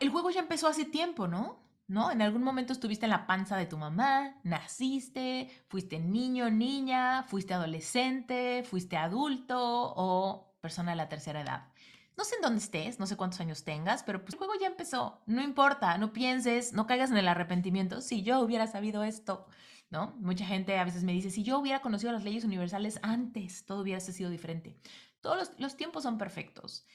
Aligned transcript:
el 0.00 0.08
juego 0.10 0.30
ya 0.30 0.40
empezó 0.40 0.68
hace 0.68 0.84
tiempo, 0.84 1.28
¿no? 1.28 1.60
¿No? 1.86 2.10
En 2.10 2.22
algún 2.22 2.42
momento 2.42 2.72
estuviste 2.72 3.06
en 3.06 3.10
la 3.10 3.26
panza 3.26 3.56
de 3.56 3.66
tu 3.66 3.76
mamá, 3.76 4.36
naciste, 4.44 5.50
fuiste 5.68 5.98
niño, 5.98 6.48
niña, 6.48 7.24
fuiste 7.24 7.52
adolescente, 7.52 8.62
fuiste 8.62 8.96
adulto 8.96 9.58
o 9.96 10.54
persona 10.60 10.92
de 10.92 10.96
la 10.96 11.08
tercera 11.08 11.40
edad. 11.40 11.68
No 12.16 12.24
sé 12.24 12.36
en 12.36 12.42
dónde 12.42 12.60
estés, 12.60 13.00
no 13.00 13.06
sé 13.06 13.16
cuántos 13.16 13.40
años 13.40 13.64
tengas, 13.64 14.02
pero 14.04 14.22
pues 14.22 14.34
el 14.34 14.38
juego 14.38 14.52
ya 14.60 14.68
empezó. 14.68 15.22
No 15.26 15.42
importa, 15.42 15.98
no 15.98 16.12
pienses, 16.12 16.72
no 16.72 16.86
caigas 16.86 17.10
en 17.10 17.16
el 17.16 17.26
arrepentimiento. 17.26 18.00
Si 18.02 18.22
yo 18.22 18.40
hubiera 18.40 18.66
sabido 18.66 19.02
esto, 19.02 19.46
¿no? 19.90 20.14
Mucha 20.20 20.44
gente 20.44 20.78
a 20.78 20.84
veces 20.84 21.02
me 21.02 21.12
dice, 21.12 21.30
si 21.30 21.42
yo 21.42 21.58
hubiera 21.58 21.80
conocido 21.80 22.12
las 22.12 22.22
leyes 22.22 22.44
universales 22.44 23.00
antes, 23.02 23.64
todo 23.64 23.82
hubiera 23.82 24.00
sido 24.00 24.30
diferente. 24.30 24.76
Todos 25.20 25.52
los, 25.58 25.76
tiempos 25.76 26.02
son 26.02 26.18
perfectos. 26.18 26.86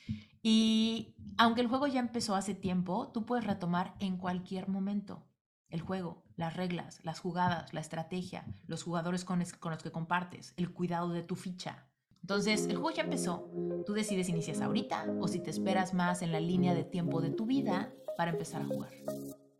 Y 0.41 1.15
aunque 1.37 1.61
el 1.61 1.67
juego 1.67 1.87
ya 1.87 1.99
empezó 1.99 2.35
hace 2.35 2.55
tiempo, 2.55 3.11
tú 3.13 3.25
puedes 3.25 3.45
retomar 3.45 3.95
en 3.99 4.17
cualquier 4.17 4.67
momento 4.67 5.27
el 5.69 5.81
juego, 5.81 6.23
las 6.35 6.55
reglas, 6.55 6.99
las 7.03 7.19
jugadas, 7.19 7.73
la 7.73 7.81
estrategia, 7.81 8.45
los 8.67 8.83
jugadores 8.83 9.25
con, 9.25 9.43
con 9.59 9.71
los 9.71 9.83
que 9.83 9.91
compartes, 9.91 10.53
el 10.57 10.71
cuidado 10.71 11.09
de 11.09 11.23
tu 11.23 11.35
ficha. 11.35 11.87
Entonces, 12.21 12.65
el 12.65 12.77
juego 12.77 12.91
ya 12.91 13.03
empezó. 13.03 13.51
Tú 13.85 13.93
decides 13.93 14.25
si 14.25 14.31
inicias 14.31 14.61
ahorita 14.61 15.05
o 15.19 15.27
si 15.27 15.39
te 15.39 15.51
esperas 15.51 15.93
más 15.93 16.23
en 16.23 16.31
la 16.31 16.39
línea 16.39 16.73
de 16.73 16.83
tiempo 16.83 17.21
de 17.21 17.29
tu 17.29 17.45
vida 17.45 17.93
para 18.17 18.31
empezar 18.31 18.63
a 18.63 18.65
jugar. 18.65 18.91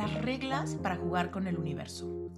Las 0.00 0.14
reglas 0.22 0.76
para 0.76 0.96
jugar 0.96 1.30
con 1.30 1.46
el 1.46 1.58
universo. 1.58 2.32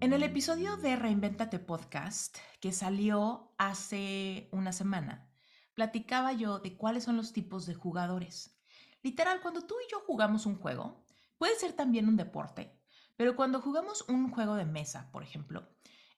En 0.00 0.12
el 0.12 0.24
episodio 0.24 0.76
de 0.76 0.96
Reinventate 0.96 1.60
Podcast, 1.60 2.36
que 2.60 2.72
salió 2.72 3.54
hace 3.58 4.48
una 4.50 4.72
semana, 4.72 5.30
platicaba 5.72 6.32
yo 6.32 6.58
de 6.58 6.76
cuáles 6.76 7.04
son 7.04 7.16
los 7.16 7.32
tipos 7.32 7.64
de 7.66 7.74
jugadores. 7.74 8.58
Literal, 9.04 9.40
cuando 9.40 9.68
tú 9.68 9.76
y 9.86 9.92
yo 9.92 10.00
jugamos 10.04 10.46
un 10.46 10.56
juego, 10.56 11.04
puede 11.38 11.54
ser 11.54 11.74
también 11.74 12.08
un 12.08 12.16
deporte, 12.16 12.76
pero 13.14 13.36
cuando 13.36 13.60
jugamos 13.60 14.04
un 14.08 14.32
juego 14.32 14.56
de 14.56 14.64
mesa, 14.64 15.12
por 15.12 15.22
ejemplo, 15.22 15.68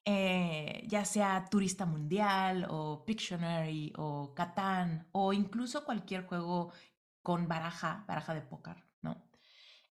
eh, 0.07 0.87
ya 0.89 1.05
sea 1.05 1.45
Turista 1.51 1.85
Mundial 1.85 2.67
o 2.71 3.05
Pictionary 3.05 3.93
o 3.99 4.33
Catán 4.35 5.07
o 5.13 5.35
incluso 5.35 5.85
cualquier 5.85 6.25
juego 6.25 6.73
con 7.21 7.47
baraja, 7.47 8.07
baraja 8.09 8.33
de 8.33 8.41
póker. 8.41 8.90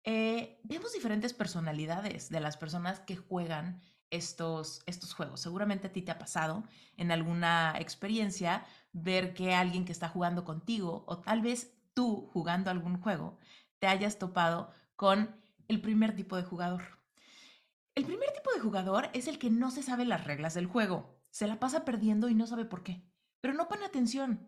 Eh, 0.06 0.60
vemos 0.64 0.94
diferentes 0.94 1.34
personalidades 1.34 2.30
de 2.30 2.40
las 2.40 2.58
personas 2.58 3.00
que 3.00 3.16
juegan 3.18 3.82
estos, 4.12 4.84
estos 4.86 5.14
juegos. 5.14 5.42
Seguramente 5.42 5.88
a 5.88 5.92
ti 5.92 6.04
te 6.04 6.12
ha 6.12 6.20
pasado 6.20 6.64
en 6.96 7.12
alguna 7.12 7.74
experiencia 7.80 8.64
ver 8.94 9.34
que 9.34 9.56
alguien 9.56 9.84
que 9.84 9.92
está 9.92 10.08
jugando 10.08 10.46
contigo 10.46 11.04
o 11.08 11.20
tal 11.20 11.42
vez 11.42 11.74
tú 11.96 12.30
jugando 12.32 12.70
algún 12.70 13.02
juego 13.02 13.38
te 13.80 13.88
hayas 13.88 14.20
topado 14.20 14.72
con 14.96 15.36
el 15.68 15.82
primer 15.82 16.16
tipo 16.16 16.36
de 16.38 16.44
jugador. 16.44 16.84
El 17.96 18.06
primer 18.06 18.32
tipo 18.32 18.52
de 18.54 18.60
jugador 18.60 19.10
es 19.14 19.28
el 19.28 19.40
que 19.40 19.50
no 19.50 19.72
se 19.72 19.82
sabe 19.82 20.06
las 20.06 20.26
reglas 20.26 20.54
del 20.54 20.68
juego. 20.68 21.18
Se 21.32 21.48
la 21.48 21.60
pasa 21.60 21.84
perdiendo 21.84 22.30
y 22.30 22.36
no 22.36 22.46
sabe 22.46 22.66
por 22.66 22.84
qué. 22.84 23.04
Pero 23.42 23.54
no 23.54 23.68
pone 23.68 23.86
atención. 23.86 24.48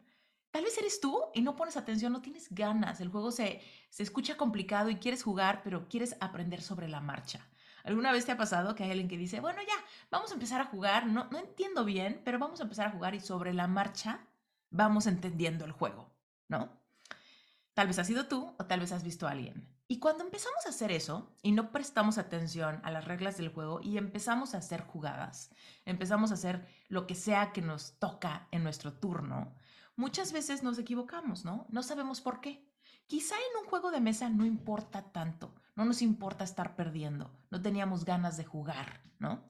Tal 0.57 0.63
vez 0.63 0.77
eres 0.79 0.99
tú 0.99 1.21
y 1.35 1.41
no 1.41 1.55
pones 1.55 1.77
atención, 1.77 2.11
no 2.11 2.23
tienes 2.23 2.47
ganas. 2.49 2.99
El 2.99 3.09
juego 3.09 3.29
se, 3.29 3.61
se 3.91 4.01
escucha 4.01 4.37
complicado 4.37 4.89
y 4.89 4.95
quieres 4.95 5.21
jugar, 5.21 5.61
pero 5.63 5.87
quieres 5.87 6.17
aprender 6.19 6.63
sobre 6.63 6.89
la 6.89 6.99
marcha. 6.99 7.47
¿Alguna 7.83 8.11
vez 8.11 8.25
te 8.25 8.31
ha 8.31 8.37
pasado 8.37 8.73
que 8.73 8.83
hay 8.83 8.89
alguien 8.89 9.07
que 9.07 9.19
dice, 9.19 9.39
bueno, 9.39 9.61
ya, 9.61 9.75
vamos 10.09 10.31
a 10.31 10.33
empezar 10.33 10.59
a 10.59 10.65
jugar, 10.65 11.05
no, 11.05 11.27
no 11.29 11.37
entiendo 11.37 11.85
bien, 11.85 12.23
pero 12.25 12.39
vamos 12.39 12.59
a 12.59 12.63
empezar 12.63 12.87
a 12.87 12.89
jugar 12.89 13.13
y 13.13 13.19
sobre 13.19 13.53
la 13.53 13.67
marcha 13.67 14.25
vamos 14.71 15.05
entendiendo 15.05 15.63
el 15.63 15.73
juego, 15.73 16.09
¿no? 16.47 16.71
Tal 17.75 17.85
vez 17.85 17.99
has 17.99 18.07
sido 18.07 18.25
tú 18.25 18.55
o 18.57 18.65
tal 18.65 18.79
vez 18.79 18.91
has 18.91 19.03
visto 19.03 19.27
a 19.27 19.31
alguien. 19.33 19.69
Y 19.87 19.99
cuando 19.99 20.23
empezamos 20.23 20.65
a 20.65 20.69
hacer 20.69 20.91
eso 20.91 21.35
y 21.43 21.51
no 21.51 21.71
prestamos 21.71 22.17
atención 22.17 22.81
a 22.83 22.89
las 22.89 23.05
reglas 23.05 23.37
del 23.37 23.49
juego 23.49 23.79
y 23.83 23.99
empezamos 23.99 24.55
a 24.55 24.57
hacer 24.57 24.81
jugadas, 24.81 25.51
empezamos 25.85 26.31
a 26.31 26.33
hacer 26.33 26.67
lo 26.87 27.05
que 27.05 27.13
sea 27.13 27.53
que 27.53 27.61
nos 27.61 27.99
toca 27.99 28.47
en 28.49 28.63
nuestro 28.63 28.93
turno, 28.93 29.53
muchas 29.97 30.31
veces 30.31 30.63
nos 30.63 30.79
equivocamos, 30.79 31.43
¿no? 31.43 31.65
No 31.69 31.83
sabemos 31.83 32.21
por 32.21 32.39
qué. 32.39 32.65
Quizá 33.07 33.35
en 33.35 33.63
un 33.63 33.69
juego 33.69 33.91
de 33.91 33.99
mesa 33.99 34.29
no 34.29 34.45
importa 34.45 35.11
tanto, 35.11 35.53
no 35.75 35.83
nos 35.83 36.01
importa 36.01 36.43
estar 36.43 36.75
perdiendo, 36.75 37.31
no 37.51 37.61
teníamos 37.61 38.05
ganas 38.05 38.37
de 38.37 38.45
jugar, 38.45 39.01
¿no? 39.19 39.49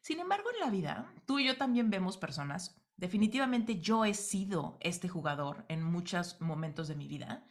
Sin 0.00 0.20
embargo, 0.20 0.48
en 0.54 0.60
la 0.60 0.70
vida, 0.70 1.12
tú 1.26 1.38
y 1.38 1.46
yo 1.46 1.56
también 1.56 1.90
vemos 1.90 2.16
personas, 2.16 2.80
definitivamente 2.96 3.80
yo 3.80 4.04
he 4.04 4.14
sido 4.14 4.78
este 4.80 5.08
jugador 5.08 5.64
en 5.68 5.82
muchos 5.82 6.40
momentos 6.40 6.88
de 6.88 6.96
mi 6.96 7.08
vida, 7.08 7.44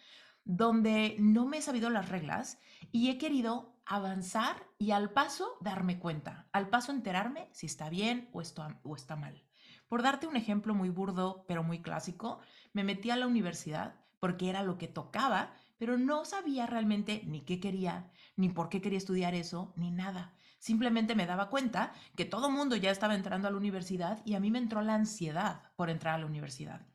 donde 0.46 1.16
no 1.20 1.46
me 1.46 1.58
he 1.58 1.62
sabido 1.62 1.90
las 1.90 2.10
reglas 2.10 2.60
y 2.92 3.10
he 3.10 3.18
querido 3.18 3.76
avanzar 3.86 4.68
y 4.78 4.92
al 4.92 5.12
paso 5.12 5.58
darme 5.62 6.00
cuenta, 6.00 6.48
al 6.52 6.70
paso 6.70 6.92
enterarme 6.92 7.50
si 7.52 7.66
está 7.66 7.90
bien 7.90 8.30
o, 8.34 8.42
o 8.84 8.96
está 8.96 9.16
mal. 9.16 9.44
Por 9.90 10.04
darte 10.04 10.28
un 10.28 10.38
ejemplo 10.38 10.74
muy 10.74 10.90
burdo, 10.90 11.44
pero 11.48 11.64
muy 11.64 11.82
clásico, 11.82 12.40
me 12.74 12.84
metí 12.84 13.10
a 13.10 13.18
la 13.18 13.28
universidad 13.28 13.96
porque 14.20 14.50
era 14.50 14.64
lo 14.64 14.78
que 14.78 14.88
tocaba, 14.88 15.52
pero 15.78 15.98
no 15.98 16.26
sabía 16.26 16.68
realmente 16.68 17.24
ni 17.26 17.42
qué 17.42 17.60
quería, 17.60 18.12
ni 18.36 18.50
por 18.50 18.70
qué 18.70 18.82
quería 18.82 19.00
estudiar 19.00 19.34
eso, 19.34 19.74
ni 19.76 19.92
nada. 19.92 20.34
Simplemente 20.60 21.16
me 21.16 21.26
daba 21.26 21.50
cuenta 21.50 21.94
que 22.16 22.26
todo 22.26 22.52
mundo 22.52 22.76
ya 22.76 22.92
estaba 22.92 23.16
entrando 23.16 23.48
a 23.48 23.52
la 23.52 23.58
universidad 23.58 24.22
y 24.26 24.36
a 24.36 24.40
mí 24.40 24.52
me 24.52 24.60
entró 24.60 24.82
la 24.82 24.94
ansiedad 24.94 25.64
por 25.76 25.90
entrar 25.90 26.16
a 26.16 26.20
la 26.20 26.26
universidad. 26.26 26.86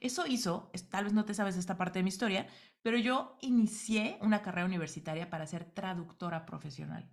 Eso 0.00 0.26
hizo, 0.26 0.70
tal 0.90 1.04
vez 1.04 1.14
no 1.14 1.24
te 1.24 1.34
sabes 1.34 1.56
esta 1.56 1.76
parte 1.76 1.98
de 1.98 2.02
mi 2.04 2.08
historia, 2.08 2.46
pero 2.82 2.98
yo 2.98 3.38
inicié 3.40 4.18
una 4.20 4.42
carrera 4.42 4.66
universitaria 4.66 5.30
para 5.30 5.46
ser 5.46 5.64
traductora 5.64 6.46
profesional. 6.46 7.10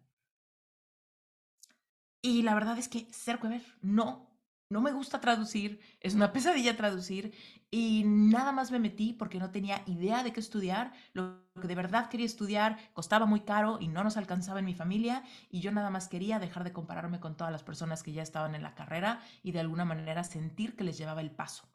Y 2.21 2.43
la 2.43 2.53
verdad 2.53 2.77
es 2.77 2.87
que 2.87 3.07
ser 3.11 3.39
Weber 3.41 3.63
no 3.81 4.32
no 4.73 4.81
me 4.81 4.91
gusta 4.91 5.21
traducir, 5.21 5.79
es 6.01 6.15
una 6.15 6.33
pesadilla 6.33 6.75
traducir 6.75 7.33
y 7.69 8.03
nada 8.05 8.51
más 8.51 8.71
me 8.71 8.79
metí 8.79 9.13
porque 9.13 9.39
no 9.39 9.51
tenía 9.51 9.83
idea 9.85 10.23
de 10.23 10.33
qué 10.33 10.39
estudiar. 10.39 10.91
Lo 11.13 11.43
que 11.61 11.67
de 11.67 11.75
verdad 11.75 12.09
quería 12.09 12.25
estudiar 12.25 12.77
costaba 12.93 13.25
muy 13.25 13.41
caro 13.41 13.77
y 13.79 13.87
no 13.87 14.03
nos 14.03 14.17
alcanzaba 14.17 14.59
en 14.59 14.65
mi 14.65 14.73
familia 14.73 15.23
y 15.49 15.61
yo 15.61 15.71
nada 15.71 15.89
más 15.89 16.07
quería 16.07 16.39
dejar 16.39 16.63
de 16.63 16.73
compararme 16.73 17.19
con 17.19 17.37
todas 17.37 17.53
las 17.53 17.63
personas 17.63 18.03
que 18.03 18.11
ya 18.11 18.23
estaban 18.23 18.55
en 18.55 18.63
la 18.63 18.75
carrera 18.75 19.21
y 19.43 19.51
de 19.51 19.59
alguna 19.59 19.85
manera 19.85 20.23
sentir 20.23 20.75
que 20.75 20.83
les 20.83 20.97
llevaba 20.97 21.21
el 21.21 21.31
paso. 21.31 21.67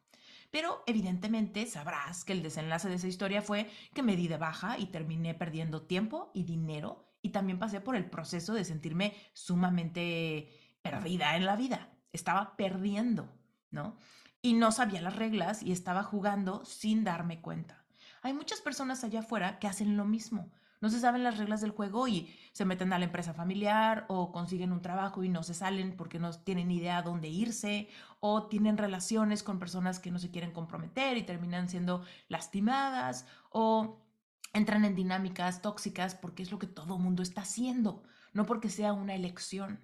Pero 0.51 0.83
evidentemente 0.87 1.65
sabrás 1.67 2.25
que 2.25 2.33
el 2.33 2.43
desenlace 2.43 2.89
de 2.89 2.95
esa 2.95 3.07
historia 3.07 3.41
fue 3.41 3.69
que 3.93 4.03
me 4.03 4.15
di 4.15 4.27
de 4.27 4.37
baja 4.37 4.77
y 4.77 4.87
terminé 4.87 5.35
perdiendo 5.35 5.83
tiempo 5.83 6.31
y 6.33 6.43
dinero 6.43 7.13
y 7.21 7.29
también 7.29 7.59
pasé 7.59 7.81
por 7.81 7.95
el 7.95 8.09
proceso 8.09 8.53
de 8.53 8.65
sentirme 8.65 9.15
sumamente 9.33 10.49
perdida 10.81 11.35
en 11.35 11.45
la 11.45 11.55
vida 11.55 11.89
estaba 12.13 12.55
perdiendo, 12.55 13.29
¿no? 13.71 13.97
Y 14.41 14.53
no 14.53 14.71
sabía 14.71 15.01
las 15.01 15.15
reglas 15.15 15.63
y 15.63 15.71
estaba 15.71 16.03
jugando 16.03 16.63
sin 16.65 17.03
darme 17.03 17.41
cuenta. 17.41 17.83
Hay 18.21 18.33
muchas 18.33 18.61
personas 18.61 19.03
allá 19.03 19.19
afuera 19.19 19.59
que 19.59 19.67
hacen 19.67 19.97
lo 19.97 20.05
mismo. 20.05 20.51
No 20.81 20.89
se 20.89 20.99
saben 20.99 21.23
las 21.23 21.37
reglas 21.37 21.59
del 21.59 21.71
juego 21.71 22.07
y 22.07 22.33
se 22.53 22.63
meten 22.63 22.93
a 22.93 22.99
la 22.99 23.05
empresa 23.05 23.33
familiar 23.33 24.05
o 24.07 24.31
consiguen 24.31 24.71
un 24.71 24.81
trabajo 24.81 25.23
y 25.23 25.29
no 25.29 25.43
se 25.43 25.53
salen 25.53 25.97
porque 25.97 26.19
no 26.19 26.31
tienen 26.31 26.71
idea 26.71 27.01
dónde 27.01 27.27
irse 27.27 27.89
o 28.21 28.47
tienen 28.47 28.77
relaciones 28.77 29.43
con 29.43 29.59
personas 29.59 29.99
que 29.99 30.11
no 30.11 30.19
se 30.19 30.31
quieren 30.31 30.53
comprometer 30.53 31.17
y 31.17 31.23
terminan 31.23 31.67
siendo 31.67 32.03
lastimadas 32.29 33.25
o 33.49 34.05
entran 34.53 34.85
en 34.85 34.95
dinámicas 34.95 35.61
tóxicas 35.61 36.15
porque 36.15 36.43
es 36.43 36.51
lo 36.51 36.59
que 36.59 36.67
todo 36.67 36.97
mundo 36.97 37.23
está 37.23 37.41
haciendo, 37.41 38.03
no 38.33 38.45
porque 38.45 38.69
sea 38.69 38.93
una 38.93 39.15
elección. 39.15 39.81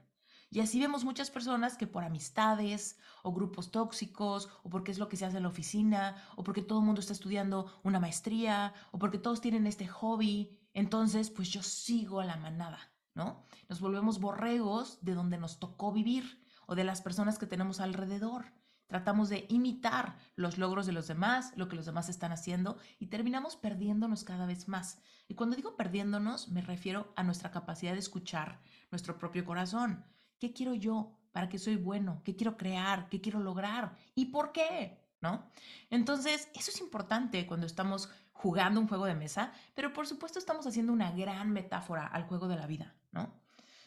Y 0.55 0.61
así 0.61 0.79
vemos 0.79 1.03
muchas 1.03 1.31
personas 1.31 1.75
que 1.75 1.85
por 1.85 2.05
amistades 2.05 2.97
o 3.23 3.33
grupos 3.33 3.71
tóxicos 3.71 4.47
o 4.63 4.69
porque 4.69 4.93
es 4.93 4.99
lo 4.99 5.09
que 5.09 5.17
se 5.17 5.25
hace 5.25 5.35
en 5.35 5.43
la 5.43 5.49
oficina 5.49 6.15
o 6.37 6.45
porque 6.45 6.61
todo 6.61 6.79
el 6.79 6.85
mundo 6.85 7.01
está 7.01 7.11
estudiando 7.11 7.69
una 7.83 7.99
maestría 7.99 8.73
o 8.93 8.97
porque 8.97 9.17
todos 9.17 9.41
tienen 9.41 9.67
este 9.67 9.85
hobby, 9.89 10.57
entonces 10.73 11.29
pues 11.29 11.49
yo 11.49 11.61
sigo 11.61 12.21
a 12.21 12.25
la 12.25 12.37
manada, 12.37 12.79
¿no? 13.15 13.43
Nos 13.67 13.81
volvemos 13.81 14.21
borregos 14.21 14.99
de 15.01 15.13
donde 15.13 15.37
nos 15.37 15.59
tocó 15.59 15.91
vivir 15.91 16.41
o 16.67 16.75
de 16.75 16.85
las 16.85 17.01
personas 17.01 17.37
que 17.37 17.47
tenemos 17.47 17.81
alrededor. 17.81 18.53
Tratamos 18.87 19.27
de 19.27 19.47
imitar 19.49 20.15
los 20.37 20.57
logros 20.57 20.85
de 20.85 20.93
los 20.93 21.07
demás, 21.07 21.51
lo 21.57 21.67
que 21.67 21.75
los 21.75 21.85
demás 21.85 22.07
están 22.07 22.31
haciendo 22.31 22.77
y 22.97 23.07
terminamos 23.07 23.57
perdiéndonos 23.57 24.23
cada 24.23 24.45
vez 24.45 24.69
más. 24.69 24.99
Y 25.27 25.35
cuando 25.35 25.57
digo 25.57 25.75
perdiéndonos, 25.75 26.47
me 26.47 26.61
refiero 26.61 27.11
a 27.17 27.23
nuestra 27.23 27.51
capacidad 27.51 27.91
de 27.91 27.99
escuchar 27.99 28.61
nuestro 28.89 29.17
propio 29.17 29.43
corazón. 29.43 30.05
¿Qué 30.45 30.53
quiero 30.53 30.75
yo? 30.75 31.11
¿Para 31.31 31.49
qué 31.49 31.57
soy 31.57 31.75
bueno? 31.75 32.21
¿Qué 32.23 32.35
quiero 32.35 32.55
crear? 32.55 33.09
¿Qué 33.09 33.19
quiero 33.19 33.39
lograr? 33.39 33.97
¿Y 34.13 34.25
por 34.25 34.51
qué? 34.51 34.95
¿No? 35.19 35.49
Entonces, 35.89 36.49
eso 36.53 36.69
es 36.69 36.79
importante 36.81 37.47
cuando 37.47 37.65
estamos 37.65 38.11
jugando 38.31 38.79
un 38.79 38.87
juego 38.87 39.05
de 39.05 39.15
mesa, 39.15 39.53
pero 39.73 39.91
por 39.91 40.05
supuesto 40.05 40.37
estamos 40.37 40.67
haciendo 40.67 40.93
una 40.93 41.09
gran 41.09 41.51
metáfora 41.51 42.05
al 42.05 42.25
juego 42.25 42.47
de 42.47 42.57
la 42.57 42.67
vida, 42.67 42.95
¿no? 43.11 43.33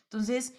Entonces, 0.03 0.57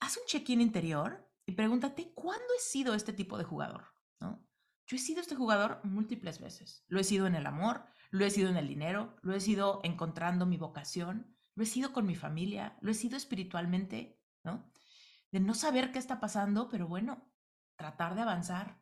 haz 0.00 0.16
un 0.16 0.24
check-in 0.24 0.62
interior 0.62 1.28
y 1.44 1.52
pregúntate, 1.52 2.14
¿cuándo 2.14 2.46
he 2.56 2.62
sido 2.62 2.94
este 2.94 3.12
tipo 3.12 3.36
de 3.36 3.44
jugador? 3.44 3.92
¿No? 4.18 4.42
Yo 4.86 4.96
he 4.96 4.98
sido 4.98 5.20
este 5.20 5.36
jugador 5.36 5.78
múltiples 5.84 6.40
veces. 6.40 6.86
Lo 6.88 6.98
he 6.98 7.04
sido 7.04 7.26
en 7.26 7.34
el 7.34 7.44
amor, 7.44 7.84
lo 8.08 8.24
he 8.24 8.30
sido 8.30 8.48
en 8.48 8.56
el 8.56 8.66
dinero, 8.66 9.14
lo 9.20 9.34
he 9.34 9.40
sido 9.40 9.82
encontrando 9.84 10.46
mi 10.46 10.56
vocación, 10.56 11.36
lo 11.54 11.64
he 11.64 11.66
sido 11.66 11.92
con 11.92 12.06
mi 12.06 12.14
familia, 12.14 12.78
lo 12.80 12.90
he 12.90 12.94
sido 12.94 13.18
espiritualmente, 13.18 14.18
¿no? 14.42 14.72
De 15.32 15.40
no 15.40 15.54
saber 15.54 15.90
qué 15.90 15.98
está 15.98 16.20
pasando, 16.20 16.68
pero 16.68 16.86
bueno, 16.86 17.32
tratar 17.76 18.14
de 18.14 18.22
avanzar 18.22 18.80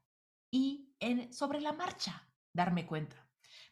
y 0.51 0.95
en, 1.01 1.33
sobre 1.33 1.61
la 1.61 1.73
marcha 1.73 2.29
darme 2.53 2.87
cuenta. 2.87 3.17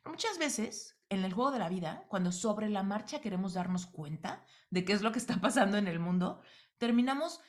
Muchas 0.04 0.38
veces 0.38 0.98
en 1.08 1.24
el 1.24 1.32
juego 1.32 1.50
de 1.50 1.58
la 1.58 1.68
vida, 1.68 2.04
cuando 2.08 2.32
sobre 2.32 2.68
la 2.68 2.82
marcha 2.82 3.20
queremos 3.20 3.54
darnos 3.54 3.86
cuenta 3.86 4.44
de 4.70 4.84
qué 4.84 4.92
es 4.92 5.02
lo 5.02 5.12
que 5.12 5.18
está 5.18 5.36
pasando 5.40 5.76
en 5.76 5.88
el 5.88 5.98
mundo, 5.98 6.40
terminamos 6.78 7.40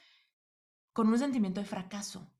con 0.93 1.07
un 1.07 1.19
sentimiento 1.19 1.59
de 1.61 1.67
fracaso. 1.67 2.33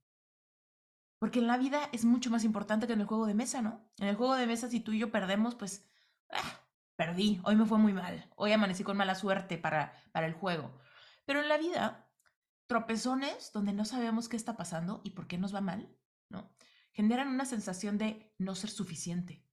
Porque 1.19 1.39
en 1.39 1.47
la 1.47 1.57
vida 1.57 1.89
es 1.91 2.05
mucho 2.05 2.29
más 2.29 2.45
importante 2.45 2.87
que 2.87 2.93
en 2.93 3.01
el 3.01 3.07
juego 3.07 3.25
de 3.25 3.33
mesa, 3.33 3.61
¿no? 3.61 3.89
En 3.97 4.07
el 4.07 4.15
juego 4.15 4.35
de 4.35 4.47
mesa, 4.47 4.69
si 4.69 4.79
tú 4.79 4.93
y 4.93 4.99
yo 4.99 5.11
perdemos, 5.11 5.55
pues 5.55 5.85
ah, 6.31 6.61
perdí, 6.95 7.41
hoy 7.43 7.55
me 7.57 7.65
fue 7.65 7.77
muy 7.77 7.91
mal, 7.91 8.29
hoy 8.37 8.53
amanecí 8.53 8.83
con 8.83 8.95
mala 8.95 9.15
suerte 9.15 9.57
para, 9.57 9.93
para 10.13 10.27
el 10.27 10.33
juego. 10.33 10.79
Pero 11.25 11.41
en 11.41 11.49
la 11.49 11.57
vida, 11.57 12.08
tropezones 12.69 13.51
donde 13.51 13.73
no 13.73 13.83
sabemos 13.83 14.29
qué 14.29 14.37
está 14.37 14.55
pasando 14.55 15.01
y 15.03 15.09
por 15.09 15.25
qué 15.25 15.39
nos 15.39 15.53
va 15.53 15.59
mal, 15.59 15.89
¿no? 16.29 16.53
Generan 16.91 17.27
una 17.27 17.45
sensación 17.45 17.97
de 17.97 18.31
no 18.37 18.53
ser 18.53 18.69
suficiente, 18.69 19.43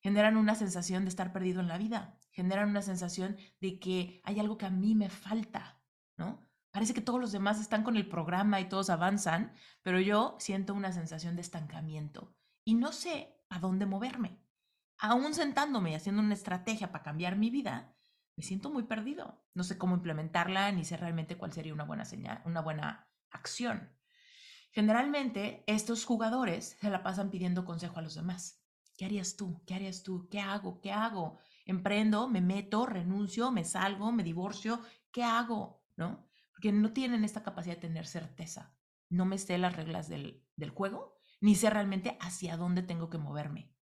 generan 0.00 0.38
una 0.38 0.54
sensación 0.54 1.04
de 1.04 1.10
estar 1.10 1.34
perdido 1.34 1.60
en 1.60 1.68
la 1.68 1.76
vida, 1.76 2.18
generan 2.30 2.70
una 2.70 2.80
sensación 2.80 3.36
de 3.60 3.78
que 3.78 4.22
hay 4.24 4.40
algo 4.40 4.56
que 4.56 4.64
a 4.64 4.70
mí 4.70 4.94
me 4.94 5.10
falta, 5.10 5.82
¿no? 6.16 6.40
Parece 6.70 6.94
que 6.94 7.02
todos 7.02 7.20
los 7.20 7.30
demás 7.30 7.60
están 7.60 7.84
con 7.84 7.98
el 7.98 8.08
programa 8.08 8.58
y 8.58 8.70
todos 8.70 8.88
avanzan, 8.88 9.52
pero 9.82 10.00
yo 10.00 10.36
siento 10.38 10.72
una 10.72 10.92
sensación 10.92 11.36
de 11.36 11.42
estancamiento 11.42 12.34
y 12.64 12.72
no 12.72 12.92
sé 12.92 13.36
a 13.50 13.58
dónde 13.58 13.84
moverme. 13.84 14.40
Aún 14.96 15.34
sentándome 15.34 15.90
y 15.90 15.94
haciendo 15.94 16.22
una 16.22 16.32
estrategia 16.32 16.90
para 16.90 17.04
cambiar 17.04 17.36
mi 17.36 17.50
vida, 17.50 17.94
me 18.36 18.42
siento 18.42 18.70
muy 18.70 18.84
perdido. 18.84 19.44
No 19.54 19.64
sé 19.64 19.78
cómo 19.78 19.96
implementarla 19.96 20.72
ni 20.72 20.84
sé 20.84 20.96
realmente 20.96 21.36
cuál 21.36 21.52
sería 21.52 21.74
una 21.74 21.84
buena 21.84 22.04
señal, 22.04 22.42
una 22.44 22.60
buena 22.60 23.08
acción. 23.30 23.90
Generalmente, 24.70 25.64
estos 25.66 26.04
jugadores 26.04 26.76
se 26.80 26.90
la 26.90 27.02
pasan 27.02 27.30
pidiendo 27.30 27.64
consejo 27.64 27.98
a 27.98 28.02
los 28.02 28.14
demás. 28.14 28.62
¿Qué 28.96 29.04
harías 29.04 29.36
tú? 29.36 29.62
¿Qué 29.66 29.74
harías 29.74 30.02
tú? 30.02 30.28
¿Qué 30.30 30.40
hago? 30.40 30.80
¿Qué 30.80 30.92
hago? 30.92 31.38
Emprendo, 31.66 32.28
me 32.28 32.40
meto, 32.40 32.86
renuncio, 32.86 33.50
me 33.50 33.64
salgo, 33.64 34.12
me 34.12 34.22
divorcio. 34.22 34.80
¿Qué 35.10 35.22
hago? 35.22 35.82
¿No? 35.96 36.26
porque 36.62 36.70
no 36.70 36.92
tienen 36.92 37.24
esta 37.24 37.42
capacidad 37.42 37.74
de 37.74 37.80
tener 37.80 38.06
certeza. 38.06 38.72
No 39.08 39.24
me 39.24 39.36
sé 39.36 39.58
las 39.58 39.74
reglas 39.74 40.08
del, 40.08 40.44
juego, 40.72 41.18
ni 41.40 41.56
sé 41.56 41.68
realmente 41.70 42.16
hacia 42.20 42.56
dónde 42.56 42.84
tengo 42.84 43.10
que 43.10 43.18
moverme. 43.18 43.74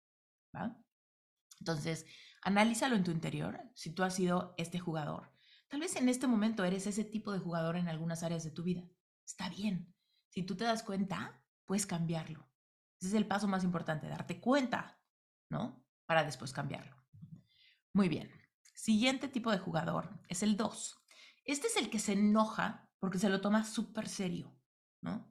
Entonces, 1.59 2.07
analízalo 2.43 2.97
en 2.97 3.05
tu 3.05 3.11
interior, 3.11 3.61
si 3.75 3.95
tú 3.95 4.03
has 4.03 4.15
sido 4.15 4.55
este 4.57 4.79
jugador. 4.79 5.33
Tal 5.69 5.81
vez 5.81 5.97
en 5.97 6.09
este 6.09 6.27
momento 6.27 6.65
eres 6.65 6.87
ese 6.87 7.05
tipo 7.05 7.33
de 7.33 7.39
jugador 7.39 7.77
en 7.77 7.89
algunas 7.89 8.23
áreas 8.23 8.45
de 8.45 8.51
tu 8.51 8.63
vida. 8.63 8.83
Está 9.25 9.49
bien. 9.49 9.95
Si 10.29 10.43
tú 10.43 10.57
te 10.57 10.65
das 10.65 10.83
cuenta, 10.83 11.43
puedes 11.65 11.87
cambiarlo. 11.87 12.49
Ese 12.99 13.09
es 13.09 13.15
el 13.15 13.27
paso 13.27 13.47
más 13.49 13.65
importante, 13.65 14.09
darte 14.09 14.41
cuenta, 14.41 15.01
¿no? 15.49 15.85
Para 16.07 16.25
después 16.25 16.53
cambiarlo. 16.53 16.97
Muy 17.93 18.09
bien. 18.09 18.31
Siguiente 18.75 19.29
tipo 19.29 19.51
de 19.51 19.59
jugador 19.59 20.21
es 20.29 20.43
el 20.43 20.57
2. 20.57 20.97
Este 21.45 21.67
es 21.69 21.77
el 21.77 21.91
que 21.91 21.99
se 21.99 22.13
enoja 22.13 22.89
porque 22.99 23.19
se 23.19 23.29
lo 23.29 23.41
toma 23.41 23.65
súper 23.65 24.09
serio, 24.09 24.57
¿no? 25.01 25.30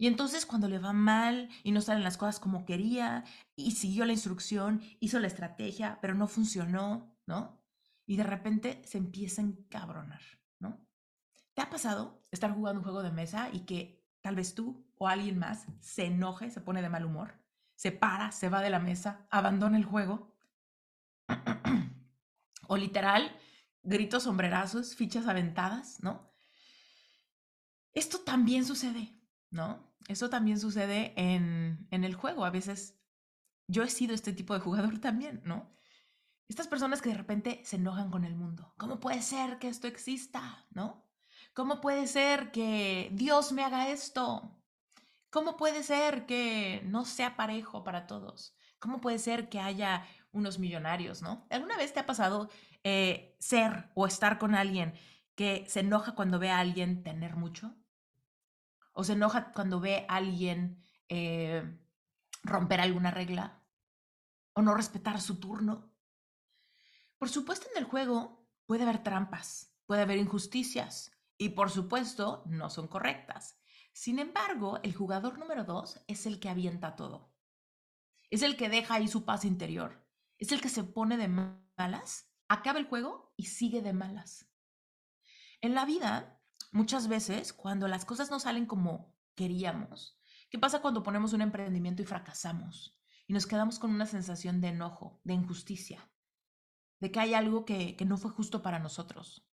Y 0.00 0.06
entonces 0.06 0.46
cuando 0.46 0.66
le 0.66 0.78
va 0.78 0.94
mal 0.94 1.50
y 1.62 1.72
no 1.72 1.82
salen 1.82 2.02
las 2.02 2.16
cosas 2.16 2.40
como 2.40 2.64
quería 2.64 3.22
y 3.54 3.72
siguió 3.72 4.06
la 4.06 4.14
instrucción, 4.14 4.80
hizo 4.98 5.18
la 5.18 5.26
estrategia, 5.26 5.98
pero 6.00 6.14
no 6.14 6.26
funcionó, 6.26 7.14
¿no? 7.26 7.62
Y 8.06 8.16
de 8.16 8.22
repente 8.22 8.80
se 8.86 8.96
empieza 8.96 9.42
a 9.42 9.44
encabronar, 9.44 10.22
¿no? 10.58 10.80
¿Te 11.52 11.60
ha 11.60 11.68
pasado 11.68 12.22
estar 12.30 12.50
jugando 12.50 12.80
un 12.80 12.84
juego 12.84 13.02
de 13.02 13.10
mesa 13.10 13.50
y 13.52 13.66
que 13.66 14.02
tal 14.22 14.36
vez 14.36 14.54
tú 14.54 14.90
o 14.96 15.06
alguien 15.06 15.38
más 15.38 15.66
se 15.80 16.06
enoje, 16.06 16.48
se 16.48 16.62
pone 16.62 16.80
de 16.80 16.88
mal 16.88 17.04
humor, 17.04 17.38
se 17.74 17.92
para, 17.92 18.32
se 18.32 18.48
va 18.48 18.62
de 18.62 18.70
la 18.70 18.80
mesa, 18.80 19.26
abandona 19.28 19.76
el 19.76 19.84
juego? 19.84 20.34
o 22.68 22.78
literal, 22.78 23.36
gritos 23.82 24.22
sombrerazos, 24.22 24.94
fichas 24.94 25.26
aventadas, 25.26 26.02
¿no? 26.02 26.32
Esto 27.92 28.20
también 28.20 28.64
sucede, 28.64 29.19
¿no? 29.50 29.90
Eso 30.08 30.30
también 30.30 30.58
sucede 30.58 31.12
en, 31.16 31.86
en 31.90 32.04
el 32.04 32.14
juego. 32.14 32.44
A 32.44 32.50
veces 32.50 32.98
yo 33.66 33.82
he 33.82 33.90
sido 33.90 34.14
este 34.14 34.32
tipo 34.32 34.54
de 34.54 34.60
jugador 34.60 34.98
también, 35.00 35.42
¿no? 35.44 35.70
Estas 36.48 36.66
personas 36.66 37.00
que 37.00 37.10
de 37.10 37.16
repente 37.16 37.62
se 37.64 37.76
enojan 37.76 38.10
con 38.10 38.24
el 38.24 38.34
mundo. 38.34 38.74
¿Cómo 38.76 38.98
puede 38.98 39.22
ser 39.22 39.58
que 39.58 39.68
esto 39.68 39.86
exista? 39.86 40.66
¿No? 40.70 41.08
¿Cómo 41.54 41.80
puede 41.80 42.06
ser 42.08 42.50
que 42.50 43.10
Dios 43.12 43.52
me 43.52 43.62
haga 43.62 43.88
esto? 43.88 44.60
¿Cómo 45.30 45.56
puede 45.56 45.84
ser 45.84 46.26
que 46.26 46.82
no 46.86 47.04
sea 47.04 47.36
parejo 47.36 47.84
para 47.84 48.08
todos? 48.08 48.56
¿Cómo 48.80 49.00
puede 49.00 49.20
ser 49.20 49.48
que 49.48 49.60
haya 49.60 50.04
unos 50.32 50.58
millonarios, 50.58 51.22
no? 51.22 51.46
¿Alguna 51.50 51.76
vez 51.76 51.92
te 51.92 52.00
ha 52.00 52.06
pasado 52.06 52.50
eh, 52.82 53.36
ser 53.38 53.90
o 53.94 54.06
estar 54.06 54.38
con 54.38 54.54
alguien 54.54 54.94
que 55.36 55.64
se 55.68 55.80
enoja 55.80 56.16
cuando 56.16 56.40
ve 56.40 56.50
a 56.50 56.58
alguien 56.58 57.04
tener 57.04 57.36
mucho? 57.36 57.76
¿O 59.00 59.04
se 59.04 59.14
enoja 59.14 59.50
cuando 59.52 59.80
ve 59.80 60.04
a 60.10 60.16
alguien 60.16 60.84
eh, 61.08 61.64
romper 62.42 62.82
alguna 62.82 63.10
regla? 63.10 63.64
¿O 64.52 64.60
no 64.60 64.74
respetar 64.74 65.22
su 65.22 65.40
turno? 65.40 65.90
Por 67.16 67.30
supuesto, 67.30 67.66
en 67.72 67.82
el 67.82 67.88
juego 67.88 68.46
puede 68.66 68.82
haber 68.82 69.02
trampas, 69.02 69.74
puede 69.86 70.02
haber 70.02 70.18
injusticias 70.18 71.12
y 71.38 71.48
por 71.48 71.70
supuesto 71.70 72.42
no 72.44 72.68
son 72.68 72.88
correctas. 72.88 73.58
Sin 73.94 74.18
embargo, 74.18 74.80
el 74.82 74.94
jugador 74.94 75.38
número 75.38 75.64
dos 75.64 76.04
es 76.06 76.26
el 76.26 76.38
que 76.38 76.50
avienta 76.50 76.94
todo. 76.94 77.32
Es 78.28 78.42
el 78.42 78.54
que 78.58 78.68
deja 78.68 78.96
ahí 78.96 79.08
su 79.08 79.24
paz 79.24 79.46
interior. 79.46 80.06
Es 80.36 80.52
el 80.52 80.60
que 80.60 80.68
se 80.68 80.84
pone 80.84 81.16
de 81.16 81.28
malas 81.28 82.30
acaba 82.48 82.78
el 82.78 82.86
juego 82.86 83.32
y 83.38 83.46
sigue 83.46 83.80
de 83.80 83.94
malas. 83.94 84.46
En 85.62 85.74
la 85.74 85.86
vida, 85.86 86.39
muchas 86.70 87.08
veces, 87.08 87.52
cuando 87.52 87.88
las 87.88 88.04
cosas 88.04 88.30
no 88.30 88.40
salen 88.40 88.66
como 88.66 89.14
queríamos, 89.34 90.18
¿qué 90.50 90.58
pasa 90.58 90.80
cuando 90.80 91.02
ponemos 91.02 91.32
un 91.32 91.42
emprendimiento 91.42 92.02
y 92.02 92.06
fracasamos? 92.06 92.98
Y 93.26 93.32
nos 93.32 93.46
quedamos 93.46 93.78
con 93.78 93.90
una 93.90 94.06
sensación 94.06 94.60
de 94.60 94.68
enojo, 94.68 95.20
de 95.24 95.34
injusticia, 95.34 96.10
de 96.98 97.10
que 97.10 97.20
hay 97.20 97.34
algo 97.34 97.64
que, 97.64 97.96
que 97.96 98.04
no 98.04 98.16
fue 98.16 98.30
justo 98.30 98.62
para 98.62 98.78
nosotros. 98.78 99.46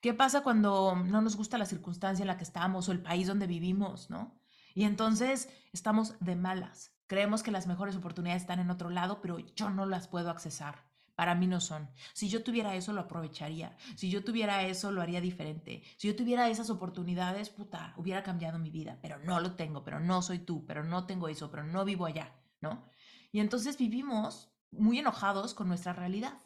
¿Qué 0.00 0.14
pasa 0.14 0.42
cuando 0.42 0.96
no 0.96 1.20
nos 1.20 1.36
gusta 1.36 1.58
la 1.58 1.66
circunstancia 1.66 2.22
en 2.22 2.28
la 2.28 2.36
que 2.36 2.44
estamos 2.44 2.88
o 2.88 2.92
el 2.92 3.02
país 3.02 3.26
donde 3.26 3.46
vivimos, 3.46 4.10
no? 4.10 4.40
Y 4.74 4.84
entonces 4.84 5.48
estamos 5.72 6.14
de 6.20 6.36
malas. 6.36 6.94
Creemos 7.08 7.42
que 7.42 7.50
las 7.50 7.66
mejores 7.66 7.96
oportunidades 7.96 8.42
están 8.42 8.60
en 8.60 8.70
otro 8.70 8.90
lado, 8.90 9.20
pero 9.20 9.38
yo 9.38 9.70
no 9.70 9.86
las 9.86 10.06
puedo 10.06 10.30
accesar. 10.30 10.87
Para 11.18 11.34
mí 11.34 11.48
no 11.48 11.60
son. 11.60 11.90
Si 12.12 12.28
yo 12.28 12.44
tuviera 12.44 12.76
eso, 12.76 12.92
lo 12.92 13.00
aprovecharía. 13.00 13.76
Si 13.96 14.08
yo 14.08 14.22
tuviera 14.22 14.62
eso, 14.62 14.92
lo 14.92 15.02
haría 15.02 15.20
diferente. 15.20 15.82
Si 15.96 16.06
yo 16.06 16.14
tuviera 16.14 16.48
esas 16.48 16.70
oportunidades, 16.70 17.50
puta, 17.50 17.92
hubiera 17.96 18.22
cambiado 18.22 18.60
mi 18.60 18.70
vida. 18.70 19.00
Pero 19.02 19.18
no 19.18 19.40
lo 19.40 19.56
tengo, 19.56 19.82
pero 19.82 19.98
no 19.98 20.22
soy 20.22 20.38
tú, 20.38 20.64
pero 20.64 20.84
no 20.84 21.06
tengo 21.06 21.26
eso, 21.26 21.50
pero 21.50 21.64
no 21.64 21.84
vivo 21.84 22.06
allá, 22.06 22.36
¿no? 22.60 22.84
Y 23.32 23.40
entonces 23.40 23.76
vivimos 23.76 24.52
muy 24.70 25.00
enojados 25.00 25.54
con 25.54 25.66
nuestra 25.66 25.92
realidad. 25.92 26.38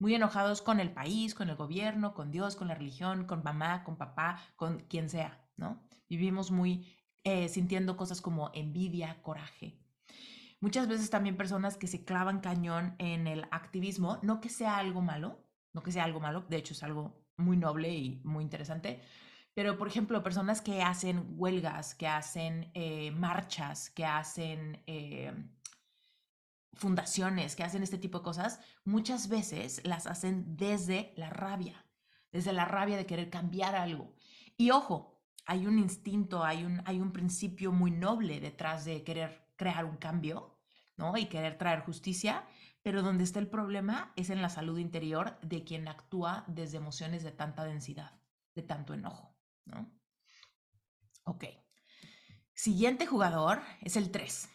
Muy 0.00 0.16
enojados 0.16 0.60
con 0.60 0.80
el 0.80 0.90
país, 0.92 1.32
con 1.32 1.48
el 1.48 1.54
gobierno, 1.54 2.12
con 2.12 2.32
Dios, 2.32 2.56
con 2.56 2.66
la 2.66 2.74
religión, 2.74 3.26
con 3.26 3.44
mamá, 3.44 3.84
con 3.84 3.96
papá, 3.96 4.40
con 4.56 4.80
quien 4.88 5.08
sea, 5.08 5.40
¿no? 5.56 5.86
Vivimos 6.08 6.50
muy 6.50 6.92
eh, 7.22 7.48
sintiendo 7.48 7.96
cosas 7.96 8.20
como 8.20 8.50
envidia, 8.54 9.22
coraje. 9.22 9.78
Muchas 10.60 10.88
veces 10.88 11.10
también 11.10 11.36
personas 11.36 11.76
que 11.76 11.86
se 11.86 12.04
clavan 12.04 12.40
cañón 12.40 12.94
en 12.98 13.26
el 13.26 13.44
activismo, 13.50 14.18
no 14.22 14.40
que 14.40 14.48
sea 14.48 14.78
algo 14.78 15.02
malo, 15.02 15.44
no 15.74 15.82
que 15.82 15.92
sea 15.92 16.04
algo 16.04 16.20
malo, 16.20 16.46
de 16.48 16.56
hecho 16.56 16.72
es 16.72 16.82
algo 16.82 17.22
muy 17.36 17.56
noble 17.56 17.92
y 17.94 18.20
muy 18.24 18.42
interesante, 18.42 19.02
pero 19.56 19.78
por 19.78 19.88
ejemplo, 19.88 20.22
personas 20.22 20.60
que 20.60 20.82
hacen 20.82 21.34
huelgas, 21.36 21.94
que 21.94 22.06
hacen 22.06 22.70
eh, 22.74 23.10
marchas, 23.10 23.90
que 23.90 24.04
hacen 24.04 24.82
eh, 24.86 25.32
fundaciones, 26.74 27.56
que 27.56 27.64
hacen 27.64 27.82
este 27.82 27.98
tipo 27.98 28.18
de 28.18 28.24
cosas, 28.24 28.60
muchas 28.84 29.28
veces 29.28 29.80
las 29.84 30.06
hacen 30.06 30.56
desde 30.56 31.14
la 31.16 31.30
rabia, 31.30 31.86
desde 32.32 32.52
la 32.52 32.66
rabia 32.66 32.98
de 32.98 33.06
querer 33.06 33.30
cambiar 33.30 33.74
algo. 33.74 34.14
Y 34.58 34.72
ojo, 34.72 35.22
hay 35.46 35.66
un 35.66 35.78
instinto, 35.78 36.44
hay 36.44 36.64
un, 36.64 36.82
hay 36.84 37.00
un 37.00 37.12
principio 37.12 37.72
muy 37.72 37.90
noble 37.90 38.40
detrás 38.40 38.84
de 38.84 39.04
querer 39.04 39.45
crear 39.56 39.84
un 39.84 39.96
cambio, 39.96 40.58
¿no? 40.96 41.16
Y 41.16 41.26
querer 41.26 41.58
traer 41.58 41.80
justicia, 41.80 42.46
pero 42.82 43.02
donde 43.02 43.24
está 43.24 43.38
el 43.38 43.48
problema 43.48 44.12
es 44.16 44.30
en 44.30 44.42
la 44.42 44.48
salud 44.48 44.78
interior 44.78 45.38
de 45.42 45.64
quien 45.64 45.88
actúa 45.88 46.44
desde 46.46 46.76
emociones 46.76 47.24
de 47.24 47.32
tanta 47.32 47.64
densidad, 47.64 48.20
de 48.54 48.62
tanto 48.62 48.94
enojo, 48.94 49.36
¿no? 49.64 49.90
Ok. 51.24 51.44
Siguiente 52.54 53.06
jugador 53.06 53.60
es 53.82 53.96
el 53.96 54.10
3. 54.10 54.48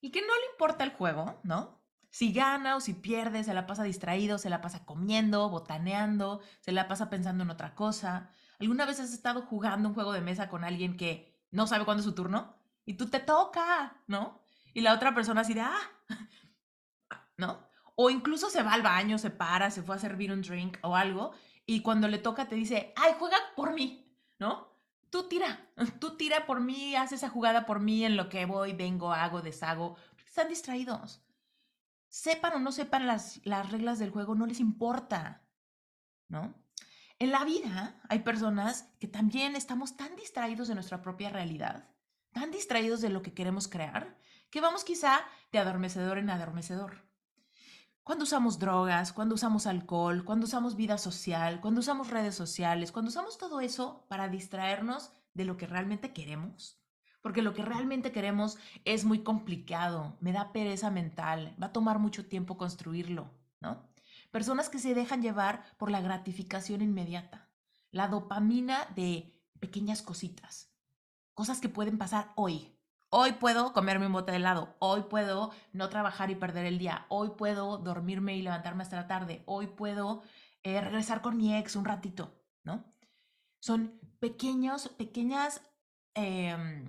Y 0.00 0.10
que 0.10 0.20
no 0.20 0.26
le 0.26 0.52
importa 0.52 0.84
el 0.84 0.92
juego, 0.92 1.40
¿no? 1.44 1.80
Si 2.10 2.32
gana 2.32 2.74
o 2.76 2.80
si 2.80 2.94
pierde, 2.94 3.44
se 3.44 3.54
la 3.54 3.66
pasa 3.66 3.84
distraído, 3.84 4.38
se 4.38 4.50
la 4.50 4.60
pasa 4.60 4.84
comiendo, 4.84 5.48
botaneando, 5.48 6.40
se 6.60 6.72
la 6.72 6.88
pasa 6.88 7.08
pensando 7.08 7.44
en 7.44 7.50
otra 7.50 7.74
cosa. 7.74 8.32
¿Alguna 8.58 8.84
vez 8.84 8.98
has 8.98 9.12
estado 9.12 9.42
jugando 9.42 9.88
un 9.88 9.94
juego 9.94 10.12
de 10.12 10.20
mesa 10.20 10.48
con 10.48 10.64
alguien 10.64 10.96
que 10.96 11.40
no 11.50 11.66
sabe 11.66 11.84
cuándo 11.84 12.00
es 12.00 12.04
su 12.04 12.14
turno? 12.14 12.59
Y 12.90 12.94
tú 12.94 13.08
te 13.08 13.20
toca, 13.20 14.02
¿no? 14.08 14.40
Y 14.74 14.80
la 14.80 14.92
otra 14.92 15.14
persona 15.14 15.42
así 15.42 15.54
de, 15.54 15.60
ah, 15.60 15.78
¿no? 17.36 17.64
O 17.94 18.10
incluso 18.10 18.50
se 18.50 18.64
va 18.64 18.72
al 18.72 18.82
baño, 18.82 19.16
se 19.16 19.30
para, 19.30 19.70
se 19.70 19.84
fue 19.84 19.94
a 19.94 20.00
servir 20.00 20.32
un 20.32 20.42
drink 20.42 20.76
o 20.82 20.96
algo, 20.96 21.30
y 21.66 21.82
cuando 21.82 22.08
le 22.08 22.18
toca 22.18 22.48
te 22.48 22.56
dice, 22.56 22.92
ay, 22.96 23.12
juega 23.16 23.36
por 23.54 23.74
mí, 23.74 24.12
¿no? 24.40 24.74
Tú 25.08 25.28
tira, 25.28 25.70
tú 26.00 26.16
tira 26.16 26.46
por 26.46 26.58
mí, 26.58 26.96
haz 26.96 27.12
esa 27.12 27.28
jugada 27.28 27.64
por 27.64 27.78
mí 27.78 28.04
en 28.04 28.16
lo 28.16 28.28
que 28.28 28.44
voy, 28.44 28.72
vengo, 28.72 29.12
hago, 29.12 29.40
deshago. 29.40 29.96
Están 30.26 30.48
distraídos. 30.48 31.22
Sepan 32.08 32.54
o 32.54 32.58
no 32.58 32.72
sepan 32.72 33.06
las, 33.06 33.40
las 33.44 33.70
reglas 33.70 34.00
del 34.00 34.10
juego, 34.10 34.34
no 34.34 34.46
les 34.46 34.58
importa, 34.58 35.44
¿no? 36.26 36.60
En 37.20 37.30
la 37.30 37.44
vida 37.44 38.00
hay 38.08 38.18
personas 38.18 38.90
que 38.98 39.06
también 39.06 39.54
estamos 39.54 39.96
tan 39.96 40.16
distraídos 40.16 40.66
de 40.66 40.74
nuestra 40.74 41.02
propia 41.02 41.30
realidad, 41.30 41.88
tan 42.32 42.50
distraídos 42.50 43.00
de 43.00 43.10
lo 43.10 43.22
que 43.22 43.34
queremos 43.34 43.68
crear, 43.68 44.16
que 44.50 44.60
vamos 44.60 44.84
quizá 44.84 45.20
de 45.52 45.58
adormecedor 45.58 46.18
en 46.18 46.30
adormecedor. 46.30 47.10
Cuando 48.02 48.24
usamos 48.24 48.58
drogas, 48.58 49.12
cuando 49.12 49.34
usamos 49.34 49.66
alcohol, 49.66 50.24
cuando 50.24 50.46
usamos 50.46 50.74
vida 50.74 50.98
social, 50.98 51.60
cuando 51.60 51.80
usamos 51.80 52.10
redes 52.10 52.34
sociales, 52.34 52.92
cuando 52.92 53.10
usamos 53.10 53.38
todo 53.38 53.60
eso 53.60 54.04
para 54.08 54.28
distraernos 54.28 55.12
de 55.34 55.44
lo 55.44 55.56
que 55.56 55.66
realmente 55.66 56.12
queremos. 56.12 56.80
Porque 57.22 57.42
lo 57.42 57.52
que 57.52 57.62
realmente 57.62 58.12
queremos 58.12 58.58
es 58.84 59.04
muy 59.04 59.22
complicado, 59.22 60.16
me 60.20 60.32
da 60.32 60.52
pereza 60.52 60.90
mental, 60.90 61.54
va 61.62 61.66
a 61.66 61.72
tomar 61.72 61.98
mucho 61.98 62.26
tiempo 62.26 62.56
construirlo, 62.56 63.30
¿no? 63.60 63.86
Personas 64.30 64.70
que 64.70 64.78
se 64.78 64.94
dejan 64.94 65.22
llevar 65.22 65.64
por 65.76 65.90
la 65.90 66.00
gratificación 66.00 66.82
inmediata, 66.82 67.48
la 67.90 68.08
dopamina 68.08 68.86
de 68.96 69.36
pequeñas 69.60 70.02
cositas, 70.02 70.69
cosas 71.34 71.60
que 71.60 71.68
pueden 71.68 71.98
pasar 71.98 72.32
hoy, 72.36 72.76
Hoy 73.12 73.32
puedo 73.32 73.72
comerme 73.72 74.06
un 74.06 74.12
bote 74.12 74.30
de 74.30 74.36
helado, 74.36 74.76
hoy 74.78 75.02
puedo 75.02 75.50
no 75.72 75.88
trabajar 75.88 76.30
y 76.30 76.36
perder 76.36 76.64
el 76.64 76.78
día, 76.78 77.06
hoy 77.08 77.30
puedo 77.30 77.76
dormirme 77.78 78.36
y 78.36 78.42
levantarme 78.42 78.84
hasta 78.84 78.94
la 78.94 79.08
tarde, 79.08 79.42
hoy 79.46 79.66
puedo 79.66 80.22
eh, 80.62 80.80
regresar 80.80 81.20
con 81.20 81.36
mi 81.36 81.56
ex 81.56 81.74
un 81.74 81.84
ratito, 81.84 82.40
¿no? 82.62 82.84
Son 83.58 83.98
pequeños, 84.20 84.90
pequeñas, 84.90 85.60
em, 86.14 86.84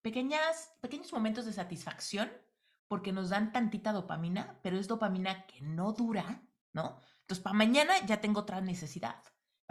pequeñas, 0.00 0.76
pequeños 0.80 1.12
momentos 1.12 1.44
de 1.44 1.52
satisfacción 1.52 2.30
porque 2.86 3.10
nos 3.10 3.30
dan 3.30 3.52
tantita 3.52 3.92
dopamina, 3.92 4.60
pero 4.62 4.78
es 4.78 4.86
dopamina 4.86 5.44
que 5.46 5.60
no 5.60 5.92
dura, 5.92 6.40
¿no? 6.72 7.00
Entonces, 7.22 7.42
para 7.42 7.54
mañana 7.54 7.94
ya 8.06 8.20
tengo 8.20 8.42
otra 8.42 8.60
necesidad. 8.60 9.16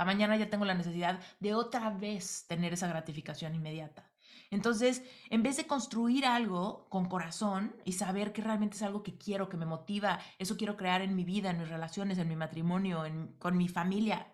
Para 0.01 0.13
mañana 0.13 0.36
ya 0.36 0.50
tengo 0.50 0.65
la 0.65 0.74
necesidad 0.74 1.20
de 1.39 1.53
otra 1.53 1.91
vez 1.91 2.48
tener 2.48 2.74
esa 2.74 2.88
gratificación 2.88 3.53
inmediata. 3.53 4.12
Entonces, 4.50 5.03
en 5.29 5.43
vez 5.43 5.58
de 5.58 5.67
construir 5.67 6.25
algo 6.25 6.89
con 6.89 7.05
corazón 7.05 7.75
y 7.86 7.91
saber 7.91 8.34
que 8.34 8.41
realmente 8.41 8.77
es 8.77 8.81
algo 8.81 9.03
que 9.03 9.20
quiero, 9.20 9.48
que 9.48 9.58
me 9.58 9.67
motiva, 9.67 10.20
eso 10.39 10.58
quiero 10.58 10.75
crear 10.75 11.03
en 11.03 11.15
mi 11.15 11.24
vida, 11.24 11.51
en 11.51 11.60
mis 11.60 11.70
relaciones, 11.70 12.17
en 12.17 12.29
mi 12.29 12.36
matrimonio, 12.36 13.03
con 13.38 13.55
mi 13.55 13.67
familia, 13.67 14.34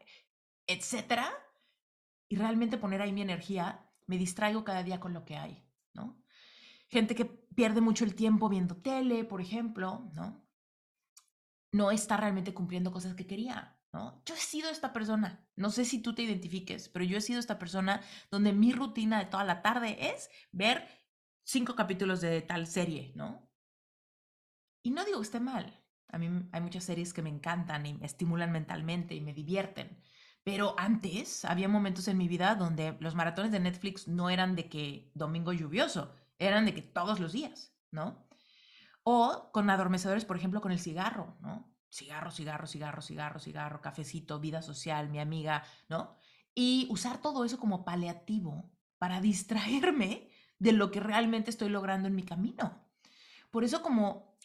etcétera, 0.67 1.33
y 2.29 2.37
realmente 2.37 2.77
poner 2.77 3.01
ahí 3.01 3.11
mi 3.11 3.23
energía, 3.23 3.91
me 4.05 4.17
distraigo 4.17 4.63
cada 4.63 4.83
día 4.83 5.01
con 5.01 5.11
lo 5.11 5.25
que 5.25 5.35
hay, 5.35 5.67
¿no? 5.93 6.23
Gente 6.87 7.13
que 7.13 7.25
pierde 7.25 7.81
mucho 7.81 8.05
el 8.05 8.15
tiempo 8.15 8.47
viendo 8.47 8.77
tele, 8.77 9.25
por 9.25 9.41
ejemplo, 9.41 10.09
¿no? 10.13 10.47
No 11.73 11.91
está 11.91 12.15
realmente 12.15 12.53
cumpliendo 12.53 12.89
cosas 12.93 13.15
que 13.15 13.27
quería. 13.27 13.76
Yo 14.25 14.35
he 14.35 14.37
sido 14.37 14.69
esta 14.69 14.93
persona, 14.93 15.47
no 15.55 15.71
sé 15.71 15.85
si 15.85 16.01
tú 16.01 16.13
te 16.13 16.21
identifiques, 16.21 16.89
pero 16.89 17.05
yo 17.05 17.17
he 17.17 17.21
sido 17.21 17.39
esta 17.39 17.57
persona 17.57 18.01
donde 18.29 18.53
mi 18.53 18.71
rutina 18.71 19.19
de 19.19 19.25
toda 19.25 19.43
la 19.43 19.61
tarde 19.61 19.97
es 20.11 20.29
ver 20.51 20.87
cinco 21.43 21.75
capítulos 21.75 22.21
de 22.21 22.41
tal 22.41 22.67
serie, 22.67 23.11
¿no? 23.15 23.49
Y 24.83 24.91
no 24.91 25.03
digo 25.05 25.19
que 25.19 25.23
esté 25.23 25.39
mal, 25.39 25.83
a 26.09 26.17
mí 26.17 26.27
hay 26.51 26.61
muchas 26.61 26.83
series 26.83 27.13
que 27.13 27.21
me 27.21 27.29
encantan 27.29 27.85
y 27.85 27.93
me 27.93 28.05
estimulan 28.05 28.51
mentalmente 28.51 29.15
y 29.15 29.21
me 29.21 29.33
divierten, 29.33 30.01
pero 30.43 30.75
antes 30.77 31.43
había 31.43 31.67
momentos 31.67 32.07
en 32.07 32.17
mi 32.17 32.27
vida 32.27 32.55
donde 32.55 32.97
los 32.99 33.15
maratones 33.15 33.51
de 33.51 33.59
Netflix 33.59 34.07
no 34.07 34.29
eran 34.29 34.55
de 34.55 34.69
que 34.69 35.11
domingo 35.13 35.53
lluvioso, 35.53 36.13
eran 36.39 36.65
de 36.65 36.73
que 36.73 36.81
todos 36.81 37.19
los 37.19 37.33
días, 37.33 37.75
¿no? 37.91 38.27
O 39.03 39.49
con 39.51 39.69
adormecedores, 39.69 40.25
por 40.25 40.37
ejemplo, 40.37 40.61
con 40.61 40.71
el 40.71 40.79
cigarro, 40.79 41.37
¿no? 41.41 41.76
Cigarro, 41.89 42.31
cigarro, 42.31 42.67
cigarro, 42.67 43.01
cigarro, 43.01 43.39
cigarro, 43.39 43.81
cafecito, 43.81 44.39
vida 44.39 44.61
social, 44.61 45.09
mi 45.09 45.19
amiga, 45.19 45.63
¿no? 45.89 46.17
Y 46.53 46.87
usar 46.89 47.21
todo 47.21 47.45
eso 47.45 47.59
como 47.59 47.85
paliativo 47.85 48.69
para 48.97 49.21
distraerme 49.21 50.29
de 50.59 50.71
lo 50.71 50.91
que 50.91 50.99
realmente 50.99 51.49
estoy 51.49 51.69
logrando 51.69 52.07
en 52.07 52.15
mi 52.15 52.23
camino. 52.23 52.83
Por 53.51 53.63
eso 53.63 53.81
como 53.81 54.37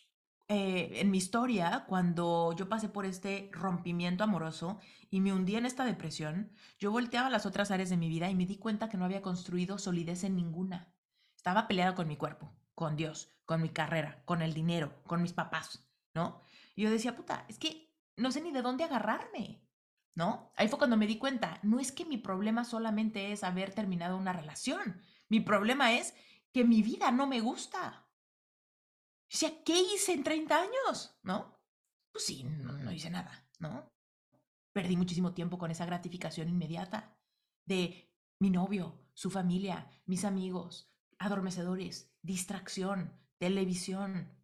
eh, 0.48 1.00
en 1.00 1.10
mi 1.10 1.18
historia, 1.18 1.86
cuando 1.88 2.54
yo 2.54 2.68
pasé 2.68 2.88
por 2.88 3.06
este 3.06 3.48
rompimiento 3.52 4.22
amoroso 4.22 4.78
y 5.10 5.20
me 5.20 5.32
hundí 5.32 5.56
en 5.56 5.64
esta 5.64 5.84
depresión, 5.84 6.52
yo 6.78 6.90
volteaba 6.90 7.30
las 7.30 7.46
otras 7.46 7.70
áreas 7.70 7.88
de 7.88 7.96
mi 7.96 8.08
vida 8.08 8.28
y 8.28 8.34
me 8.34 8.44
di 8.44 8.58
cuenta 8.58 8.88
que 8.88 8.98
no 8.98 9.06
había 9.06 9.22
construido 9.22 9.78
solidez 9.78 10.24
en 10.24 10.36
ninguna. 10.36 10.92
Estaba 11.36 11.66
peleada 11.68 11.94
con 11.94 12.06
mi 12.06 12.16
cuerpo, 12.16 12.52
con 12.74 12.96
Dios, 12.96 13.30
con 13.46 13.62
mi 13.62 13.70
carrera, 13.70 14.22
con 14.26 14.42
el 14.42 14.52
dinero, 14.52 15.02
con 15.06 15.22
mis 15.22 15.32
papás, 15.32 15.88
¿no? 16.14 16.42
Y 16.74 16.82
yo 16.82 16.90
decía, 16.90 17.16
puta, 17.16 17.44
es 17.48 17.58
que 17.58 17.92
no 18.16 18.30
sé 18.30 18.40
ni 18.40 18.52
de 18.52 18.62
dónde 18.62 18.84
agarrarme, 18.84 19.66
¿no? 20.14 20.52
Ahí 20.56 20.68
fue 20.68 20.78
cuando 20.78 20.96
me 20.96 21.06
di 21.06 21.18
cuenta, 21.18 21.58
no 21.62 21.80
es 21.80 21.92
que 21.92 22.04
mi 22.04 22.18
problema 22.18 22.64
solamente 22.64 23.32
es 23.32 23.44
haber 23.44 23.74
terminado 23.74 24.16
una 24.16 24.32
relación, 24.32 25.00
mi 25.28 25.40
problema 25.40 25.92
es 25.92 26.14
que 26.52 26.64
mi 26.64 26.82
vida 26.82 27.10
no 27.10 27.26
me 27.26 27.40
gusta. 27.40 28.06
O 29.32 29.34
sea, 29.34 29.62
¿qué 29.64 29.80
hice 29.80 30.12
en 30.12 30.24
30 30.24 30.60
años? 30.60 31.18
¿No? 31.22 31.58
Pues 32.12 32.26
sí, 32.26 32.44
no, 32.44 32.72
no 32.72 32.92
hice 32.92 33.08
nada, 33.08 33.48
¿no? 33.58 33.90
Perdí 34.72 34.96
muchísimo 34.96 35.32
tiempo 35.32 35.58
con 35.58 35.70
esa 35.70 35.86
gratificación 35.86 36.48
inmediata 36.48 37.16
de 37.64 38.10
mi 38.38 38.50
novio, 38.50 39.00
su 39.14 39.30
familia, 39.30 39.90
mis 40.04 40.24
amigos, 40.24 40.92
adormecedores, 41.18 42.12
distracción, 42.20 43.18
televisión, 43.38 44.36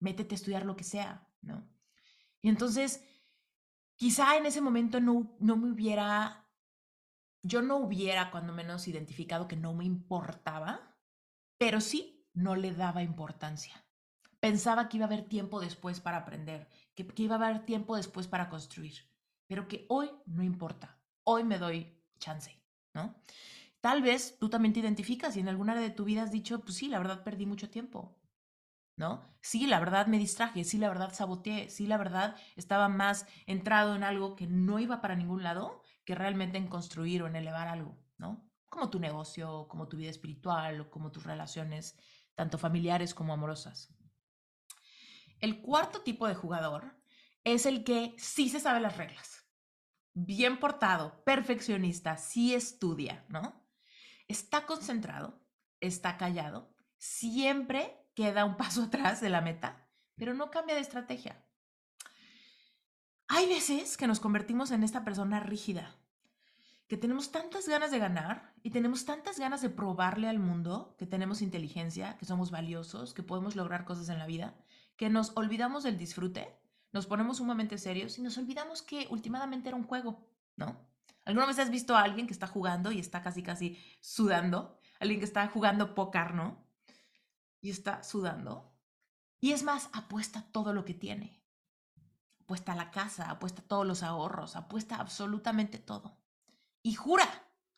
métete 0.00 0.34
a 0.34 0.36
estudiar 0.36 0.66
lo 0.66 0.76
que 0.76 0.84
sea, 0.84 1.30
¿no? 1.40 1.73
Y 2.44 2.50
entonces, 2.50 3.02
quizá 3.96 4.36
en 4.36 4.44
ese 4.44 4.60
momento 4.60 5.00
no, 5.00 5.34
no 5.40 5.56
me 5.56 5.72
hubiera, 5.72 6.46
yo 7.42 7.62
no 7.62 7.78
hubiera 7.78 8.30
cuando 8.30 8.52
menos 8.52 8.86
identificado 8.86 9.48
que 9.48 9.56
no 9.56 9.72
me 9.72 9.86
importaba, 9.86 10.94
pero 11.56 11.80
sí 11.80 12.28
no 12.34 12.54
le 12.54 12.74
daba 12.74 13.02
importancia. 13.02 13.82
Pensaba 14.40 14.90
que 14.90 14.98
iba 14.98 15.06
a 15.06 15.08
haber 15.08 15.26
tiempo 15.26 15.58
después 15.58 16.00
para 16.00 16.18
aprender, 16.18 16.68
que, 16.94 17.06
que 17.06 17.22
iba 17.22 17.36
a 17.36 17.38
haber 17.38 17.64
tiempo 17.64 17.96
después 17.96 18.28
para 18.28 18.50
construir, 18.50 18.92
pero 19.46 19.66
que 19.66 19.86
hoy 19.88 20.10
no 20.26 20.42
importa. 20.42 21.00
Hoy 21.22 21.44
me 21.44 21.56
doy 21.56 21.98
chance, 22.18 22.62
¿no? 22.92 23.14
Tal 23.80 24.02
vez 24.02 24.36
tú 24.38 24.50
también 24.50 24.74
te 24.74 24.80
identificas 24.80 25.34
y 25.38 25.40
en 25.40 25.48
alguna 25.48 25.72
área 25.72 25.84
de 25.84 25.94
tu 25.94 26.04
vida 26.04 26.22
has 26.22 26.30
dicho, 26.30 26.60
pues 26.60 26.76
sí, 26.76 26.88
la 26.88 26.98
verdad 26.98 27.24
perdí 27.24 27.46
mucho 27.46 27.70
tiempo. 27.70 28.18
¿No? 28.96 29.34
Sí, 29.40 29.66
la 29.66 29.80
verdad 29.80 30.06
me 30.06 30.18
distraje, 30.18 30.64
sí, 30.64 30.78
la 30.78 30.88
verdad 30.88 31.12
saboteé, 31.12 31.68
sí, 31.68 31.86
la 31.86 31.96
verdad 31.96 32.36
estaba 32.56 32.88
más 32.88 33.26
entrado 33.46 33.94
en 33.94 34.04
algo 34.04 34.36
que 34.36 34.46
no 34.46 34.78
iba 34.78 35.00
para 35.00 35.16
ningún 35.16 35.42
lado 35.42 35.82
que 36.04 36.14
realmente 36.14 36.58
en 36.58 36.68
construir 36.68 37.22
o 37.22 37.26
en 37.26 37.36
elevar 37.36 37.68
algo, 37.68 37.98
¿no? 38.18 38.48
como 38.74 38.90
tu 38.90 38.98
negocio, 38.98 39.68
como 39.68 39.86
tu 39.86 39.96
vida 39.96 40.10
espiritual 40.10 40.80
o 40.80 40.90
como 40.90 41.12
tus 41.12 41.24
relaciones, 41.24 41.96
tanto 42.34 42.58
familiares 42.58 43.14
como 43.14 43.32
amorosas. 43.32 43.94
El 45.38 45.62
cuarto 45.62 46.00
tipo 46.00 46.26
de 46.26 46.34
jugador 46.34 47.00
es 47.44 47.66
el 47.66 47.84
que 47.84 48.16
sí 48.18 48.48
se 48.48 48.58
sabe 48.58 48.80
las 48.80 48.96
reglas, 48.96 49.46
bien 50.12 50.58
portado, 50.58 51.22
perfeccionista, 51.22 52.16
sí 52.16 52.52
estudia, 52.52 53.24
¿no? 53.28 53.64
Está 54.26 54.66
concentrado, 54.66 55.40
está 55.78 56.16
callado, 56.16 56.74
siempre 56.98 58.03
queda 58.14 58.44
un 58.44 58.56
paso 58.56 58.82
atrás 58.84 59.20
de 59.20 59.30
la 59.30 59.40
meta, 59.40 59.86
pero 60.16 60.34
no 60.34 60.50
cambia 60.50 60.74
de 60.74 60.80
estrategia. 60.80 61.44
Hay 63.28 63.48
veces 63.48 63.96
que 63.96 64.06
nos 64.06 64.20
convertimos 64.20 64.70
en 64.70 64.84
esta 64.84 65.04
persona 65.04 65.40
rígida, 65.40 65.96
que 66.86 66.96
tenemos 66.96 67.32
tantas 67.32 67.66
ganas 67.66 67.90
de 67.90 67.98
ganar 67.98 68.52
y 68.62 68.70
tenemos 68.70 69.06
tantas 69.06 69.38
ganas 69.38 69.62
de 69.62 69.70
probarle 69.70 70.28
al 70.28 70.38
mundo 70.38 70.94
que 70.98 71.06
tenemos 71.06 71.40
inteligencia, 71.40 72.18
que 72.18 72.26
somos 72.26 72.50
valiosos, 72.50 73.14
que 73.14 73.22
podemos 73.22 73.56
lograr 73.56 73.84
cosas 73.84 74.10
en 74.10 74.18
la 74.18 74.26
vida, 74.26 74.54
que 74.96 75.08
nos 75.08 75.32
olvidamos 75.36 75.82
del 75.82 75.96
disfrute, 75.96 76.54
nos 76.92 77.06
ponemos 77.06 77.38
sumamente 77.38 77.78
serios 77.78 78.18
y 78.18 78.22
nos 78.22 78.38
olvidamos 78.38 78.82
que 78.82 79.08
últimamente 79.10 79.68
era 79.68 79.76
un 79.76 79.84
juego, 79.84 80.28
¿no? 80.56 80.86
¿Alguna 81.24 81.46
vez 81.46 81.58
has 81.58 81.70
visto 81.70 81.96
a 81.96 82.02
alguien 82.02 82.26
que 82.26 82.34
está 82.34 82.46
jugando 82.46 82.92
y 82.92 83.00
está 83.00 83.22
casi 83.22 83.42
casi 83.42 83.78
sudando? 84.00 84.78
Alguien 85.00 85.18
que 85.20 85.24
está 85.24 85.48
jugando 85.48 85.94
póker, 85.94 86.34
¿no? 86.34 86.63
Y 87.64 87.70
está 87.70 88.02
sudando. 88.02 88.76
Y 89.40 89.52
es 89.52 89.62
más, 89.62 89.88
apuesta 89.92 90.44
todo 90.52 90.72
lo 90.72 90.84
que 90.84 90.94
tiene. 90.94 91.42
Apuesta 92.42 92.74
la 92.74 92.90
casa, 92.90 93.30
apuesta 93.30 93.62
todos 93.62 93.86
los 93.86 94.02
ahorros, 94.02 94.54
apuesta 94.54 94.96
absolutamente 94.96 95.78
todo 95.78 96.24
y 96.84 96.94
jura 96.94 97.26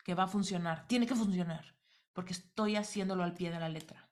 que 0.04 0.14
va 0.14 0.24
a 0.24 0.28
funcionar, 0.28 0.86
tiene 0.88 1.06
que 1.06 1.14
funcionar, 1.14 1.76
porque 2.12 2.32
estoy 2.32 2.76
haciéndolo 2.76 3.22
al 3.22 3.34
pie 3.34 3.50
de 3.50 3.60
la 3.60 3.68
letra. 3.68 4.10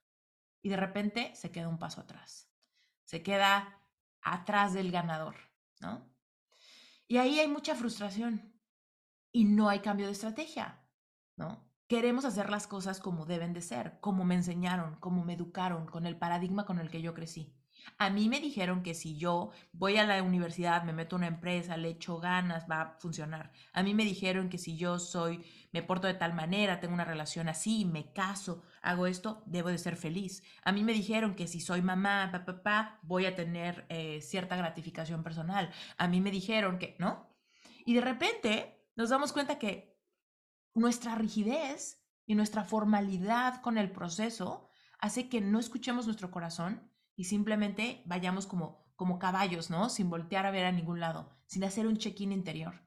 Y 0.62 0.70
de 0.70 0.76
repente 0.76 1.34
se 1.34 1.50
queda 1.50 1.68
un 1.68 1.78
paso 1.78 2.00
atrás, 2.00 2.48
se 3.04 3.22
queda 3.22 3.80
atrás 4.22 4.72
del 4.72 4.90
ganador, 4.90 5.34
¿no? 5.80 6.08
Y 7.06 7.18
ahí 7.18 7.38
hay 7.38 7.48
mucha 7.48 7.74
frustración 7.74 8.54
y 9.30 9.44
no 9.44 9.68
hay 9.68 9.80
cambio 9.80 10.06
de 10.06 10.12
estrategia, 10.12 10.80
¿no? 11.36 11.68
Queremos 11.94 12.24
hacer 12.24 12.50
las 12.50 12.66
cosas 12.66 12.98
como 12.98 13.24
deben 13.24 13.52
de 13.52 13.60
ser, 13.60 14.00
como 14.00 14.24
me 14.24 14.34
enseñaron, 14.34 14.96
como 14.96 15.24
me 15.24 15.34
educaron, 15.34 15.86
con 15.86 16.06
el 16.06 16.16
paradigma 16.16 16.66
con 16.66 16.80
el 16.80 16.90
que 16.90 17.00
yo 17.00 17.14
crecí. 17.14 17.54
A 17.98 18.10
mí 18.10 18.28
me 18.28 18.40
dijeron 18.40 18.82
que 18.82 18.94
si 18.94 19.16
yo 19.16 19.52
voy 19.72 19.96
a 19.98 20.04
la 20.04 20.20
universidad, 20.20 20.82
me 20.82 20.92
meto 20.92 21.14
a 21.14 21.18
una 21.18 21.28
empresa, 21.28 21.76
le 21.76 21.90
echo 21.90 22.18
ganas, 22.18 22.66
va 22.68 22.80
a 22.80 22.98
funcionar. 22.98 23.52
A 23.72 23.84
mí 23.84 23.94
me 23.94 24.04
dijeron 24.04 24.48
que 24.48 24.58
si 24.58 24.76
yo 24.76 24.98
soy, 24.98 25.44
me 25.70 25.84
porto 25.84 26.08
de 26.08 26.14
tal 26.14 26.34
manera, 26.34 26.80
tengo 26.80 26.94
una 26.94 27.04
relación 27.04 27.48
así, 27.48 27.84
me 27.84 28.12
caso, 28.12 28.64
hago 28.82 29.06
esto, 29.06 29.44
debo 29.46 29.68
de 29.68 29.78
ser 29.78 29.94
feliz. 29.94 30.42
A 30.64 30.72
mí 30.72 30.82
me 30.82 30.94
dijeron 30.94 31.36
que 31.36 31.46
si 31.46 31.60
soy 31.60 31.80
mamá, 31.80 32.28
papá, 32.32 32.60
pa, 32.64 32.98
voy 33.02 33.26
a 33.26 33.36
tener 33.36 33.86
eh, 33.88 34.20
cierta 34.20 34.56
gratificación 34.56 35.22
personal. 35.22 35.70
A 35.96 36.08
mí 36.08 36.20
me 36.20 36.32
dijeron 36.32 36.80
que, 36.80 36.96
¿no? 36.98 37.28
Y 37.86 37.94
de 37.94 38.00
repente 38.00 38.84
nos 38.96 39.10
damos 39.10 39.32
cuenta 39.32 39.60
que 39.60 39.93
nuestra 40.74 41.14
rigidez 41.14 42.02
y 42.26 42.34
nuestra 42.34 42.64
formalidad 42.64 43.60
con 43.62 43.78
el 43.78 43.90
proceso 43.90 44.68
hace 44.98 45.28
que 45.28 45.40
no 45.40 45.58
escuchemos 45.58 46.06
nuestro 46.06 46.30
corazón 46.30 46.90
y 47.16 47.24
simplemente 47.24 48.02
vayamos 48.06 48.46
como, 48.46 48.84
como 48.96 49.18
caballos, 49.18 49.70
¿no? 49.70 49.88
Sin 49.88 50.10
voltear 50.10 50.46
a 50.46 50.50
ver 50.50 50.66
a 50.66 50.72
ningún 50.72 51.00
lado, 51.00 51.30
sin 51.46 51.64
hacer 51.64 51.86
un 51.86 51.96
check-in 51.96 52.32
interior. 52.32 52.82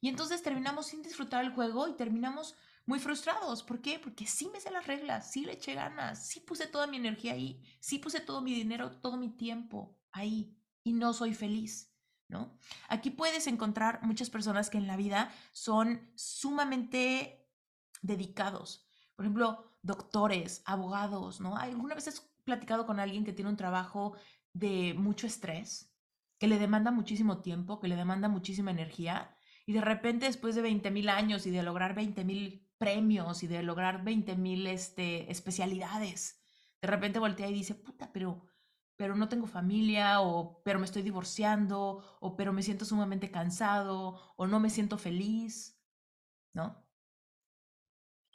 Y 0.00 0.08
entonces 0.08 0.42
terminamos 0.42 0.86
sin 0.86 1.02
disfrutar 1.02 1.44
el 1.44 1.52
juego 1.52 1.88
y 1.88 1.94
terminamos 1.94 2.56
muy 2.86 2.98
frustrados. 2.98 3.62
¿Por 3.62 3.80
qué? 3.80 3.98
Porque 3.98 4.26
sí 4.26 4.50
me 4.52 4.60
sé 4.60 4.70
las 4.70 4.86
reglas, 4.86 5.30
sí 5.30 5.44
le 5.44 5.52
eché 5.52 5.74
ganas, 5.74 6.26
sí 6.26 6.40
puse 6.40 6.66
toda 6.66 6.86
mi 6.86 6.96
energía 6.96 7.34
ahí, 7.34 7.62
sí 7.80 7.98
puse 7.98 8.20
todo 8.20 8.40
mi 8.40 8.54
dinero, 8.54 8.90
todo 8.90 9.16
mi 9.16 9.30
tiempo 9.30 9.98
ahí 10.12 10.56
y 10.82 10.92
no 10.92 11.12
soy 11.12 11.34
feliz, 11.34 11.89
Aquí 12.88 13.10
puedes 13.10 13.46
encontrar 13.46 14.00
muchas 14.02 14.30
personas 14.30 14.70
que 14.70 14.78
en 14.78 14.86
la 14.86 14.96
vida 14.96 15.32
son 15.52 16.00
sumamente 16.14 17.48
dedicados. 18.02 18.86
Por 19.16 19.24
ejemplo, 19.24 19.76
doctores, 19.82 20.62
abogados, 20.64 21.40
¿no? 21.40 21.56
Alguna 21.56 21.94
vez 21.94 22.30
platicado 22.44 22.86
con 22.86 23.00
alguien 23.00 23.24
que 23.24 23.32
tiene 23.32 23.50
un 23.50 23.56
trabajo 23.56 24.14
de 24.52 24.94
mucho 24.94 25.26
estrés, 25.26 25.94
que 26.38 26.48
le 26.48 26.58
demanda 26.58 26.90
muchísimo 26.90 27.40
tiempo, 27.40 27.80
que 27.80 27.88
le 27.88 27.96
demanda 27.96 28.28
muchísima 28.28 28.70
energía, 28.70 29.34
y 29.66 29.72
de 29.72 29.80
repente 29.80 30.26
después 30.26 30.54
de 30.54 30.62
20 30.62 30.90
mil 30.90 31.08
años 31.08 31.46
y 31.46 31.50
de 31.50 31.62
lograr 31.62 31.94
20 31.94 32.24
mil 32.24 32.66
premios 32.78 33.42
y 33.42 33.46
de 33.46 33.62
lograr 33.62 34.02
20 34.02 34.36
mil 34.36 34.66
este, 34.66 35.30
especialidades, 35.30 36.40
de 36.80 36.88
repente 36.88 37.18
voltea 37.18 37.48
y 37.48 37.54
dice, 37.54 37.74
puta, 37.74 38.10
pero, 38.12 38.46
pero 39.00 39.16
no 39.16 39.30
tengo 39.30 39.46
familia, 39.46 40.20
o 40.20 40.62
pero 40.62 40.78
me 40.78 40.84
estoy 40.84 41.00
divorciando, 41.00 42.04
o 42.20 42.36
pero 42.36 42.52
me 42.52 42.62
siento 42.62 42.84
sumamente 42.84 43.30
cansado, 43.30 44.20
o 44.36 44.46
no 44.46 44.60
me 44.60 44.68
siento 44.68 44.98
feliz, 44.98 45.80
¿no? 46.52 46.84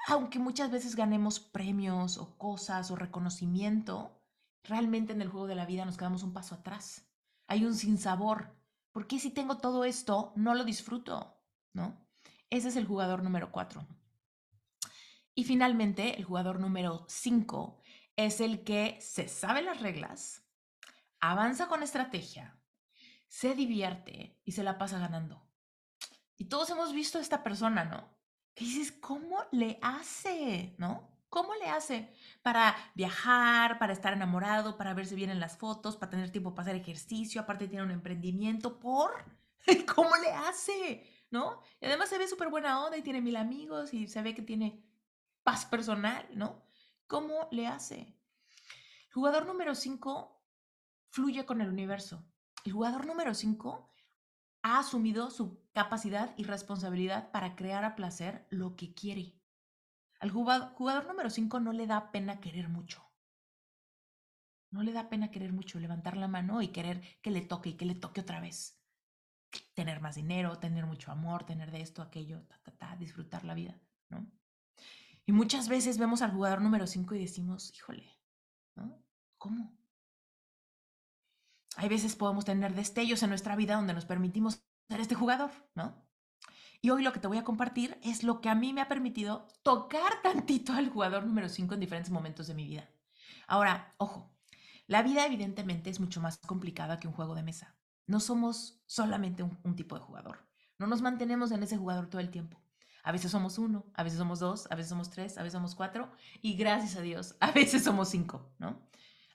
aunque 0.07 0.39
muchas 0.39 0.71
veces 0.71 0.95
ganemos 0.95 1.39
premios 1.39 2.17
o 2.17 2.35
cosas 2.39 2.89
o 2.89 2.95
reconocimiento, 2.95 4.23
realmente 4.63 5.13
en 5.13 5.21
el 5.21 5.29
juego 5.29 5.45
de 5.45 5.55
la 5.55 5.67
vida 5.67 5.85
nos 5.85 5.97
quedamos 5.97 6.23
un 6.23 6.33
paso 6.33 6.55
atrás. 6.55 7.07
Hay 7.45 7.63
un 7.63 7.75
sinsabor. 7.75 8.55
¿Por 8.91 9.05
qué 9.05 9.19
si 9.19 9.29
tengo 9.29 9.57
todo 9.57 9.85
esto 9.85 10.33
no 10.35 10.55
lo 10.55 10.63
disfruto? 10.63 11.39
¿No? 11.73 12.07
Ese 12.49 12.69
es 12.69 12.75
el 12.75 12.87
jugador 12.87 13.21
número 13.23 13.51
cuatro. 13.51 13.85
Y 15.35 15.43
finalmente, 15.43 16.17
el 16.17 16.23
jugador 16.23 16.59
número 16.59 17.05
cinco 17.07 17.81
es 18.15 18.41
el 18.41 18.63
que 18.63 18.97
se 18.99 19.27
sabe 19.27 19.61
las 19.61 19.81
reglas, 19.81 20.44
avanza 21.31 21.67
con 21.67 21.83
estrategia, 21.83 22.59
se 23.27 23.55
divierte 23.55 24.39
y 24.43 24.51
se 24.51 24.63
la 24.63 24.77
pasa 24.77 24.99
ganando. 24.99 25.45
Y 26.37 26.45
todos 26.45 26.69
hemos 26.69 26.93
visto 26.93 27.17
a 27.17 27.21
esta 27.21 27.43
persona, 27.43 27.85
¿no? 27.85 28.15
que 28.55 28.63
dices, 28.63 28.93
¿cómo 28.93 29.43
le 29.51 29.77
hace? 29.81 30.73
¿No? 30.77 31.11
¿Cómo 31.29 31.53
le 31.55 31.67
hace 31.67 32.09
para 32.41 32.73
viajar, 32.95 33.77
para 33.77 33.91
estar 33.91 34.13
enamorado, 34.13 34.77
para 34.77 34.93
verse 34.93 35.15
bien 35.15 35.29
en 35.29 35.41
las 35.41 35.57
fotos, 35.57 35.97
para 35.97 36.11
tener 36.11 36.31
tiempo 36.31 36.55
para 36.55 36.69
hacer 36.69 36.81
ejercicio? 36.81 37.41
Aparte 37.41 37.67
tiene 37.67 37.83
un 37.83 37.91
emprendimiento, 37.91 38.79
¿por? 38.79 39.25
¿Cómo 39.93 40.15
le 40.15 40.31
hace? 40.31 41.05
¿No? 41.29 41.61
Y 41.81 41.85
además 41.87 42.07
se 42.07 42.17
ve 42.17 42.27
súper 42.29 42.49
buena 42.49 42.81
onda 42.85 42.95
y 42.95 43.01
tiene 43.01 43.19
mil 43.19 43.35
amigos 43.35 43.93
y 43.93 44.07
se 44.07 44.21
ve 44.21 44.33
que 44.33 44.41
tiene 44.41 44.81
paz 45.43 45.65
personal, 45.65 46.25
¿no? 46.33 46.63
¿Cómo 47.07 47.49
le 47.51 47.67
hace? 47.67 48.15
Jugador 49.11 49.45
número 49.45 49.75
5 49.75 50.34
fluye 51.15 51.45
con 51.45 51.61
el 51.61 51.69
universo. 51.69 52.27
El 52.65 52.73
jugador 52.73 53.05
número 53.07 53.33
5 53.33 53.89
ha 54.63 54.79
asumido 54.79 55.31
su 55.31 55.63
capacidad 55.71 56.33
y 56.35 56.43
responsabilidad 56.43 57.31
para 57.31 57.55
crear 57.55 57.85
a 57.85 57.95
placer 57.95 58.45
lo 58.49 58.75
que 58.75 58.93
quiere. 58.93 59.33
Al 60.19 60.29
jugador, 60.29 61.07
número 61.07 61.29
5 61.29 61.61
no 61.61 61.71
le 61.71 61.87
da 61.87 62.11
pena 62.11 62.41
querer 62.41 62.67
mucho. 62.67 63.01
No 64.71 64.83
le 64.83 64.91
da 64.91 65.07
pena 65.07 65.31
querer 65.31 65.53
mucho, 65.53 65.79
levantar 65.79 66.17
la 66.17 66.27
mano 66.27 66.61
y 66.61 66.67
querer 66.67 67.01
que 67.21 67.31
le 67.31 67.41
toque 67.41 67.69
y 67.69 67.73
que 67.75 67.85
le 67.85 67.95
toque 67.95 68.19
otra 68.19 68.41
vez. 68.41 68.77
Tener 69.73 70.01
más 70.01 70.15
dinero, 70.15 70.59
tener 70.59 70.85
mucho 70.85 71.13
amor, 71.13 71.45
tener 71.45 71.71
de 71.71 71.79
esto, 71.79 72.01
aquello, 72.01 72.45
disfrutar 72.99 73.45
la 73.45 73.53
vida, 73.53 73.79
¿no? 74.09 74.29
Y 75.25 75.31
muchas 75.31 75.69
veces 75.69 75.97
vemos 75.97 76.21
al 76.21 76.31
jugador 76.31 76.61
número 76.61 76.85
5 76.87 77.15
y 77.15 77.19
decimos, 77.19 77.73
híjole, 77.73 78.05
¿no? 78.75 79.01
¿Cómo? 79.37 79.84
Hay 81.75 81.89
veces 81.89 82.15
podemos 82.15 82.45
tener 82.45 82.73
destellos 82.73 83.21
en 83.23 83.29
nuestra 83.29 83.55
vida 83.55 83.75
donde 83.75 83.93
nos 83.93 84.05
permitimos 84.05 84.63
ser 84.87 84.99
este 84.99 85.15
jugador, 85.15 85.51
¿no? 85.75 86.05
Y 86.81 86.89
hoy 86.91 87.03
lo 87.03 87.11
que 87.13 87.19
te 87.19 87.27
voy 87.27 87.37
a 87.37 87.43
compartir 87.43 87.97
es 88.03 88.23
lo 88.23 88.41
que 88.41 88.49
a 88.49 88.55
mí 88.55 88.71
me 88.71 88.81
ha 88.81 88.87
permitido 88.87 89.47
tocar 89.63 90.13
tantito 90.23 90.73
al 90.73 90.89
jugador 90.89 91.25
número 91.25 91.49
5 91.49 91.73
en 91.73 91.79
diferentes 91.79 92.11
momentos 92.11 92.47
de 92.47 92.53
mi 92.53 92.65
vida. 92.65 92.89
Ahora, 93.47 93.93
ojo, 93.97 94.31
la 94.87 95.01
vida 95.01 95.25
evidentemente 95.25 95.89
es 95.89 95.99
mucho 95.99 96.21
más 96.21 96.37
complicada 96.37 96.99
que 96.99 97.07
un 97.07 97.13
juego 97.13 97.35
de 97.35 97.43
mesa. 97.43 97.75
No 98.07 98.19
somos 98.19 98.83
solamente 98.85 99.41
un, 99.41 99.57
un 99.63 99.75
tipo 99.75 99.95
de 99.95 100.01
jugador. 100.01 100.45
No 100.77 100.87
nos 100.87 101.01
mantenemos 101.01 101.51
en 101.51 101.63
ese 101.63 101.77
jugador 101.77 102.07
todo 102.07 102.21
el 102.21 102.29
tiempo. 102.29 102.61
A 103.05 103.11
veces 103.11 103.31
somos 103.31 103.59
uno, 103.59 103.85
a 103.93 104.03
veces 104.03 104.17
somos 104.17 104.39
dos, 104.39 104.67
a 104.71 104.75
veces 104.75 104.89
somos 104.89 105.11
tres, 105.11 105.37
a 105.37 105.43
veces 105.43 105.53
somos 105.53 105.75
cuatro 105.75 106.11
y 106.41 106.55
gracias 106.55 106.95
a 106.95 107.01
Dios, 107.01 107.35
a 107.39 107.51
veces 107.51 107.83
somos 107.83 108.09
cinco, 108.09 108.51
¿no? 108.57 108.81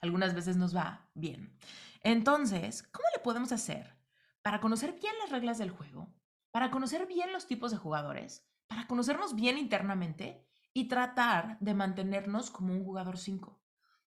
Algunas 0.00 0.35
veces 0.35 0.57
nos 0.57 0.74
va 0.74 1.09
bien. 1.14 1.57
Entonces, 2.02 2.82
¿cómo 2.84 3.06
le 3.14 3.22
podemos 3.22 3.52
hacer 3.52 3.96
para 4.42 4.60
conocer 4.60 4.98
bien 4.98 5.12
las 5.20 5.30
reglas 5.30 5.58
del 5.58 5.70
juego, 5.70 6.14
para 6.50 6.70
conocer 6.70 7.06
bien 7.06 7.32
los 7.32 7.46
tipos 7.46 7.70
de 7.70 7.76
jugadores, 7.76 8.48
para 8.66 8.86
conocernos 8.86 9.34
bien 9.34 9.58
internamente 9.58 10.48
y 10.72 10.88
tratar 10.88 11.58
de 11.60 11.74
mantenernos 11.74 12.50
como 12.50 12.72
un 12.72 12.84
jugador 12.84 13.18
5, 13.18 13.60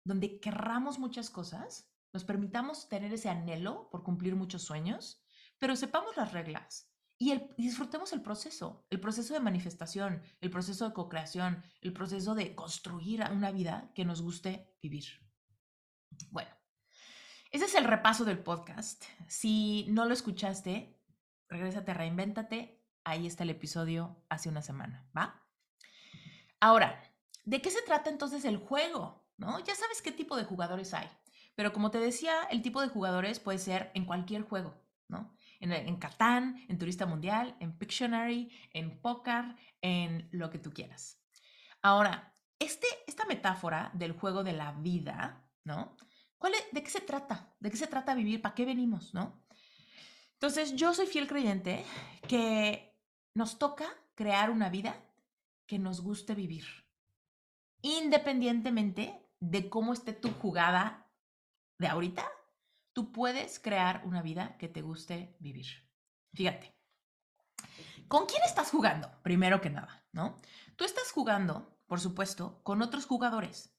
donde 0.04 0.40
querramos 0.40 0.98
muchas 0.98 1.30
cosas, 1.30 1.92
nos 2.14 2.24
permitamos 2.24 2.90
tener 2.90 3.14
ese 3.14 3.30
anhelo 3.30 3.90
por 3.90 4.04
cumplir 4.04 4.36
muchos 4.36 4.64
sueños, 4.64 5.24
pero 5.60 5.76
sepamos 5.76 6.18
las 6.18 6.32
reglas 6.32 6.92
y, 7.20 7.40
disfrutemos 7.58 8.12
el 8.14 8.22
proceso, 8.22 8.86
el 8.90 9.00
proceso 9.00 9.34
de 9.34 9.40
manifestación, 9.40 10.22
el 10.42 10.50
proceso 10.50 10.88
de 10.88 10.94
co-creación, 10.94 11.64
el 11.82 11.94
proceso 11.94 12.36
de 12.36 12.56
construir 12.56 13.24
una 13.32 13.52
vida 13.52 13.92
que 13.94 14.04
nos 14.04 14.22
guste 14.22 14.76
vivir. 14.82 15.06
Bueno, 16.32 16.52
ese 17.54 17.66
es 17.66 17.76
el 17.76 17.84
repaso 17.86 18.26
del 18.26 18.40
podcast. 18.40 19.06
Si 19.28 19.86
no 19.90 20.06
lo 20.06 20.14
escuchaste, 20.14 21.00
regrésate, 21.48 21.94
reinvéntate. 21.94 22.84
Ahí 23.04 23.28
está 23.28 23.44
el 23.44 23.52
episodio 23.52 24.18
hace 24.28 24.50
una 24.50 24.64
semana, 24.64 25.08
¿va? 25.16 25.40
Ahora, 26.60 27.00
¿de 27.46 27.62
qué 27.62 27.70
se 27.70 27.84
trata 27.84 28.10
entonces 28.10 28.44
el 28.46 28.58
juego? 28.58 29.24
¿No? 29.38 29.60
Ya 29.60 29.76
sabes 29.76 30.02
qué 30.02 30.12
tipo 30.12 30.36
de 30.36 30.46
jugadores 30.46 30.96
hay. 30.96 31.08
Pero 31.54 31.74
como 31.74 31.92
te 31.92 32.00
decía, 32.00 32.34
el 32.50 32.64
tipo 32.64 32.82
de 32.82 32.88
jugadores 32.88 33.40
puede 33.40 33.60
ser 33.60 33.92
en 33.94 34.06
cualquier 34.06 34.42
juego, 34.42 34.74
¿no? 35.08 35.38
en, 35.60 35.98
Catán, 35.98 36.66
en 36.68 36.80
Turista 36.80 37.06
Mundial, 37.06 37.56
en 37.60 37.78
Pictionary, 37.78 38.52
en 38.72 39.00
Poker, 39.00 39.56
en 39.80 40.28
lo 40.32 40.50
que 40.50 40.58
tú 40.58 40.74
quieras. 40.74 41.22
Ahora, 41.84 42.36
este, 42.58 42.88
esta 43.06 43.26
metáfora 43.26 43.92
del 43.94 44.14
juego 44.14 44.44
de 44.44 44.54
la 44.54 44.72
vida, 44.72 45.48
¿no? 45.64 45.96
¿Cuál 46.44 46.56
¿De 46.74 46.84
qué 46.84 46.90
se 46.90 47.00
trata? 47.00 47.56
¿De 47.62 47.72
qué 47.72 47.78
se 47.78 47.88
trata 47.88 48.14
vivir? 48.14 48.42
¿Para 48.42 48.54
qué 48.54 48.66
venimos, 48.66 49.14
no? 49.14 49.46
Entonces, 50.34 50.76
yo 50.76 50.94
soy 50.94 51.08
fiel 51.08 51.26
creyente 51.26 51.86
que 52.28 53.00
nos 53.34 53.58
toca 53.58 53.86
crear 54.14 54.50
una 54.50 54.68
vida 54.68 54.94
que 55.66 55.80
nos 55.80 56.02
guste 56.02 56.36
vivir, 56.36 56.66
independientemente 57.82 59.26
de 59.40 59.70
cómo 59.70 59.94
esté 59.94 60.12
tu 60.12 60.34
jugada 60.34 61.10
de 61.80 61.88
ahorita 61.88 62.30
tú 62.92 63.14
puedes 63.14 63.58
crear 63.62 64.02
una 64.04 64.22
vida 64.22 64.58
que 64.58 64.68
te 64.68 64.82
guste 64.82 65.38
vivir. 65.40 65.68
Fíjate, 66.34 66.76
¿con 68.10 68.26
quién 68.26 68.44
estás 68.44 68.70
jugando? 68.70 69.10
Primero 69.24 69.62
que 69.62 69.70
nada, 69.70 70.06
¿no? 70.12 70.42
Tú 70.76 70.84
estás 70.84 71.10
jugando, 71.14 71.80
por 71.88 72.02
supuesto, 72.02 72.62
con 72.64 72.82
otros 72.82 73.06
jugadores, 73.06 73.73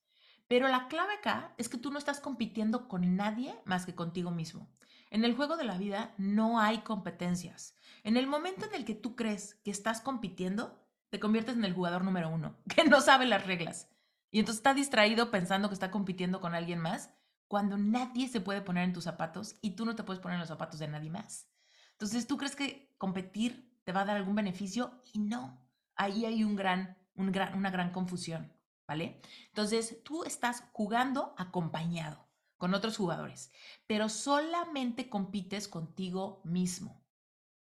pero 0.48 0.68
la 0.68 0.88
clave 0.88 1.14
acá 1.14 1.54
es 1.58 1.68
que 1.68 1.78
tú 1.78 1.90
no 1.90 1.98
estás 1.98 2.20
compitiendo 2.20 2.88
con 2.88 3.16
nadie 3.16 3.54
más 3.64 3.86
que 3.86 3.94
contigo 3.94 4.30
mismo. 4.30 4.68
En 5.10 5.24
el 5.24 5.34
juego 5.34 5.56
de 5.56 5.64
la 5.64 5.78
vida 5.78 6.14
no 6.18 6.60
hay 6.60 6.78
competencias. 6.78 7.76
En 8.02 8.16
el 8.16 8.26
momento 8.26 8.66
en 8.66 8.74
el 8.74 8.84
que 8.84 8.94
tú 8.94 9.16
crees 9.16 9.54
que 9.64 9.70
estás 9.70 10.00
compitiendo, 10.00 10.80
te 11.10 11.20
conviertes 11.20 11.56
en 11.56 11.64
el 11.64 11.74
jugador 11.74 12.04
número 12.04 12.28
uno, 12.28 12.56
que 12.68 12.84
no 12.84 13.00
sabe 13.00 13.26
las 13.26 13.46
reglas. 13.46 13.88
Y 14.30 14.40
entonces 14.40 14.58
está 14.58 14.74
distraído 14.74 15.30
pensando 15.30 15.68
que 15.68 15.74
está 15.74 15.90
compitiendo 15.90 16.40
con 16.40 16.54
alguien 16.54 16.80
más 16.80 17.10
cuando 17.46 17.78
nadie 17.78 18.28
se 18.28 18.40
puede 18.40 18.62
poner 18.62 18.84
en 18.84 18.92
tus 18.92 19.04
zapatos 19.04 19.56
y 19.60 19.76
tú 19.76 19.84
no 19.84 19.94
te 19.94 20.02
puedes 20.02 20.20
poner 20.20 20.34
en 20.34 20.40
los 20.40 20.48
zapatos 20.48 20.80
de 20.80 20.88
nadie 20.88 21.10
más. 21.10 21.48
Entonces, 21.92 22.26
tú 22.26 22.36
crees 22.36 22.56
que 22.56 22.92
competir 22.98 23.72
te 23.84 23.92
va 23.92 24.00
a 24.00 24.04
dar 24.04 24.16
algún 24.16 24.34
beneficio 24.34 25.00
y 25.12 25.20
no. 25.20 25.64
Ahí 25.94 26.24
hay 26.24 26.42
un 26.42 26.56
gran, 26.56 26.98
un 27.14 27.30
gran, 27.30 27.56
una 27.56 27.70
gran 27.70 27.92
confusión, 27.92 28.52
¿vale? 28.86 29.20
Entonces, 29.48 30.02
tú 30.04 30.24
estás 30.24 30.64
jugando 30.72 31.34
acompañado 31.38 32.28
con 32.56 32.74
otros 32.74 32.96
jugadores, 32.96 33.52
pero 33.86 34.08
solamente 34.08 35.08
compites 35.08 35.68
contigo 35.68 36.40
mismo, 36.44 37.04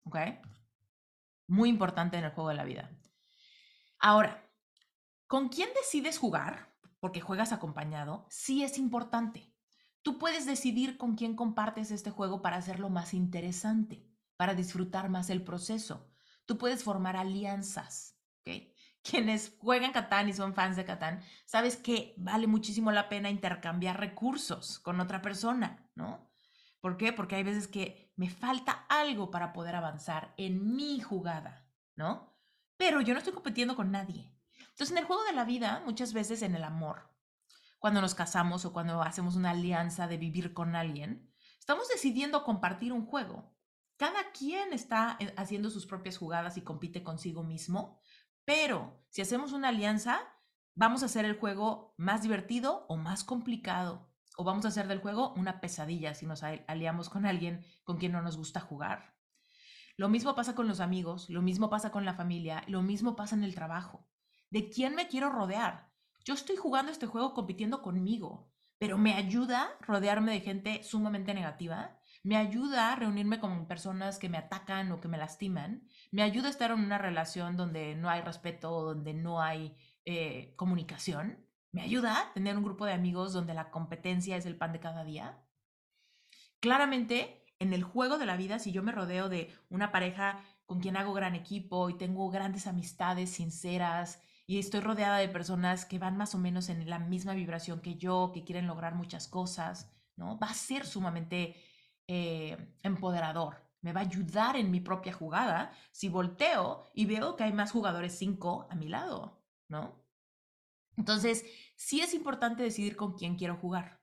¿ok? 0.05 0.17
Muy 1.49 1.69
importante 1.69 2.17
en 2.17 2.25
el 2.25 2.31
juego 2.33 2.51
de 2.51 2.57
la 2.57 2.65
vida. 2.65 2.91
Ahora, 3.99 4.51
¿con 5.27 5.49
quién 5.49 5.69
decides 5.75 6.19
jugar? 6.19 6.75
Porque 7.01 7.21
juegas 7.21 7.53
acompañado, 7.53 8.27
sí 8.31 8.63
es 8.63 8.79
importante. 8.79 9.53
Tú 10.03 10.19
puedes 10.19 10.47
decidir 10.47 10.97
con 10.97 11.17
quién 11.17 11.35
compartes 11.35 11.91
este 11.91 12.11
juego 12.11 12.41
para 12.41 12.57
hacerlo 12.57 12.89
más 12.89 13.13
interesante, 13.13 14.09
para 14.37 14.55
disfrutar 14.55 15.09
más 15.09 15.31
el 15.31 15.43
proceso. 15.43 16.09
Tú 16.47 16.59
puedes 16.59 16.85
formar 16.85 17.17
alianzas, 17.17 18.17
¿ok? 18.41 18.76
Quienes 19.09 19.55
juegan 19.59 19.93
Catán 19.93 20.29
y 20.29 20.33
son 20.33 20.55
fans 20.55 20.77
de 20.77 20.85
Catán, 20.85 21.23
sabes 21.45 21.77
que 21.77 22.15
vale 22.17 22.47
muchísimo 22.47 22.91
la 22.91 23.09
pena 23.09 23.31
intercambiar 23.31 24.01
recursos 24.01 24.79
con 24.81 25.01
otra 25.01 25.23
persona, 25.23 25.91
¿no? 25.95 26.31
¿Por 26.81 26.97
qué? 26.97 27.13
Porque 27.13 27.37
hay 27.37 27.43
veces 27.43 27.69
que 27.69 28.13
me 28.17 28.31
falta 28.31 28.87
algo 28.89 29.31
para 29.31 29.53
poder 29.53 29.77
avanzar 29.77 30.35
en 30.37 30.75
mi 30.75 31.01
jugada, 31.01 31.69
¿no? 31.95 32.37
Pero 32.77 33.01
yo 33.01 33.13
no 33.13 33.19
estoy 33.19 33.33
compitiendo 33.33 33.77
con 33.77 33.91
nadie. 33.91 34.33
Entonces, 34.71 34.91
en 34.91 34.99
el 34.99 35.05
juego 35.05 35.25
de 35.25 35.33
la 35.33 35.45
vida, 35.45 35.83
muchas 35.85 36.13
veces 36.13 36.43
en 36.43 36.55
el 36.55 36.65
amor, 36.65 37.11
cuando 37.79 38.01
nos 38.01 38.15
casamos 38.15 38.65
o 38.65 38.73
cuando 38.73 39.03
hacemos 39.03 39.37
una 39.37 39.51
alianza 39.51 40.07
de 40.07 40.17
vivir 40.17 40.53
con 40.53 40.75
alguien, 40.75 41.31
estamos 41.59 41.89
decidiendo 41.89 42.45
compartir 42.45 42.93
un 42.93 43.07
juego. 43.07 43.55
Cada 43.97 44.33
quien 44.33 44.73
está 44.73 45.17
eh, 45.21 45.33
haciendo 45.37 45.71
sus 45.71 45.87
propias 45.87 46.19
jugadas 46.19 46.57
y 46.57 46.63
compite 46.63 47.03
consigo 47.03 47.43
mismo, 47.43 47.99
pero 48.47 49.05
si 49.11 49.21
hacemos 49.21 49.53
una 49.53 49.69
alianza, 49.69 50.21
vamos 50.75 51.03
a 51.03 51.07
hacer 51.07 51.27
el 51.27 51.39
juego 51.39 51.95
más 51.99 52.23
divertido 52.23 52.87
o 52.89 52.97
más 52.97 53.23
complicado, 53.23 54.11
o 54.39 54.45
vamos 54.45 54.65
a 54.65 54.69
hacer 54.69 54.89
del 54.89 55.01
juego 55.01 55.35
una 55.35 55.61
pesadilla 55.61 56.15
si 56.15 56.25
nos 56.25 56.43
aliamos 56.43 57.11
con 57.11 57.27
alguien 57.27 57.63
con 57.85 57.99
quien 57.99 58.13
no 58.13 58.23
nos 58.23 58.39
gusta 58.39 58.61
jugar. 58.61 59.15
Lo 59.99 60.09
mismo 60.09 60.35
pasa 60.35 60.55
con 60.55 60.69
los 60.69 60.81
amigos, 60.81 61.29
lo 61.29 61.43
mismo 61.43 61.69
pasa 61.69 61.91
con 61.91 62.07
la 62.07 62.15
familia, 62.15 62.65
lo 62.67 62.81
mismo 62.81 63.17
pasa 63.17 63.37
en 63.37 63.45
el 63.45 63.55
trabajo. 63.55 64.09
¿De 64.49 64.71
quién 64.71 64.95
me 64.95 65.09
quiero 65.09 65.29
rodear? 65.29 65.91
yo 66.27 66.35
estoy 66.35 66.57
jugando 66.57 66.91
este 66.91 67.07
juego 67.07 67.35
compitiendo 67.35 67.83
conmigo, 67.83 68.53
pero 68.79 68.99
me 68.99 69.15
ayuda 69.15 69.71
rodearme 69.81 70.33
de 70.33 70.41
gente 70.41 70.83
sumamente 70.83 71.33
negativa, 71.33 72.01
me 72.25 72.37
ayuda 72.37 72.97
reunirme 72.97 73.39
con 73.39 73.69
personas 73.69 74.19
que 74.19 74.29
me 74.29 74.37
atacan 74.37 74.91
o 74.91 75.01
que 75.01 75.07
me 75.07 75.19
lastiman, 75.19 75.87
me 76.17 76.23
ayuda 76.23 76.47
a 76.47 76.51
estar 76.51 76.71
en 76.71 76.81
una 76.81 76.97
relación 76.97 77.59
donde 77.59 77.95
no 77.95 78.09
hay 78.09 78.23
respeto, 78.23 78.71
donde 78.71 79.13
no 79.13 79.43
hay 79.43 79.77
eh, 80.07 80.55
comunicación, 80.57 81.47
me 81.73 81.83
ayuda 81.83 82.19
a 82.19 82.33
tener 82.33 82.57
un 82.57 82.65
grupo 82.65 82.87
de 82.87 82.95
amigos 82.95 83.35
donde 83.35 83.53
la 83.53 83.71
competencia 83.71 84.35
es 84.39 84.47
el 84.47 84.57
pan 84.57 84.73
de 84.73 84.81
cada 84.81 85.05
día. 85.05 85.45
Claramente, 86.59 87.45
en 87.59 87.75
el 87.75 87.83
juego 87.83 88.17
de 88.17 88.25
la 88.25 88.39
vida, 88.39 88.59
si 88.59 88.73
yo 88.73 88.83
me 88.83 88.93
rodeo 88.93 89.29
de 89.29 89.55
una 89.69 89.93
pareja 89.93 90.43
con 90.65 90.81
quien 90.81 90.97
hago 90.97 91.13
gran 91.13 91.35
equipo 91.35 91.91
y 91.91 91.99
tengo 91.99 92.31
grandes 92.31 92.67
amistades 92.67 93.29
sinceras 93.29 94.23
y 94.47 94.59
estoy 94.59 94.81
rodeada 94.81 95.19
de 95.19 95.29
personas 95.29 95.85
que 95.85 95.99
van 95.99 96.17
más 96.17 96.35
o 96.35 96.39
menos 96.39 96.71
en 96.71 96.89
la 96.89 96.99
misma 96.99 97.35
vibración 97.35 97.83
que 97.83 97.97
yo, 97.97 98.31
que 98.33 98.43
quieren 98.43 98.67
lograr 98.67 98.95
muchas 98.95 99.29
cosas, 99.29 99.93
¿no? 100.17 100.39
Va 100.39 100.47
a 100.47 100.55
ser 100.55 100.87
sumamente 100.87 101.57
eh, 102.09 102.57
empoderador. 102.83 103.66
Me 103.87 103.93
va 103.93 104.01
a 104.01 104.05
ayudar 104.05 104.57
en 104.57 104.73
mi 104.73 104.81
propia 104.81 105.13
jugada 105.13 105.71
si 105.93 106.09
volteo 106.09 106.91
y 106.93 107.07
veo 107.07 107.37
que 107.37 107.45
hay 107.45 107.53
más 107.53 107.71
jugadores 107.71 108.19
5 108.19 108.67
a 108.69 108.75
mi 108.75 108.89
lado, 108.89 109.41
¿no? 109.69 110.05
Entonces, 110.97 111.45
sí 111.77 112.01
es 112.01 112.13
importante 112.13 112.65
decidir 112.65 112.97
con 112.97 113.17
quién 113.17 113.37
quiero 113.37 113.55
jugar, 113.55 114.03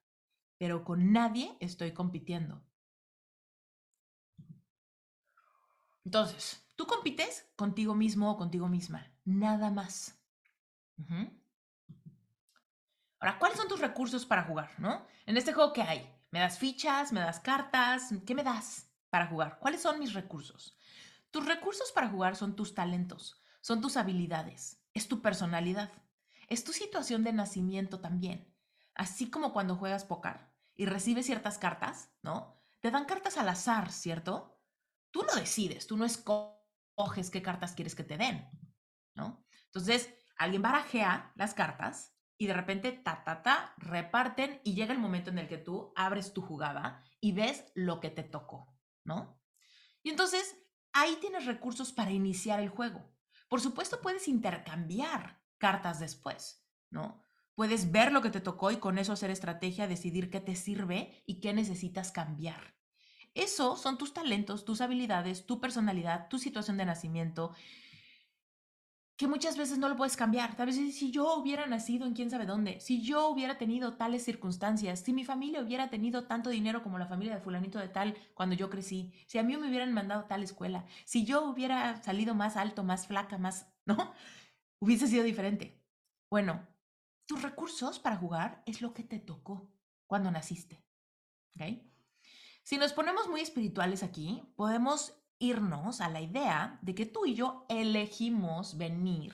pero 0.57 0.85
con 0.85 1.11
nadie 1.11 1.57
estoy 1.59 1.91
compitiendo. 1.91 2.63
Entonces, 6.05 6.65
tú 6.77 6.87
compites 6.87 7.51
contigo 7.57 7.93
mismo 7.93 8.31
o 8.31 8.37
contigo 8.37 8.69
misma, 8.69 9.13
nada 9.25 9.69
más. 9.69 10.17
Ahora, 13.19 13.37
¿cuáles 13.37 13.57
son 13.57 13.67
tus 13.67 13.81
recursos 13.81 14.25
para 14.25 14.43
jugar, 14.43 14.79
no? 14.79 15.05
En 15.25 15.35
este 15.35 15.51
juego, 15.51 15.73
¿qué 15.73 15.81
hay? 15.81 16.09
¿Me 16.31 16.39
das 16.39 16.57
fichas? 16.57 17.11
¿Me 17.11 17.19
das 17.19 17.41
cartas? 17.41 18.13
¿Qué 18.25 18.33
me 18.33 18.45
das 18.45 18.92
para 19.13 19.27
jugar? 19.27 19.59
¿Cuáles 19.59 19.83
son 19.83 19.99
mis 19.99 20.13
recursos? 20.13 20.75
Tus 21.29 21.45
recursos 21.45 21.91
para 21.91 22.09
jugar 22.09 22.35
son 22.35 22.55
tus 22.55 22.73
talentos, 22.73 23.43
son 23.61 23.79
tus 23.79 23.95
habilidades, 23.95 24.83
es 24.95 25.07
tu 25.07 25.21
personalidad, 25.21 25.91
es 26.49 26.63
tu 26.63 26.73
situación 26.73 27.23
de 27.23 27.31
nacimiento 27.31 27.99
también. 27.99 28.51
Así 28.95 29.29
como 29.29 29.53
cuando 29.53 29.75
juegas 29.75 30.03
póker 30.03 30.49
y 30.73 30.87
recibes 30.87 31.27
ciertas 31.27 31.59
cartas, 31.59 32.09
¿no? 32.23 32.59
Te 32.79 32.89
dan 32.89 33.05
cartas 33.05 33.37
al 33.37 33.49
azar, 33.49 33.91
¿cierto? 33.91 34.59
Tú 35.11 35.21
no 35.21 35.35
decides, 35.35 35.85
tú 35.85 35.95
no 35.95 36.05
escoges 36.05 37.29
qué 37.31 37.43
cartas 37.43 37.73
quieres 37.73 37.93
que 37.93 38.03
te 38.03 38.17
den, 38.17 38.49
¿no? 39.13 39.45
Entonces, 39.65 40.11
alguien 40.37 40.63
barajea 40.63 41.33
las 41.35 41.53
cartas 41.53 42.17
y 42.35 42.47
de 42.47 42.55
repente, 42.55 42.91
ta, 42.91 43.23
ta, 43.23 43.43
ta, 43.43 43.75
reparten 43.77 44.59
y 44.63 44.73
llega 44.73 44.91
el 44.91 44.99
momento 44.99 45.29
en 45.29 45.37
el 45.37 45.47
que 45.47 45.59
tú 45.59 45.93
abres 45.95 46.33
tu 46.33 46.41
jugada 46.41 47.03
y 47.21 47.33
ves 47.33 47.71
lo 47.75 47.99
que 47.99 48.09
te 48.09 48.23
tocó, 48.23 48.72
¿no? 49.03 49.41
Y 50.01 50.09
entonces, 50.09 50.57
ahí 50.91 51.17
tienes 51.19 51.45
recursos 51.45 51.91
para 51.91 52.11
iniciar 52.11 52.59
el 52.59 52.69
juego. 52.69 53.13
Por 53.47 53.61
supuesto, 53.61 54.01
puedes 54.01 54.27
intercambiar 54.27 55.41
cartas 55.57 55.99
después, 55.99 56.65
¿no? 56.89 57.21
Puedes 57.55 57.91
ver 57.91 58.11
lo 58.11 58.21
que 58.21 58.31
te 58.31 58.41
tocó 58.41 58.71
y 58.71 58.77
con 58.77 58.97
eso 58.97 59.13
hacer 59.13 59.29
estrategia, 59.29 59.87
decidir 59.87 60.29
qué 60.29 60.39
te 60.39 60.55
sirve 60.55 61.23
y 61.25 61.39
qué 61.39 61.53
necesitas 61.53 62.11
cambiar. 62.11 62.75
Eso 63.35 63.77
son 63.77 63.97
tus 63.97 64.13
talentos, 64.13 64.65
tus 64.65 64.81
habilidades, 64.81 65.45
tu 65.45 65.59
personalidad, 65.59 66.27
tu 66.29 66.39
situación 66.39 66.77
de 66.77 66.85
nacimiento 66.85 67.55
que 69.23 69.27
muchas 69.29 69.55
veces 69.55 69.77
no 69.77 69.87
lo 69.87 69.95
puedes 69.95 70.17
cambiar. 70.17 70.57
Tal 70.57 70.65
vez 70.65 70.75
si 70.75 71.09
yo 71.09 71.35
hubiera 71.35 71.65
nacido 71.65 72.05
en 72.05 72.13
quién 72.13 72.29
sabe 72.29 72.45
dónde, 72.45 72.81
si 72.81 73.01
yo 73.01 73.29
hubiera 73.29 73.57
tenido 73.57 73.93
tales 73.93 74.25
circunstancias, 74.25 74.99
si 74.99 75.13
mi 75.13 75.23
familia 75.23 75.61
hubiera 75.61 75.89
tenido 75.89 76.25
tanto 76.25 76.49
dinero 76.49 76.83
como 76.83 76.99
la 76.99 77.05
familia 77.05 77.35
de 77.35 77.39
fulanito 77.39 77.79
de 77.79 77.87
tal 77.87 78.17
cuando 78.33 78.53
yo 78.53 78.69
crecí, 78.69 79.13
si 79.25 79.37
a 79.37 79.43
mí 79.43 79.55
me 79.55 79.69
hubieran 79.69 79.93
mandado 79.93 80.25
tal 80.25 80.43
escuela, 80.43 80.85
si 81.05 81.23
yo 81.23 81.45
hubiera 81.45 82.03
salido 82.03 82.35
más 82.35 82.57
alto, 82.57 82.83
más 82.83 83.07
flaca, 83.07 83.37
más, 83.37 83.73
¿no? 83.85 84.13
Hubiese 84.79 85.07
sido 85.07 85.23
diferente. 85.23 85.81
Bueno, 86.29 86.67
tus 87.25 87.41
recursos 87.41 87.99
para 87.99 88.17
jugar 88.17 88.61
es 88.65 88.81
lo 88.81 88.93
que 88.93 89.03
te 89.03 89.19
tocó 89.19 89.71
cuando 90.05 90.31
naciste. 90.31 90.83
¿Ok? 91.55 91.79
Si 92.63 92.77
nos 92.77 92.91
ponemos 92.91 93.29
muy 93.29 93.39
espirituales 93.39 94.03
aquí, 94.03 94.43
podemos 94.57 95.13
irnos 95.43 95.99
a 95.99 96.09
la 96.09 96.21
idea 96.21 96.79
de 96.81 96.95
que 96.95 97.05
tú 97.05 97.25
y 97.25 97.35
yo 97.35 97.65
elegimos 97.67 98.77
venir. 98.77 99.33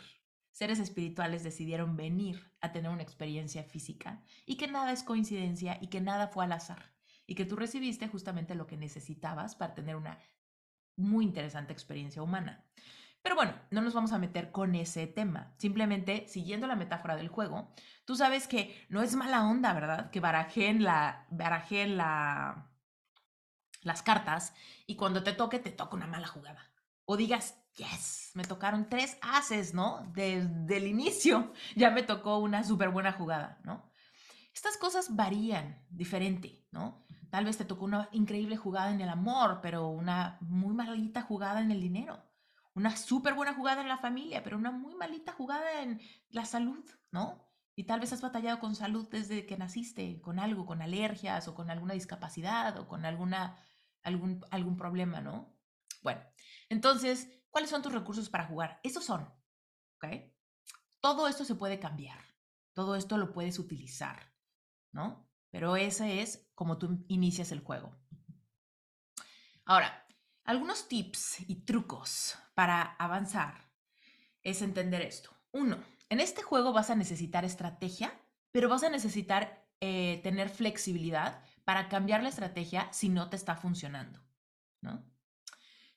Seres 0.52 0.80
espirituales 0.80 1.44
decidieron 1.44 1.96
venir 1.96 2.52
a 2.62 2.72
tener 2.72 2.90
una 2.90 3.04
experiencia 3.04 3.64
física 3.64 4.24
y 4.46 4.58
que 4.58 4.68
nada 4.68 4.92
es 4.92 5.04
coincidencia 5.04 5.78
y 5.80 5.88
que 5.88 6.02
nada 6.02 6.28
fue 6.28 6.46
al 6.46 6.52
azar 6.52 6.94
y 7.28 7.36
que 7.36 7.46
tú 7.46 7.56
recibiste 7.56 8.08
justamente 8.08 8.56
lo 8.56 8.66
que 8.66 8.76
necesitabas 8.76 9.56
para 9.56 9.76
tener 9.76 9.96
una 9.96 10.18
muy 10.98 11.24
interesante 11.24 11.74
experiencia 11.74 12.24
humana. 12.24 12.66
Pero 13.22 13.36
bueno, 13.36 13.54
no 13.70 13.82
nos 13.82 13.94
vamos 13.94 14.12
a 14.12 14.18
meter 14.18 14.52
con 14.52 14.74
ese 14.74 15.06
tema. 15.06 15.54
Simplemente, 15.58 16.28
siguiendo 16.28 16.66
la 16.66 16.76
metáfora 16.76 17.16
del 17.16 17.28
juego, 17.28 17.72
tú 18.06 18.16
sabes 18.16 18.48
que 18.48 18.88
no 18.90 19.04
es 19.04 19.16
mala 19.16 19.46
onda, 19.46 19.74
¿verdad? 19.74 20.10
Que 20.10 20.20
barajeen 20.20 20.84
la, 20.84 21.28
barajeen 21.30 21.98
la, 21.98 22.69
las 23.82 24.02
cartas 24.02 24.54
y 24.86 24.96
cuando 24.96 25.24
te 25.24 25.34
toque, 25.34 25.60
te 25.60 25.72
toca 25.72 25.96
una 25.96 26.08
mala 26.08 26.28
jugada. 26.28 26.72
O 27.06 27.18
digas, 27.18 27.56
yes, 27.76 28.32
me 28.36 28.44
tocaron 28.44 28.90
tres 28.90 29.18
haces, 29.22 29.74
¿no? 29.74 30.12
Desde 30.14 30.78
el 30.78 30.88
inicio 30.88 31.54
ya 31.76 31.92
me 31.92 32.04
tocó 32.04 32.38
una 32.38 32.64
súper 32.64 32.90
buena 32.90 33.14
jugada, 33.14 33.60
¿no? 33.64 33.90
Estas 34.54 34.78
cosas 34.78 35.16
varían 35.16 35.86
diferente, 35.90 36.66
¿no? 36.72 37.06
Tal 37.30 37.46
vez 37.46 37.58
te 37.58 37.66
tocó 37.66 37.86
una 37.86 38.10
increíble 38.12 38.58
jugada 38.58 38.92
en 38.92 39.02
el 39.02 39.10
amor, 39.10 39.60
pero 39.62 39.88
una 39.88 40.38
muy 40.42 40.74
malita 40.74 41.22
jugada 41.22 41.62
en 41.62 41.72
el 41.72 41.80
dinero. 41.80 42.24
Una 42.74 42.96
súper 42.96 43.34
buena 43.34 43.54
jugada 43.54 43.82
en 43.82 43.88
la 43.88 43.98
familia, 43.98 44.44
pero 44.44 44.58
una 44.58 44.72
muy 44.72 44.96
malita 44.96 45.34
jugada 45.34 45.82
en 45.82 46.02
la 46.30 46.46
salud, 46.46 46.84
¿no? 47.12 47.48
Y 47.76 47.86
tal 47.86 48.00
vez 48.00 48.12
has 48.12 48.22
batallado 48.22 48.60
con 48.60 48.76
salud 48.76 49.08
desde 49.10 49.46
que 49.46 49.58
naciste, 49.58 50.20
con 50.22 50.40
algo, 50.40 50.66
con 50.66 50.82
alergias 50.82 51.48
o 51.48 51.56
con 51.56 51.70
alguna 51.70 51.94
discapacidad 51.94 52.78
o 52.78 52.88
con 52.88 53.06
alguna 53.06 53.58
algún, 54.04 54.46
algún 54.52 54.78
problema, 54.78 55.22
¿no? 55.22 55.56
Bueno, 56.02 56.22
entonces, 56.70 57.30
¿cuáles 57.50 57.70
son 57.70 57.82
tus 57.82 57.94
recursos 57.94 58.30
para 58.30 58.46
jugar? 58.46 58.80
Esos 58.84 59.06
son, 59.06 59.24
¿ok? 59.96 60.06
Todo 61.02 61.28
esto 61.28 61.46
se 61.46 61.56
puede 61.56 61.80
cambiar, 61.80 62.20
todo 62.74 62.96
esto 62.96 63.18
lo 63.18 63.32
puedes 63.32 63.60
utilizar, 63.60 64.34
¿no? 64.92 65.30
Pero 65.52 65.76
ese 65.76 66.22
es 66.22 66.50
como 66.56 66.78
tú 66.78 67.06
inicias 67.08 67.52
el 67.52 67.62
juego. 67.62 67.96
Ahora, 69.66 70.06
algunos 70.44 70.88
tips 70.88 71.50
y 71.50 71.64
trucos 71.64 72.36
para 72.56 72.82
avanzar 72.82 73.72
es 74.42 74.62
entender 74.62 75.02
esto. 75.02 75.32
Uno, 75.52 75.78
en 76.10 76.20
este 76.20 76.42
juego 76.42 76.74
vas 76.74 76.90
a 76.90 76.96
necesitar 76.96 77.46
estrategia, 77.46 78.20
pero 78.52 78.68
vas 78.68 78.84
a 78.84 78.90
necesitar 78.90 79.68
eh, 79.80 80.20
tener 80.24 80.50
flexibilidad 80.50 81.44
para 81.70 81.88
cambiar 81.88 82.24
la 82.24 82.30
estrategia 82.30 82.92
si 82.92 83.10
no 83.10 83.30
te 83.30 83.36
está 83.36 83.56
funcionando, 83.56 84.20
¿no? 84.82 85.06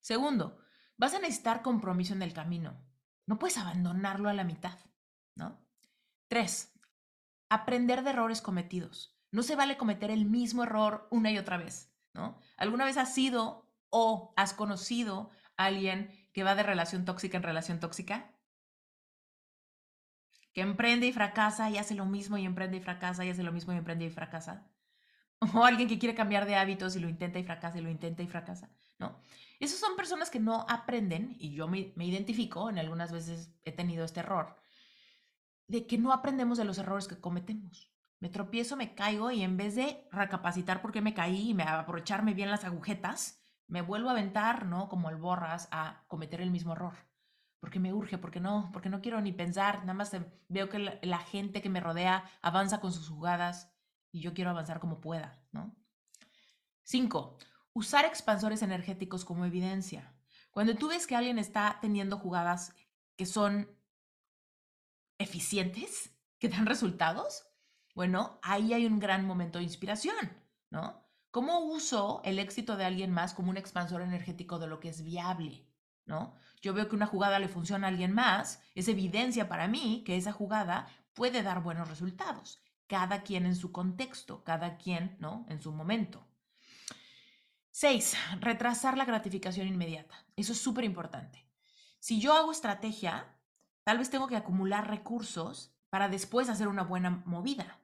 Segundo, 0.02 0.58
vas 0.98 1.14
a 1.14 1.18
necesitar 1.18 1.62
compromiso 1.62 2.12
en 2.12 2.20
el 2.20 2.34
camino. 2.34 2.84
No 3.24 3.38
puedes 3.38 3.56
abandonarlo 3.56 4.28
a 4.28 4.34
la 4.34 4.44
mitad, 4.44 4.78
¿no? 5.34 5.66
Tres, 6.28 6.78
aprender 7.48 8.02
de 8.02 8.10
errores 8.10 8.42
cometidos. 8.42 9.18
No 9.30 9.42
se 9.42 9.56
vale 9.56 9.78
cometer 9.78 10.10
el 10.10 10.26
mismo 10.26 10.62
error 10.62 11.08
una 11.10 11.30
y 11.30 11.38
otra 11.38 11.56
vez, 11.56 11.90
¿no? 12.12 12.38
¿Alguna 12.58 12.84
vez 12.84 12.98
has 12.98 13.14
sido 13.14 13.74
o 13.88 14.34
has 14.36 14.52
conocido 14.52 15.30
a 15.56 15.64
alguien 15.64 16.28
que 16.34 16.44
va 16.44 16.54
de 16.54 16.64
relación 16.64 17.06
tóxica 17.06 17.38
en 17.38 17.44
relación 17.44 17.80
tóxica? 17.80 18.36
Que 20.52 20.60
emprende 20.60 21.06
y 21.06 21.14
fracasa 21.14 21.70
y 21.70 21.78
hace 21.78 21.94
lo 21.94 22.04
mismo 22.04 22.36
y 22.36 22.44
emprende 22.44 22.76
y 22.76 22.82
fracasa 22.82 23.24
y 23.24 23.30
hace 23.30 23.42
lo 23.42 23.52
mismo 23.52 23.72
y 23.72 23.78
emprende 23.78 24.04
y 24.04 24.10
fracasa. 24.10 24.68
O 25.54 25.64
alguien 25.64 25.88
que 25.88 25.98
quiere 25.98 26.14
cambiar 26.14 26.46
de 26.46 26.54
hábitos 26.54 26.94
y 26.96 27.00
lo 27.00 27.08
intenta 27.08 27.38
y 27.38 27.44
fracasa 27.44 27.78
y 27.78 27.82
lo 27.82 27.90
intenta 27.90 28.22
y 28.22 28.28
fracasa, 28.28 28.70
¿no? 28.98 29.18
Esas 29.58 29.78
son 29.78 29.96
personas 29.96 30.30
que 30.30 30.40
no 30.40 30.66
aprenden, 30.68 31.36
y 31.38 31.52
yo 31.52 31.68
me, 31.68 31.92
identifico, 31.96 32.68
en 32.68 32.78
algunas 32.78 33.12
veces 33.12 33.54
he 33.64 33.72
tenido 33.72 34.04
este 34.04 34.20
error, 34.20 34.56
de 35.68 35.86
que 35.86 35.98
no 35.98 36.12
aprendemos 36.12 36.58
de 36.58 36.64
los 36.64 36.78
errores 36.78 37.06
que 37.06 37.20
cometemos. 37.20 37.92
Me 38.18 38.28
tropiezo, 38.28 38.76
me 38.76 38.94
caigo 38.94 39.30
y 39.30 39.42
en 39.42 39.56
vez 39.56 39.76
de 39.76 40.08
recapacitar 40.10 40.82
por 40.82 40.92
qué 40.92 41.00
me 41.00 41.14
caí 41.14 41.50
y 41.50 41.54
me 41.54 41.62
aprovecharme 41.62 42.34
bien 42.34 42.50
las 42.50 42.64
agujetas, 42.64 43.40
me 43.68 43.82
vuelvo 43.82 44.08
a 44.08 44.12
aventar, 44.12 44.66
¿no? 44.66 44.88
Como 44.88 45.10
el 45.10 45.16
borras 45.16 45.68
a 45.70 46.04
cometer 46.08 46.40
el 46.40 46.50
mismo 46.50 46.72
error. 46.72 46.94
Porque 47.60 47.78
me 47.78 47.92
urge, 47.92 48.18
porque 48.18 48.40
no, 48.40 48.70
porque 48.72 48.90
no 48.90 49.00
quiero 49.00 49.20
ni 49.20 49.32
pensar, 49.32 49.80
nada 49.80 49.94
más 49.94 50.10
veo 50.48 50.68
que 50.68 50.80
la, 50.80 50.98
la 51.02 51.18
gente 51.18 51.62
que 51.62 51.68
me 51.68 51.80
rodea 51.80 52.24
avanza 52.42 52.80
con 52.80 52.92
sus 52.92 53.08
jugadas 53.08 53.71
y 54.12 54.20
yo 54.20 54.34
quiero 54.34 54.50
avanzar 54.50 54.78
como 54.78 55.00
pueda, 55.00 55.42
¿no? 55.50 55.74
Cinco, 56.84 57.38
usar 57.72 58.04
expansores 58.04 58.62
energéticos 58.62 59.24
como 59.24 59.46
evidencia. 59.46 60.14
Cuando 60.50 60.74
tú 60.76 60.88
ves 60.88 61.06
que 61.06 61.16
alguien 61.16 61.38
está 61.38 61.78
teniendo 61.80 62.18
jugadas 62.18 62.74
que 63.16 63.24
son 63.24 63.68
eficientes, 65.18 66.14
que 66.38 66.50
dan 66.50 66.66
resultados, 66.66 67.46
bueno, 67.94 68.38
ahí 68.42 68.74
hay 68.74 68.86
un 68.86 68.98
gran 68.98 69.26
momento 69.26 69.58
de 69.58 69.64
inspiración, 69.64 70.30
¿no? 70.70 71.02
¿Cómo 71.30 71.60
uso 71.60 72.20
el 72.24 72.38
éxito 72.38 72.76
de 72.76 72.84
alguien 72.84 73.10
más 73.10 73.32
como 73.32 73.50
un 73.50 73.56
expansor 73.56 74.02
energético 74.02 74.58
de 74.58 74.66
lo 74.66 74.80
que 74.80 74.90
es 74.90 75.02
viable? 75.02 75.66
¿No? 76.04 76.34
Yo 76.60 76.74
veo 76.74 76.88
que 76.88 76.96
una 76.96 77.06
jugada 77.06 77.38
le 77.38 77.48
funciona 77.48 77.86
a 77.86 77.90
alguien 77.90 78.12
más, 78.12 78.60
es 78.74 78.88
evidencia 78.88 79.48
para 79.48 79.68
mí 79.68 80.02
que 80.04 80.16
esa 80.16 80.32
jugada 80.32 80.88
puede 81.14 81.42
dar 81.42 81.62
buenos 81.62 81.88
resultados 81.88 82.60
cada 82.92 83.22
quien 83.22 83.46
en 83.46 83.56
su 83.56 83.72
contexto, 83.72 84.44
cada 84.44 84.76
quien, 84.76 85.16
¿no? 85.18 85.46
En 85.48 85.62
su 85.62 85.72
momento. 85.72 86.26
Seis, 87.70 88.14
retrasar 88.38 88.98
la 88.98 89.06
gratificación 89.06 89.66
inmediata. 89.66 90.14
Eso 90.36 90.52
es 90.52 90.60
súper 90.60 90.84
importante. 90.84 91.48
Si 92.00 92.20
yo 92.20 92.34
hago 92.34 92.52
estrategia, 92.52 93.34
tal 93.82 93.96
vez 93.96 94.10
tengo 94.10 94.28
que 94.28 94.36
acumular 94.36 94.90
recursos 94.90 95.74
para 95.88 96.10
después 96.10 96.50
hacer 96.50 96.68
una 96.68 96.82
buena 96.82 97.22
movida. 97.24 97.80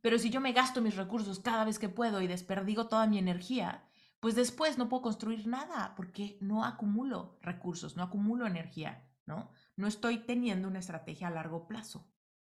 Pero 0.00 0.18
si 0.18 0.30
yo 0.30 0.40
me 0.40 0.52
gasto 0.52 0.80
mis 0.80 0.96
recursos 0.96 1.38
cada 1.38 1.64
vez 1.64 1.78
que 1.78 1.88
puedo 1.88 2.20
y 2.20 2.26
desperdigo 2.26 2.88
toda 2.88 3.06
mi 3.06 3.18
energía, 3.18 3.84
pues 4.18 4.34
después 4.34 4.78
no 4.78 4.88
puedo 4.88 5.02
construir 5.02 5.46
nada 5.46 5.94
porque 5.94 6.38
no 6.40 6.64
acumulo 6.64 7.38
recursos, 7.40 7.94
no 7.94 8.02
acumulo 8.02 8.48
energía, 8.48 9.08
¿no? 9.26 9.52
No 9.76 9.86
estoy 9.86 10.18
teniendo 10.18 10.66
una 10.66 10.80
estrategia 10.80 11.28
a 11.28 11.30
largo 11.30 11.68
plazo, 11.68 12.04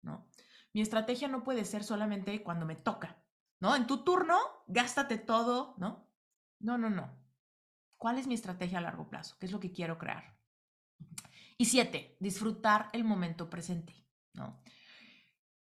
¿no? 0.03 0.27
Mi 0.77 0.83
estrategia 0.83 1.27
no 1.27 1.43
puede 1.43 1.65
ser 1.65 1.83
solamente 1.83 2.43
cuando 2.43 2.67
me 2.67 2.75
toca, 2.75 3.17
¿no? 3.59 3.75
En 3.75 3.87
tu 3.87 4.03
turno, 4.03 4.37
gástate 4.67 5.17
todo, 5.17 5.73
¿no? 5.79 6.07
No, 6.59 6.77
no, 6.77 6.87
no. 6.91 7.17
¿Cuál 7.97 8.19
es 8.19 8.27
mi 8.27 8.35
estrategia 8.35 8.77
a 8.77 8.81
largo 8.81 9.09
plazo? 9.09 9.37
¿Qué 9.39 9.47
es 9.47 9.51
lo 9.51 9.59
que 9.59 9.71
quiero 9.71 9.97
crear? 9.97 10.37
Y 11.57 11.65
siete, 11.65 12.15
disfrutar 12.19 12.89
el 12.93 13.03
momento 13.03 13.49
presente, 13.49 14.05
¿no? 14.35 14.61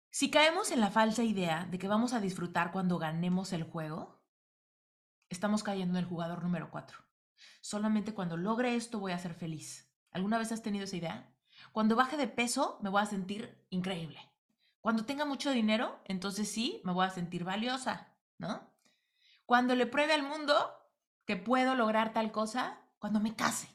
Si 0.09 0.31
caemos 0.31 0.71
en 0.71 0.79
la 0.79 0.89
falsa 0.89 1.23
idea 1.23 1.65
de 1.65 1.77
que 1.77 1.89
vamos 1.89 2.13
a 2.13 2.21
disfrutar 2.21 2.71
cuando 2.71 2.97
ganemos 2.97 3.51
el 3.51 3.63
juego, 3.63 4.23
estamos 5.27 5.63
cayendo 5.63 5.97
en 5.97 6.05
el 6.05 6.09
jugador 6.09 6.41
número 6.43 6.71
cuatro. 6.71 6.99
Solamente 7.59 8.13
cuando 8.13 8.37
logre 8.37 8.77
esto 8.77 9.01
voy 9.01 9.11
a 9.11 9.19
ser 9.19 9.33
feliz. 9.33 9.93
¿Alguna 10.11 10.37
vez 10.37 10.53
has 10.53 10.63
tenido 10.63 10.85
esa 10.85 10.95
idea? 10.95 11.35
Cuando 11.73 11.97
baje 11.97 12.15
de 12.15 12.29
peso 12.29 12.79
me 12.81 12.89
voy 12.89 13.01
a 13.01 13.05
sentir 13.05 13.67
increíble. 13.69 14.32
Cuando 14.83 15.05
tenga 15.05 15.23
mucho 15.23 15.51
dinero, 15.51 16.01
entonces 16.03 16.51
sí, 16.51 16.81
me 16.83 16.91
voy 16.91 17.05
a 17.05 17.09
sentir 17.09 17.45
valiosa, 17.45 18.13
¿no? 18.37 18.69
Cuando 19.45 19.75
le 19.75 19.85
pruebe 19.85 20.11
al 20.11 20.23
mundo 20.23 20.53
que 21.25 21.37
puedo 21.37 21.73
lograr 21.73 22.11
tal 22.11 22.33
cosa, 22.33 22.81
cuando 22.99 23.21
me 23.21 23.33
case. 23.33 23.69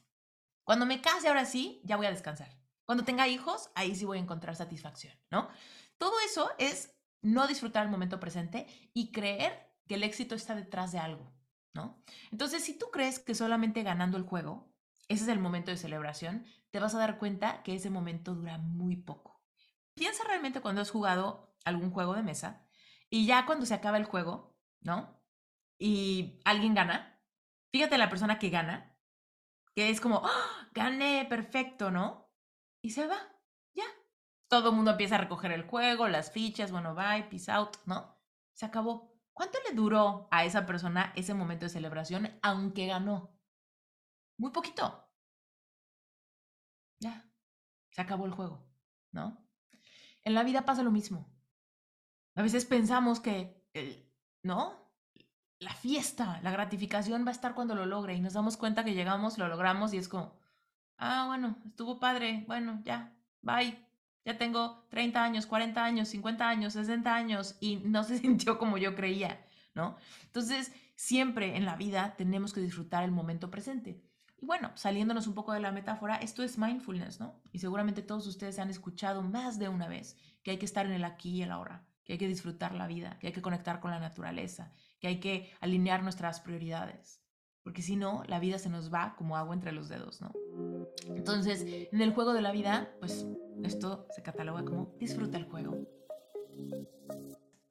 Cuando 0.65 0.85
me 0.85 1.01
case, 1.01 1.29
ahora 1.29 1.47
sí, 1.47 1.81
ya 1.83 1.97
voy 1.97 2.05
a 2.05 2.11
descansar. 2.11 2.61
Cuando 2.85 3.05
tenga 3.05 3.27
hijos, 3.27 3.71
ahí 3.75 3.95
sí 3.95 4.05
voy 4.05 4.19
a 4.19 4.21
encontrar 4.21 4.55
satisfacción, 4.55 5.19
¿no? 5.31 5.49
Todo 5.97 6.13
eso 6.27 6.51
es 6.59 6.95
no 7.23 7.47
disfrutar 7.47 7.85
el 7.85 7.91
momento 7.91 8.21
presente 8.21 8.67
y 8.93 9.11
creer 9.11 9.73
que 9.87 9.95
el 9.95 10.03
éxito 10.03 10.35
está 10.35 10.55
detrás 10.55 10.93
de 10.93 10.99
algo, 10.99 11.33
¿no? 11.73 12.03
Entonces, 12.31 12.63
si 12.63 12.77
tú 12.77 12.91
crees 12.93 13.19
que 13.19 13.35
solamente 13.35 13.83
ganando 13.83 14.19
el 14.19 14.25
juego, 14.25 14.75
ese 15.09 15.23
es 15.23 15.29
el 15.31 15.39
momento 15.39 15.71
de 15.71 15.79
celebración, 15.79 16.45
te 16.71 16.81
vas 16.81 16.95
a 16.95 16.99
dar 16.99 17.17
cuenta 17.17 17.63
que 17.63 17.75
ese 17.75 17.89
momento 17.89 18.35
dura 18.35 18.59
muy 18.59 18.97
poco. 18.97 19.38
Piensa 19.99 20.23
realmente 20.23 20.61
cuando 20.61 20.81
has 20.81 20.93
jugado 20.93 21.57
algún 21.65 21.91
juego 21.91 22.15
de 22.15 22.23
mesa 22.23 22.65
y 23.11 23.27
ya 23.27 23.47
cuando 23.47 23.67
se 23.67 23.75
acaba 23.75 23.97
el 23.97 24.05
juego, 24.05 24.57
¿no? 24.81 25.21
Y 25.77 26.41
alguien 26.45 26.75
gana. 26.75 27.21
Fíjate 27.73 27.99
la 27.99 28.09
persona 28.09 28.39
que 28.39 28.49
gana, 28.49 28.97
que 29.75 29.91
es 29.91 30.01
como, 30.01 30.23
¡Ah! 30.25 30.69
gané, 30.73 31.27
perfecto, 31.29 31.91
¿no? 31.91 32.31
Y 32.81 32.91
se 32.91 33.07
va. 33.09 33.19
todo 34.49 34.71
el 34.71 34.77
mundo 34.77 34.93
empieza 34.93 35.17
a 35.17 35.19
recoger 35.19 35.53
el 35.53 35.67
juego, 35.67 36.09
las 36.09 36.31
fichas, 36.31 36.71
bueno, 36.73 36.95
bye, 36.95 37.25
peace 37.25 37.51
out, 37.51 37.77
¿no? 37.85 38.17
Se 38.55 38.65
acabó. 38.65 39.13
¿Cuánto 39.35 39.59
le 39.69 39.75
duró 39.75 40.27
a 40.31 40.45
esa 40.45 40.65
persona 40.65 41.13
ese 41.17 41.35
momento 41.35 41.67
de 41.67 41.71
celebración, 41.71 42.39
aunque 42.41 42.87
ganó? 42.87 43.37
Muy 44.39 44.51
poquito. 44.53 45.11
Ya, 47.01 47.29
se 47.91 48.01
acabó 48.01 48.25
el 48.27 48.33
juego, 48.33 48.65
¿no? 49.13 49.48
En 50.29 50.35
la 50.35 50.45
vida 50.45 50.67
pasa 50.67 50.83
lo 50.83 50.91
mismo. 50.91 51.27
A 52.35 52.43
veces 52.43 52.67
pensamos 52.67 53.19
que, 53.19 53.67
¿no? 54.43 54.75
La 55.59 55.73
fiesta, 55.73 56.39
la 56.43 56.51
gratificación 56.51 57.25
va 57.25 57.31
a 57.31 57.33
estar 57.33 57.55
cuando 57.55 57.75
lo 57.75 57.87
logre 57.87 58.15
y 58.15 58.21
nos 58.21 58.35
damos 58.35 58.59
cuenta 58.59 58.85
que 58.85 58.93
llegamos, 58.93 59.39
lo 59.39 59.49
logramos 59.49 59.95
y 59.95 59.97
es 59.97 60.07
como, 60.07 60.39
ah, 60.99 61.25
bueno, 61.29 61.57
estuvo 61.65 61.99
padre, 61.99 62.45
bueno, 62.47 62.83
ya, 62.85 63.17
bye, 63.41 63.83
ya 64.27 64.37
tengo 64.37 64.87
30 64.91 65.25
años, 65.25 65.47
40 65.47 65.83
años, 65.83 66.09
50 66.11 66.47
años, 66.47 66.75
60 66.75 67.15
años 67.15 67.57
y 67.59 67.77
no 67.77 68.05
se 68.05 68.19
sintió 68.21 68.59
como 68.59 68.77
yo 68.77 68.95
creía, 68.95 69.43
¿no? 69.75 69.97
Entonces, 70.25 70.75
siempre 70.95 71.57
en 71.57 71.65
la 71.65 71.77
vida 71.77 72.17
tenemos 72.19 72.53
que 72.53 72.61
disfrutar 72.61 73.03
el 73.03 73.13
momento 73.13 73.51
presente. 73.51 74.03
Y 74.41 74.47
bueno, 74.47 74.71
saliéndonos 74.75 75.27
un 75.27 75.35
poco 75.35 75.53
de 75.53 75.61
la 75.61 75.73
metáfora, 75.73 76.17
esto 76.17 76.43
es 76.43 76.59
mindfulness, 76.59 77.19
¿no? 77.19 77.41
Y 77.53 77.59
seguramente 77.59 78.03
todos 78.03 78.27
ustedes 78.27 78.59
han 78.59 78.71
escuchado 78.71 79.23
más 79.23 79.59
de 79.59 79.69
una 79.69 79.89
vez 79.89 80.17
que 80.43 80.53
hay 80.53 80.59
que 80.59 80.65
estar 80.65 80.87
en 80.87 80.93
el 80.93 81.05
aquí 81.05 81.31
y 81.31 81.43
el 81.43 81.51
ahora, 81.51 81.85
que 82.05 82.13
hay 82.13 82.19
que 82.19 82.29
disfrutar 82.29 82.75
la 82.75 82.87
vida, 82.87 83.19
que 83.19 83.29
hay 83.29 83.33
que 83.33 83.43
conectar 83.43 83.81
con 83.81 83.91
la 83.91 83.99
naturaleza, 83.99 84.73
que 85.01 85.09
hay 85.09 85.19
que 85.19 85.51
alinear 85.61 86.03
nuestras 86.03 86.41
prioridades, 86.41 87.21
porque 87.69 87.83
si 87.83 87.97
no, 87.97 88.23
la 88.29 88.41
vida 88.41 88.59
se 88.59 88.71
nos 88.71 88.91
va 88.91 89.15
como 89.17 89.37
agua 89.37 89.55
entre 89.55 89.73
los 89.73 89.91
dedos, 89.91 90.23
¿no? 90.23 90.33
Entonces, 91.09 91.67
en 91.67 92.01
el 92.01 92.15
juego 92.15 92.33
de 92.33 92.41
la 92.41 92.51
vida, 92.51 92.95
pues 92.99 93.27
esto 93.63 94.07
se 94.09 94.23
cataloga 94.23 94.65
como 94.65 94.95
disfruta 94.99 95.37
el 95.37 95.45
juego. 95.45 95.77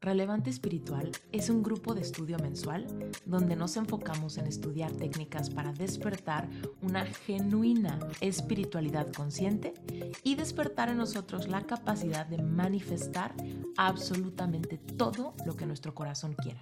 Relevante 0.07 0.49
Espiritual 0.49 1.11
es 1.33 1.49
un 1.49 1.61
grupo 1.61 1.93
de 1.93 1.99
estudio 1.99 2.37
mensual 2.39 2.87
donde 3.25 3.57
nos 3.57 3.75
enfocamos 3.75 4.37
en 4.37 4.47
estudiar 4.47 4.89
técnicas 4.93 5.49
para 5.49 5.73
despertar 5.73 6.47
una 6.81 7.05
genuina 7.05 7.99
espiritualidad 8.21 9.11
consciente 9.11 9.73
y 10.23 10.35
despertar 10.35 10.87
en 10.87 10.95
nosotros 10.95 11.49
la 11.49 11.63
capacidad 11.63 12.25
de 12.25 12.41
manifestar 12.41 13.35
absolutamente 13.75 14.77
todo 14.77 15.33
lo 15.45 15.57
que 15.57 15.65
nuestro 15.65 15.93
corazón 15.93 16.35
quiera. 16.35 16.61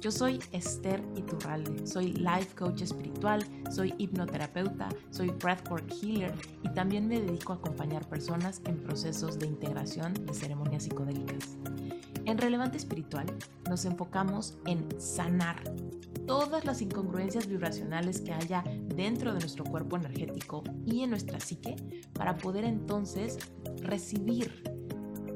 Yo 0.00 0.10
soy 0.10 0.40
Esther 0.50 1.04
Iturralde, 1.16 1.86
soy 1.86 2.14
life 2.14 2.56
coach 2.56 2.82
espiritual, 2.82 3.42
soy 3.70 3.94
hipnoterapeuta, 3.96 4.88
soy 5.10 5.30
breathwork 5.30 5.88
healer 6.02 6.34
y 6.64 6.68
también 6.70 7.06
me 7.06 7.20
dedico 7.20 7.52
a 7.52 7.56
acompañar 7.56 8.08
personas 8.08 8.60
en 8.66 8.82
procesos 8.82 9.38
de 9.38 9.46
integración 9.46 10.12
de 10.26 10.34
ceremonias 10.34 10.82
psicodélicas. 10.82 11.56
En 12.26 12.38
Relevante 12.38 12.78
Espiritual 12.78 13.26
nos 13.68 13.84
enfocamos 13.84 14.56
en 14.66 14.88
sanar 14.98 15.62
todas 16.26 16.64
las 16.64 16.80
incongruencias 16.80 17.46
vibracionales 17.46 18.22
que 18.22 18.32
haya 18.32 18.64
dentro 18.86 19.34
de 19.34 19.40
nuestro 19.40 19.64
cuerpo 19.64 19.96
energético 19.96 20.62
y 20.86 21.02
en 21.02 21.10
nuestra 21.10 21.38
psique 21.38 21.76
para 22.14 22.38
poder 22.38 22.64
entonces 22.64 23.38
recibir. 23.82 24.62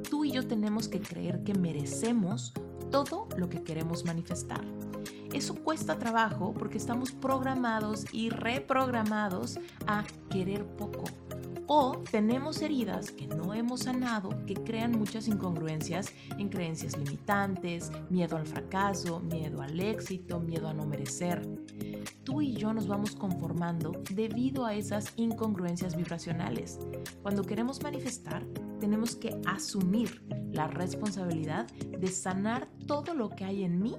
Tú 0.09 0.25
y 0.25 0.33
yo 0.33 0.47
tenemos 0.47 0.89
que 0.89 1.01
creer 1.01 1.45
que 1.45 1.53
merecemos 1.53 2.55
todo 2.91 3.29
lo 3.37 3.51
que 3.51 3.63
queremos 3.63 4.07
manifestar. 4.07 4.65
Eso 5.35 5.57
cuesta 5.57 5.99
trabajo 5.99 6.55
porque 6.55 6.79
estamos 6.79 7.13
programados 7.13 8.07
y 8.13 8.31
reprogramados 8.31 9.59
a 9.87 10.05
querer 10.31 10.65
poco. 10.65 11.05
O 11.71 11.99
tenemos 12.11 12.63
heridas 12.63 13.11
que 13.11 13.27
no 13.27 13.53
hemos 13.53 13.81
sanado 13.81 14.31
que 14.47 14.55
crean 14.55 14.99
muchas 14.99 15.29
incongruencias 15.29 16.15
en 16.39 16.49
creencias 16.49 16.97
limitantes, 16.97 17.93
miedo 18.09 18.39
al 18.39 18.47
fracaso, 18.47 19.21
miedo 19.21 19.61
al 19.61 19.79
éxito, 19.79 20.41
miedo 20.41 20.67
a 20.67 20.73
no 20.73 20.87
merecer. 20.87 21.47
Tú 22.25 22.41
y 22.41 22.55
yo 22.55 22.73
nos 22.73 22.89
vamos 22.89 23.15
conformando 23.15 23.93
debido 24.11 24.65
a 24.65 24.75
esas 24.75 25.13
incongruencias 25.17 25.95
vibracionales. 25.95 26.79
Cuando 27.21 27.43
queremos 27.43 27.83
manifestar, 27.83 28.47
tenemos 28.81 29.15
que 29.15 29.39
asumir 29.45 30.25
la 30.51 30.69
responsabilidad 30.69 31.67
de 31.67 32.09
sanar 32.09 32.71
todo 32.87 33.13
lo 33.13 33.29
que 33.29 33.45
hay 33.45 33.65
en 33.65 33.83
mí 33.83 33.95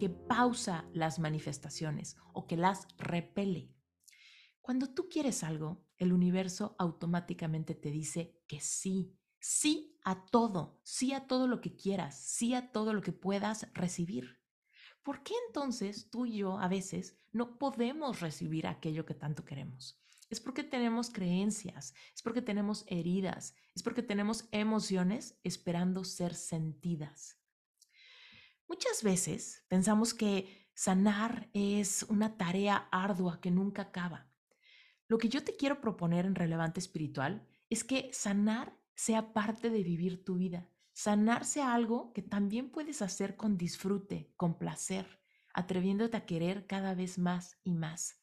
que 0.00 0.08
pausa 0.08 0.84
las 0.92 1.20
manifestaciones 1.20 2.16
o 2.32 2.48
que 2.48 2.56
las 2.56 2.88
repele. 2.98 3.73
Cuando 4.64 4.88
tú 4.88 5.10
quieres 5.10 5.44
algo, 5.44 5.84
el 5.98 6.10
universo 6.10 6.74
automáticamente 6.78 7.74
te 7.74 7.90
dice 7.90 8.40
que 8.46 8.60
sí, 8.60 9.14
sí 9.38 9.98
a 10.02 10.24
todo, 10.24 10.80
sí 10.82 11.12
a 11.12 11.26
todo 11.26 11.46
lo 11.46 11.60
que 11.60 11.76
quieras, 11.76 12.18
sí 12.18 12.54
a 12.54 12.72
todo 12.72 12.94
lo 12.94 13.02
que 13.02 13.12
puedas 13.12 13.68
recibir. 13.74 14.40
¿Por 15.02 15.22
qué 15.22 15.34
entonces 15.48 16.08
tú 16.08 16.24
y 16.24 16.38
yo 16.38 16.58
a 16.58 16.68
veces 16.68 17.14
no 17.30 17.58
podemos 17.58 18.22
recibir 18.22 18.66
aquello 18.66 19.04
que 19.04 19.12
tanto 19.12 19.44
queremos? 19.44 20.02
Es 20.30 20.40
porque 20.40 20.64
tenemos 20.64 21.10
creencias, 21.10 21.92
es 22.14 22.22
porque 22.22 22.40
tenemos 22.40 22.86
heridas, 22.86 23.54
es 23.74 23.82
porque 23.82 24.02
tenemos 24.02 24.48
emociones 24.50 25.38
esperando 25.44 26.04
ser 26.04 26.34
sentidas. 26.34 27.38
Muchas 28.66 29.02
veces 29.02 29.66
pensamos 29.68 30.14
que 30.14 30.70
sanar 30.72 31.50
es 31.52 32.04
una 32.04 32.38
tarea 32.38 32.88
ardua 32.90 33.42
que 33.42 33.50
nunca 33.50 33.82
acaba. 33.82 34.30
Lo 35.06 35.18
que 35.18 35.28
yo 35.28 35.44
te 35.44 35.56
quiero 35.56 35.80
proponer 35.80 36.24
en 36.26 36.34
Relevante 36.34 36.80
Espiritual 36.80 37.46
es 37.68 37.84
que 37.84 38.10
sanar 38.12 38.76
sea 38.94 39.32
parte 39.32 39.70
de 39.70 39.82
vivir 39.82 40.24
tu 40.24 40.36
vida. 40.36 40.68
Sanar 40.92 41.44
sea 41.44 41.74
algo 41.74 42.12
que 42.12 42.22
también 42.22 42.70
puedes 42.70 43.02
hacer 43.02 43.36
con 43.36 43.58
disfrute, 43.58 44.32
con 44.36 44.58
placer, 44.58 45.20
atreviéndote 45.52 46.16
a 46.16 46.24
querer 46.24 46.66
cada 46.66 46.94
vez 46.94 47.18
más 47.18 47.58
y 47.64 47.74
más. 47.74 48.22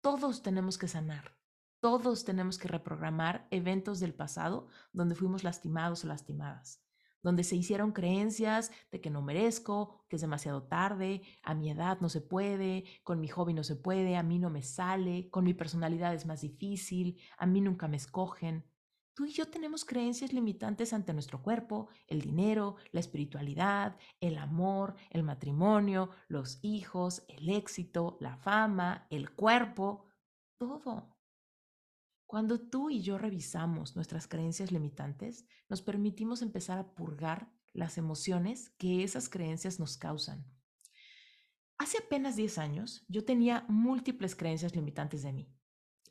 Todos 0.00 0.42
tenemos 0.42 0.78
que 0.78 0.88
sanar. 0.88 1.36
Todos 1.80 2.24
tenemos 2.24 2.58
que 2.58 2.68
reprogramar 2.68 3.46
eventos 3.50 4.00
del 4.00 4.14
pasado 4.14 4.66
donde 4.92 5.14
fuimos 5.14 5.44
lastimados 5.44 6.04
o 6.04 6.08
lastimadas, 6.08 6.82
donde 7.22 7.44
se 7.44 7.56
hicieron 7.56 7.92
creencias 7.92 8.70
de 8.90 9.00
que 9.00 9.10
no 9.10 9.22
merezco, 9.22 10.04
que 10.08 10.16
es 10.16 10.22
demasiado 10.22 10.62
tarde, 10.64 11.22
a 11.42 11.54
mi 11.54 11.70
edad 11.70 12.00
no 12.00 12.08
se 12.08 12.20
puede, 12.20 12.84
con 13.02 13.20
mi 13.20 13.28
hobby 13.28 13.54
no 13.54 13.64
se 13.64 13.76
puede, 13.76 14.16
a 14.16 14.22
mí 14.22 14.38
no 14.38 14.50
me 14.50 14.62
sale, 14.62 15.28
con 15.30 15.44
mi 15.44 15.54
personalidad 15.54 16.14
es 16.14 16.26
más 16.26 16.40
difícil, 16.40 17.20
a 17.36 17.46
mí 17.46 17.60
nunca 17.60 17.88
me 17.88 17.96
escogen. 17.96 18.64
Tú 19.14 19.24
y 19.24 19.32
yo 19.32 19.50
tenemos 19.50 19.84
creencias 19.84 20.32
limitantes 20.32 20.92
ante 20.92 21.12
nuestro 21.12 21.42
cuerpo, 21.42 21.88
el 22.06 22.20
dinero, 22.20 22.76
la 22.92 23.00
espiritualidad, 23.00 23.96
el 24.20 24.38
amor, 24.38 24.94
el 25.10 25.24
matrimonio, 25.24 26.10
los 26.28 26.60
hijos, 26.62 27.24
el 27.26 27.48
éxito, 27.48 28.16
la 28.20 28.36
fama, 28.36 29.08
el 29.10 29.34
cuerpo, 29.34 30.04
todo. 30.56 31.17
Cuando 32.28 32.60
tú 32.60 32.90
y 32.90 33.02
yo 33.02 33.18
revisamos 33.18 33.96
nuestras 33.96 34.28
creencias 34.28 34.70
limitantes, 34.70 35.44
nos 35.68 35.82
permitimos 35.82 36.40
empezar 36.42 36.78
a 36.78 36.94
purgar 36.94 37.50
las 37.72 37.98
emociones 37.98 38.70
que 38.78 39.02
esas 39.02 39.28
creencias 39.28 39.80
nos 39.80 39.96
causan. 39.96 40.46
Hace 41.76 41.98
apenas 41.98 42.36
10 42.36 42.58
años 42.58 43.04
yo 43.08 43.24
tenía 43.24 43.64
múltiples 43.68 44.36
creencias 44.36 44.76
limitantes 44.76 45.24
de 45.24 45.32
mí. 45.32 45.52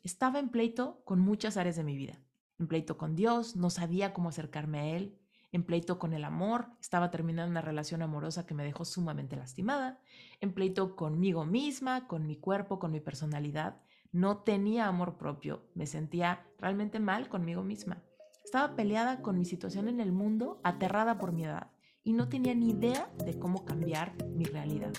Estaba 0.02 0.38
en 0.38 0.50
pleito 0.50 1.02
con 1.06 1.20
muchas 1.20 1.56
áreas 1.56 1.76
de 1.76 1.84
mi 1.84 1.96
vida 1.96 2.22
en 2.58 2.66
pleito 2.66 2.98
con 2.98 3.14
Dios, 3.14 3.56
no 3.56 3.70
sabía 3.70 4.12
cómo 4.12 4.28
acercarme 4.28 4.78
a 4.80 4.96
Él, 4.96 5.18
en 5.52 5.64
pleito 5.64 5.98
con 5.98 6.12
el 6.12 6.24
amor, 6.24 6.68
estaba 6.80 7.10
terminando 7.10 7.50
una 7.50 7.62
relación 7.62 8.02
amorosa 8.02 8.44
que 8.44 8.54
me 8.54 8.64
dejó 8.64 8.84
sumamente 8.84 9.36
lastimada, 9.36 9.98
en 10.40 10.52
pleito 10.52 10.94
conmigo 10.94 11.46
misma, 11.46 12.06
con 12.06 12.26
mi 12.26 12.36
cuerpo, 12.36 12.78
con 12.78 12.92
mi 12.92 13.00
personalidad, 13.00 13.80
no 14.12 14.38
tenía 14.38 14.86
amor 14.86 15.16
propio, 15.16 15.62
me 15.74 15.86
sentía 15.86 16.46
realmente 16.58 17.00
mal 17.00 17.28
conmigo 17.28 17.62
misma. 17.62 18.02
Estaba 18.44 18.74
peleada 18.74 19.20
con 19.20 19.38
mi 19.38 19.44
situación 19.44 19.88
en 19.88 20.00
el 20.00 20.12
mundo, 20.12 20.60
aterrada 20.64 21.18
por 21.18 21.32
mi 21.32 21.44
edad 21.44 21.70
y 22.08 22.14
no 22.14 22.26
tenía 22.30 22.54
ni 22.54 22.70
idea 22.70 23.10
de 23.22 23.38
cómo 23.38 23.66
cambiar 23.66 24.14
mi 24.28 24.46
realidad. 24.46 24.94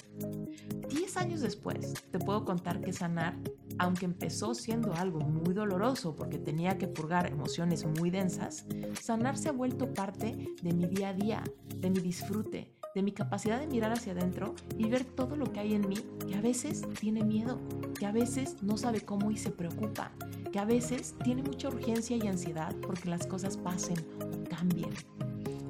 Diez 0.89 1.17
años 1.17 1.41
después, 1.41 1.95
te 2.12 2.19
puedo 2.19 2.45
contar 2.45 2.82
que 2.82 2.93
sanar, 2.93 3.36
aunque 3.80 4.06
empezó 4.06 4.54
siendo 4.54 4.93
algo 4.93 5.19
muy 5.19 5.56
doloroso 5.56 6.15
porque 6.15 6.38
tenía 6.38 6.78
que 6.78 6.88
purgar 6.88 7.26
emociones 7.26 7.84
muy 7.84 8.12
densas, 8.12 8.67
sanar 9.02 9.38
se 9.38 9.50
ha 9.50 9.54
vuelto 9.54 9.91
parte 9.91 10.54
de 10.62 10.74
mi 10.74 10.86
día 10.86 11.10
a 11.10 11.13
día, 11.13 11.44
de 11.75 11.90
mi 11.90 12.00
disfrute, 12.00 12.75
de 12.96 13.04
mi 13.04 13.12
capacidad 13.12 13.60
de 13.60 13.67
mirar 13.67 13.92
hacia 13.92 14.13
adentro 14.13 14.56
y 14.77 14.90
ver 14.90 15.04
todo 15.04 15.35
lo 15.35 15.52
que 15.52 15.60
hay 15.60 15.73
en 15.73 15.87
mí 15.87 15.98
que 16.27 16.35
a 16.35 16.42
veces 16.42 16.83
tiene 17.00 17.23
miedo, 17.23 17.60
que 17.98 18.06
a 18.06 18.12
veces 18.12 18.62
no 18.62 18.77
sabe 18.77 19.02
cómo 19.02 19.31
y 19.31 19.37
se 19.37 19.52
preocupa, 19.52 20.12
que 20.52 20.60
a 20.60 20.65
veces 20.65 21.15
tiene 21.23 21.44
mucha 21.44 21.67
urgencia 21.67 22.17
y 22.17 22.27
ansiedad 22.27 22.75
porque 22.81 23.10
las 23.10 23.27
cosas 23.27 23.58
pasen 23.58 23.98
o 24.19 24.50
cambien. 24.50 24.92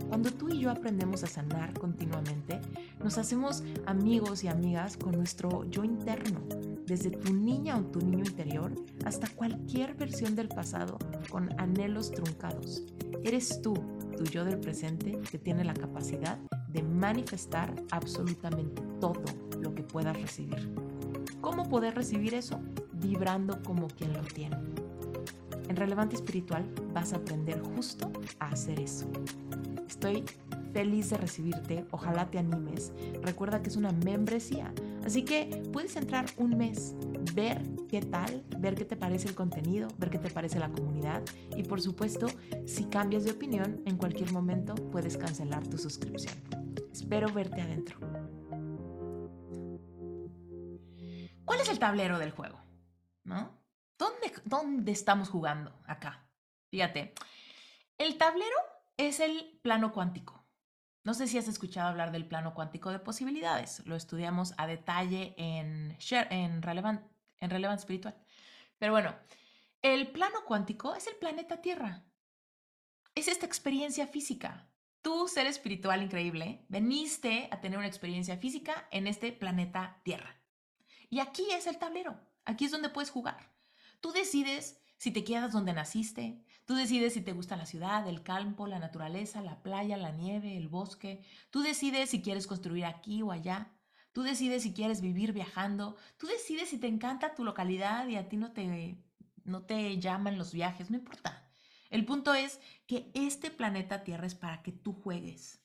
Cuando 0.07 0.32
tú 0.32 0.49
y 0.49 0.59
yo 0.59 0.72
aprendemos 0.72 1.24
a 1.24 1.28
sanar 1.28 1.74
continuamente, 1.78 2.59
nos 3.03 3.17
hacemos 3.20 3.63
amigos 3.86 4.43
y 4.43 4.47
amigas 4.47 4.97
con 4.97 5.11
nuestro 5.11 5.70
yo 5.70 5.84
interno, 5.84 6.41
desde 6.90 7.12
tu 7.12 7.34
niña 7.36 7.78
o 7.78 7.84
tu 7.84 8.00
niño 8.00 8.24
interior 8.26 8.74
hasta 9.06 9.28
cualquier 9.28 9.94
versión 9.94 10.36
del 10.36 10.48
pasado 10.48 10.98
con 11.30 11.50
anhelos 11.60 12.12
truncados. 12.12 12.84
Eres 13.24 13.62
tú, 13.62 13.76
tu 14.18 14.24
yo 14.24 14.44
del 14.44 14.60
presente, 14.60 15.20
que 15.30 15.38
tiene 15.38 15.64
la 15.64 15.76
capacidad 15.76 16.40
de 16.68 16.82
manifestar 16.82 17.76
absolutamente 17.92 18.82
todo 19.00 19.24
lo 19.62 19.76
que 19.76 19.84
puedas 19.84 20.20
recibir. 20.20 20.74
¿Cómo 21.42 21.70
poder 21.70 21.94
recibir 21.94 22.34
eso? 22.34 22.60
Vibrando 22.94 23.62
como 23.62 23.88
quien 23.88 24.12
lo 24.14 24.24
tiene. 24.24 24.58
En 25.68 25.76
Relevante 25.76 26.16
Espiritual 26.16 26.66
vas 26.92 27.14
a 27.14 27.18
aprender 27.18 27.62
justo 27.76 28.12
a 28.40 28.48
hacer 28.48 28.80
eso. 28.80 29.06
Estoy 29.88 30.24
feliz 30.74 31.09
de 31.09 31.17
recibirte, 31.17 31.86
ojalá 31.91 32.30
te 32.30 32.39
animes. 32.39 32.93
Recuerda 33.22 33.61
que 33.61 33.70
es 33.70 33.76
una 33.76 33.91
membresía, 33.91 34.74
así 35.05 35.24
que 35.24 35.63
puedes 35.72 35.95
entrar 35.95 36.26
un 36.38 36.57
mes, 36.57 36.95
ver 37.34 37.61
qué 37.88 38.01
tal, 38.01 38.43
ver 38.57 38.76
qué 38.76 38.86
te 38.86 38.95
parece 38.95 39.28
el 39.28 39.36
contenido, 39.36 39.88
ver 39.97 40.09
qué 40.09 40.20
te 40.20 40.30
parece 40.30 40.59
la 40.59 40.70
comunidad 40.70 41.24
y 41.55 41.63
por 41.63 41.82
supuesto, 41.82 42.28
si 42.65 42.86
cambias 42.86 43.24
de 43.24 43.32
opinión, 43.32 43.82
en 43.86 43.97
cualquier 43.97 44.32
momento 44.32 44.76
puedes 44.76 45.17
cancelar 45.17 45.67
tu 45.67 45.78
suscripción. 45.78 46.36
Espero 46.91 47.32
verte 47.32 47.61
adentro. 47.61 47.99
¿Cuál 51.45 51.61
es 51.61 51.70
el 51.70 51.80
tablero 51.80 52.20
del 52.20 52.32
juego? 52.32 52.59
¿No? 53.24 53.59
¿Dónde, 53.97 54.32
¿Dónde 54.45 54.91
estamos 54.91 55.30
jugando 55.30 55.74
acá? 55.86 56.30
Fíjate, 56.70 57.13
el 57.97 58.17
tablero 58.17 58.55
es 58.97 59.20
el 59.20 59.59
plano 59.61 59.91
cuántico. 59.91 60.39
No 61.10 61.16
sé 61.16 61.26
si 61.26 61.39
has 61.39 61.47
escuchado 61.47 61.88
hablar 61.88 62.12
del 62.12 62.28
plano 62.28 62.53
cuántico 62.53 62.91
de 62.91 62.99
posibilidades. 62.99 63.82
Lo 63.88 63.95
estudiamos 63.95 64.53
a 64.57 64.68
detalle 64.68 65.34
en, 65.38 65.97
en, 66.12 66.62
Relevant, 66.62 67.01
en 67.39 67.49
Relevant 67.49 67.80
Espiritual. 67.80 68.16
Pero 68.78 68.91
bueno, 68.91 69.16
el 69.82 70.12
plano 70.12 70.45
cuántico 70.45 70.93
es 70.93 71.07
el 71.07 71.16
planeta 71.16 71.64
Tierra. 71.64 72.03
Es 73.16 73.28
esta 73.28 73.47
experiencia 73.47 74.05
física. 74.05 74.70
Tú, 75.01 75.28
ser 75.28 75.47
espiritual 75.47 76.03
increíble, 76.03 76.64
veniste 76.70 77.49
a 77.49 77.60
tener 77.60 77.80
una 77.80 77.88
experiencia 77.88 78.38
física 78.38 78.88
en 78.91 79.07
este 79.07 79.32
planeta 79.32 79.99
Tierra. 80.03 80.39
Y 81.10 81.22
aquí 81.22 81.47
es 81.49 81.66
el 81.66 81.80
tablero. 81.80 82.20
Aquí 82.45 82.66
es 82.66 82.72
donde 82.72 82.89
puedes 82.89 83.10
jugar. 83.10 83.51
Tú 83.99 84.12
decides 84.12 84.80
si 84.97 85.10
te 85.10 85.24
quedas 85.24 85.53
donde 85.53 85.74
naciste, 85.74 86.43
tú 86.70 86.76
decides 86.76 87.13
si 87.13 87.22
te 87.22 87.34
gusta 87.34 87.55
la 87.55 87.65
ciudad, 87.65 88.07
el 88.07 88.22
campo, 88.22 88.67
la 88.67 88.78
naturaleza, 88.78 89.41
la 89.41 89.63
playa, 89.63 89.97
la 89.97 90.11
nieve, 90.11 90.55
el 90.55 90.67
bosque, 90.67 91.24
tú 91.49 91.63
decides 91.63 92.11
si 92.11 92.22
quieres 92.22 92.45
construir 92.45 92.86
aquí 92.86 93.24
o 93.24 93.32
allá, 93.32 93.72
tú 94.11 94.22
decides 94.22 94.61
si 94.61 94.72
quieres 94.72 95.01
vivir 95.01 95.34
viajando, 95.34 95.97
tú 96.20 96.28
decides 96.28 96.70
si 96.70 96.78
te 96.78 96.86
encanta 96.86 97.34
tu 97.34 97.43
localidad 97.43 98.07
y 98.07 98.17
a 98.17 98.30
ti 98.30 98.38
no 98.38 98.51
te, 98.51 99.03
no 99.45 99.63
te 99.63 99.97
llaman 99.97 100.38
los 100.38 100.53
viajes, 100.53 100.91
no 100.91 100.97
importa. 100.97 101.49
El 101.89 102.05
punto 102.05 102.36
es 102.36 102.59
que 102.86 103.09
este 103.15 103.49
planeta 103.49 104.03
Tierra 104.03 104.28
es 104.28 104.36
para 104.36 104.61
que 104.61 104.72
tú 104.72 104.93
juegues. 104.93 105.63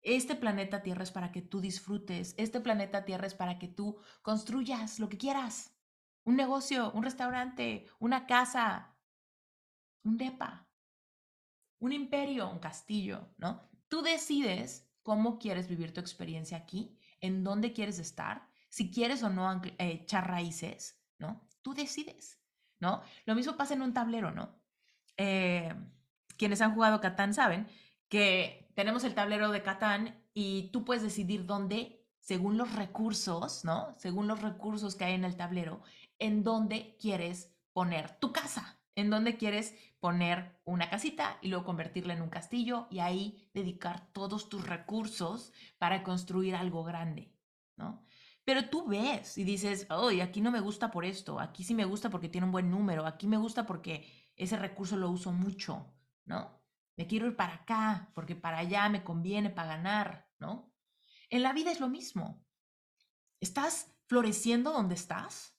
Este 0.00 0.34
planeta 0.34 0.82
Tierra 0.82 1.04
es 1.04 1.12
para 1.12 1.30
que 1.30 1.42
tú 1.42 1.60
disfrutes. 1.60 2.34
Este 2.36 2.60
planeta 2.60 3.04
Tierra 3.04 3.28
es 3.28 3.34
para 3.34 3.60
que 3.60 3.68
tú 3.68 3.96
construyas 4.22 4.98
lo 4.98 5.08
que 5.08 5.18
quieras 5.18 5.72
un 6.24 6.36
negocio, 6.36 6.92
un 6.92 7.02
restaurante, 7.02 7.86
una 7.98 8.26
casa, 8.26 8.91
un 10.04 10.18
depa, 10.18 10.68
un 11.78 11.92
imperio, 11.92 12.50
un 12.50 12.58
castillo, 12.58 13.28
¿no? 13.38 13.68
Tú 13.88 14.02
decides 14.02 14.88
cómo 15.02 15.38
quieres 15.38 15.68
vivir 15.68 15.92
tu 15.92 16.00
experiencia 16.00 16.56
aquí, 16.56 16.98
en 17.20 17.44
dónde 17.44 17.72
quieres 17.72 17.98
estar, 17.98 18.48
si 18.68 18.90
quieres 18.90 19.22
o 19.22 19.30
no 19.30 19.62
eh, 19.64 19.74
echar 19.78 20.28
raíces, 20.28 21.00
¿no? 21.18 21.46
Tú 21.62 21.74
decides, 21.74 22.40
¿no? 22.80 23.02
Lo 23.26 23.34
mismo 23.34 23.56
pasa 23.56 23.74
en 23.74 23.82
un 23.82 23.92
tablero, 23.92 24.30
¿no? 24.30 24.60
Eh, 25.16 25.74
quienes 26.36 26.60
han 26.60 26.74
jugado 26.74 27.00
Catán 27.00 27.34
saben 27.34 27.68
que 28.08 28.70
tenemos 28.74 29.04
el 29.04 29.14
tablero 29.14 29.50
de 29.50 29.62
Catán 29.62 30.24
y 30.34 30.70
tú 30.72 30.84
puedes 30.84 31.02
decidir 31.02 31.46
dónde, 31.46 32.06
según 32.20 32.56
los 32.56 32.74
recursos, 32.74 33.64
¿no? 33.64 33.94
Según 33.98 34.26
los 34.26 34.40
recursos 34.42 34.96
que 34.96 35.04
hay 35.04 35.14
en 35.14 35.24
el 35.24 35.36
tablero, 35.36 35.82
en 36.18 36.42
dónde 36.42 36.96
quieres 37.00 37.54
poner 37.72 38.18
tu 38.18 38.32
casa, 38.32 38.81
en 38.94 39.10
dónde 39.10 39.36
quieres 39.36 39.74
poner 40.00 40.60
una 40.64 40.90
casita 40.90 41.38
y 41.40 41.48
luego 41.48 41.64
convertirla 41.64 42.14
en 42.14 42.22
un 42.22 42.28
castillo 42.28 42.86
y 42.90 42.98
ahí 42.98 43.50
dedicar 43.54 44.12
todos 44.12 44.48
tus 44.48 44.66
recursos 44.66 45.52
para 45.78 46.02
construir 46.02 46.54
algo 46.54 46.84
grande, 46.84 47.32
¿no? 47.76 48.04
Pero 48.44 48.68
tú 48.68 48.88
ves 48.88 49.38
y 49.38 49.44
dices, 49.44 49.86
hoy 49.90 50.20
aquí 50.20 50.40
no 50.40 50.50
me 50.50 50.60
gusta 50.60 50.90
por 50.90 51.04
esto, 51.04 51.38
aquí 51.38 51.62
sí 51.62 51.74
me 51.74 51.84
gusta 51.84 52.10
porque 52.10 52.28
tiene 52.28 52.46
un 52.46 52.52
buen 52.52 52.70
número, 52.70 53.06
aquí 53.06 53.28
me 53.28 53.36
gusta 53.36 53.66
porque 53.66 54.30
ese 54.34 54.56
recurso 54.56 54.96
lo 54.96 55.10
uso 55.10 55.30
mucho, 55.30 55.94
¿no? 56.24 56.60
Me 56.96 57.06
quiero 57.06 57.26
ir 57.26 57.36
para 57.36 57.54
acá 57.54 58.10
porque 58.14 58.34
para 58.34 58.58
allá 58.58 58.88
me 58.88 59.04
conviene 59.04 59.50
para 59.50 59.76
ganar, 59.76 60.28
¿no? 60.38 60.72
En 61.30 61.42
la 61.42 61.52
vida 61.52 61.70
es 61.70 61.80
lo 61.80 61.88
mismo. 61.88 62.44
¿Estás 63.40 63.96
floreciendo 64.06 64.72
donde 64.72 64.94
estás? 64.96 65.51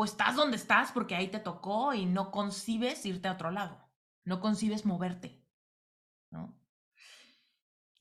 O 0.00 0.04
estás 0.04 0.34
donde 0.34 0.56
estás 0.56 0.92
porque 0.92 1.14
ahí 1.14 1.28
te 1.28 1.40
tocó 1.40 1.92
y 1.92 2.06
no 2.06 2.30
concibes 2.30 3.04
irte 3.04 3.28
a 3.28 3.32
otro 3.32 3.50
lado, 3.50 3.86
no 4.24 4.40
concibes 4.40 4.86
moverte, 4.86 5.44
¿no? 6.30 6.58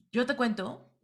Yo 0.10 0.26
te 0.26 0.38
cuento 0.38 0.96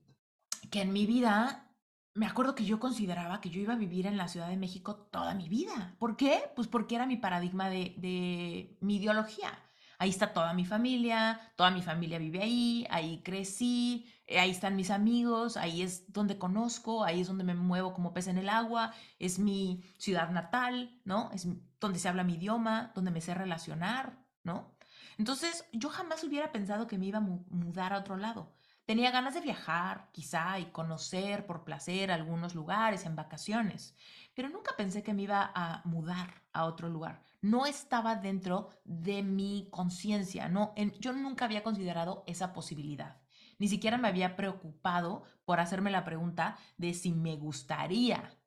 que 0.71 0.83
en 0.83 0.93
mi 0.93 1.05
vida 1.05 1.69
me 2.13 2.25
acuerdo 2.25 2.55
que 2.55 2.63
yo 2.63 2.79
consideraba 2.79 3.41
que 3.41 3.49
yo 3.49 3.59
iba 3.59 3.73
a 3.73 3.77
vivir 3.77 4.07
en 4.07 4.15
la 4.15 4.29
Ciudad 4.29 4.47
de 4.47 4.55
México 4.55 4.95
toda 5.11 5.33
mi 5.33 5.49
vida. 5.49 5.97
¿Por 5.99 6.15
qué? 6.15 6.49
Pues 6.55 6.69
porque 6.69 6.95
era 6.95 7.05
mi 7.05 7.17
paradigma 7.17 7.69
de, 7.69 7.93
de 7.97 8.77
mi 8.79 8.95
ideología. 8.95 9.51
Ahí 9.97 10.09
está 10.09 10.33
toda 10.33 10.53
mi 10.53 10.65
familia, 10.65 11.39
toda 11.55 11.71
mi 11.71 11.81
familia 11.81 12.19
vive 12.19 12.41
ahí, 12.41 12.87
ahí 12.89 13.21
crecí, 13.23 14.07
eh, 14.27 14.39
ahí 14.39 14.51
están 14.51 14.75
mis 14.75 14.91
amigos, 14.91 15.57
ahí 15.57 15.81
es 15.81 16.11
donde 16.11 16.37
conozco, 16.37 17.03
ahí 17.03 17.21
es 17.21 17.27
donde 17.27 17.43
me 17.43 17.53
muevo 17.53 17.93
como 17.93 18.13
pez 18.13 18.27
en 18.27 18.37
el 18.37 18.49
agua, 18.49 18.93
es 19.19 19.39
mi 19.39 19.83
ciudad 19.97 20.29
natal, 20.31 20.99
¿no? 21.05 21.31
Es 21.31 21.47
donde 21.79 21.99
se 21.99 22.09
habla 22.09 22.23
mi 22.23 22.35
idioma, 22.35 22.91
donde 22.95 23.11
me 23.11 23.21
sé 23.21 23.33
relacionar, 23.33 24.19
¿no? 24.43 24.75
Entonces, 25.17 25.65
yo 25.71 25.89
jamás 25.89 26.23
hubiera 26.23 26.51
pensado 26.51 26.87
que 26.87 26.97
me 26.97 27.05
iba 27.05 27.19
a 27.19 27.21
mudar 27.21 27.93
a 27.93 27.99
otro 27.99 28.17
lado. 28.17 28.53
Tenía 28.85 29.09
ganas 29.11 29.33
de 29.33 29.41
viajar, 29.41 30.09
quizá, 30.11 30.59
y 30.59 30.65
conocer 30.65 31.45
por 31.47 31.63
placer 31.63 32.11
algunos 32.11 32.53
lugares 32.53 33.05
en 33.05 33.15
vacaciones, 33.15 33.95
pero 34.35 34.49
nunca 34.49 34.75
pensé 34.77 35.01
que 35.01 35.13
me 35.13 35.23
iba 35.23 35.51
a 35.55 35.81
mudar 35.85 36.43
a 36.53 36.65
otro 36.65 36.89
lugar. 36.89 37.23
No 37.41 37.65
estaba 37.65 38.15
dentro 38.15 38.69
de 38.83 39.23
mi 39.23 39.67
conciencia, 39.71 40.49
no, 40.49 40.73
yo 40.99 41.13
nunca 41.13 41.45
había 41.45 41.63
considerado 41.63 42.23
esa 42.27 42.53
posibilidad. 42.53 43.21
Ni 43.57 43.67
siquiera 43.67 43.97
me 43.97 44.09
había 44.09 44.35
preocupado 44.35 45.23
por 45.45 45.59
hacerme 45.59 45.89
la 45.89 46.03
pregunta 46.03 46.57
de 46.77 46.93
si 46.93 47.11
me 47.11 47.37
gustaría. 47.37 48.37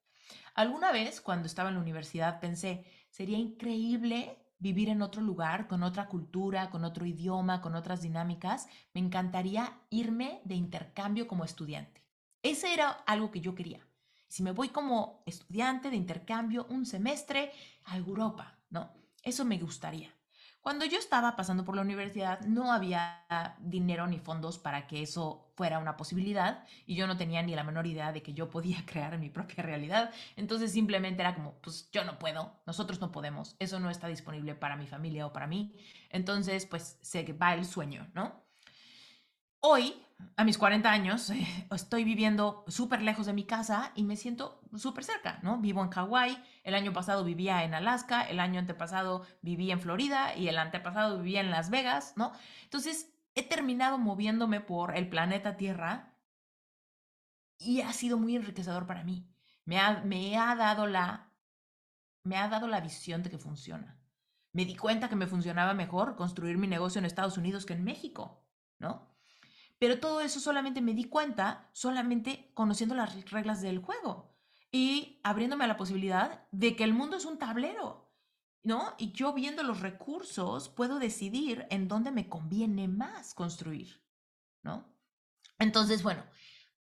Alguna 0.55 0.93
vez, 0.93 1.20
cuando 1.20 1.47
estaba 1.47 1.70
en 1.70 1.76
la 1.76 1.80
universidad, 1.80 2.41
pensé, 2.41 2.84
sería 3.11 3.39
increíble 3.39 4.39
vivir 4.59 4.89
en 4.89 5.03
otro 5.03 5.22
lugar, 5.22 5.68
con 5.68 5.82
otra 5.82 6.09
cultura, 6.09 6.68
con 6.68 6.84
otro 6.84 7.07
idioma, 7.07 7.61
con 7.61 7.74
otras 7.74 8.03
dinámicas. 8.03 8.68
Me 8.93 9.01
encantaría 9.01 9.80
irme 9.89 10.43
de 10.45 10.57
intercambio 10.57 11.28
como 11.28 11.45
estudiante. 11.45 12.05
Ese 12.43 12.74
era 12.74 12.91
algo 12.91 13.30
que 13.30 13.41
yo 13.41 13.55
quería. 13.55 13.88
Si 14.29 14.43
me 14.43 14.53
voy 14.53 14.68
como 14.68 15.22
estudiante 15.26 15.91
de 15.91 15.97
intercambio 15.97 16.66
un 16.70 16.87
semestre 16.87 17.53
a 17.85 17.97
Europa, 17.97 18.59
¿no? 18.70 18.93
Eso 19.22 19.45
me 19.45 19.59
gustaría. 19.59 20.14
Cuando 20.61 20.85
yo 20.85 20.99
estaba 20.99 21.35
pasando 21.35 21.64
por 21.64 21.76
la 21.76 21.83
universidad 21.83 22.41
no 22.43 22.72
había 22.72 23.24
dinero 23.59 24.07
ni 24.07 24.18
fondos 24.18 24.59
para 24.59 24.87
que 24.87 25.03
eso 25.03 25.51
fuera 25.57 25.79
una 25.79 25.97
posibilidad 25.97 26.64
y 26.85 26.95
yo 26.95 27.07
no 27.07 27.16
tenía 27.16 27.43
ni 27.43 27.55
la 27.55 27.64
menor 27.64 27.87
idea 27.87 28.12
de 28.12 28.22
que 28.22 28.35
yo 28.35 28.51
podía 28.51 28.85
crear 28.87 29.16
mi 29.18 29.31
propia 29.31 29.62
realidad. 29.62 30.11
Entonces 30.37 30.72
simplemente 30.72 31.22
era 31.22 31.35
como, 31.35 31.55
pues 31.62 31.91
yo 31.91 32.05
no 32.05 32.18
puedo, 32.18 32.53
nosotros 32.66 33.01
no 33.01 33.12
podemos, 33.12 33.57
eso 33.59 33.81
no 33.81 33.89
está 33.89 34.09
disponible 34.09 34.55
para 34.55 34.76
mi 34.76 34.87
familia 34.87 35.26
o 35.26 35.33
para 35.33 35.47
mí. 35.47 35.74
Entonces 36.11 36.66
pues 36.66 36.99
se 37.01 37.33
va 37.33 37.55
el 37.55 37.64
sueño, 37.64 38.11
¿no? 38.14 38.47
Hoy, 39.61 40.01
a 40.37 40.45
mis 40.45 40.57
40 40.57 40.89
años, 40.91 41.33
estoy 41.73 42.05
viviendo 42.05 42.65
súper 42.69 43.03
lejos 43.03 43.27
de 43.27 43.33
mi 43.33 43.45
casa 43.45 43.91
y 43.97 44.05
me 44.05 44.17
siento 44.17 44.61
súper 44.77 45.03
cerca, 45.03 45.41
¿no? 45.43 45.59
Vivo 45.59 45.83
en 45.83 45.91
Hawái, 45.91 46.41
el 46.63 46.75
año 46.75 46.93
pasado 46.93 47.25
vivía 47.25 47.65
en 47.65 47.75
Alaska, 47.75 48.23
el 48.23 48.39
año 48.39 48.61
antepasado 48.61 49.27
vivía 49.43 49.73
en 49.73 49.81
Florida 49.81 50.37
y 50.37 50.49
el 50.49 50.59
antepasado 50.59 51.19
vivía 51.19 51.41
en 51.41 51.51
Las 51.51 51.71
Vegas, 51.71 52.13
¿no? 52.17 52.33
Entonces, 52.63 53.13
he 53.35 53.43
terminado 53.43 53.99
moviéndome 53.99 54.61
por 54.61 54.97
el 54.97 55.09
planeta 55.09 55.57
Tierra 55.57 56.15
y 57.59 57.81
ha 57.81 57.93
sido 57.93 58.17
muy 58.17 58.37
enriquecedor 58.37 58.87
para 58.87 59.03
mí. 59.03 59.29
Me 59.65 59.81
ha, 59.81 60.03
me 60.05 60.37
ha 60.39 60.55
dado 60.55 60.87
la 60.87 61.33
me 62.25 62.37
ha 62.37 62.49
dado 62.49 62.69
la 62.69 62.81
visión 62.81 63.23
de 63.23 63.31
que 63.31 63.39
funciona. 63.39 63.99
Me 64.53 64.65
di 64.65 64.77
cuenta 64.77 65.09
que 65.09 65.17
me 65.17 65.27
funcionaba 65.27 65.75
mejor 65.75 66.15
construir 66.15 66.59
mi 66.59 66.67
negocio 66.67 66.99
en 66.99 67.07
Estados 67.07 67.39
Unidos 67.39 67.65
que 67.65 67.73
en 67.73 67.85
México, 67.85 68.45
¿no? 68.79 69.08
Pero 69.79 70.01
todo 70.01 70.20
eso 70.20 70.41
solamente 70.41 70.81
me 70.81 70.95
di 70.95 71.05
cuenta 71.05 71.68
solamente 71.72 72.51
conociendo 72.55 72.95
las 72.95 73.31
reglas 73.31 73.61
del 73.62 73.79
juego. 73.81 74.35
y 74.70 75.20
abriéndome 75.24 75.64
a 75.64 75.68
la 75.68 75.76
posibilidad 75.79 76.47
de 76.53 76.76
que 76.76 76.85
el 76.85 76.93
mundo 76.93 77.16
es 77.16 77.24
un 77.24 77.39
tablero, 77.39 78.12
¿no? 78.62 78.95
Y 78.99 79.12
yo 79.12 79.33
viendo 79.33 79.62
los 79.62 79.81
recursos 79.81 80.68
puedo 80.68 80.99
decidir 80.99 81.66
en 81.70 81.89
dónde 81.89 82.11
me 82.11 82.29
conviene 82.29 82.87
más 82.89 83.35
construir, 83.35 84.03
¿no? 84.62 84.85
Entonces, 85.59 86.03
bueno, 86.03 86.22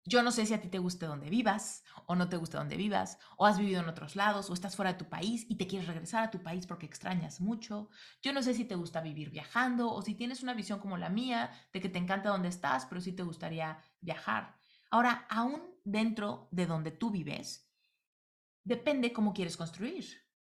yo 0.05 0.21
no 0.21 0.31
sé 0.31 0.45
si 0.45 0.53
a 0.53 0.61
ti 0.61 0.67
te 0.67 0.79
guste 0.79 1.05
donde 1.05 1.29
vivas 1.29 1.83
o 2.05 2.15
no 2.15 2.27
te 2.27 2.37
gusta 2.37 2.57
donde 2.57 2.75
vivas, 2.75 3.17
o 3.37 3.45
has 3.45 3.57
vivido 3.57 3.81
en 3.81 3.87
otros 3.87 4.15
lados, 4.15 4.49
o 4.49 4.53
estás 4.53 4.75
fuera 4.75 4.93
de 4.93 4.99
tu 4.99 5.09
país 5.09 5.45
y 5.49 5.55
te 5.55 5.67
quieres 5.67 5.87
regresar 5.87 6.23
a 6.23 6.31
tu 6.31 6.43
país 6.43 6.67
porque 6.67 6.85
extrañas 6.85 7.39
mucho. 7.39 7.89
Yo 8.21 8.33
no 8.33 8.41
sé 8.41 8.53
si 8.53 8.65
te 8.65 8.75
gusta 8.75 9.01
vivir 9.01 9.29
viajando 9.29 9.91
o 9.91 10.01
si 10.01 10.15
tienes 10.15 10.43
una 10.43 10.53
visión 10.53 10.79
como 10.79 10.97
la 10.97 11.09
mía 11.09 11.51
de 11.71 11.79
que 11.79 11.89
te 11.89 11.99
encanta 11.99 12.29
donde 12.29 12.49
estás, 12.49 12.85
pero 12.85 12.99
sí 12.99 13.13
te 13.13 13.23
gustaría 13.23 13.79
viajar. 14.01 14.55
Ahora, 14.91 15.25
aún 15.29 15.63
dentro 15.83 16.49
de 16.51 16.65
donde 16.65 16.91
tú 16.91 17.09
vives, 17.09 17.69
depende 18.63 19.13
cómo 19.13 19.33
quieres 19.33 19.57
construir, 19.57 20.05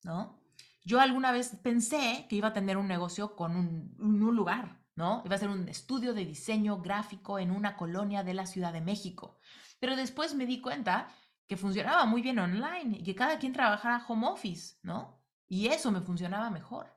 ¿no? 0.04 0.42
Yo 0.86 1.00
alguna 1.00 1.32
vez 1.32 1.58
pensé 1.62 2.26
que 2.30 2.36
iba 2.36 2.50
a 2.50 2.54
tener 2.54 2.78
un 2.78 2.88
negocio 2.88 3.36
con 3.36 3.56
un, 3.56 3.96
un 4.00 4.36
lugar, 4.36 4.83
¿no? 4.96 5.22
Iba 5.26 5.36
a 5.36 5.40
ser 5.40 5.50
un 5.50 5.68
estudio 5.68 6.14
de 6.14 6.26
diseño 6.26 6.82
gráfico 6.82 7.40
en 7.40 7.52
una 7.52 7.76
colonia 7.76 8.24
de 8.24 8.34
la 8.34 8.46
Ciudad 8.46 8.74
de 8.74 8.82
México. 8.82 9.38
Pero 9.80 9.96
después 9.96 10.36
me 10.36 10.46
di 10.46 10.62
cuenta 10.62 11.08
que 11.48 11.58
funcionaba 11.58 12.06
muy 12.06 12.22
bien 12.22 12.40
online 12.40 12.98
y 12.98 13.04
que 13.04 13.16
cada 13.16 13.40
quien 13.40 13.54
trabajara 13.54 14.06
home 14.08 14.28
office, 14.28 14.78
¿no? 14.84 15.22
Y 15.48 15.68
eso 15.68 15.92
me 15.92 16.02
funcionaba 16.02 16.50
mejor. 16.50 16.96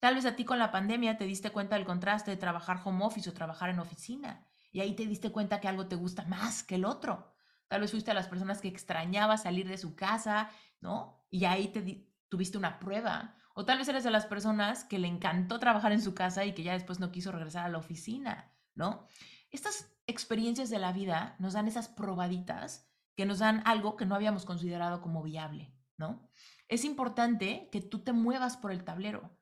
Tal 0.00 0.16
vez 0.16 0.26
a 0.26 0.36
ti 0.36 0.44
con 0.44 0.58
la 0.58 0.70
pandemia 0.70 1.16
te 1.16 1.24
diste 1.24 1.50
cuenta 1.50 1.76
del 1.76 1.86
contraste 1.86 2.30
de 2.30 2.36
trabajar 2.36 2.80
home 2.84 3.04
office 3.04 3.30
o 3.30 3.32
trabajar 3.32 3.70
en 3.70 3.78
oficina. 3.78 4.44
Y 4.72 4.80
ahí 4.80 4.94
te 4.94 5.06
diste 5.06 5.30
cuenta 5.30 5.60
que 5.60 5.68
algo 5.68 5.86
te 5.86 5.96
gusta 5.96 6.24
más 6.24 6.62
que 6.62 6.74
el 6.74 6.84
otro. 6.84 7.32
Tal 7.68 7.80
vez 7.80 7.90
fuiste 7.90 8.10
a 8.10 8.14
las 8.14 8.28
personas 8.28 8.60
que 8.60 8.68
extrañaba 8.68 9.38
salir 9.38 9.68
de 9.68 9.78
su 9.78 9.94
casa, 9.94 10.50
¿no? 10.80 11.24
Y 11.30 11.44
ahí 11.44 11.68
te 11.68 12.06
tuviste 12.28 12.58
una 12.58 12.78
prueba 12.78 13.36
o 13.54 13.64
tal 13.64 13.78
vez 13.78 13.88
eres 13.88 14.04
de 14.04 14.10
las 14.10 14.26
personas 14.26 14.84
que 14.84 14.98
le 14.98 15.08
encantó 15.08 15.58
trabajar 15.58 15.92
en 15.92 16.02
su 16.02 16.14
casa 16.14 16.44
y 16.44 16.52
que 16.52 16.64
ya 16.64 16.72
después 16.72 17.00
no 17.00 17.12
quiso 17.12 17.32
regresar 17.32 17.64
a 17.64 17.68
la 17.68 17.78
oficina, 17.78 18.52
¿no? 18.74 19.06
Estas 19.50 19.96
experiencias 20.06 20.70
de 20.70 20.80
la 20.80 20.92
vida 20.92 21.36
nos 21.38 21.54
dan 21.54 21.68
esas 21.68 21.88
probaditas 21.88 22.90
que 23.16 23.26
nos 23.26 23.38
dan 23.38 23.62
algo 23.64 23.96
que 23.96 24.06
no 24.06 24.16
habíamos 24.16 24.44
considerado 24.44 25.00
como 25.00 25.22
viable, 25.22 25.72
¿no? 25.96 26.28
Es 26.68 26.84
importante 26.84 27.68
que 27.70 27.80
tú 27.80 28.00
te 28.00 28.12
muevas 28.12 28.56
por 28.56 28.72
el 28.72 28.82
tablero, 28.82 29.38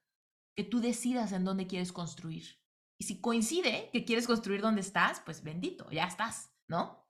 que 0.55 0.65
tú 0.65 0.81
decidas 0.81 1.33
en 1.33 1.45
dónde 1.45 1.67
quieres 1.67 1.93
construir. 1.93 2.61
Y 2.99 3.05
si 3.05 3.21
coincide 3.21 3.89
que 3.93 4.05
quieres 4.05 4.27
construir 4.27 4.61
donde 4.61 4.83
estás, 4.83 5.21
pues 5.21 5.43
bendito, 5.43 5.91
ya 5.91 6.05
estás, 6.05 6.53
¿no? 6.69 7.09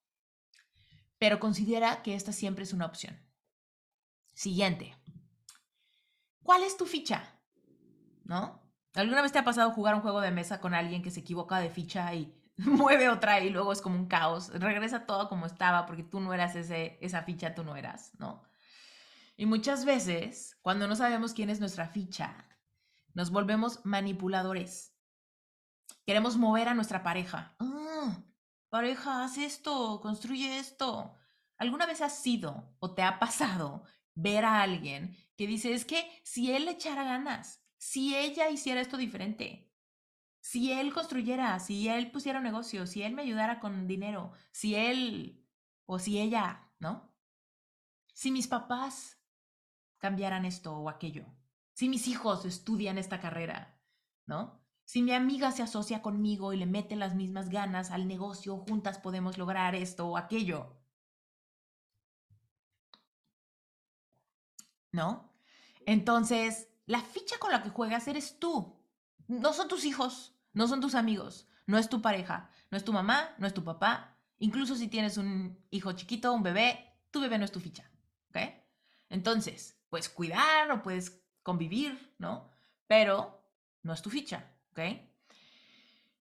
Pero 1.18 1.40
considera 1.40 2.02
que 2.02 2.14
esta 2.14 2.32
siempre 2.32 2.64
es 2.64 2.72
una 2.72 2.86
opción. 2.86 3.20
Siguiente. 4.34 4.96
¿Cuál 6.42 6.62
es 6.62 6.76
tu 6.76 6.86
ficha? 6.86 7.22
¿No? 8.24 8.60
¿Alguna 8.94 9.22
vez 9.22 9.32
te 9.32 9.38
ha 9.38 9.44
pasado 9.44 9.70
jugar 9.70 9.94
un 9.94 10.02
juego 10.02 10.20
de 10.20 10.30
mesa 10.30 10.60
con 10.60 10.74
alguien 10.74 11.02
que 11.02 11.10
se 11.10 11.20
equivoca 11.20 11.58
de 11.58 11.70
ficha 11.70 12.12
y 12.14 12.34
mueve 12.56 13.08
otra 13.08 13.40
y 13.40 13.50
luego 13.50 13.72
es 13.72 13.80
como 13.80 13.96
un 13.96 14.06
caos? 14.06 14.48
Regresa 14.50 15.06
todo 15.06 15.28
como 15.28 15.46
estaba 15.46 15.86
porque 15.86 16.02
tú 16.02 16.20
no 16.20 16.34
eras 16.34 16.54
ese, 16.56 16.98
esa 17.00 17.22
ficha, 17.22 17.54
tú 17.54 17.64
no 17.64 17.76
eras, 17.76 18.12
¿no? 18.18 18.42
Y 19.36 19.46
muchas 19.46 19.84
veces, 19.84 20.58
cuando 20.62 20.86
no 20.86 20.94
sabemos 20.94 21.32
quién 21.32 21.48
es 21.48 21.58
nuestra 21.58 21.88
ficha, 21.88 22.46
nos 23.14 23.30
volvemos 23.30 23.80
manipuladores. 23.84 24.94
Queremos 26.06 26.36
mover 26.36 26.68
a 26.68 26.74
nuestra 26.74 27.02
pareja. 27.02 27.54
Ah, 27.58 28.22
pareja, 28.68 29.24
haz 29.24 29.38
esto, 29.38 30.00
construye 30.00 30.58
esto. 30.58 31.16
¿Alguna 31.56 31.86
vez 31.86 32.02
has 32.02 32.18
sido 32.18 32.74
o 32.78 32.92
te 32.92 33.02
ha 33.02 33.18
pasado 33.18 33.84
ver 34.14 34.44
a 34.44 34.60
alguien 34.60 35.16
que 35.42 35.48
dice, 35.48 35.74
es 35.74 35.84
que 35.84 36.08
si 36.22 36.52
él 36.52 36.66
le 36.66 36.70
echara 36.70 37.02
ganas, 37.02 37.66
si 37.76 38.14
ella 38.14 38.48
hiciera 38.48 38.80
esto 38.80 38.96
diferente, 38.96 39.72
si 40.40 40.70
él 40.70 40.94
construyera, 40.94 41.58
si 41.58 41.88
él 41.88 42.12
pusiera 42.12 42.38
un 42.38 42.44
negocio, 42.44 42.86
si 42.86 43.02
él 43.02 43.12
me 43.12 43.22
ayudara 43.22 43.58
con 43.58 43.88
dinero, 43.88 44.30
si 44.52 44.76
él 44.76 45.44
o 45.84 45.98
si 45.98 46.20
ella, 46.20 46.70
¿no? 46.78 47.12
Si 48.14 48.30
mis 48.30 48.46
papás 48.46 49.20
cambiaran 49.98 50.44
esto 50.44 50.76
o 50.76 50.88
aquello, 50.88 51.26
si 51.72 51.88
mis 51.88 52.06
hijos 52.06 52.44
estudian 52.44 52.96
esta 52.96 53.18
carrera, 53.18 53.82
¿no? 54.26 54.62
Si 54.84 55.02
mi 55.02 55.12
amiga 55.12 55.50
se 55.50 55.64
asocia 55.64 56.02
conmigo 56.02 56.52
y 56.52 56.56
le 56.56 56.66
mete 56.66 56.94
las 56.94 57.16
mismas 57.16 57.48
ganas 57.50 57.90
al 57.90 58.06
negocio, 58.06 58.58
juntas 58.58 58.98
podemos 58.98 59.38
lograr 59.38 59.74
esto 59.74 60.06
o 60.06 60.16
aquello. 60.16 60.78
¿no? 64.92 65.31
Entonces, 65.86 66.68
la 66.86 67.00
ficha 67.00 67.38
con 67.38 67.52
la 67.52 67.62
que 67.62 67.70
juegas 67.70 68.08
eres 68.08 68.38
tú. 68.38 68.78
No 69.28 69.52
son 69.52 69.68
tus 69.68 69.84
hijos, 69.84 70.34
no 70.52 70.68
son 70.68 70.80
tus 70.80 70.94
amigos, 70.94 71.48
no 71.66 71.78
es 71.78 71.88
tu 71.88 72.02
pareja, 72.02 72.50
no 72.70 72.76
es 72.76 72.84
tu 72.84 72.92
mamá, 72.92 73.34
no 73.38 73.46
es 73.46 73.54
tu 73.54 73.64
papá. 73.64 74.18
Incluso 74.38 74.74
si 74.74 74.88
tienes 74.88 75.16
un 75.16 75.58
hijo 75.70 75.92
chiquito, 75.92 76.32
un 76.32 76.42
bebé, 76.42 76.92
tu 77.10 77.20
bebé 77.20 77.38
no 77.38 77.44
es 77.44 77.52
tu 77.52 77.60
ficha, 77.60 77.90
¿ok? 78.30 78.38
Entonces, 79.08 79.78
puedes 79.88 80.08
cuidar 80.08 80.70
o 80.70 80.82
puedes 80.82 81.22
convivir, 81.42 82.14
¿no? 82.18 82.50
Pero 82.86 83.44
no 83.82 83.92
es 83.92 84.02
tu 84.02 84.10
ficha, 84.10 84.50
¿ok? 84.72 84.80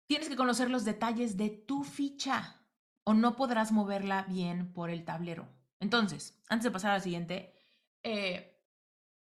Tienes 0.06 0.28
que 0.28 0.36
conocer 0.36 0.70
los 0.70 0.84
detalles 0.84 1.36
de 1.36 1.50
tu 1.50 1.84
ficha 1.84 2.62
o 3.04 3.14
no 3.14 3.36
podrás 3.36 3.72
moverla 3.72 4.22
bien 4.22 4.72
por 4.72 4.90
el 4.90 5.04
tablero. 5.04 5.48
Entonces, 5.80 6.40
antes 6.48 6.64
de 6.64 6.70
pasar 6.70 6.92
a 6.92 6.94
la 6.94 7.00
siguiente, 7.00 7.54
eh, 8.02 8.55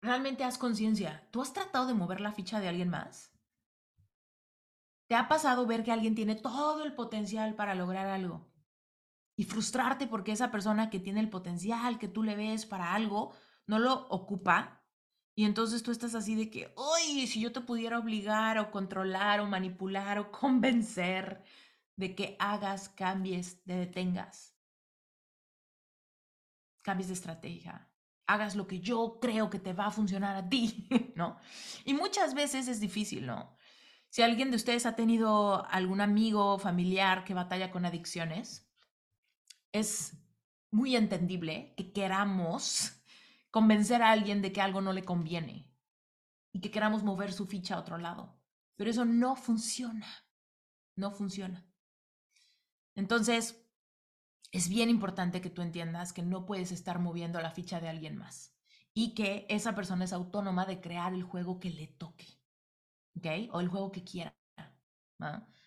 realmente 0.02 0.43
haz 0.43 0.58
conciencia. 0.58 1.28
¿Tú 1.32 1.41
has 1.41 1.54
tratado 1.54 1.88
de 1.88 1.93
mover 1.93 2.22
la 2.22 2.32
ficha 2.32 2.60
de 2.60 2.68
alguien 2.68 2.89
más? 2.89 3.32
¿Te 5.08 5.16
ha 5.16 5.28
pasado 5.28 5.66
ver 5.66 5.84
que 5.84 5.91
alguien 5.91 6.16
tiene 6.16 6.36
todo 6.36 6.84
el 6.84 6.93
potencial 6.93 7.56
para 7.56 7.76
lograr 7.76 8.08
algo? 8.08 8.47
Y 9.36 9.45
frustrarte 9.45 10.06
porque 10.06 10.32
esa 10.32 10.52
persona 10.52 10.89
que 10.89 11.00
tiene 11.00 11.20
el 11.20 11.30
potencial 11.30 11.97
que 11.97 12.08
tú 12.08 12.24
le 12.24 12.36
ves 12.36 12.66
para 12.66 12.93
algo 12.93 13.34
no 13.66 13.80
lo 13.80 14.08
ocupa. 14.10 14.84
Y 15.36 15.45
entonces 15.45 15.82
tú 15.82 15.91
estás 15.91 16.14
así 16.14 16.36
de 16.36 16.50
que, 16.50 16.74
uy, 16.76 17.26
si 17.26 17.39
yo 17.39 17.52
te 17.52 17.62
pudiera 17.62 17.97
obligar 17.97 18.60
o 18.60 18.72
controlar 18.72 19.39
o 19.39 19.47
manipular 19.47 20.20
o 20.20 20.32
convencer 20.39 21.43
de 21.95 22.16
que 22.16 22.36
hagas, 22.39 22.89
cambies, 22.89 23.64
te 23.64 23.74
detengas, 23.74 24.56
cambies 26.82 27.08
de 27.08 27.14
estrategia, 27.14 27.89
hagas 28.30 28.55
lo 28.55 28.67
que 28.67 28.80
yo 28.80 29.17
creo 29.19 29.49
que 29.49 29.59
te 29.59 29.73
va 29.73 29.88
a 29.88 29.91
funcionar 29.91 30.36
a 30.36 30.47
ti, 30.47 30.88
¿no? 31.15 31.39
Y 31.84 31.95
muchas 31.95 32.36
veces 32.36 32.67
es 32.67 32.80
difícil, 32.80 33.25
¿no? 33.25 33.57
Si 34.09 34.21
alguien 34.21 34.51
de 34.51 34.55
ustedes 34.55 34.86
ha 34.86 34.95
tenido 34.95 35.65
algún 35.67 35.99
amigo 35.99 36.59
familiar 36.59 37.23
que 37.23 37.34
batalla 37.34 37.71
con 37.71 37.86
adicciones, 37.86 38.69
es 39.71 40.15
muy 40.71 40.95
entendible 40.95 41.73
que 41.75 41.91
queramos 41.91 43.01
convencer 43.51 44.03
a 44.03 44.11
alguien 44.11 44.43
de 44.43 44.51
que 44.51 44.61
algo 44.61 44.82
no 44.82 44.93
le 44.93 45.03
conviene 45.03 45.67
y 46.53 46.61
que 46.61 46.69
queramos 46.69 47.03
mover 47.03 47.34
su 47.34 47.47
ficha 47.47 47.75
a 47.75 47.80
otro 47.80 47.97
lado. 47.97 48.39
Pero 48.75 48.91
eso 48.91 49.05
no 49.05 49.36
funciona, 49.36 50.07
no 50.95 51.11
funciona. 51.11 51.67
Entonces, 52.95 53.59
es 54.52 54.70
bien 54.70 54.89
importante 54.89 55.41
que 55.41 55.50
tú 55.50 55.62
entiendas 55.62 56.14
que 56.14 56.24
no 56.24 56.45
puedes 56.45 56.72
estar 56.72 57.00
moviendo 57.00 57.39
la 57.41 57.52
ficha 57.52 57.80
de 57.80 57.89
alguien 57.89 58.18
más 58.18 58.56
y 58.93 59.14
que 59.14 59.45
esa 59.50 59.76
persona 59.76 60.06
es 60.06 60.14
autónoma 60.14 60.66
de 60.66 60.82
crear 60.82 61.14
el 61.14 61.24
juego 61.24 61.60
que 61.60 61.70
le 61.70 61.88
toque, 61.88 62.28
¿ok? 63.16 63.54
O 63.54 63.60
el 63.60 63.68
juego 63.68 63.91
que 63.91 64.04
quiera. 64.04 64.36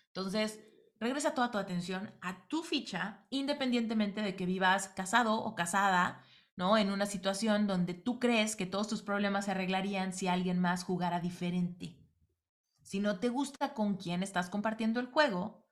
Entonces, 0.07 0.59
regresa 0.99 1.33
toda 1.33 1.49
tu 1.49 1.57
atención 1.57 2.13
a 2.21 2.47
tu 2.47 2.63
ficha, 2.63 3.25
independientemente 3.29 4.21
de 4.21 4.35
que 4.35 4.45
vivas 4.45 4.89
casado 4.89 5.35
o 5.35 5.55
casada, 5.55 6.21
¿no? 6.55 6.77
En 6.77 6.91
una 6.91 7.05
situación 7.05 7.67
donde 7.67 7.93
tú 7.93 8.19
crees 8.19 8.55
que 8.55 8.65
todos 8.65 8.87
tus 8.87 9.01
problemas 9.01 9.45
se 9.45 9.51
arreglarían 9.51 10.13
si 10.13 10.27
alguien 10.27 10.59
más 10.59 10.83
jugara 10.83 11.19
diferente. 11.19 11.97
Si 12.81 12.99
no 12.99 13.19
te 13.19 13.29
gusta 13.29 13.73
con 13.73 13.95
quién 13.95 14.21
estás 14.23 14.49
compartiendo 14.49 14.99
el 14.99 15.07
juego, 15.07 15.65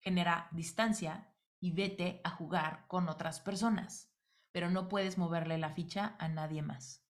genera 0.00 0.48
distancia 0.50 1.32
y 1.60 1.72
vete 1.72 2.20
a 2.24 2.30
jugar 2.30 2.86
con 2.88 3.08
otras 3.08 3.40
personas, 3.40 4.12
pero 4.52 4.70
no 4.70 4.88
puedes 4.88 5.18
moverle 5.18 5.58
la 5.58 5.70
ficha 5.70 6.16
a 6.18 6.28
nadie 6.28 6.62
más. 6.62 7.04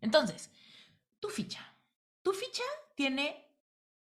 Entonces, 0.00 0.50
tu 1.20 1.28
ficha. 1.28 1.76
Tu 2.22 2.32
ficha 2.32 2.64
tiene 2.94 3.46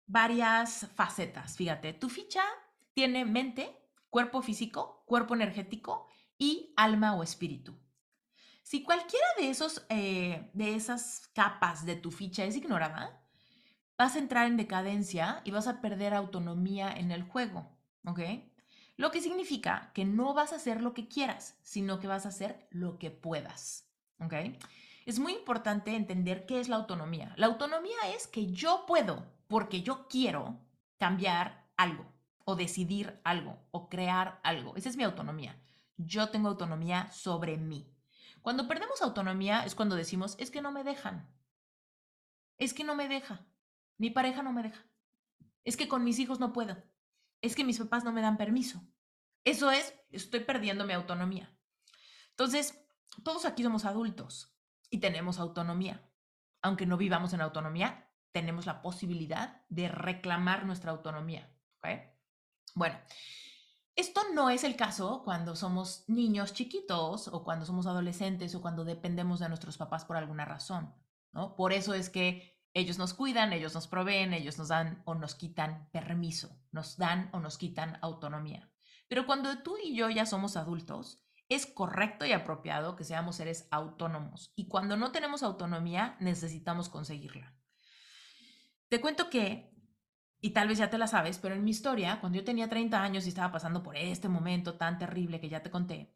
varias 0.06 0.88
facetas, 0.96 1.56
fíjate, 1.56 1.94
tu 1.94 2.10
ficha 2.10 2.44
tiene 2.94 3.26
mente, 3.26 3.78
cuerpo 4.10 4.42
físico, 4.42 5.04
cuerpo 5.06 5.36
energético 5.36 6.08
y 6.38 6.74
alma 6.76 7.16
o 7.16 7.24
espíritu. 7.24 7.80
Si 8.64 8.84
cualquiera 8.84 9.26
de, 9.38 9.50
esos, 9.50 9.86
eh, 9.90 10.50
de 10.54 10.76
esas 10.76 11.30
capas 11.34 11.86
de 11.86 11.96
tu 11.96 12.12
ficha 12.12 12.44
es 12.44 12.56
ignorada, 12.56 13.22
vas 13.98 14.16
a 14.16 14.20
entrar 14.20 14.48
en 14.48 14.58
decadencia 14.58 15.42
y 15.46 15.52
vas 15.52 15.68
a 15.68 15.82
perder 15.82 16.14
autonomía 16.14 16.92
en 16.92 17.12
el 17.12 17.24
juego, 17.24 17.78
¿ok? 18.06 18.20
Lo 19.02 19.10
que 19.10 19.20
significa 19.20 19.90
que 19.96 20.06
no 20.06 20.36
vas 20.36 20.54
a 20.54 20.58
hacer 20.58 20.80
lo 20.84 20.94
que 20.94 21.08
quieras, 21.08 21.58
sino 21.64 22.00
que 22.00 22.06
vas 22.06 22.28
a 22.28 22.30
hacer 22.30 22.68
lo 22.70 23.00
que 23.00 23.10
puedas. 23.10 23.90
¿Ok? 24.20 24.32
Es 25.08 25.18
muy 25.18 25.34
importante 25.34 25.96
entender 25.96 26.46
qué 26.46 26.60
es 26.60 26.70
la 26.70 26.76
autonomía. 26.76 27.34
La 27.36 27.48
autonomía 27.48 27.98
es 28.16 28.28
que 28.28 28.52
yo 28.52 28.86
puedo, 28.86 29.26
porque 29.48 29.82
yo 29.82 30.08
quiero, 30.08 30.60
cambiar 31.00 31.68
algo 31.78 32.06
o 32.46 32.56
decidir 32.56 33.20
algo 33.24 33.58
o 33.72 33.90
crear 33.90 34.40
algo. 34.44 34.76
Esa 34.76 34.90
es 34.90 34.98
mi 34.98 35.04
autonomía. 35.04 35.60
Yo 35.98 36.30
tengo 36.30 36.50
autonomía 36.50 37.10
sobre 37.10 37.58
mí. 37.58 37.92
Cuando 38.44 38.68
perdemos 38.68 39.02
autonomía 39.02 39.66
es 39.66 39.74
cuando 39.74 39.96
decimos, 39.96 40.36
es 40.38 40.52
que 40.52 40.62
no 40.62 40.72
me 40.72 40.84
dejan. 40.84 41.28
Es 42.60 42.76
que 42.76 42.84
no 42.84 42.94
me 42.94 43.08
deja. 43.08 43.48
Mi 43.98 44.12
pareja 44.12 44.44
no 44.44 44.54
me 44.54 44.62
deja. 44.62 44.86
Es 45.64 45.76
que 45.76 45.88
con 45.88 46.04
mis 46.04 46.20
hijos 46.20 46.40
no 46.40 46.54
puedo. 46.54 46.78
Es 47.42 47.56
que 47.56 47.64
mis 47.64 47.80
papás 47.80 48.04
no 48.04 48.12
me 48.12 48.22
dan 48.22 48.38
permiso. 48.38 48.82
Eso 49.44 49.72
es, 49.72 49.94
estoy 50.12 50.42
perdiendo 50.42 50.86
mi 50.86 50.94
autonomía. 50.94 51.56
Entonces, 52.30 52.86
todos 53.24 53.46
aquí 53.46 53.64
somos 53.64 53.86
adultos 53.86 54.56
y 54.90 55.00
tenemos 55.00 55.40
autonomía. 55.40 56.08
Aunque 56.62 56.86
no 56.86 56.98
vivamos 56.98 57.34
en 57.34 57.42
autonomía, 57.42 58.12
tenemos 58.32 58.66
la 58.66 58.82
posibilidad 58.82 59.66
de 59.70 59.88
reclamar 59.88 60.66
nuestra 60.66 60.92
autonomía. 60.92 61.52
Bueno, 62.74 62.98
esto 63.96 64.22
no 64.34 64.50
es 64.50 64.64
el 64.64 64.76
caso 64.76 65.24
cuando 65.26 65.56
somos 65.56 66.06
niños 66.08 66.54
chiquitos 66.54 67.28
o 67.28 67.44
cuando 67.44 67.66
somos 67.66 67.86
adolescentes 67.86 68.56
o 68.56 68.62
cuando 68.62 68.86
dependemos 68.86 69.40
de 69.40 69.50
nuestros 69.50 69.78
papás 69.78 70.06
por 70.06 70.16
alguna 70.16 70.46
razón, 70.46 70.94
¿no? 71.34 71.56
Por 71.56 71.74
eso 71.74 71.94
es 71.94 72.10
que 72.10 72.51
ellos 72.74 72.98
nos 72.98 73.14
cuidan, 73.14 73.54
ellos 73.54 73.74
nos 73.74 73.88
proveen, 73.88 74.34
ellos 74.34 74.58
nos 74.58 74.70
dan 74.70 75.02
o 75.06 75.16
nos 75.16 75.36
quitan 75.36 75.90
permiso, 75.92 76.60
nos 76.72 76.98
dan 76.98 77.30
o 77.34 77.40
nos 77.40 77.58
quitan 77.58 77.98
autonomía. 78.02 78.72
Pero 79.08 79.26
cuando 79.26 79.62
tú 79.62 79.78
y 79.84 79.96
yo 79.96 80.10
ya 80.10 80.26
somos 80.26 80.56
adultos, 80.56 81.24
es 81.50 81.66
correcto 81.66 82.26
y 82.26 82.32
apropiado 82.32 82.96
que 82.96 83.04
seamos 83.04 83.36
seres 83.36 83.68
autónomos. 83.72 84.54
Y 84.56 84.70
cuando 84.70 84.96
no 84.96 85.12
tenemos 85.12 85.44
autonomía, 85.44 86.16
necesitamos 86.22 86.88
conseguirla. 86.88 87.54
Te 88.88 89.02
cuento 89.02 89.30
que 89.30 89.72
y 90.42 90.52
tal 90.52 90.68
vez 90.68 90.80
ya 90.80 90.90
te 90.90 90.98
la 90.98 91.06
sabes, 91.06 91.38
pero 91.38 91.54
en 91.54 91.64
mi 91.64 91.70
historia, 91.70 92.20
cuando 92.20 92.40
yo 92.40 92.44
tenía 92.44 92.68
30 92.68 93.02
años 93.02 93.26
y 93.26 93.30
estaba 93.30 93.52
pasando 93.52 93.84
por 93.84 93.96
este 93.96 94.28
momento 94.28 94.76
tan 94.76 94.98
terrible 94.98 95.40
que 95.40 95.50
ya 95.50 95.62
te 95.62 95.70
conté, 95.70 96.16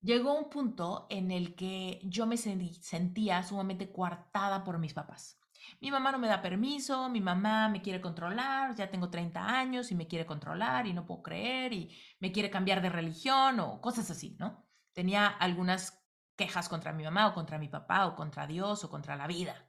llegó 0.00 0.38
un 0.38 0.48
punto 0.48 1.08
en 1.10 1.32
el 1.32 1.56
que 1.56 2.00
yo 2.04 2.26
me 2.26 2.36
sentía 2.36 3.42
sumamente 3.42 3.90
coartada 3.90 4.62
por 4.62 4.78
mis 4.78 4.94
papás. 4.94 5.40
Mi 5.80 5.90
mamá 5.90 6.12
no 6.12 6.18
me 6.18 6.28
da 6.28 6.40
permiso, 6.40 7.08
mi 7.08 7.20
mamá 7.20 7.68
me 7.68 7.82
quiere 7.82 8.00
controlar, 8.00 8.74
ya 8.74 8.90
tengo 8.90 9.10
30 9.10 9.44
años 9.44 9.90
y 9.90 9.94
me 9.94 10.06
quiere 10.06 10.26
controlar 10.26 10.86
y 10.86 10.92
no 10.92 11.06
puedo 11.06 11.22
creer 11.22 11.72
y 11.72 11.96
me 12.20 12.32
quiere 12.32 12.50
cambiar 12.50 12.80
de 12.82 12.90
religión 12.90 13.60
o 13.60 13.80
cosas 13.80 14.10
así, 14.10 14.36
¿no? 14.38 14.66
Tenía 14.92 15.26
algunas 15.26 16.02
quejas 16.36 16.68
contra 16.68 16.92
mi 16.92 17.04
mamá 17.04 17.28
o 17.28 17.34
contra 17.34 17.58
mi 17.58 17.68
papá 17.68 18.06
o 18.06 18.14
contra 18.14 18.46
Dios 18.46 18.84
o 18.84 18.90
contra 18.90 19.16
la 19.16 19.26
vida 19.26 19.66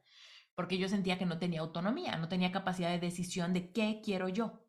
porque 0.57 0.79
yo 0.79 0.89
sentía 0.89 1.19
que 1.19 1.27
no 1.27 1.37
tenía 1.37 1.59
autonomía, 1.59 2.17
no 2.17 2.29
tenía 2.29 2.51
capacidad 2.51 2.89
de 2.89 2.97
decisión 2.97 3.53
de 3.53 3.71
qué 3.71 4.01
quiero 4.03 4.27
yo. 4.27 4.65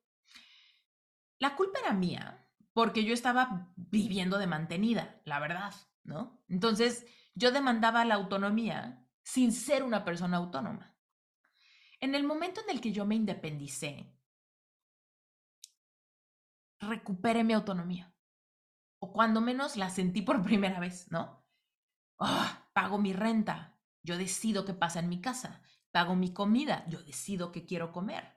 La 1.39 1.57
culpa 1.57 1.79
era 1.79 1.95
mía, 1.95 2.47
porque 2.74 3.05
yo 3.05 3.14
estaba 3.14 3.72
viviendo 3.74 4.37
de 4.37 4.47
mantenida, 4.47 5.22
la 5.24 5.41
verdad, 5.41 5.72
¿no? 6.05 6.45
Entonces, 6.47 7.07
yo 7.35 7.53
demandaba 7.53 8.05
la 8.05 8.16
autonomía 8.16 9.03
sin 9.22 9.51
ser 9.51 9.83
una 9.83 10.05
persona 10.05 10.37
autónoma. 10.37 10.95
En 12.01 12.15
el 12.15 12.25
momento 12.25 12.61
en 12.63 12.71
el 12.71 12.81
que 12.81 12.93
yo 12.93 13.05
me 13.05 13.15
independicé, 13.15 14.13
recuperé 16.81 17.45
mi 17.45 17.53
autonomía. 17.53 18.15
O 19.01 19.13
cuando 19.13 19.41
menos 19.41 19.77
la 19.77 19.91
sentí 19.91 20.23
por 20.23 20.43
primera 20.45 20.81
vez, 20.81 21.11
¿no? 21.11 21.45
Ah, 22.19 22.69
pago 22.73 22.99
mi 22.99 23.13
renta, 23.13 23.79
yo 24.03 24.17
decido 24.17 24.65
qué 24.65 24.75
pasa 24.75 25.01
en 25.01 25.09
mi 25.09 25.21
casa, 25.21 25.63
Pago 25.91 26.15
mi 26.15 26.33
comida, 26.33 26.85
yo 26.89 27.03
decido 27.03 27.51
qué 27.51 27.65
quiero 27.65 27.93
comer. 27.93 28.37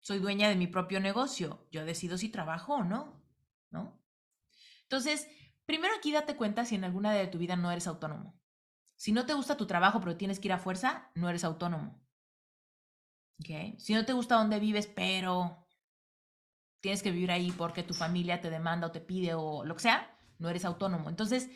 Soy 0.00 0.18
dueña 0.18 0.48
de 0.48 0.54
mi 0.54 0.68
propio 0.68 1.00
negocio, 1.00 1.66
yo 1.72 1.84
decido 1.84 2.16
si 2.16 2.28
trabajo 2.28 2.74
o 2.74 2.84
no, 2.84 3.22
¿no? 3.70 4.00
Entonces, 4.82 5.28
primero 5.64 5.94
aquí 5.96 6.12
date 6.12 6.36
cuenta 6.36 6.64
si 6.64 6.76
en 6.76 6.84
alguna 6.84 7.12
de 7.12 7.26
tu 7.26 7.38
vida 7.38 7.56
no 7.56 7.72
eres 7.72 7.88
autónomo. 7.88 8.40
Si 8.94 9.12
no 9.12 9.26
te 9.26 9.34
gusta 9.34 9.56
tu 9.56 9.66
trabajo 9.66 10.00
pero 10.00 10.16
tienes 10.16 10.38
que 10.38 10.48
ir 10.48 10.52
a 10.52 10.58
fuerza, 10.58 11.10
no 11.16 11.28
eres 11.28 11.42
autónomo. 11.42 12.05
¿Okay? 13.40 13.74
Si 13.78 13.94
no 13.94 14.04
te 14.04 14.12
gusta 14.12 14.36
dónde 14.36 14.58
vives 14.58 14.86
pero 14.86 15.66
tienes 16.80 17.02
que 17.02 17.10
vivir 17.10 17.30
ahí 17.30 17.52
porque 17.52 17.82
tu 17.82 17.94
familia 17.94 18.40
te 18.40 18.50
demanda 18.50 18.86
o 18.86 18.92
te 18.92 19.00
pide 19.00 19.34
o 19.34 19.64
lo 19.64 19.74
que 19.74 19.82
sea, 19.82 20.16
no 20.38 20.48
eres 20.48 20.64
autónomo. 20.64 21.08
Entonces, 21.08 21.50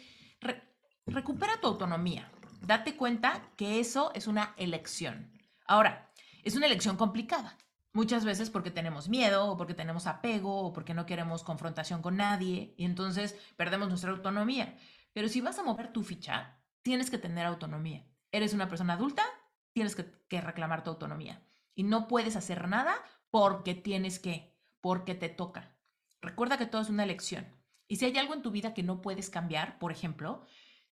recupera 1.07 1.61
tu 1.61 1.69
autonomía 1.69 2.31
date 2.61 2.97
cuenta 2.97 3.43
que 3.57 3.81
eso 3.81 4.13
es 4.15 4.27
una 4.27 4.55
elección. 4.57 5.33
Ahora, 5.67 6.11
es 6.43 6.57
una 6.57 6.67
elección 6.67 6.97
complicada. 6.97 7.57
Muchas 7.93 8.25
veces 8.25 8.51
porque 8.51 8.71
tenemos 8.71 9.09
miedo 9.09 9.51
o 9.51 9.57
porque 9.57 9.75
tenemos 9.75 10.07
apego 10.07 10.61
o 10.63 10.73
porque 10.73 10.95
no 10.95 11.07
queremos 11.07 11.43
confrontación 11.43 12.03
con 12.03 12.17
nadie 12.17 12.75
y 12.77 12.85
entonces 12.85 13.37
perdemos 13.57 13.89
nuestra 13.89 14.13
autonomía. 14.13 14.77
Pero 15.13 15.29
si 15.29 15.41
vas 15.41 15.59
a 15.59 15.65
mover 15.65 15.93
tu 15.93 16.05
ficha, 16.05 16.61
tienes 16.83 17.11
que 17.11 17.19
tener 17.19 17.47
autonomía. 17.47 18.07
Eres 18.31 18.55
una 18.55 18.69
persona 18.69 18.93
adulta, 18.93 19.25
tienes 19.73 19.97
que 19.97 20.41
reclamar 20.41 20.85
tu 20.85 20.91
autonomía. 20.91 21.43
Y 21.81 21.83
no 21.83 22.09
puedes 22.09 22.37
hacer 22.37 22.69
nada 22.69 22.95
porque 23.31 23.75
tienes 23.75 24.19
que, 24.19 24.55
porque 24.83 25.15
te 25.15 25.31
toca. 25.31 25.79
Recuerda 26.21 26.59
que 26.59 26.67
todo 26.67 26.83
es 26.83 26.91
una 26.91 27.05
elección. 27.05 27.47
Y 27.89 27.97
si 27.97 28.05
hay 28.05 28.19
algo 28.19 28.35
en 28.35 28.43
tu 28.43 28.51
vida 28.51 28.75
que 28.75 28.83
no 28.83 29.01
puedes 29.01 29.31
cambiar, 29.31 29.79
por 29.79 29.91
ejemplo, 29.91 30.45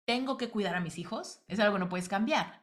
tengo 0.07 0.39
que 0.39 0.49
cuidar 0.49 0.77
a 0.77 0.81
mis 0.81 0.97
hijos, 0.97 1.43
es 1.47 1.61
algo 1.61 1.75
que 1.75 1.81
no 1.81 1.91
puedes 1.91 2.09
cambiar. 2.09 2.63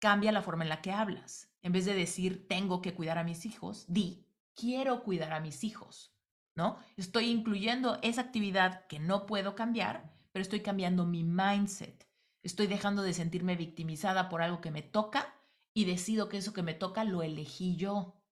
Cambia 0.00 0.32
la 0.32 0.42
forma 0.42 0.64
en 0.64 0.68
la 0.68 0.82
que 0.82 0.90
hablas. 0.90 1.48
En 1.62 1.70
vez 1.70 1.84
de 1.84 1.94
decir 1.94 2.48
tengo 2.48 2.82
que 2.82 2.92
cuidar 2.92 3.18
a 3.18 3.22
mis 3.22 3.46
hijos, 3.46 3.84
di 3.86 4.26
quiero 4.56 5.04
cuidar 5.04 5.32
a 5.32 5.38
mis 5.38 5.62
hijos, 5.62 6.12
¿no? 6.56 6.80
Estoy 6.96 7.30
incluyendo 7.30 8.00
esa 8.02 8.22
actividad 8.22 8.84
que 8.88 8.98
no 8.98 9.26
puedo 9.26 9.54
cambiar, 9.54 10.12
pero 10.32 10.42
estoy 10.42 10.58
cambiando 10.58 11.06
mi 11.06 11.22
mindset. 11.22 12.04
Estoy 12.42 12.66
dejando 12.66 13.02
de 13.02 13.14
sentirme 13.14 13.54
victimizada 13.54 14.28
por 14.28 14.42
algo 14.42 14.60
que 14.60 14.72
me 14.72 14.82
toca 14.82 15.32
y 15.74 15.84
decido 15.84 16.30
que 16.30 16.38
eso 16.38 16.54
que 16.54 16.62
me 16.62 16.72
toca 16.72 17.04
lo 17.04 17.22
elegí 17.22 17.76
yo. 17.76 18.22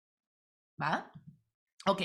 ¿Va? 0.81 1.13
Ok, 1.87 2.03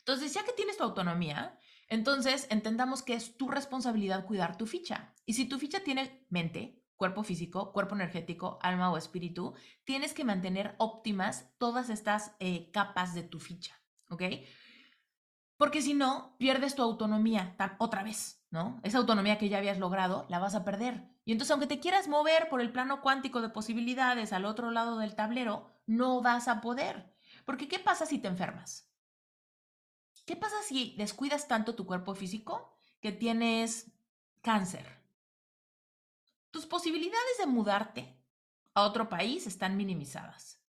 entonces 0.00 0.34
ya 0.34 0.44
que 0.44 0.52
tienes 0.52 0.78
tu 0.78 0.82
autonomía, 0.82 1.58
entonces, 1.88 2.46
entendamos 2.50 3.02
que 3.02 3.14
es 3.14 3.36
tu 3.38 3.48
responsabilidad 3.48 4.26
cuidar 4.26 4.58
tu 4.58 4.66
ficha. 4.66 5.14
Y 5.24 5.34
si 5.34 5.46
tu 5.46 5.58
ficha 5.58 5.80
tiene 5.80 6.26
mente, 6.28 6.84
cuerpo 6.96 7.22
físico, 7.22 7.72
cuerpo 7.72 7.94
energético, 7.94 8.58
alma 8.60 8.92
o 8.92 8.98
espíritu, 8.98 9.54
tienes 9.84 10.12
que 10.12 10.24
mantener 10.24 10.74
óptimas 10.78 11.50
todas 11.56 11.88
estas 11.88 12.36
eh, 12.40 12.70
capas 12.72 13.14
de 13.14 13.22
tu 13.22 13.40
ficha, 13.40 13.80
¿ok? 14.10 14.22
Porque 15.56 15.80
si 15.80 15.94
no, 15.94 16.36
pierdes 16.38 16.74
tu 16.74 16.82
autonomía 16.82 17.56
otra 17.78 18.02
vez, 18.02 18.37
¿no? 18.50 18.80
Esa 18.82 18.98
autonomía 18.98 19.38
que 19.38 19.48
ya 19.48 19.58
habías 19.58 19.78
logrado, 19.78 20.26
la 20.28 20.38
vas 20.38 20.54
a 20.54 20.64
perder. 20.64 21.08
Y 21.24 21.32
entonces, 21.32 21.50
aunque 21.50 21.66
te 21.66 21.80
quieras 21.80 22.08
mover 22.08 22.48
por 22.48 22.60
el 22.60 22.72
plano 22.72 23.02
cuántico 23.02 23.42
de 23.42 23.50
posibilidades 23.50 24.32
al 24.32 24.44
otro 24.44 24.70
lado 24.70 24.98
del 24.98 25.14
tablero, 25.14 25.70
no 25.86 26.22
vas 26.22 26.48
a 26.48 26.60
poder. 26.60 27.14
Porque 27.44 27.68
¿qué 27.68 27.78
pasa 27.78 28.06
si 28.06 28.18
te 28.18 28.28
enfermas? 28.28 28.88
¿Qué 30.24 30.36
pasa 30.36 30.56
si 30.62 30.94
descuidas 30.96 31.48
tanto 31.48 31.74
tu 31.74 31.86
cuerpo 31.86 32.14
físico 32.14 32.78
que 33.00 33.12
tienes 33.12 33.92
cáncer? 34.42 34.86
Tus 36.50 36.66
posibilidades 36.66 37.38
de 37.38 37.46
mudarte 37.46 38.18
a 38.74 38.82
otro 38.82 39.08
país 39.08 39.46
están 39.46 39.76
minimizadas. 39.76 40.60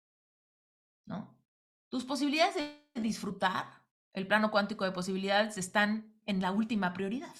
¿No? 1.07 1.37
Tus 1.89 2.05
posibilidades 2.05 2.55
de 2.55 3.01
disfrutar 3.01 3.66
el 4.12 4.26
plano 4.26 4.51
cuántico 4.51 4.85
de 4.85 4.93
posibilidades 4.93 5.57
están 5.59 6.20
en 6.26 6.41
la 6.41 6.51
última 6.51 6.93
prioridad. 6.93 7.35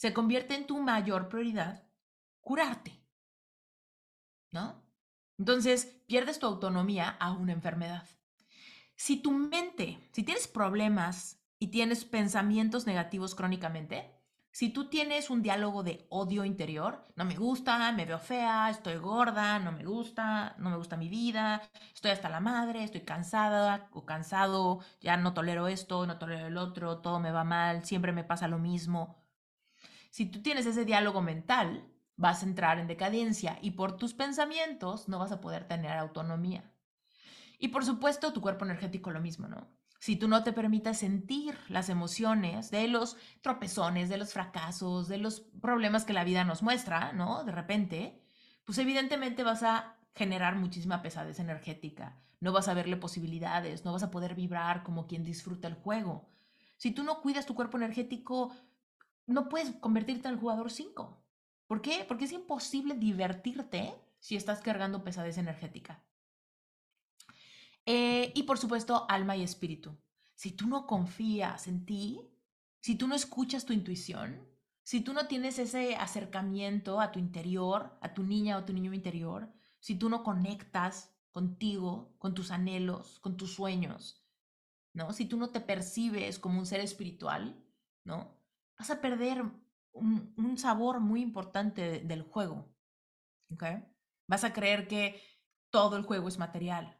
Se 0.00 0.14
convierte 0.14 0.54
en 0.54 0.66
tu 0.66 0.78
mayor 0.78 1.28
prioridad 1.28 1.86
curarte. 2.40 2.98
¿No? 4.50 4.82
Entonces, 5.36 5.84
pierdes 6.06 6.38
tu 6.38 6.46
autonomía 6.46 7.10
a 7.20 7.32
una 7.32 7.52
enfermedad. 7.52 8.08
Si 8.96 9.20
tu 9.20 9.30
mente, 9.30 9.98
si 10.12 10.22
tienes 10.22 10.48
problemas 10.48 11.44
y 11.58 11.66
tienes 11.66 12.06
pensamientos 12.06 12.86
negativos 12.86 13.34
crónicamente, 13.34 14.10
si 14.50 14.70
tú 14.70 14.88
tienes 14.88 15.28
un 15.28 15.42
diálogo 15.42 15.82
de 15.82 16.06
odio 16.08 16.46
interior, 16.46 17.06
no 17.14 17.26
me 17.26 17.36
gusta, 17.36 17.92
me 17.92 18.06
veo 18.06 18.18
fea, 18.18 18.70
estoy 18.70 18.96
gorda, 18.96 19.58
no 19.58 19.70
me 19.70 19.84
gusta, 19.84 20.54
no 20.56 20.70
me 20.70 20.78
gusta 20.78 20.96
mi 20.96 21.10
vida, 21.10 21.60
estoy 21.92 22.12
hasta 22.12 22.30
la 22.30 22.40
madre, 22.40 22.84
estoy 22.84 23.02
cansada 23.02 23.90
o 23.92 24.06
cansado, 24.06 24.80
ya 25.02 25.18
no 25.18 25.34
tolero 25.34 25.68
esto, 25.68 26.06
no 26.06 26.18
tolero 26.18 26.46
el 26.46 26.56
otro, 26.56 27.02
todo 27.02 27.20
me 27.20 27.32
va 27.32 27.44
mal, 27.44 27.84
siempre 27.84 28.12
me 28.12 28.24
pasa 28.24 28.48
lo 28.48 28.58
mismo. 28.58 29.20
Si 30.10 30.26
tú 30.26 30.42
tienes 30.42 30.66
ese 30.66 30.84
diálogo 30.84 31.22
mental, 31.22 31.88
vas 32.16 32.42
a 32.42 32.46
entrar 32.46 32.78
en 32.78 32.86
decadencia 32.86 33.58
y 33.62 33.72
por 33.72 33.96
tus 33.96 34.12
pensamientos 34.14 35.08
no 35.08 35.18
vas 35.18 35.32
a 35.32 35.40
poder 35.40 35.66
tener 35.66 35.96
autonomía. 35.96 36.70
Y 37.58 37.68
por 37.68 37.84
supuesto, 37.84 38.32
tu 38.32 38.40
cuerpo 38.40 38.64
energético 38.64 39.10
lo 39.10 39.20
mismo, 39.20 39.48
¿no? 39.48 39.68
si 40.00 40.16
tú 40.16 40.28
no 40.28 40.42
te 40.42 40.54
permites 40.54 40.98
sentir 40.98 41.58
las 41.68 41.90
emociones 41.90 42.70
de 42.70 42.88
los 42.88 43.18
tropezones, 43.42 44.08
de 44.08 44.16
los 44.16 44.32
fracasos, 44.32 45.08
de 45.08 45.18
los 45.18 45.40
problemas 45.60 46.04
que 46.04 46.14
la 46.14 46.24
vida 46.24 46.42
nos 46.42 46.62
muestra, 46.62 47.12
¿no? 47.12 47.44
De 47.44 47.52
repente, 47.52 48.18
pues 48.64 48.78
evidentemente 48.78 49.44
vas 49.44 49.62
a 49.62 49.96
generar 50.14 50.56
muchísima 50.56 51.02
pesadez 51.02 51.38
energética, 51.38 52.18
no 52.40 52.50
vas 52.50 52.68
a 52.68 52.74
verle 52.74 52.96
posibilidades, 52.96 53.84
no 53.84 53.92
vas 53.92 54.02
a 54.02 54.10
poder 54.10 54.34
vibrar 54.34 54.82
como 54.82 55.06
quien 55.06 55.22
disfruta 55.22 55.68
el 55.68 55.74
juego. 55.74 56.30
Si 56.78 56.92
tú 56.92 57.04
no 57.04 57.20
cuidas 57.20 57.44
tu 57.44 57.54
cuerpo 57.54 57.76
energético, 57.76 58.54
no 59.32 59.48
puedes 59.48 59.70
convertirte 59.76 60.28
en 60.28 60.34
el 60.34 60.40
jugador 60.40 60.70
5. 60.70 61.22
¿Por 61.66 61.82
qué? 61.82 62.04
Porque 62.06 62.24
es 62.24 62.32
imposible 62.32 62.94
divertirte 62.94 63.94
si 64.18 64.36
estás 64.36 64.60
cargando 64.60 65.04
pesadez 65.04 65.38
energética. 65.38 66.02
Eh, 67.86 68.32
y 68.34 68.42
por 68.42 68.58
supuesto, 68.58 69.06
alma 69.08 69.36
y 69.36 69.42
espíritu. 69.42 69.96
Si 70.34 70.52
tú 70.52 70.66
no 70.66 70.86
confías 70.86 71.68
en 71.68 71.86
ti, 71.86 72.20
si 72.80 72.96
tú 72.96 73.08
no 73.08 73.14
escuchas 73.14 73.64
tu 73.64 73.72
intuición, 73.72 74.46
si 74.82 75.00
tú 75.00 75.12
no 75.12 75.26
tienes 75.26 75.58
ese 75.58 75.96
acercamiento 75.96 77.00
a 77.00 77.12
tu 77.12 77.18
interior, 77.18 77.96
a 78.00 78.14
tu 78.14 78.24
niña 78.24 78.58
o 78.58 78.64
tu 78.64 78.72
niño 78.72 78.92
interior, 78.92 79.52
si 79.78 79.94
tú 79.94 80.08
no 80.08 80.24
conectas 80.24 81.14
contigo, 81.30 82.14
con 82.18 82.34
tus 82.34 82.50
anhelos, 82.50 83.20
con 83.20 83.36
tus 83.36 83.54
sueños, 83.54 84.24
¿no? 84.92 85.12
Si 85.12 85.26
tú 85.26 85.36
no 85.36 85.50
te 85.50 85.60
percibes 85.60 86.38
como 86.38 86.58
un 86.58 86.66
ser 86.66 86.80
espiritual, 86.80 87.62
¿no? 88.04 88.39
Vas 88.80 88.88
a 88.88 89.02
perder 89.02 89.44
un, 89.92 90.56
sabor 90.56 91.00
muy 91.00 91.20
importante 91.20 92.00
del 92.00 92.22
juego, 92.22 92.74
¿ok? 93.52 93.62
Vas 94.26 94.42
a 94.44 94.54
creer 94.54 94.88
que 94.88 95.20
todo 95.68 95.98
el 95.98 96.02
juego 96.02 96.28
es 96.28 96.38
material. 96.38 96.98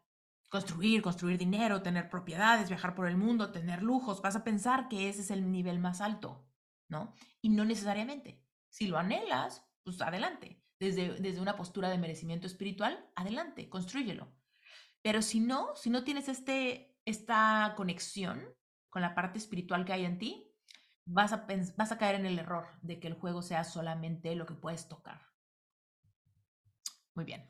Construir, 0.51 1.01
construir 1.01 1.39
dinero, 1.39 1.81
tener 1.81 2.11
propiedades, 2.11 2.69
viajar 2.69 2.95
por 2.95 3.09
el 3.09 3.17
mundo, 3.17 3.51
tener 3.51 3.83
lujos. 3.83 4.21
Vas 4.21 4.37
a 4.37 4.45
pensar 4.45 4.91
que 4.91 5.09
ese 5.09 5.23
es 5.23 5.31
el 5.31 5.51
nivel 5.51 5.79
más 5.79 6.03
alto, 6.03 6.47
¿no? 6.91 7.15
Y 7.41 7.49
no 7.49 7.65
necesariamente. 7.65 8.45
Si 8.69 8.87
lo 8.87 8.99
anhelas, 8.99 9.67
pues 9.83 10.03
adelante 10.03 10.63
desde, 10.79 11.41
una 11.41 11.57
postura 11.57 11.89
de 11.89 11.97
merecimiento 11.97 12.47
espiritual, 12.47 13.11
adelante, 13.17 13.71
construyelo. 13.71 14.31
Pero 15.01 15.23
si 15.23 15.41
no, 15.41 15.75
si 15.77 15.89
no 15.89 16.05
tienes 16.05 16.29
este, 16.29 17.01
esta 17.07 17.73
conexión 17.75 18.45
con 18.91 19.01
la 19.01 19.15
parte 19.15 19.39
espiritual 19.39 19.87
que 19.87 19.95
hay 19.95 20.05
en 20.05 20.19
ti, 20.19 20.50
vas 21.13 21.33
a, 21.33 21.47
vas 21.77 21.93
a 21.93 21.99
caer 21.99 22.17
en 22.17 22.27
el 22.27 22.39
error 22.39 22.67
de 22.83 22.99
que 23.01 23.09
el 23.09 23.15
juego 23.15 23.43
sea 23.43 23.65
solamente 23.65 24.35
lo 24.35 24.47
que 24.47 24.55
puedes 24.55 24.89
tocar. 24.89 25.21
Muy 27.15 27.25
bien. 27.25 27.47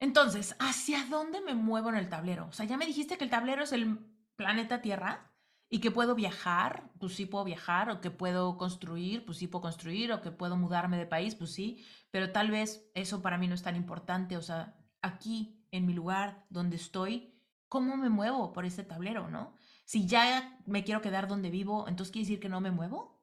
Entonces, 0.00 0.56
¿hacia 0.58 1.04
dónde 1.06 1.40
me 1.42 1.54
muevo 1.54 1.90
en 1.90 1.96
el 1.96 2.08
tablero? 2.08 2.46
O 2.48 2.52
sea, 2.52 2.64
ya 2.64 2.78
me 2.78 2.86
dijiste 2.86 3.18
que 3.18 3.24
el 3.24 3.30
tablero 3.30 3.62
es 3.62 3.72
el 3.72 3.98
planeta 4.36 4.80
Tierra, 4.80 5.30
y 5.72 5.78
que 5.78 5.92
puedo 5.92 6.16
viajar, 6.16 6.90
pues 6.98 7.14
sí 7.14 7.26
puedo 7.26 7.44
viajar, 7.44 7.90
o 7.90 8.00
que 8.00 8.10
puedo 8.10 8.58
construir, 8.58 9.24
pues 9.24 9.38
sí 9.38 9.46
puedo 9.46 9.62
construir, 9.62 10.12
o 10.12 10.20
que 10.20 10.32
puedo 10.32 10.56
mudarme 10.56 10.98
de 10.98 11.06
país, 11.06 11.36
pues 11.36 11.52
sí, 11.52 11.86
pero 12.10 12.32
tal 12.32 12.50
vez 12.50 12.90
eso 12.94 13.22
para 13.22 13.38
mí 13.38 13.46
no 13.46 13.54
es 13.54 13.62
tan 13.62 13.76
importante, 13.76 14.36
o 14.36 14.42
sea, 14.42 14.76
aquí, 15.00 15.64
en 15.70 15.86
mi 15.86 15.94
lugar, 15.94 16.44
donde 16.50 16.74
estoy, 16.74 17.40
¿cómo 17.68 17.96
me 17.96 18.08
muevo 18.08 18.52
por 18.52 18.64
este 18.64 18.82
tablero, 18.82 19.30
no? 19.30 19.54
Si 19.90 20.06
ya 20.06 20.56
me 20.66 20.84
quiero 20.84 21.00
quedar 21.00 21.26
donde 21.26 21.50
vivo, 21.50 21.88
entonces 21.88 22.12
quiere 22.12 22.24
decir 22.24 22.38
que 22.38 22.48
no 22.48 22.60
me 22.60 22.70
muevo, 22.70 23.20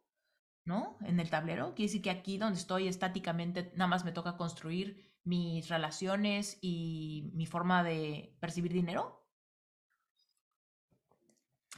¿no? 0.65 0.97
En 0.99 1.17
el 1.21 1.29
tablero, 1.29 1.73
quiere 1.75 1.87
decir 1.87 2.01
que 2.01 2.09
aquí 2.09 2.37
donde 2.37 2.59
estoy 2.59 2.89
estáticamente 2.89 3.71
nada 3.75 3.87
más 3.87 4.03
me 4.03 4.11
toca 4.11 4.35
construir 4.35 5.17
mis 5.23 5.69
relaciones 5.69 6.57
y 6.59 7.31
mi 7.35 7.45
forma 7.45 7.85
de 7.85 8.35
percibir 8.41 8.73
dinero 8.73 9.25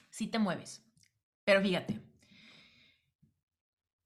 si 0.09 0.25
te 0.25 0.39
mueves. 0.39 0.83
Pero 1.43 1.61
fíjate, 1.61 2.01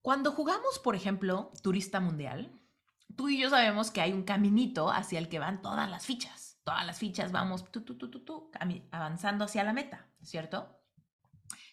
cuando 0.01 0.33
jugamos, 0.33 0.79
por 0.79 0.97
ejemplo, 0.97 1.53
Turista 1.61 2.01
Mundial, 2.01 2.59
tú 3.15 3.29
y 3.29 3.39
yo 3.39 3.49
sabemos 3.49 3.89
que 3.89 4.01
hay 4.01 4.11
un 4.11 4.23
caminito 4.23 4.91
hacia 4.91 5.19
el 5.19 5.29
que 5.29 5.39
van 5.39 5.61
todas 5.61 5.89
las 5.89 6.05
fichas. 6.05 6.59
Todas 6.65 6.85
las 6.85 6.99
fichas 6.99 7.31
vamos 7.31 7.71
tú, 7.71 7.83
tú, 7.85 8.51
avanzando 8.91 9.45
hacia 9.45 9.63
la 9.63 9.71
meta, 9.71 10.12
¿cierto? 10.23 10.79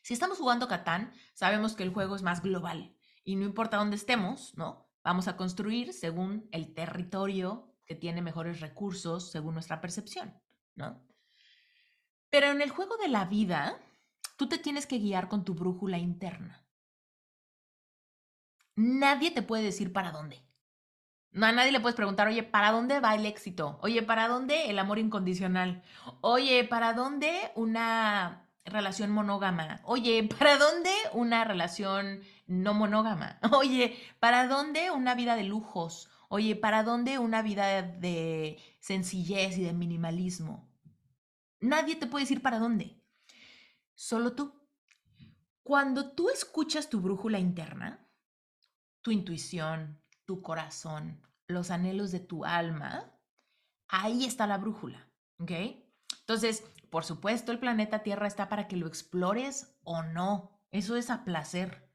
Si 0.02 0.14
estamos 0.14 0.38
jugando 0.38 0.68
Catán, 0.68 1.12
sabemos 1.34 1.74
que 1.74 1.82
el 1.82 1.92
juego 1.92 2.16
es 2.16 2.22
más 2.22 2.42
global 2.42 2.96
y 3.24 3.36
no 3.36 3.44
importa 3.44 3.76
dónde 3.76 3.96
estemos, 3.96 4.56
¿no? 4.56 4.88
Vamos 5.02 5.28
a 5.28 5.36
construir 5.36 5.92
según 5.92 6.48
el 6.52 6.74
territorio 6.74 7.74
que 7.86 7.94
tiene 7.94 8.22
mejores 8.22 8.60
recursos, 8.60 9.30
según 9.30 9.54
nuestra 9.54 9.80
percepción, 9.80 10.40
¿no? 10.74 11.06
Pero 12.28 12.48
en 12.48 12.60
el 12.60 12.70
juego 12.70 12.96
de 12.96 13.08
la 13.08 13.24
vida, 13.24 13.80
Tú 14.40 14.48
te 14.48 14.56
tienes 14.56 14.86
que 14.86 14.98
guiar 14.98 15.28
con 15.28 15.44
tu 15.44 15.52
brújula 15.52 15.98
interna. 15.98 16.66
Nadie 18.74 19.32
te 19.32 19.42
puede 19.42 19.64
decir 19.64 19.92
para 19.92 20.12
dónde. 20.12 20.42
No, 21.32 21.46
a 21.46 21.52
nadie 21.52 21.72
le 21.72 21.80
puedes 21.80 21.96
preguntar, 21.96 22.26
oye, 22.26 22.42
¿para 22.42 22.72
dónde 22.72 22.98
va 23.00 23.14
el 23.14 23.24
éxito? 23.24 23.78
Oye, 23.82 24.02
¿para 24.02 24.26
dónde 24.26 24.68
el 24.68 24.78
amor 24.78 24.98
incondicional? 24.98 25.82
Oye, 26.20 26.64
¿para 26.64 26.92
dónde 26.92 27.52
una 27.54 28.48
relación 28.64 29.10
monógama? 29.10 29.80
Oye, 29.84 30.28
¿para 30.38 30.58
dónde 30.58 30.90
una 31.12 31.44
relación 31.44 32.22
no 32.46 32.74
monógama? 32.74 33.38
Oye, 33.52 33.96
¿para 34.18 34.48
dónde 34.48 34.90
una 34.90 35.14
vida 35.14 35.36
de 35.36 35.44
lujos? 35.44 36.10
Oye, 36.28 36.56
¿para 36.56 36.82
dónde 36.82 37.18
una 37.18 37.42
vida 37.42 37.82
de 37.82 38.58
sencillez 38.80 39.56
y 39.58 39.62
de 39.62 39.72
minimalismo? 39.72 40.68
Nadie 41.60 41.96
te 41.96 42.06
puede 42.06 42.24
decir 42.24 42.42
para 42.42 42.58
dónde 42.58 43.00
solo 44.00 44.32
tú. 44.32 44.58
Cuando 45.62 46.12
tú 46.12 46.30
escuchas 46.30 46.88
tu 46.88 47.00
brújula 47.00 47.38
interna, 47.38 48.08
tu 49.02 49.10
intuición, 49.10 49.99
tu 50.30 50.42
corazón, 50.42 51.20
los 51.48 51.72
anhelos 51.72 52.12
de 52.12 52.20
tu 52.20 52.44
alma, 52.44 53.12
ahí 53.88 54.24
está 54.24 54.46
la 54.46 54.58
brújula, 54.58 55.10
¿ok? 55.40 55.50
Entonces, 56.20 56.62
por 56.88 57.04
supuesto, 57.04 57.50
el 57.50 57.58
planeta 57.58 58.04
Tierra 58.04 58.28
está 58.28 58.48
para 58.48 58.68
que 58.68 58.76
lo 58.76 58.86
explores 58.86 59.76
o 59.82 60.04
no. 60.04 60.62
Eso 60.70 60.94
es 60.94 61.10
a 61.10 61.24
placer. 61.24 61.90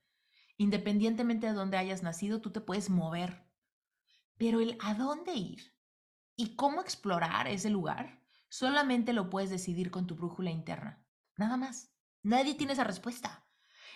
Independientemente 0.57 1.47
de 1.47 1.53
dónde 1.53 1.77
hayas 1.77 2.03
nacido, 2.03 2.41
tú 2.41 2.51
te 2.51 2.59
puedes 2.59 2.89
mover. 2.89 3.47
Pero 4.37 4.59
el 4.59 4.77
a 4.81 4.95
dónde 4.95 5.31
ir 5.31 5.73
y 6.35 6.57
cómo 6.57 6.81
explorar 6.81 7.47
ese 7.47 7.69
lugar, 7.69 8.21
solamente 8.49 9.13
lo 9.13 9.29
puedes 9.29 9.49
decidir 9.49 9.91
con 9.91 10.07
tu 10.07 10.15
brújula 10.15 10.51
interna. 10.51 11.07
Nada 11.37 11.55
más. 11.55 11.89
Nadie 12.21 12.55
tiene 12.55 12.73
esa 12.73 12.83
respuesta. 12.83 13.47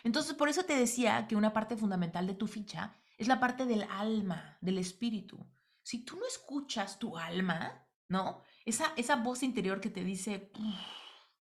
Entonces, 0.06 0.34
por 0.34 0.48
eso 0.48 0.64
te 0.64 0.78
decía 0.78 1.28
que 1.28 1.36
una 1.36 1.52
parte 1.52 1.76
fundamental 1.76 2.26
de 2.26 2.36
tu 2.36 2.48
ficha 2.48 2.96
es 3.20 3.28
la 3.28 3.40
parte 3.40 3.66
del 3.66 3.84
alma, 3.84 4.58
del 4.62 4.78
espíritu. 4.78 5.46
Si 5.84 6.06
tú 6.06 6.16
no 6.16 6.26
escuchas 6.26 6.98
tu 6.98 7.18
alma, 7.18 7.86
¿no? 8.08 8.42
Esa, 8.64 8.94
esa 8.96 9.18
voz 9.18 9.44
interior 9.44 9.82
que 9.82 9.90
te 9.90 10.06
dice, 10.06 10.52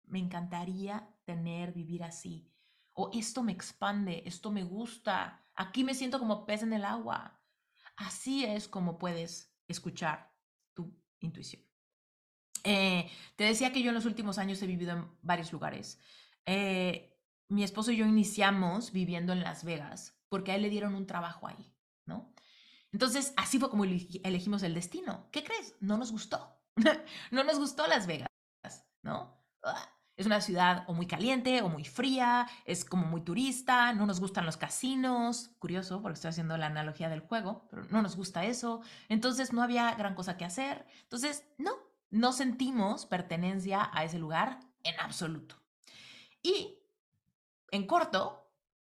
me 0.03 0.19
encantaría 0.19 1.09
tener, 1.24 1.72
vivir 1.72 2.03
así. 2.03 2.51
O 2.93 3.09
esto 3.13 3.41
me 3.41 3.53
expande, 3.53 4.22
esto 4.26 4.51
me 4.51 4.65
gusta, 4.65 5.47
aquí 5.55 5.86
me 5.86 5.93
siento 5.93 6.19
como 6.19 6.45
pez 6.45 6.61
en 6.61 6.74
el 6.74 6.84
agua. 6.84 7.41
Así 7.95 8.43
es 8.43 8.67
como 8.67 8.97
puedes 8.97 9.55
escuchar 9.69 10.36
tu 10.74 10.93
intuición. 11.22 11.63
Eh, 12.65 13.09
te 13.38 13.45
decía 13.45 13.72
que 13.72 13.82
yo 13.82 13.89
en 13.89 13.95
los 13.95 14.05
últimos 14.05 14.38
años 14.38 14.61
he 14.61 14.67
vivido 14.67 14.91
en 14.91 15.07
varios 15.22 15.53
lugares. 15.53 16.01
Eh, 16.45 17.17
mi 17.47 17.63
esposo 17.63 17.93
y 17.93 17.95
yo 17.95 18.05
iniciamos 18.05 18.91
viviendo 18.91 19.32
en 19.32 19.41
Las 19.41 19.63
Vegas 19.63 20.20
porque 20.32 20.53
a 20.53 20.55
él 20.55 20.61
le 20.61 20.69
dieron 20.69 20.95
un 20.95 21.05
trabajo 21.05 21.45
ahí, 21.45 21.75
¿no? 22.05 22.34
Entonces, 22.93 23.34
así 23.36 23.59
fue 23.59 23.69
como 23.69 23.84
elegimos 23.84 24.63
el 24.63 24.73
destino. 24.73 25.27
¿Qué 25.29 25.43
crees? 25.43 25.75
No 25.82 25.97
nos 25.97 26.13
gustó. 26.13 26.57
no 27.32 27.43
nos 27.43 27.59
gustó 27.59 27.86
Las 27.86 28.07
Vegas, 28.07 28.29
¿no? 29.01 29.38
Ah, 29.61 29.89
es 30.15 30.25
una 30.25 30.39
ciudad 30.39 30.86
o 30.88 30.93
muy 30.93 31.05
caliente 31.05 31.61
o 31.61 31.67
muy 31.67 31.84
fría, 31.84 32.47
es 32.63 32.86
como 32.86 33.05
muy 33.07 33.21
turista, 33.21 33.91
no 33.91 34.05
nos 34.05 34.21
gustan 34.21 34.45
los 34.45 34.55
casinos, 34.55 35.51
curioso 35.59 36.01
porque 36.01 36.13
estoy 36.13 36.29
haciendo 36.29 36.55
la 36.57 36.67
analogía 36.67 37.09
del 37.09 37.19
juego, 37.19 37.67
pero 37.69 37.84
no 37.89 38.01
nos 38.01 38.15
gusta 38.15 38.45
eso, 38.45 38.82
entonces 39.09 39.51
no 39.51 39.61
había 39.61 39.93
gran 39.95 40.15
cosa 40.15 40.38
que 40.38 40.45
hacer, 40.45 40.86
entonces 41.03 41.43
no, 41.57 41.71
no 42.09 42.32
sentimos 42.32 43.05
pertenencia 43.05 43.89
a 43.93 44.05
ese 44.05 44.17
lugar 44.17 44.59
en 44.84 44.97
absoluto. 45.01 45.55
Y 46.41 46.77
en 47.71 47.86
corto, 47.86 48.41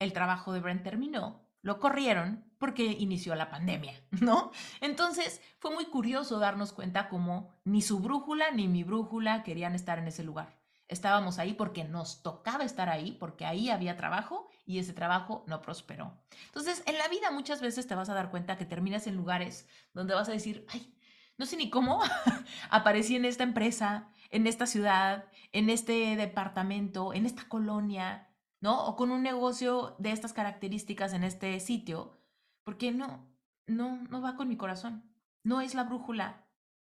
el 0.01 0.13
trabajo 0.13 0.53
de 0.53 0.61
Brent 0.61 0.83
terminó, 0.83 1.47
lo 1.63 1.79
corrieron 1.79 2.45
porque 2.59 2.85
inició 2.85 3.35
la 3.35 3.51
pandemia, 3.51 3.95
¿no? 4.21 4.51
Entonces 4.81 5.41
fue 5.59 5.73
muy 5.73 5.85
curioso 5.85 6.39
darnos 6.39 6.73
cuenta 6.73 7.09
como 7.09 7.55
ni 7.65 7.83
su 7.83 8.01
brújula 8.01 8.51
ni 8.51 8.67
mi 8.67 8.83
brújula 8.83 9.45
querían 9.45 9.75
estar 9.75 9.99
en 9.99 10.09
ese 10.09 10.25
lugar. 10.25 10.59
Estábamos 10.89 11.39
ahí 11.39 11.53
porque 11.53 11.85
nos 11.85 12.23
tocaba 12.25 12.65
estar 12.65 12.89
ahí, 12.89 13.13
porque 13.13 13.47
ahí 13.47 13.71
había 13.71 13.97
trabajo 13.97 14.49
y 14.67 14.81
ese 14.81 14.93
trabajo 14.93 15.45
no 15.47 15.63
prosperó. 15.63 16.21
Entonces, 16.47 16.83
en 16.87 16.99
la 16.99 17.07
vida 17.07 17.31
muchas 17.31 17.61
veces 17.61 17.87
te 17.87 17.95
vas 17.95 18.09
a 18.09 18.15
dar 18.15 18.33
cuenta 18.33 18.59
que 18.59 18.65
terminas 18.65 19.07
en 19.07 19.17
lugares 19.17 19.69
donde 19.95 20.15
vas 20.15 20.29
a 20.29 20.33
decir, 20.33 20.67
ay, 20.69 20.93
no 21.39 21.47
sé 21.47 21.57
ni 21.57 21.71
cómo 21.71 22.01
aparecí 22.71 23.15
en 23.15 23.25
esta 23.25 23.45
empresa, 23.45 24.09
en 24.31 24.49
esta 24.49 24.67
ciudad, 24.67 25.27
en 25.53 25.71
este 25.71 26.17
departamento, 26.17 27.15
en 27.15 27.25
esta 27.25 27.49
colonia, 27.49 28.30
¿no? 28.61 28.87
O 28.87 28.97
con 28.97 29.11
un 29.11 29.23
negocio 29.23 29.97
de 29.99 30.13
estas 30.13 30.33
características 30.33 31.13
en 31.13 31.25
este 31.25 31.59
sitio, 31.61 32.19
porque 32.65 32.93
no, 32.93 33.27
no, 33.67 34.03
no 34.11 34.21
va 34.21 34.37
con 34.37 34.49
mi 34.49 34.57
corazón. 34.57 35.05
No 35.43 35.61
es 35.61 35.75
la 35.75 35.85
brújula, 35.85 36.45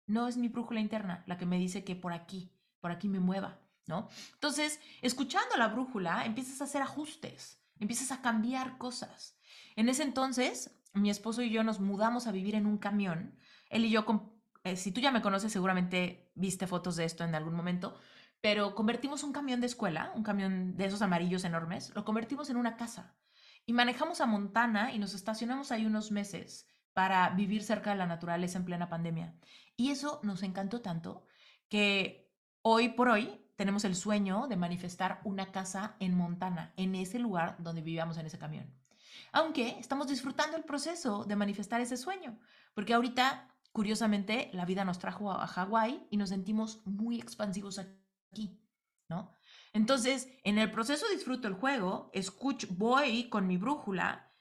no 0.08 0.28
es 0.28 0.38
mi 0.38 0.48
brújula 0.48 0.80
interna 0.80 1.24
la 1.26 1.38
que 1.38 1.46
me 1.46 1.58
dice 1.58 1.84
que 1.84 1.96
por 1.96 2.14
aquí, 2.14 2.52
por 2.80 2.92
aquí 2.92 3.08
me 3.08 3.20
mueva, 3.20 3.60
¿no? 3.88 4.10
Entonces, 4.34 4.80
escuchando 5.02 5.58
la 5.58 5.70
brújula, 5.70 6.26
empiezas 6.26 6.62
a 6.62 6.66
hacer 6.66 6.82
ajustes, 6.82 7.60
empiezas 7.80 8.12
a 8.12 8.22
cambiar 8.22 8.78
cosas. 8.78 9.36
En 9.76 9.90
ese 9.90 10.04
entonces, 10.04 10.80
mi 10.94 11.10
esposo 11.10 11.42
y 11.42 11.50
yo 11.50 11.64
nos 11.64 11.80
mudamos 11.80 12.28
a 12.28 12.32
vivir 12.32 12.56
en 12.56 12.66
un 12.68 12.78
camión. 12.78 13.36
Él 13.70 13.86
y 13.86 13.90
yo, 13.90 14.06
eh, 14.64 14.76
si 14.76 14.92
tú 14.92 15.02
ya 15.02 15.12
me 15.12 15.22
conoces, 15.22 15.52
seguramente 15.52 16.32
viste 16.36 16.68
fotos 16.68 16.96
de 16.96 17.06
esto 17.06 17.24
en 17.24 17.36
algún 17.36 17.56
momento, 17.56 17.98
pero 18.46 18.76
convertimos 18.76 19.24
un 19.24 19.34
camión 19.34 19.60
de 19.60 19.66
escuela, 19.66 20.12
un 20.14 20.22
camión 20.22 20.78
de 20.78 20.86
esos 20.86 21.02
amarillos 21.02 21.44
enormes, 21.46 21.92
lo 21.96 22.06
convertimos 22.06 22.48
en 22.52 22.58
una 22.58 22.78
casa. 22.78 23.16
Y 23.66 23.74
manejamos 23.74 24.22
a 24.22 24.28
Montana 24.28 24.94
y 24.94 25.00
nos 25.00 25.16
estacionamos 25.16 25.72
ahí 25.72 25.88
unos 25.88 26.12
meses 26.12 26.68
para 26.94 27.28
vivir 27.32 27.64
cerca 27.64 27.90
de 27.90 27.96
la 27.96 28.06
naturaleza 28.06 28.60
en 28.60 28.66
plena 28.66 28.88
pandemia. 28.88 29.34
Y 29.76 29.90
eso 29.90 30.20
nos 30.22 30.44
encantó 30.44 30.82
tanto 30.82 31.26
que 31.70 32.32
hoy 32.62 32.90
por 32.90 33.10
hoy 33.10 33.44
tenemos 33.56 33.84
el 33.84 33.96
sueño 33.96 34.46
de 34.46 34.58
manifestar 34.58 35.22
una 35.24 35.52
casa 35.52 35.96
en 36.00 36.14
Montana, 36.16 36.72
en 36.78 36.94
ese 36.94 37.18
lugar 37.18 37.56
donde 37.58 37.82
vivíamos 37.82 38.20
en 38.20 38.28
ese 38.28 38.38
camión. 38.38 38.72
Aunque 39.32 39.70
estamos 39.80 40.08
disfrutando 40.08 40.56
el 40.56 40.66
proceso 40.66 41.24
de 41.24 41.36
manifestar 41.36 41.82
ese 41.82 41.98
sueño, 41.98 42.38
porque 42.76 42.94
ahorita, 42.94 43.56
curiosamente, 43.72 44.52
la 44.54 44.66
vida 44.66 44.86
nos 44.86 45.00
trajo 45.00 45.32
a 45.32 45.48
Hawái 45.48 46.06
y 46.12 46.18
nos 46.18 46.30
sentimos 46.30 46.86
muy 46.86 47.20
expansivos 47.20 47.80
aquí, 47.80 48.05
¿no? 49.10 49.32
Entonces, 49.74 50.30
en 50.44 50.58
el 50.58 50.72
proceso 50.72 51.06
disfruto 51.10 51.48
el 51.48 51.54
juego, 51.54 52.10
escucho, 52.14 52.68
voy 52.72 53.30
con 53.30 53.48
mi 53.48 53.58
brújula, 53.58 54.32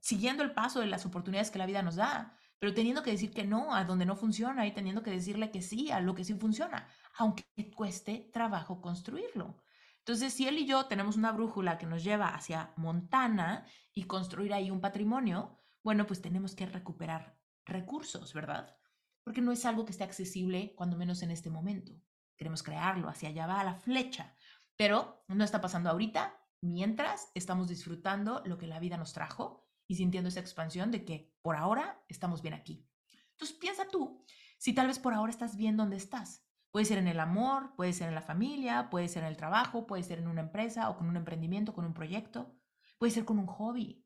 siguiendo 0.00 0.42
el 0.42 0.52
paso 0.52 0.80
de 0.80 0.86
las 0.86 1.04
oportunidades 1.04 1.50
que 1.50 1.58
la 1.58 1.66
vida 1.66 1.82
nos 1.82 1.96
da, 1.96 2.38
pero 2.58 2.72
teniendo 2.72 3.02
que 3.02 3.10
decir 3.10 3.32
que 3.32 3.44
no 3.44 3.74
a 3.74 3.84
donde 3.84 4.06
no 4.06 4.16
funciona 4.16 4.66
y 4.66 4.72
teniendo 4.72 5.02
que 5.02 5.10
decirle 5.10 5.50
que 5.50 5.62
sí 5.62 5.90
a 5.90 6.00
lo 6.00 6.14
que 6.14 6.24
sí 6.24 6.34
funciona, 6.34 6.88
aunque 7.16 7.44
cueste 7.74 8.30
trabajo 8.32 8.80
construirlo. 8.80 9.62
Entonces, 9.98 10.32
si 10.32 10.46
él 10.46 10.58
y 10.58 10.66
yo 10.66 10.86
tenemos 10.86 11.16
una 11.16 11.32
brújula 11.32 11.78
que 11.78 11.86
nos 11.86 12.04
lleva 12.04 12.28
hacia 12.28 12.72
Montana 12.76 13.66
y 13.92 14.04
construir 14.04 14.54
ahí 14.54 14.70
un 14.70 14.80
patrimonio, 14.80 15.58
bueno, 15.82 16.06
pues 16.06 16.22
tenemos 16.22 16.54
que 16.54 16.66
recuperar 16.66 17.36
recursos, 17.64 18.32
¿verdad? 18.32 18.76
Porque 19.24 19.40
no 19.40 19.50
es 19.50 19.64
algo 19.64 19.84
que 19.84 19.90
esté 19.90 20.04
accesible, 20.04 20.74
cuando 20.76 20.96
menos 20.96 21.22
en 21.22 21.32
este 21.32 21.50
momento. 21.50 21.92
Queremos 22.36 22.62
crearlo, 22.62 23.08
hacia 23.08 23.30
allá 23.30 23.46
va 23.46 23.64
la 23.64 23.74
flecha. 23.74 24.34
Pero 24.76 25.24
no 25.28 25.44
está 25.44 25.60
pasando 25.60 25.90
ahorita, 25.90 26.38
mientras 26.60 27.30
estamos 27.34 27.68
disfrutando 27.68 28.42
lo 28.44 28.58
que 28.58 28.66
la 28.66 28.80
vida 28.80 28.96
nos 28.96 29.12
trajo 29.12 29.66
y 29.86 29.96
sintiendo 29.96 30.28
esa 30.28 30.40
expansión 30.40 30.90
de 30.90 31.04
que 31.04 31.34
por 31.42 31.56
ahora 31.56 32.02
estamos 32.08 32.42
bien 32.42 32.54
aquí. 32.54 32.86
Entonces 33.32 33.56
piensa 33.56 33.88
tú, 33.88 34.24
si 34.58 34.74
tal 34.74 34.86
vez 34.86 34.98
por 34.98 35.14
ahora 35.14 35.30
estás 35.30 35.56
bien 35.56 35.76
donde 35.76 35.96
estás. 35.96 36.46
Puede 36.70 36.86
ser 36.86 36.98
en 36.98 37.08
el 37.08 37.20
amor, 37.20 37.74
puede 37.76 37.92
ser 37.92 38.08
en 38.08 38.14
la 38.14 38.22
familia, 38.22 38.90
puede 38.90 39.08
ser 39.08 39.22
en 39.22 39.30
el 39.30 39.36
trabajo, 39.36 39.86
puede 39.86 40.02
ser 40.02 40.18
en 40.18 40.28
una 40.28 40.42
empresa 40.42 40.90
o 40.90 40.96
con 40.96 41.08
un 41.08 41.16
emprendimiento, 41.16 41.74
con 41.74 41.84
un 41.84 41.94
proyecto, 41.94 42.54
puede 42.98 43.12
ser 43.12 43.24
con 43.24 43.38
un 43.38 43.46
hobby, 43.46 44.04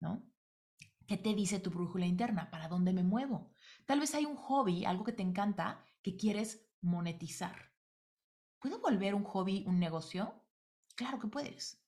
¿no? 0.00 0.26
¿Qué 1.06 1.16
te 1.16 1.34
dice 1.34 1.58
tu 1.58 1.70
brújula 1.70 2.06
interna? 2.06 2.50
¿Para 2.50 2.68
dónde 2.68 2.92
me 2.92 3.02
muevo? 3.02 3.52
Tal 3.84 4.00
vez 4.00 4.14
hay 4.14 4.26
un 4.26 4.36
hobby, 4.36 4.84
algo 4.84 5.04
que 5.04 5.12
te 5.12 5.22
encanta, 5.22 5.84
que 6.02 6.16
quieres 6.16 6.69
monetizar. 6.82 7.70
¿Puedo 8.58 8.80
volver 8.80 9.14
un 9.14 9.24
hobby 9.24 9.64
un 9.66 9.78
negocio? 9.78 10.34
Claro 10.94 11.18
que 11.18 11.28
puedes. 11.28 11.82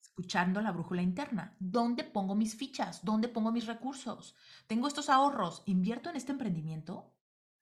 Escuchando 0.00 0.60
la 0.60 0.72
brújula 0.72 1.02
interna. 1.02 1.56
¿Dónde 1.58 2.04
pongo 2.04 2.34
mis 2.34 2.56
fichas? 2.56 3.04
¿Dónde 3.04 3.28
pongo 3.28 3.52
mis 3.52 3.66
recursos? 3.66 4.34
¿Tengo 4.66 4.88
estos 4.88 5.08
ahorros? 5.08 5.62
¿Invierto 5.66 6.10
en 6.10 6.16
este 6.16 6.32
emprendimiento? 6.32 7.14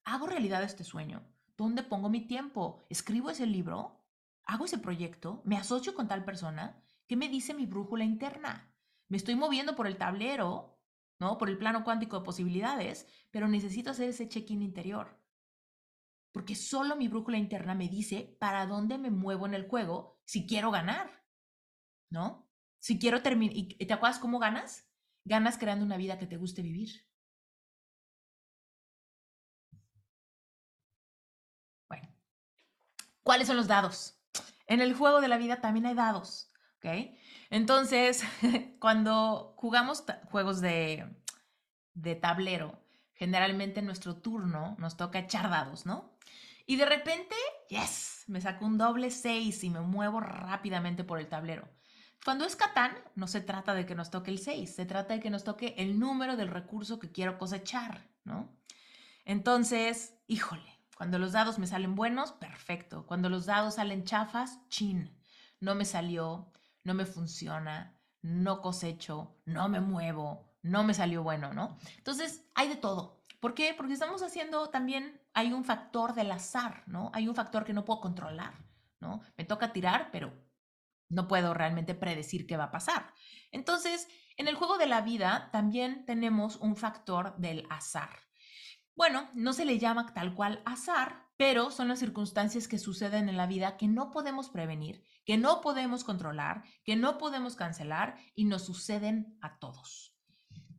¿Hago 0.04 0.26
realidad 0.26 0.62
este 0.62 0.84
sueño? 0.84 1.22
¿Dónde 1.56 1.82
pongo 1.82 2.08
mi 2.08 2.22
tiempo? 2.22 2.84
¿Escribo 2.88 3.30
ese 3.30 3.46
libro? 3.46 4.00
¿Hago 4.44 4.64
ese 4.64 4.78
proyecto? 4.78 5.42
¿Me 5.44 5.56
asocio 5.56 5.94
con 5.94 6.08
tal 6.08 6.24
persona? 6.24 6.82
¿Qué 7.06 7.16
me 7.16 7.28
dice 7.28 7.52
mi 7.52 7.66
brújula 7.66 8.04
interna? 8.04 8.72
Me 9.08 9.16
estoy 9.16 9.34
moviendo 9.34 9.76
por 9.76 9.86
el 9.86 9.98
tablero, 9.98 10.78
¿no? 11.18 11.36
Por 11.36 11.50
el 11.50 11.58
plano 11.58 11.84
cuántico 11.84 12.18
de 12.18 12.24
posibilidades, 12.24 13.06
pero 13.30 13.48
necesito 13.48 13.90
hacer 13.90 14.08
ese 14.08 14.28
check-in 14.28 14.62
interior 14.62 15.17
porque 16.32 16.54
solo 16.54 16.96
mi 16.96 17.08
brújula 17.08 17.38
interna 17.38 17.74
me 17.74 17.88
dice 17.88 18.36
para 18.38 18.66
dónde 18.66 18.98
me 18.98 19.10
muevo 19.10 19.46
en 19.46 19.54
el 19.54 19.66
juego 19.68 20.20
si 20.24 20.46
quiero 20.46 20.70
ganar, 20.70 21.24
¿no? 22.10 22.48
Si 22.78 22.98
quiero 22.98 23.22
terminar, 23.22 23.56
¿y 23.56 23.86
te 23.86 23.92
acuerdas 23.92 24.18
cómo 24.20 24.38
ganas? 24.38 24.88
Ganas 25.24 25.58
creando 25.58 25.84
una 25.84 25.96
vida 25.96 26.18
que 26.18 26.26
te 26.26 26.36
guste 26.36 26.62
vivir. 26.62 27.06
Bueno, 31.88 32.08
¿cuáles 33.22 33.46
son 33.46 33.56
los 33.56 33.66
dados? 33.68 34.18
En 34.66 34.80
el 34.80 34.94
juego 34.94 35.20
de 35.20 35.28
la 35.28 35.38
vida 35.38 35.60
también 35.60 35.86
hay 35.86 35.94
dados, 35.94 36.52
¿ok? 36.76 37.16
Entonces, 37.50 38.22
cuando 38.80 39.54
jugamos 39.56 40.04
juegos 40.30 40.60
de, 40.60 41.16
de 41.94 42.14
tablero, 42.14 42.78
generalmente 43.18 43.80
en 43.80 43.86
nuestro 43.86 44.16
turno 44.16 44.76
nos 44.78 44.96
toca 44.96 45.18
echar 45.18 45.50
dados, 45.50 45.84
¿no? 45.86 46.16
Y 46.66 46.76
de 46.76 46.86
repente, 46.86 47.34
yes, 47.68 48.24
me 48.28 48.40
saco 48.40 48.64
un 48.64 48.78
doble 48.78 49.10
6 49.10 49.64
y 49.64 49.70
me 49.70 49.80
muevo 49.80 50.20
rápidamente 50.20 51.02
por 51.02 51.18
el 51.18 51.28
tablero. 51.28 51.68
Cuando 52.24 52.44
es 52.44 52.56
Catán, 52.56 52.92
no 53.14 53.26
se 53.26 53.40
trata 53.40 53.74
de 53.74 53.86
que 53.86 53.94
nos 53.94 54.10
toque 54.10 54.30
el 54.30 54.38
6, 54.38 54.74
se 54.74 54.86
trata 54.86 55.14
de 55.14 55.20
que 55.20 55.30
nos 55.30 55.44
toque 55.44 55.74
el 55.78 55.98
número 55.98 56.36
del 56.36 56.48
recurso 56.48 56.98
que 56.98 57.10
quiero 57.10 57.38
cosechar, 57.38 58.08
¿no? 58.24 58.56
Entonces, 59.24 60.14
híjole, 60.26 60.78
cuando 60.96 61.18
los 61.18 61.32
dados 61.32 61.58
me 61.58 61.66
salen 61.66 61.94
buenos, 61.94 62.32
perfecto. 62.32 63.06
Cuando 63.06 63.30
los 63.30 63.46
dados 63.46 63.76
salen 63.76 64.04
chafas, 64.04 64.60
chin, 64.68 65.16
no 65.60 65.74
me 65.74 65.84
salió, 65.84 66.52
no 66.84 66.94
me 66.94 67.06
funciona, 67.06 67.98
no 68.22 68.60
cosecho, 68.60 69.36
no 69.44 69.68
me 69.68 69.80
muevo, 69.80 70.47
no 70.62 70.84
me 70.84 70.94
salió 70.94 71.22
bueno, 71.22 71.52
¿no? 71.52 71.78
Entonces, 71.96 72.44
hay 72.54 72.68
de 72.68 72.76
todo. 72.76 73.24
¿Por 73.40 73.54
qué? 73.54 73.74
Porque 73.74 73.92
estamos 73.92 74.22
haciendo 74.22 74.68
también, 74.70 75.20
hay 75.32 75.52
un 75.52 75.64
factor 75.64 76.14
del 76.14 76.30
azar, 76.32 76.82
¿no? 76.86 77.10
Hay 77.14 77.28
un 77.28 77.34
factor 77.34 77.64
que 77.64 77.72
no 77.72 77.84
puedo 77.84 78.00
controlar, 78.00 78.54
¿no? 79.00 79.20
Me 79.36 79.44
toca 79.44 79.72
tirar, 79.72 80.10
pero 80.10 80.32
no 81.08 81.28
puedo 81.28 81.54
realmente 81.54 81.94
predecir 81.94 82.46
qué 82.46 82.56
va 82.56 82.64
a 82.64 82.70
pasar. 82.70 83.14
Entonces, 83.52 84.08
en 84.36 84.48
el 84.48 84.56
juego 84.56 84.76
de 84.78 84.86
la 84.86 85.00
vida 85.00 85.50
también 85.52 86.04
tenemos 86.04 86.56
un 86.56 86.76
factor 86.76 87.36
del 87.38 87.66
azar. 87.70 88.10
Bueno, 88.94 89.30
no 89.34 89.52
se 89.52 89.64
le 89.64 89.78
llama 89.78 90.12
tal 90.12 90.34
cual 90.34 90.60
azar, 90.66 91.28
pero 91.36 91.70
son 91.70 91.86
las 91.86 92.00
circunstancias 92.00 92.66
que 92.66 92.78
suceden 92.78 93.28
en 93.28 93.36
la 93.36 93.46
vida 93.46 93.76
que 93.76 93.86
no 93.86 94.10
podemos 94.10 94.50
prevenir, 94.50 95.04
que 95.24 95.38
no 95.38 95.60
podemos 95.60 96.02
controlar, 96.02 96.64
que 96.84 96.96
no 96.96 97.16
podemos 97.16 97.54
cancelar 97.54 98.16
y 98.34 98.46
nos 98.46 98.66
suceden 98.66 99.38
a 99.40 99.60
todos. 99.60 100.17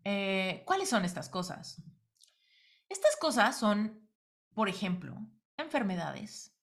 Eh, 0.04 0.64
¿Cuáles 0.66 0.90
son 0.90 1.06
estas 1.06 1.30
cosas? 1.30 1.82
Estas 2.88 3.16
cosas 3.18 3.58
son, 3.58 4.10
por 4.54 4.70
ejemplo, 4.70 5.18
enfermedades, 5.58 6.56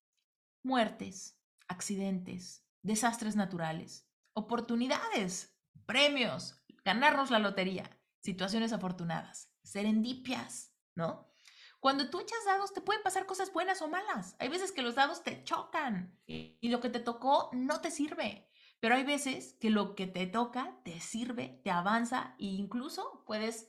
muertes, 0.62 1.38
accidentes, 1.68 2.64
desastres 2.82 3.36
naturales, 3.36 4.08
oportunidades, 4.32 5.56
premios, 5.86 6.62
ganarnos 6.84 7.30
la 7.30 7.38
lotería, 7.38 7.90
situaciones 8.20 8.72
afortunadas, 8.72 9.52
serendipias, 9.62 10.72
¿no? 10.94 11.30
Cuando 11.78 12.10
tú 12.10 12.20
echas 12.20 12.44
dados 12.44 12.72
te 12.72 12.80
pueden 12.80 13.02
pasar 13.02 13.26
cosas 13.26 13.52
buenas 13.52 13.80
o 13.82 13.88
malas. 13.88 14.34
Hay 14.40 14.48
veces 14.48 14.72
que 14.72 14.82
los 14.82 14.96
dados 14.96 15.22
te 15.22 15.44
chocan 15.44 16.18
y 16.26 16.68
lo 16.68 16.80
que 16.80 16.88
te 16.88 16.98
tocó 16.98 17.50
no 17.52 17.80
te 17.80 17.90
sirve. 17.90 18.48
Pero 18.86 18.94
hay 18.94 19.02
veces 19.02 19.54
que 19.54 19.68
lo 19.68 19.96
que 19.96 20.06
te 20.06 20.28
toca 20.28 20.78
te 20.84 21.00
sirve, 21.00 21.60
te 21.64 21.72
avanza 21.72 22.36
e 22.38 22.44
incluso 22.44 23.24
puedes 23.26 23.68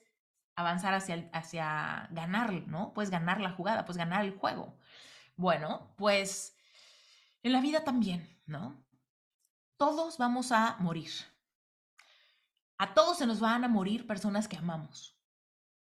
avanzar 0.56 0.94
hacia, 0.94 1.28
hacia 1.34 2.08
ganar, 2.12 2.54
¿no? 2.68 2.94
Puedes 2.94 3.10
ganar 3.10 3.42
la 3.42 3.54
jugada, 3.54 3.84
puedes 3.84 3.98
ganar 3.98 4.24
el 4.24 4.38
juego. 4.38 4.78
Bueno, 5.36 5.92
pues 5.98 6.56
en 7.42 7.52
la 7.52 7.62
vida 7.62 7.84
también, 7.84 8.30
¿no? 8.46 8.86
Todos 9.78 10.20
vamos 10.20 10.52
a 10.52 10.78
morir. 10.82 11.10
A 12.78 12.94
todos 12.94 13.18
se 13.18 13.26
nos 13.26 13.40
van 13.40 13.64
a 13.64 13.68
morir 13.68 14.06
personas 14.06 14.48
que 14.48 14.58
amamos. 14.58 15.20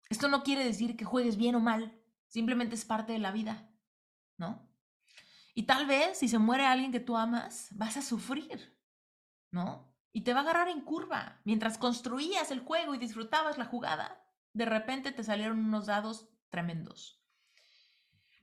Esto 0.08 0.28
no 0.28 0.44
quiere 0.44 0.64
decir 0.64 0.96
que 0.96 1.04
juegues 1.04 1.36
bien 1.36 1.56
o 1.56 1.60
mal, 1.60 2.00
simplemente 2.26 2.74
es 2.74 2.86
parte 2.86 3.12
de 3.12 3.18
la 3.18 3.32
vida, 3.32 3.70
¿no? 4.38 4.66
Y 5.54 5.64
tal 5.64 5.84
vez 5.84 6.20
si 6.20 6.26
se 6.26 6.38
muere 6.38 6.64
alguien 6.64 6.90
que 6.90 7.00
tú 7.00 7.18
amas, 7.18 7.68
vas 7.72 7.98
a 7.98 8.02
sufrir, 8.02 8.75
¿no? 9.56 9.92
Y 10.12 10.20
te 10.20 10.32
va 10.32 10.40
a 10.40 10.42
agarrar 10.44 10.68
en 10.68 10.82
curva 10.82 11.40
mientras 11.42 11.78
construías 11.78 12.52
el 12.52 12.60
juego 12.60 12.94
y 12.94 12.98
disfrutabas 12.98 13.58
la 13.58 13.64
jugada 13.64 14.22
de 14.56 14.64
repente 14.64 15.12
te 15.12 15.22
salieron 15.22 15.58
unos 15.58 15.84
dados 15.84 16.30
tremendos. 16.48 17.22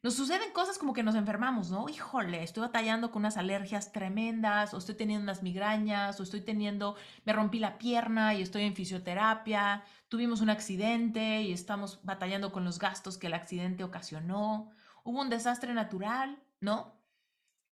nos 0.04 0.16
suceden 0.16 0.52
cosas 0.52 0.78
como 0.78 0.94
que 0.94 1.02
nos 1.02 1.16
enfermamos, 1.16 1.72
¿no? 1.72 1.90
Híjole, 1.90 2.44
estoy 2.44 2.62
batallando 2.62 3.10
con 3.10 3.22
unas 3.22 3.38
alergias 3.38 3.92
tremendas, 3.92 4.74
o 4.74 4.78
estoy 4.78 4.96
teniendo 4.96 5.24
unas 5.24 5.42
migrañas, 5.42 6.20
o 6.20 6.24
estoy 6.24 6.42
teniendo, 6.42 6.98
me 7.26 7.34
rompí 7.34 7.58
la 7.58 7.78
pierna 7.78 8.36
y 8.36 8.42
estoy 8.42 8.64
en 8.64 8.76
fisioterapia, 8.76 9.84
tuvimos 10.10 10.42
un 10.42 10.50
accidente 10.52 11.42
y 11.42 11.54
estamos 11.54 12.00
batallando 12.04 12.52
con 12.52 12.64
los 12.64 12.78
gastos 12.78 13.18
que 13.18 13.28
el 13.28 13.34
accidente 13.34 13.84
ocasionó, 13.84 14.70
hubo 15.04 15.22
un 15.22 15.30
desastre 15.30 15.74
natural, 15.74 16.44
¿no? 16.60 17.02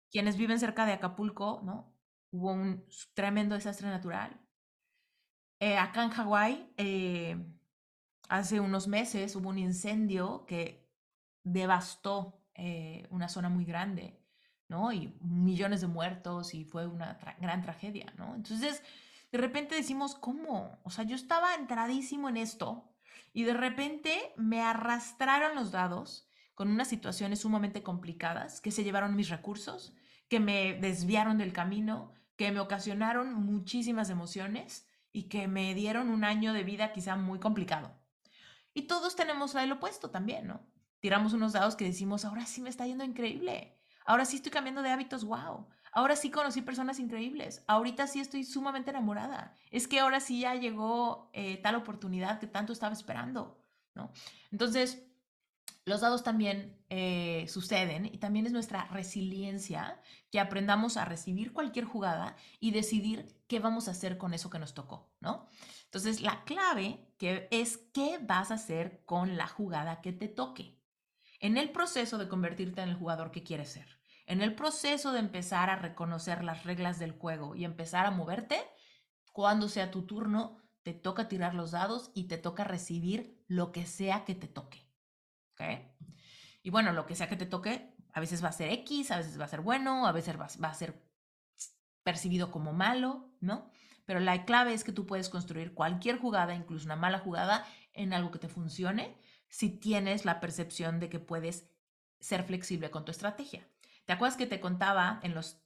Quienes 0.09 0.37
viven 0.37 0.59
cerca 0.59 0.85
de 0.85 0.93
Acapulco, 0.93 1.61
¿no? 1.63 1.90
Hubo 2.31 2.51
un 2.53 2.85
tremendo 3.13 3.55
desastre 3.55 3.87
natural. 3.87 4.39
Eh, 5.59 5.77
acá 5.77 6.03
en 6.03 6.09
Hawái, 6.09 6.73
eh, 6.77 7.37
hace 8.29 8.59
unos 8.59 8.87
meses 8.87 9.35
hubo 9.35 9.49
un 9.49 9.59
incendio 9.59 10.45
que 10.45 10.89
devastó 11.43 12.41
eh, 12.55 13.07
una 13.09 13.27
zona 13.27 13.49
muy 13.49 13.65
grande, 13.65 14.19
¿no? 14.67 14.91
Y 14.91 15.17
millones 15.21 15.81
de 15.81 15.87
muertos 15.87 16.53
y 16.53 16.65
fue 16.65 16.87
una 16.87 17.19
gran 17.39 17.61
tragedia, 17.61 18.13
¿no? 18.17 18.35
Entonces, 18.35 18.81
de 19.31 19.37
repente 19.37 19.75
decimos, 19.75 20.15
¿cómo? 20.15 20.79
O 20.83 20.89
sea, 20.89 21.03
yo 21.03 21.15
estaba 21.15 21.55
entradísimo 21.55 22.29
en 22.29 22.37
esto 22.37 22.91
y 23.33 23.43
de 23.43 23.53
repente 23.53 24.33
me 24.35 24.61
arrastraron 24.61 25.55
los 25.55 25.71
dados 25.71 26.29
con 26.55 26.69
unas 26.69 26.89
situaciones 26.89 27.39
sumamente 27.39 27.83
complicadas 27.83 28.61
que 28.61 28.71
se 28.71 28.83
llevaron 28.83 29.15
mis 29.15 29.29
recursos, 29.29 29.93
que 30.27 30.39
me 30.39 30.73
desviaron 30.73 31.37
del 31.37 31.53
camino, 31.53 32.13
que 32.41 32.51
me 32.51 32.59
ocasionaron 32.59 33.35
muchísimas 33.35 34.09
emociones 34.09 34.89
y 35.13 35.29
que 35.29 35.47
me 35.47 35.75
dieron 35.75 36.09
un 36.09 36.23
año 36.23 36.53
de 36.53 36.63
vida 36.63 36.91
quizá 36.91 37.15
muy 37.15 37.39
complicado. 37.39 37.95
Y 38.73 38.87
todos 38.87 39.15
tenemos 39.15 39.53
el 39.53 39.71
opuesto 39.71 40.09
también, 40.09 40.47
¿no? 40.47 40.65
tiramos 41.01 41.33
unos 41.33 41.53
dados 41.53 41.75
que 41.75 41.83
decimos, 41.85 42.23
ahora 42.23 42.45
sí 42.45 42.61
me 42.61 42.69
está 42.69 42.87
yendo 42.87 43.03
increíble, 43.03 43.75
ahora 44.05 44.23
sí 44.23 44.37
estoy 44.37 44.51
cambiando 44.51 44.81
de 44.81 44.91
hábitos, 44.91 45.25
wow, 45.25 45.67
ahora 45.91 46.15
sí 46.15 46.29
conocí 46.29 46.61
personas 46.61 46.99
increíbles, 46.99 47.63
ahorita 47.67 48.07
sí 48.07 48.19
estoy 48.19 48.43
sumamente 48.43 48.91
enamorada, 48.91 49.55
es 49.71 49.87
que 49.87 49.99
ahora 49.99 50.19
sí 50.19 50.39
ya 50.39 50.55
llegó 50.55 51.29
eh, 51.33 51.57
tal 51.57 51.75
oportunidad 51.75 52.39
que 52.39 52.47
tanto 52.47 52.71
estaba 52.71 52.93
esperando, 52.93 53.65
¿no? 53.95 54.13
Entonces, 54.51 55.03
los 55.85 56.01
dados 56.01 56.23
también 56.23 56.77
eh, 56.89 57.45
suceden 57.47 58.05
y 58.05 58.17
también 58.19 58.45
es 58.45 58.51
nuestra 58.51 58.85
resiliencia 58.89 59.99
que 60.29 60.39
aprendamos 60.39 60.97
a 60.97 61.05
recibir 61.05 61.53
cualquier 61.53 61.85
jugada 61.85 62.35
y 62.59 62.71
decidir 62.71 63.25
qué 63.47 63.59
vamos 63.59 63.87
a 63.87 63.91
hacer 63.91 64.17
con 64.17 64.33
eso 64.33 64.49
que 64.49 64.59
nos 64.59 64.73
tocó, 64.73 65.11
¿no? 65.19 65.47
Entonces, 65.85 66.21
la 66.21 66.43
clave 66.43 66.99
que 67.17 67.47
es 67.51 67.77
qué 67.93 68.19
vas 68.21 68.51
a 68.51 68.55
hacer 68.55 69.03
con 69.05 69.37
la 69.37 69.47
jugada 69.47 70.01
que 70.01 70.13
te 70.13 70.27
toque 70.27 70.79
en 71.39 71.57
el 71.57 71.71
proceso 71.71 72.17
de 72.19 72.29
convertirte 72.29 72.81
en 72.81 72.89
el 72.89 72.95
jugador 72.95 73.31
que 73.31 73.43
quieres 73.43 73.71
ser, 73.71 73.99
en 74.27 74.41
el 74.41 74.53
proceso 74.53 75.11
de 75.11 75.19
empezar 75.19 75.71
a 75.71 75.75
reconocer 75.75 76.43
las 76.43 76.63
reglas 76.63 76.99
del 76.99 77.11
juego 77.11 77.55
y 77.55 77.65
empezar 77.65 78.05
a 78.05 78.11
moverte, 78.11 78.57
cuando 79.33 79.67
sea 79.67 79.89
tu 79.89 80.05
turno, 80.05 80.61
te 80.83 80.93
toca 80.93 81.27
tirar 81.27 81.55
los 81.55 81.71
dados 81.71 82.11
y 82.13 82.27
te 82.27 82.37
toca 82.37 82.63
recibir 82.63 83.43
lo 83.47 83.71
que 83.71 83.85
sea 83.85 84.23
que 84.23 84.35
te 84.35 84.47
toque. 84.47 84.80
Y 86.63 86.69
bueno, 86.69 86.91
lo 86.93 87.05
que 87.05 87.15
sea 87.15 87.29
que 87.29 87.35
te 87.35 87.45
toque, 87.45 87.95
a 88.13 88.19
veces 88.19 88.43
va 88.43 88.49
a 88.49 88.53
ser 88.53 88.69
X, 88.71 89.11
a 89.11 89.17
veces 89.17 89.39
va 89.39 89.45
a 89.45 89.49
ser 89.49 89.61
bueno, 89.61 90.07
a 90.07 90.11
veces 90.11 90.35
va 90.37 90.67
a 90.67 90.73
ser 90.73 91.01
percibido 92.03 92.51
como 92.51 92.73
malo, 92.73 93.31
¿no? 93.39 93.69
Pero 94.05 94.19
la 94.19 94.45
clave 94.45 94.73
es 94.73 94.83
que 94.83 94.91
tú 94.91 95.05
puedes 95.05 95.29
construir 95.29 95.73
cualquier 95.73 96.19
jugada, 96.19 96.55
incluso 96.55 96.85
una 96.85 96.95
mala 96.95 97.19
jugada, 97.19 97.65
en 97.93 98.13
algo 98.13 98.31
que 98.31 98.39
te 98.39 98.49
funcione 98.49 99.17
si 99.47 99.69
tienes 99.69 100.25
la 100.25 100.39
percepción 100.39 100.99
de 100.99 101.09
que 101.09 101.19
puedes 101.19 101.69
ser 102.19 102.43
flexible 102.43 102.89
con 102.89 103.05
tu 103.05 103.11
estrategia. 103.11 103.67
¿Te 104.05 104.13
acuerdas 104.13 104.37
que 104.37 104.47
te 104.47 104.59
contaba 104.59 105.19
en 105.23 105.33
los 105.33 105.61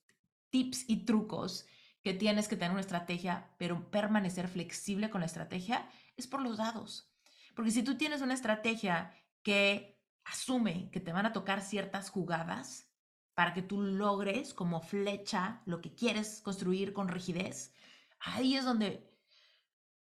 tips 0.49 0.89
y 0.89 1.05
trucos 1.05 1.67
que 2.01 2.13
tienes 2.13 2.47
que 2.47 2.55
tener 2.55 2.71
una 2.71 2.81
estrategia, 2.81 3.49
pero 3.57 3.89
permanecer 3.91 4.47
flexible 4.47 5.09
con 5.09 5.21
la 5.21 5.27
estrategia? 5.27 5.89
Es 6.17 6.27
por 6.27 6.41
los 6.41 6.57
dados. 6.57 7.11
Porque 7.55 7.71
si 7.71 7.83
tú 7.83 7.95
tienes 7.95 8.21
una 8.21 8.33
estrategia 8.33 9.11
que 9.45 10.01
asume 10.23 10.89
que 10.89 10.99
te 10.99 11.13
van 11.13 11.27
a 11.27 11.31
tocar 11.31 11.61
ciertas 11.61 12.09
jugadas 12.09 12.89
para 13.35 13.53
que 13.53 13.61
tú 13.61 13.79
logres 13.79 14.55
como 14.55 14.81
flecha 14.81 15.61
lo 15.65 15.81
que 15.81 15.93
quieres 15.93 16.41
construir 16.41 16.93
con 16.93 17.09
rigidez, 17.09 17.71
ahí 18.19 18.55
es 18.55 18.65
donde 18.65 19.07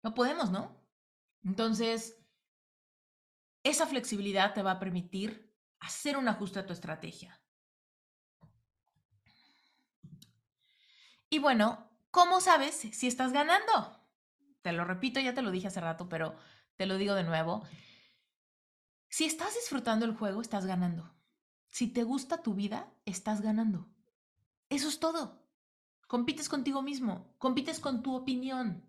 no 0.02 0.12
podemos, 0.12 0.50
¿no? 0.50 0.78
Entonces, 1.42 2.18
esa 3.62 3.86
flexibilidad 3.86 4.52
te 4.52 4.62
va 4.62 4.72
a 4.72 4.78
permitir 4.78 5.50
hacer 5.78 6.18
un 6.18 6.28
ajuste 6.28 6.58
a 6.58 6.66
tu 6.66 6.74
estrategia. 6.74 7.40
Y 11.30 11.38
bueno, 11.38 11.88
¿cómo 12.10 12.42
sabes 12.42 12.74
si 12.74 13.06
estás 13.06 13.32
ganando? 13.32 14.04
Te 14.60 14.72
lo 14.72 14.84
repito, 14.84 15.18
ya 15.18 15.32
te 15.32 15.40
lo 15.40 15.50
dije 15.50 15.68
hace 15.68 15.80
rato, 15.80 16.10
pero 16.10 16.36
te 16.76 16.84
lo 16.84 16.98
digo 16.98 17.14
de 17.14 17.24
nuevo. 17.24 17.62
Si 19.10 19.26
estás 19.26 19.54
disfrutando 19.54 20.06
el 20.06 20.16
juego, 20.16 20.40
estás 20.40 20.64
ganando. 20.64 21.14
Si 21.66 21.88
te 21.88 22.02
gusta 22.02 22.42
tu 22.42 22.54
vida, 22.54 22.90
estás 23.04 23.42
ganando. 23.42 23.88
Eso 24.70 24.88
es 24.88 24.98
todo. 24.98 25.46
Compites 26.06 26.48
contigo 26.48 26.80
mismo, 26.80 27.34
compites 27.38 27.78
con 27.78 28.02
tu 28.02 28.16
opinión 28.16 28.84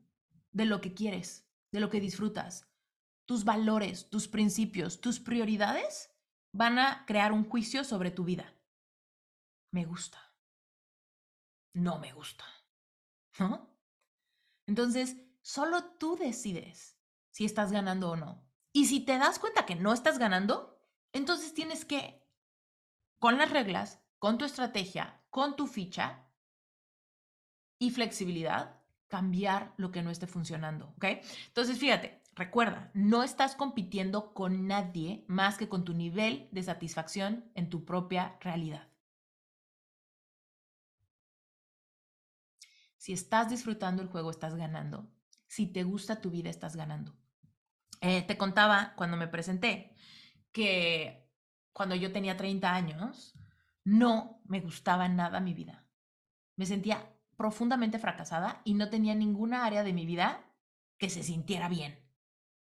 de 0.53 0.65
lo 0.65 0.79
que 0.79 0.93
quieres, 0.93 1.45
de 1.71 1.81
lo 1.81 1.89
que 1.89 1.99
disfrutas 1.99 2.71
tus 3.31 3.45
valores, 3.45 4.09
tus 4.09 4.27
principios, 4.27 4.99
tus 4.99 5.21
prioridades 5.21 6.11
van 6.51 6.77
a 6.79 7.05
crear 7.05 7.31
un 7.31 7.47
juicio 7.47 7.85
sobre 7.85 8.11
tu 8.11 8.25
vida. 8.25 8.53
Me 9.71 9.85
gusta. 9.85 10.19
No 11.73 11.97
me 11.97 12.11
gusta. 12.11 12.43
¿No? 13.39 13.73
Entonces, 14.67 15.15
solo 15.41 15.91
tú 15.93 16.17
decides 16.17 16.97
si 17.29 17.45
estás 17.45 17.71
ganando 17.71 18.11
o 18.11 18.15
no. 18.17 18.50
Y 18.73 18.85
si 18.85 19.01
te 19.01 19.17
das 19.17 19.39
cuenta 19.39 19.65
que 19.65 19.75
no 19.75 19.93
estás 19.93 20.17
ganando, 20.17 20.79
entonces 21.13 21.53
tienes 21.53 21.85
que, 21.85 22.23
con 23.19 23.37
las 23.37 23.51
reglas, 23.51 24.01
con 24.19 24.37
tu 24.37 24.45
estrategia, 24.45 25.21
con 25.29 25.55
tu 25.55 25.67
ficha 25.67 26.27
y 27.79 27.91
flexibilidad, 27.91 28.79
cambiar 29.07 29.73
lo 29.77 29.91
que 29.91 30.01
no 30.01 30.09
esté 30.09 30.27
funcionando. 30.27 30.93
¿Ok? 30.95 31.05
Entonces, 31.47 31.77
fíjate, 31.77 32.21
Recuerda, 32.33 32.91
no 32.93 33.23
estás 33.23 33.55
compitiendo 33.55 34.33
con 34.33 34.65
nadie 34.65 35.25
más 35.27 35.57
que 35.57 35.67
con 35.67 35.83
tu 35.83 35.93
nivel 35.93 36.47
de 36.51 36.63
satisfacción 36.63 37.51
en 37.55 37.69
tu 37.69 37.83
propia 37.83 38.37
realidad. 38.39 38.87
Si 42.97 43.11
estás 43.11 43.49
disfrutando 43.49 44.01
el 44.01 44.07
juego, 44.07 44.31
estás 44.31 44.55
ganando. 44.55 45.11
Si 45.47 45.67
te 45.67 45.83
gusta 45.83 46.21
tu 46.21 46.29
vida, 46.29 46.49
estás 46.49 46.75
ganando. 46.75 47.20
Eh, 48.01 48.23
te 48.23 48.37
contaba 48.37 48.93
cuando 48.95 49.17
me 49.17 49.27
presenté 49.27 49.95
que 50.51 51.29
cuando 51.73 51.95
yo 51.95 52.11
tenía 52.11 52.37
30 52.37 52.73
años, 52.75 53.33
no 53.83 54.41
me 54.45 54.59
gustaba 54.59 55.07
nada 55.07 55.39
mi 55.39 55.53
vida. 55.53 55.85
Me 56.57 56.65
sentía 56.65 57.07
profundamente 57.37 57.99
fracasada 57.99 58.61
y 58.65 58.73
no 58.73 58.89
tenía 58.89 59.15
ninguna 59.15 59.65
área 59.65 59.83
de 59.83 59.93
mi 59.93 60.05
vida 60.05 60.43
que 60.97 61.09
se 61.09 61.23
sintiera 61.23 61.69
bien 61.69 62.01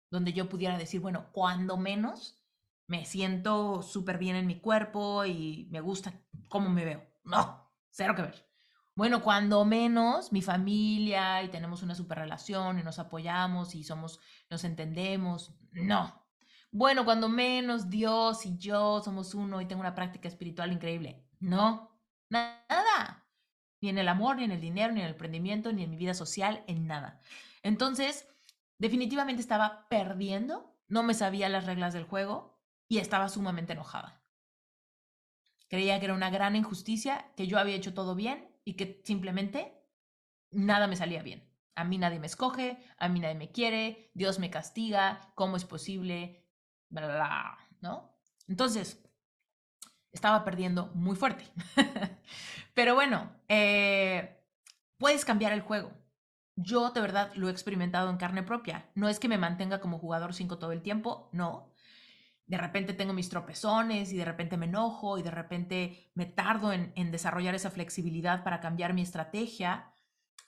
donde 0.10 0.34
yo 0.34 0.50
pudiera 0.50 0.78
decir, 0.78 1.02
bueno, 1.02 1.32
cuando 1.32 1.78
menos 1.78 2.44
me 2.88 3.06
siento 3.06 3.82
súper 3.82 4.18
bien 4.18 4.36
en 4.36 4.48
mi 4.48 4.60
cuerpo 4.60 5.26
y 5.26 5.68
me 5.72 5.82
gusta 5.82 6.14
cómo 6.48 6.70
me 6.70 6.86
veo. 6.86 7.06
No, 7.24 7.72
cero 7.90 8.16
que 8.16 8.22
ver. 8.22 8.47
Bueno, 8.98 9.24
cuando 9.24 9.64
menos 9.64 10.34
mi 10.34 10.42
familia 10.42 11.42
y 11.42 11.48
tenemos 11.48 11.84
una 11.84 11.96
super 11.96 12.18
relación 12.18 12.80
y 12.80 12.84
nos 12.84 13.00
apoyamos 13.00 13.76
y 13.76 13.86
somos, 13.86 14.20
nos 14.50 14.66
entendemos. 14.66 15.54
No. 15.72 16.28
Bueno, 16.72 17.06
cuando 17.06 17.30
menos 17.30 17.90
Dios 17.90 18.46
y 18.46 18.58
yo 18.58 19.02
somos 19.02 19.34
uno 19.34 19.62
y 19.62 19.66
tengo 19.68 19.80
una 19.80 19.96
práctica 19.96 20.28
espiritual 20.28 20.74
increíble. 20.74 21.26
No, 21.40 21.98
nada. 22.30 23.26
Ni 23.80 23.88
en 23.88 24.00
el 24.00 24.10
amor, 24.10 24.36
ni 24.36 24.44
en 24.44 24.52
el 24.52 24.60
dinero, 24.60 24.92
ni 24.92 25.00
en 25.00 25.06
el 25.06 25.14
emprendimiento, 25.14 25.72
ni 25.72 25.84
en 25.84 25.90
mi 25.90 25.96
vida 25.96 26.14
social, 26.14 26.66
en 26.68 26.88
nada. 26.88 27.22
Entonces, 27.64 28.28
Definitivamente 28.80 29.42
estaba 29.42 29.88
perdiendo, 29.90 30.76
no 30.88 31.02
me 31.02 31.16
sabía 31.16 31.50
las 31.50 31.66
reglas 31.66 31.94
del 31.94 32.04
juego 32.04 32.62
y 32.88 33.00
estaba 33.00 33.28
sumamente 33.28 33.74
enojada. 33.74 34.22
Creía 35.68 36.00
que 36.00 36.06
era 36.06 36.14
una 36.14 36.30
gran 36.30 36.56
injusticia, 36.56 37.32
que 37.36 37.48
yo 37.48 37.58
había 37.58 37.76
hecho 37.76 37.94
todo 37.94 38.16
bien 38.16 38.48
y 38.68 38.74
que 38.74 39.02
simplemente 39.06 39.82
nada 40.52 40.88
me 40.88 40.98
salía 40.98 41.24
bien. 41.24 41.50
A 41.74 41.86
mí 41.86 41.98
nadie 41.98 42.20
me 42.20 42.28
escoge, 42.28 42.78
a 42.98 43.08
mí 43.08 43.22
nadie 43.22 43.36
me 43.36 43.50
quiere, 43.50 44.12
Dios 44.14 44.40
me 44.40 44.50
castiga, 44.50 45.32
¿cómo 45.36 45.56
es 45.56 45.64
posible? 45.64 46.46
Bla, 46.90 47.08
bla, 47.08 47.58
¿no? 47.80 48.20
Entonces, 48.46 49.02
estaba 50.12 50.44
perdiendo 50.44 50.88
muy 50.96 51.16
fuerte. 51.16 51.46
Pero 52.74 52.94
bueno, 52.94 53.32
eh, 53.48 54.44
puedes 54.98 55.24
cambiar 55.24 55.54
el 55.54 55.62
juego. 55.62 55.94
Yo 56.58 56.90
de 56.90 57.00
verdad 57.00 57.32
lo 57.36 57.48
he 57.48 57.52
experimentado 57.52 58.10
en 58.10 58.18
carne 58.18 58.44
propia. 58.44 58.92
No 58.96 59.08
es 59.08 59.18
que 59.18 59.30
me 59.30 59.38
mantenga 59.38 59.80
como 59.80 59.98
jugador 59.98 60.34
5 60.34 60.58
todo 60.58 60.74
el 60.74 60.82
tiempo, 60.82 61.30
no. 61.32 61.72
De 62.48 62.58
repente 62.58 62.94
tengo 62.94 63.14
mis 63.14 63.30
tropezones 63.30 64.14
y 64.14 64.18
de 64.18 64.26
repente 64.26 64.56
me 64.56 64.68
enojo 64.68 65.18
y 65.18 65.22
de 65.22 65.32
repente 65.32 66.12
me 66.16 66.26
tardo 66.26 66.72
en, 66.72 67.12
desarrollar 67.12 67.56
esa 67.56 67.70
flexibilidad 67.70 68.44
para 68.44 68.62
cambiar 68.62 68.94
mi 68.94 69.02
estrategia. 69.02 69.92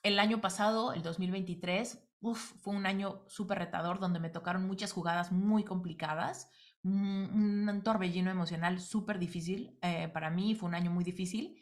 El 0.01 0.17
año 0.17 0.39
pasado, 0.39 0.93
el 0.93 1.03
2023, 1.03 2.01
uf, 2.21 2.53
fue 2.61 2.73
un 2.73 2.85
año 2.85 3.25
súper 3.27 3.59
retador 3.59 3.99
donde 3.99 4.21
me 4.21 4.29
tocaron 4.29 4.65
muchas 4.65 4.93
jugadas 4.93 5.33
muy 5.33 5.65
complicadas, 5.65 6.49
un, 6.83 7.67
un 7.67 7.83
torbellino 7.83 8.31
emocional 8.31 8.79
súper 8.79 9.19
difícil. 9.19 9.77
Eh, 9.81 10.07
para 10.07 10.29
mí 10.29 10.55
fue 10.55 10.69
un 10.69 10.75
año 10.75 10.91
muy 10.91 11.03
difícil. 11.03 11.61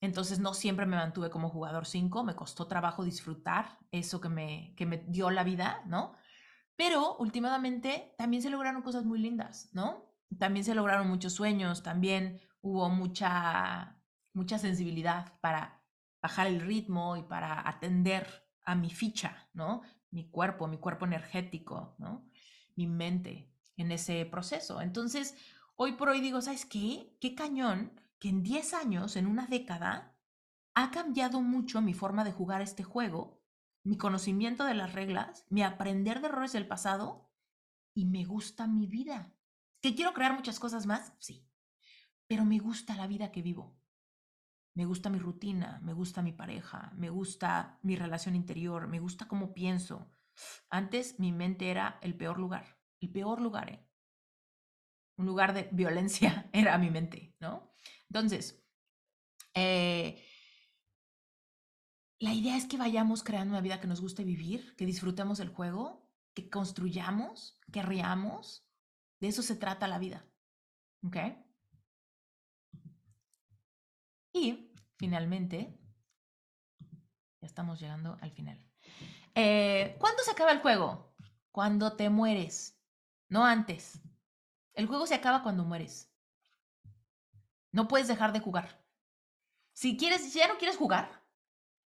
Entonces 0.00 0.38
no 0.38 0.54
siempre 0.54 0.86
me 0.86 0.96
mantuve 0.96 1.28
como 1.28 1.50
jugador 1.50 1.86
5, 1.86 2.24
me 2.24 2.34
costó 2.34 2.66
trabajo 2.66 3.04
disfrutar 3.04 3.78
eso 3.90 4.18
que 4.18 4.30
me, 4.30 4.74
que 4.76 4.86
me 4.86 4.98
dio 5.08 5.30
la 5.30 5.44
vida, 5.44 5.82
¿no? 5.86 6.14
Pero 6.76 7.16
últimamente 7.16 8.14
también 8.18 8.42
se 8.42 8.50
lograron 8.50 8.82
cosas 8.82 9.04
muy 9.04 9.18
lindas, 9.18 9.70
¿no? 9.72 10.04
También 10.38 10.64
se 10.64 10.74
lograron 10.74 11.08
muchos 11.08 11.32
sueños, 11.32 11.82
también 11.82 12.40
hubo 12.60 12.88
mucha, 12.90 13.98
mucha 14.32 14.58
sensibilidad 14.58 15.38
para 15.40 15.82
bajar 16.20 16.48
el 16.48 16.60
ritmo 16.60 17.16
y 17.16 17.22
para 17.22 17.66
atender 17.68 18.26
a 18.64 18.74
mi 18.74 18.90
ficha, 18.90 19.48
¿no? 19.54 19.82
Mi 20.10 20.28
cuerpo, 20.28 20.66
mi 20.66 20.78
cuerpo 20.78 21.06
energético, 21.06 21.94
¿no? 21.98 22.28
Mi 22.74 22.86
mente 22.86 23.52
en 23.76 23.92
ese 23.92 24.26
proceso. 24.26 24.80
Entonces, 24.80 25.36
hoy 25.76 25.92
por 25.92 26.08
hoy 26.08 26.20
digo, 26.20 26.40
¿sabes 26.40 26.66
qué? 26.66 27.16
Qué 27.20 27.34
cañón 27.34 27.92
que 28.18 28.28
en 28.28 28.42
10 28.42 28.74
años, 28.74 29.16
en 29.16 29.26
una 29.26 29.46
década, 29.46 30.16
ha 30.74 30.90
cambiado 30.90 31.40
mucho 31.40 31.80
mi 31.80 31.94
forma 31.94 32.24
de 32.24 32.32
jugar 32.32 32.60
este 32.60 32.82
juego, 32.82 33.35
mi 33.86 33.96
conocimiento 33.96 34.64
de 34.64 34.74
las 34.74 34.94
reglas, 34.94 35.46
mi 35.48 35.62
aprender 35.62 36.20
de 36.20 36.26
errores 36.26 36.52
del 36.52 36.66
pasado 36.66 37.30
y 37.94 38.04
me 38.04 38.24
gusta 38.24 38.66
mi 38.66 38.88
vida. 38.88 39.32
¿Que 39.80 39.94
quiero 39.94 40.12
crear 40.12 40.34
muchas 40.34 40.58
cosas 40.58 40.86
más? 40.86 41.12
Sí, 41.20 41.48
pero 42.26 42.44
me 42.44 42.58
gusta 42.58 42.96
la 42.96 43.06
vida 43.06 43.30
que 43.30 43.42
vivo. 43.42 43.78
Me 44.74 44.86
gusta 44.86 45.08
mi 45.08 45.20
rutina, 45.20 45.80
me 45.84 45.92
gusta 45.92 46.20
mi 46.20 46.32
pareja, 46.32 46.92
me 46.96 47.10
gusta 47.10 47.78
mi 47.82 47.94
relación 47.94 48.34
interior, 48.34 48.88
me 48.88 48.98
gusta 48.98 49.28
cómo 49.28 49.54
pienso. 49.54 50.10
Antes 50.68 51.20
mi 51.20 51.30
mente 51.30 51.70
era 51.70 52.00
el 52.02 52.16
peor 52.16 52.40
lugar, 52.40 52.80
el 53.00 53.10
peor 53.10 53.40
lugar, 53.40 53.70
¿eh? 53.70 53.88
Un 55.16 55.26
lugar 55.26 55.54
de 55.54 55.68
violencia 55.70 56.50
era 56.52 56.76
mi 56.76 56.90
mente, 56.90 57.36
¿no? 57.38 57.72
Entonces, 58.08 58.66
eh, 59.54 60.25
la 62.18 62.32
idea 62.32 62.56
es 62.56 62.66
que 62.66 62.78
vayamos 62.78 63.22
creando 63.22 63.52
una 63.52 63.60
vida 63.60 63.80
que 63.80 63.86
nos 63.86 64.00
guste 64.00 64.24
vivir, 64.24 64.74
que 64.76 64.86
disfrutemos 64.86 65.38
el 65.40 65.50
juego, 65.50 66.08
que 66.34 66.48
construyamos, 66.48 67.60
que 67.72 67.82
riamos. 67.82 68.66
De 69.20 69.28
eso 69.28 69.42
se 69.42 69.56
trata 69.56 69.88
la 69.88 69.98
vida. 69.98 70.26
¿Ok? 71.04 71.16
Y 74.32 74.72
finalmente, 74.96 75.78
ya 76.80 77.46
estamos 77.46 77.80
llegando 77.80 78.16
al 78.20 78.30
final. 78.32 78.62
Eh, 79.34 79.96
¿Cuándo 79.98 80.22
se 80.22 80.30
acaba 80.30 80.52
el 80.52 80.60
juego? 80.60 81.14
Cuando 81.50 81.96
te 81.96 82.08
mueres, 82.08 82.78
no 83.28 83.44
antes. 83.44 84.00
El 84.72 84.86
juego 84.86 85.06
se 85.06 85.14
acaba 85.14 85.42
cuando 85.42 85.64
mueres. 85.64 86.10
No 87.72 87.88
puedes 87.88 88.08
dejar 88.08 88.32
de 88.32 88.40
jugar. 88.40 88.82
Si 89.74 89.98
quieres, 89.98 90.32
ya 90.32 90.48
no 90.48 90.56
quieres 90.56 90.78
jugar 90.78 91.15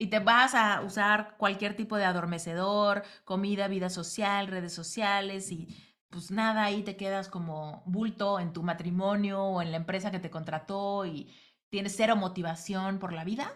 y 0.01 0.07
te 0.07 0.19
vas 0.19 0.55
a 0.55 0.81
usar 0.81 1.37
cualquier 1.37 1.77
tipo 1.77 1.97
de 1.99 2.07
adormecedor, 2.07 3.03
comida, 3.25 3.69
vida 3.69 3.91
social, 3.91 4.47
redes 4.47 4.73
sociales 4.73 5.53
y 5.53 5.69
pues 6.09 6.31
nada, 6.31 6.65
ahí 6.65 6.83
te 6.83 6.97
quedas 6.97 7.29
como 7.29 7.83
bulto 7.85 8.41
en 8.41 8.55
tu 8.55 8.63
matrimonio 8.63 9.43
o 9.45 9.61
en 9.61 9.71
la 9.71 9.77
empresa 9.77 10.11
que 10.11 10.19
te 10.19 10.31
contrató 10.31 11.05
y 11.05 11.31
tienes 11.69 11.95
cero 11.97 12.17
motivación 12.17 12.99
por 12.99 13.13
la 13.13 13.25
vida, 13.25 13.53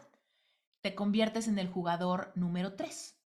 te 0.82 0.94
conviertes 0.94 1.48
en 1.48 1.58
el 1.58 1.66
jugador 1.66 2.30
número 2.34 2.74
3, 2.74 3.18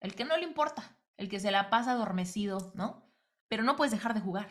el 0.00 0.16
que 0.16 0.24
no 0.24 0.36
le 0.36 0.42
importa, 0.42 0.98
el 1.16 1.28
que 1.28 1.38
se 1.38 1.52
la 1.52 1.70
pasa 1.70 1.92
adormecido, 1.92 2.72
¿no? 2.74 3.08
Pero 3.46 3.62
no 3.62 3.76
puedes 3.76 3.92
dejar 3.92 4.14
de 4.14 4.20
jugar. 4.20 4.48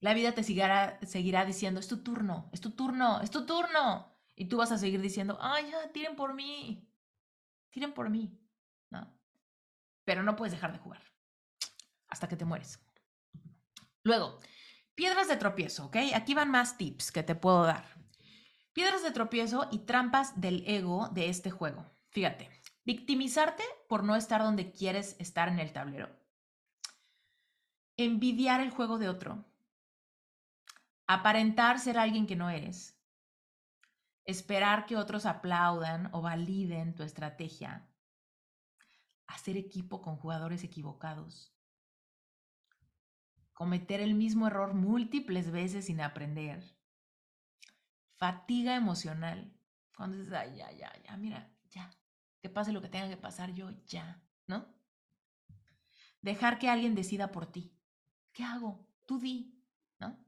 La 0.00 0.14
vida 0.14 0.32
te 0.32 0.42
seguirá, 0.42 0.98
seguirá 1.02 1.44
diciendo, 1.44 1.80
es 1.80 1.86
tu 1.86 2.02
turno, 2.02 2.48
es 2.54 2.62
tu 2.62 2.70
turno, 2.70 3.20
es 3.20 3.30
tu 3.30 3.44
turno. 3.44 4.09
Y 4.40 4.46
tú 4.46 4.56
vas 4.56 4.72
a 4.72 4.78
seguir 4.78 5.02
diciendo, 5.02 5.36
ay, 5.38 5.70
ya, 5.70 5.92
tiren 5.92 6.16
por 6.16 6.32
mí, 6.32 6.90
tiren 7.68 7.92
por 7.92 8.08
mí, 8.08 8.40
¿no? 8.88 9.14
Pero 10.06 10.22
no 10.22 10.34
puedes 10.34 10.52
dejar 10.54 10.72
de 10.72 10.78
jugar 10.78 11.02
hasta 12.08 12.26
que 12.26 12.38
te 12.38 12.46
mueres. 12.46 12.80
Luego, 14.02 14.40
piedras 14.94 15.28
de 15.28 15.36
tropiezo, 15.36 15.84
¿ok? 15.84 15.96
Aquí 16.14 16.32
van 16.32 16.50
más 16.50 16.78
tips 16.78 17.12
que 17.12 17.22
te 17.22 17.34
puedo 17.34 17.64
dar. 17.64 17.84
Piedras 18.72 19.02
de 19.02 19.10
tropiezo 19.10 19.68
y 19.70 19.80
trampas 19.80 20.40
del 20.40 20.64
ego 20.66 21.10
de 21.12 21.28
este 21.28 21.50
juego. 21.50 21.84
Fíjate, 22.08 22.48
victimizarte 22.86 23.62
por 23.90 24.04
no 24.04 24.16
estar 24.16 24.42
donde 24.42 24.72
quieres 24.72 25.16
estar 25.18 25.48
en 25.48 25.58
el 25.58 25.74
tablero. 25.74 26.08
Envidiar 27.98 28.62
el 28.62 28.70
juego 28.70 28.96
de 28.96 29.10
otro. 29.10 29.44
Aparentar 31.06 31.78
ser 31.78 31.98
alguien 31.98 32.26
que 32.26 32.36
no 32.36 32.48
eres. 32.48 32.96
Esperar 34.30 34.86
que 34.86 34.96
otros 34.96 35.26
aplaudan 35.26 36.08
o 36.12 36.22
validen 36.22 36.94
tu 36.94 37.02
estrategia. 37.02 37.88
Hacer 39.26 39.56
equipo 39.56 40.02
con 40.02 40.16
jugadores 40.16 40.64
equivocados. 40.64 41.52
Cometer 43.52 44.00
el 44.00 44.14
mismo 44.14 44.46
error 44.46 44.74
múltiples 44.74 45.50
veces 45.50 45.86
sin 45.86 46.00
aprender 46.00 46.80
fatiga 48.20 48.76
emocional. 48.76 49.50
Cuando 49.96 50.18
dices, 50.18 50.30
ya, 50.30 50.70
ya, 50.72 50.92
ya, 51.02 51.16
mira, 51.16 51.50
ya, 51.70 51.90
que 52.42 52.50
pase 52.50 52.70
lo 52.70 52.82
que 52.82 52.90
tenga 52.90 53.08
que 53.08 53.16
pasar 53.16 53.52
yo, 53.54 53.70
ya, 53.86 54.22
¿no? 54.46 54.66
Dejar 56.20 56.58
que 56.58 56.68
alguien 56.68 56.94
decida 56.94 57.32
por 57.32 57.50
ti. 57.50 57.74
¿Qué 58.32 58.44
hago? 58.44 58.86
Tú 59.06 59.18
di, 59.18 59.58
¿no? 59.98 60.18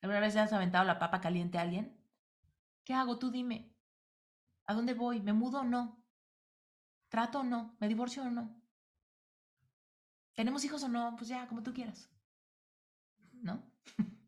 ¿Alguna 0.00 0.20
vez 0.20 0.36
has 0.36 0.52
aventado 0.52 0.84
la 0.84 1.00
papa 1.00 1.20
caliente 1.20 1.58
a 1.58 1.62
alguien? 1.62 1.95
¿Qué 2.86 2.94
hago? 2.94 3.18
Tú 3.18 3.32
dime. 3.32 3.74
¿A 4.66 4.72
dónde 4.72 4.94
voy? 4.94 5.20
¿Me 5.20 5.32
mudo 5.32 5.60
o 5.60 5.64
no? 5.64 6.00
¿Trato 7.08 7.40
o 7.40 7.42
no? 7.42 7.76
¿Me 7.80 7.88
divorcio 7.88 8.22
o 8.22 8.30
no? 8.30 8.62
¿Tenemos 10.34 10.64
hijos 10.64 10.84
o 10.84 10.88
no? 10.88 11.16
Pues 11.16 11.28
ya, 11.28 11.48
como 11.48 11.64
tú 11.64 11.74
quieras. 11.74 12.08
¿No? 13.42 13.60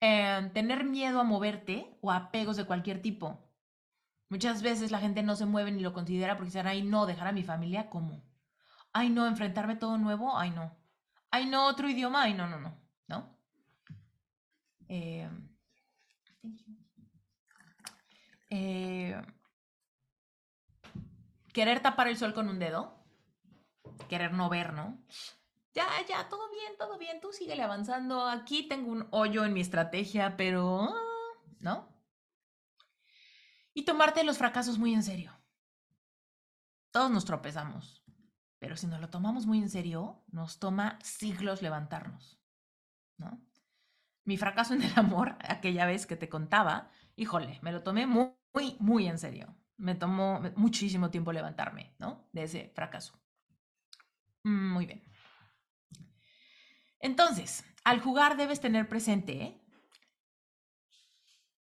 Em, 0.00 0.52
tener 0.52 0.82
miedo 0.82 1.20
a 1.20 1.22
moverte 1.22 1.96
o 2.00 2.10
apegos 2.10 2.56
de 2.56 2.64
cualquier 2.64 3.00
tipo. 3.00 3.38
Muchas 4.28 4.60
veces 4.60 4.90
la 4.90 4.98
gente 4.98 5.22
no 5.22 5.36
se 5.36 5.46
mueve 5.46 5.70
ni 5.70 5.80
lo 5.80 5.92
considera 5.92 6.34
porque 6.34 6.48
dicen, 6.48 6.66
ay, 6.66 6.82
no, 6.82 7.06
dejar 7.06 7.28
a 7.28 7.32
mi 7.32 7.44
familia, 7.44 7.88
¿cómo? 7.88 8.20
Ay, 8.92 9.10
no, 9.10 9.28
enfrentarme 9.28 9.76
todo 9.76 9.98
nuevo, 9.98 10.36
ay, 10.36 10.50
no. 10.50 10.76
Ay, 11.30 11.46
no, 11.46 11.68
otro 11.68 11.88
idioma, 11.88 12.22
ay, 12.22 12.34
no, 12.34 12.48
no, 12.48 12.58
no, 12.58 12.76
¿no? 13.06 13.38
Eh, 14.88 15.30
eh, 18.54 19.18
querer 21.54 21.80
tapar 21.80 22.08
el 22.08 22.18
sol 22.18 22.34
con 22.34 22.50
un 22.50 22.58
dedo, 22.58 22.94
querer 24.10 24.34
no 24.34 24.50
ver, 24.50 24.74
¿no? 24.74 25.02
ya, 25.74 25.86
ya, 26.06 26.28
todo 26.28 26.50
bien, 26.50 26.72
todo 26.78 26.98
bien, 26.98 27.20
tú 27.20 27.32
síguele 27.32 27.62
avanzando. 27.62 28.28
Aquí 28.28 28.68
tengo 28.68 28.90
un 28.90 29.08
hoyo 29.10 29.44
en 29.44 29.54
mi 29.54 29.60
estrategia, 29.60 30.36
pero... 30.36 30.92
¿No? 31.60 31.88
Y 33.72 33.84
tomarte 33.84 34.22
los 34.22 34.36
fracasos 34.36 34.78
muy 34.78 34.92
en 34.92 35.02
serio. 35.02 35.32
Todos 36.90 37.10
nos 37.10 37.24
tropezamos, 37.24 38.04
pero 38.58 38.76
si 38.76 38.86
nos 38.86 39.00
lo 39.00 39.08
tomamos 39.08 39.46
muy 39.46 39.58
en 39.58 39.70
serio, 39.70 40.22
nos 40.26 40.58
toma 40.58 40.98
siglos 41.02 41.62
levantarnos. 41.62 42.38
¿No? 43.16 43.40
Mi 44.24 44.36
fracaso 44.36 44.74
en 44.74 44.82
el 44.82 44.92
amor, 44.98 45.36
aquella 45.48 45.86
vez 45.86 46.06
que 46.06 46.16
te 46.16 46.28
contaba, 46.28 46.90
híjole, 47.16 47.58
me 47.62 47.72
lo 47.72 47.82
tomé 47.82 48.06
muy, 48.06 48.34
muy, 48.52 48.76
muy 48.78 49.06
en 49.06 49.18
serio. 49.18 49.54
Me 49.76 49.94
tomó 49.94 50.40
muchísimo 50.56 51.10
tiempo 51.10 51.32
levantarme, 51.32 51.94
¿no? 51.98 52.28
De 52.32 52.44
ese 52.44 52.70
fracaso. 52.74 53.18
Muy 54.44 54.86
bien. 54.86 55.02
Entonces, 57.00 57.64
al 57.84 58.00
jugar 58.00 58.36
debes 58.36 58.60
tener 58.60 58.88
presente, 58.88 59.60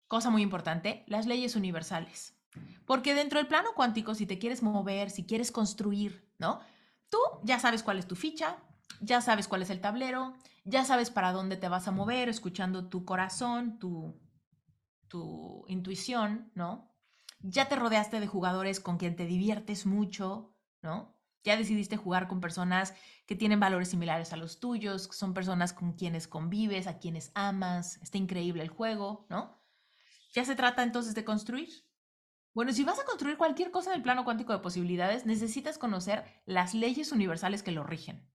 cosa 0.08 0.30
muy 0.30 0.44
importante, 0.44 1.04
las 1.08 1.26
leyes 1.26 1.56
universales. 1.56 2.38
Porque 2.86 3.16
dentro 3.16 3.40
del 3.40 3.48
plano 3.48 3.70
cuántico, 3.76 4.14
si 4.14 4.26
te 4.26 4.38
quieres 4.38 4.62
mover, 4.62 5.10
si 5.10 5.26
quieres 5.26 5.52
construir, 5.52 6.30
¿no? 6.38 6.60
Tú 7.10 7.18
ya 7.44 7.60
sabes 7.60 7.82
cuál 7.82 7.98
es 7.98 8.08
tu 8.08 8.16
ficha, 8.16 8.58
ya 9.00 9.22
sabes 9.22 9.48
cuál 9.48 9.62
es 9.62 9.70
el 9.70 9.82
tablero, 9.82 10.34
ya 10.64 10.86
sabes 10.86 11.10
para 11.10 11.32
dónde 11.32 11.58
te 11.58 11.70
vas 11.70 11.88
a 11.88 11.92
mover, 11.92 12.30
escuchando 12.30 12.88
tu 12.88 13.04
corazón, 13.06 13.80
tu, 13.80 14.21
tu 15.12 15.66
intuición, 15.68 16.50
¿no? 16.56 16.90
Ya 17.42 17.68
te 17.68 17.76
rodeaste 17.76 18.22
de 18.22 18.28
jugadores 18.28 18.80
con 18.80 18.98
quien 18.98 19.18
te 19.18 19.26
diviertes 19.26 19.86
mucho, 19.86 20.56
¿no? 20.82 21.20
Ya 21.44 21.58
decidiste 21.58 21.98
jugar 21.98 22.30
con 22.30 22.40
personas 22.40 22.94
que 23.26 23.36
tienen 23.36 23.60
valores 23.60 23.90
similares 23.90 24.32
a 24.32 24.38
los 24.38 24.62
tuyos, 24.62 25.10
son 25.12 25.34
personas 25.34 25.74
con 25.74 25.94
quienes 25.94 26.30
convives, 26.30 26.88
a 26.88 26.98
quienes 26.98 27.32
amas. 27.36 27.98
Está 28.02 28.18
increíble 28.18 28.64
el 28.64 28.70
juego, 28.70 29.26
¿no? 29.30 29.62
Ya 30.34 30.46
se 30.46 30.56
trata 30.56 30.82
entonces 30.82 31.14
de 31.14 31.26
construir. 31.26 31.70
Bueno, 32.54 32.72
si 32.72 32.86
vas 32.86 33.00
a 33.00 33.06
construir 33.06 33.36
cualquier 33.36 33.70
cosa 33.70 33.90
en 33.90 33.98
el 33.98 34.04
plano 34.04 34.24
cuántico 34.24 34.54
de 34.54 34.60
posibilidades, 34.60 35.26
necesitas 35.26 35.78
conocer 35.78 36.24
las 36.46 36.74
leyes 36.74 37.12
universales 37.12 37.64
que 37.64 37.72
lo 37.72 37.84
rigen. 37.84 38.32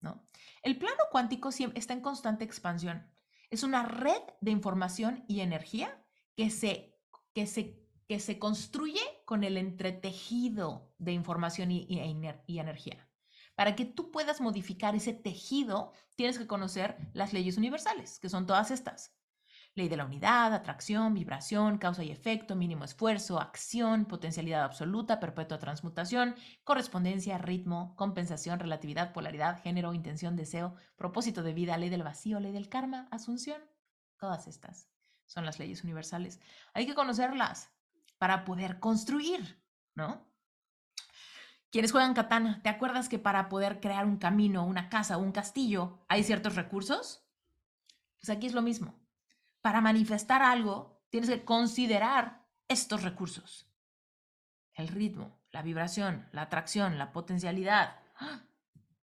¿no? 0.00 0.22
El 0.62 0.78
plano 0.78 1.02
cuántico 1.10 1.48
está 1.48 1.94
en 1.94 2.00
constante 2.00 2.44
expansión. 2.44 3.10
Es 3.50 3.62
una 3.62 3.84
red 3.84 4.22
de 4.40 4.50
información 4.50 5.24
y 5.28 5.40
energía 5.40 6.02
que 6.36 6.50
se, 6.50 6.94
que 7.32 7.46
se, 7.46 7.82
que 8.08 8.20
se 8.20 8.38
construye 8.38 9.00
con 9.24 9.44
el 9.44 9.56
entretejido 9.56 10.92
de 10.98 11.12
información 11.12 11.70
y, 11.70 11.86
y 11.88 12.58
energía. 12.58 13.08
Para 13.54 13.74
que 13.74 13.86
tú 13.86 14.10
puedas 14.10 14.40
modificar 14.40 14.94
ese 14.94 15.14
tejido, 15.14 15.92
tienes 16.14 16.38
que 16.38 16.46
conocer 16.46 16.98
las 17.14 17.32
leyes 17.32 17.56
universales, 17.56 18.18
que 18.18 18.28
son 18.28 18.46
todas 18.46 18.70
estas. 18.70 19.15
Ley 19.76 19.90
de 19.90 19.98
la 19.98 20.06
unidad, 20.06 20.54
atracción, 20.54 21.12
vibración, 21.12 21.76
causa 21.76 22.02
y 22.02 22.10
efecto, 22.10 22.56
mínimo 22.56 22.86
esfuerzo, 22.86 23.38
acción, 23.38 24.06
potencialidad 24.06 24.64
absoluta, 24.64 25.20
perpetua 25.20 25.58
transmutación, 25.58 26.34
correspondencia, 26.64 27.36
ritmo, 27.36 27.94
compensación, 27.94 28.58
relatividad, 28.58 29.12
polaridad, 29.12 29.62
género, 29.62 29.92
intención, 29.92 30.34
deseo, 30.34 30.76
propósito 30.96 31.42
de 31.42 31.52
vida, 31.52 31.76
ley 31.76 31.90
del 31.90 32.04
vacío, 32.04 32.40
ley 32.40 32.52
del 32.52 32.70
karma, 32.70 33.06
asunción. 33.10 33.60
Todas 34.18 34.48
estas 34.48 34.88
son 35.26 35.44
las 35.44 35.58
leyes 35.58 35.84
universales. 35.84 36.40
Hay 36.72 36.86
que 36.86 36.94
conocerlas 36.94 37.68
para 38.16 38.46
poder 38.46 38.80
construir, 38.80 39.62
¿no? 39.94 40.26
Quienes 41.70 41.92
juegan 41.92 42.14
katana, 42.14 42.62
¿te 42.62 42.70
acuerdas 42.70 43.10
que 43.10 43.18
para 43.18 43.50
poder 43.50 43.80
crear 43.80 44.06
un 44.06 44.16
camino, 44.16 44.64
una 44.64 44.88
casa 44.88 45.18
un 45.18 45.32
castillo 45.32 46.02
hay 46.08 46.24
ciertos 46.24 46.54
recursos? 46.54 47.28
Pues 48.18 48.30
aquí 48.30 48.46
es 48.46 48.54
lo 48.54 48.62
mismo 48.62 49.05
para 49.66 49.80
manifestar 49.80 50.42
algo, 50.42 51.02
tienes 51.10 51.28
que 51.28 51.44
considerar 51.44 52.46
estos 52.68 53.02
recursos. 53.02 53.68
El 54.74 54.86
ritmo, 54.86 55.40
la 55.50 55.62
vibración, 55.62 56.28
la 56.30 56.42
atracción, 56.42 56.98
la 56.98 57.10
potencialidad. 57.10 57.96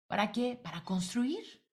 ¿Para 0.06 0.30
qué? 0.30 0.54
Para 0.62 0.84
construir. 0.84 1.64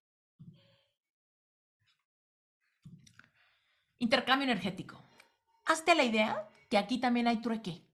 Intercambio 4.00 4.46
energético. 4.46 5.00
Hazte 5.66 5.94
la 5.94 6.04
idea 6.04 6.50
que 6.68 6.80
aquí 6.80 6.98
también 6.98 7.28
hay 7.28 7.44
trueque. 7.44 7.86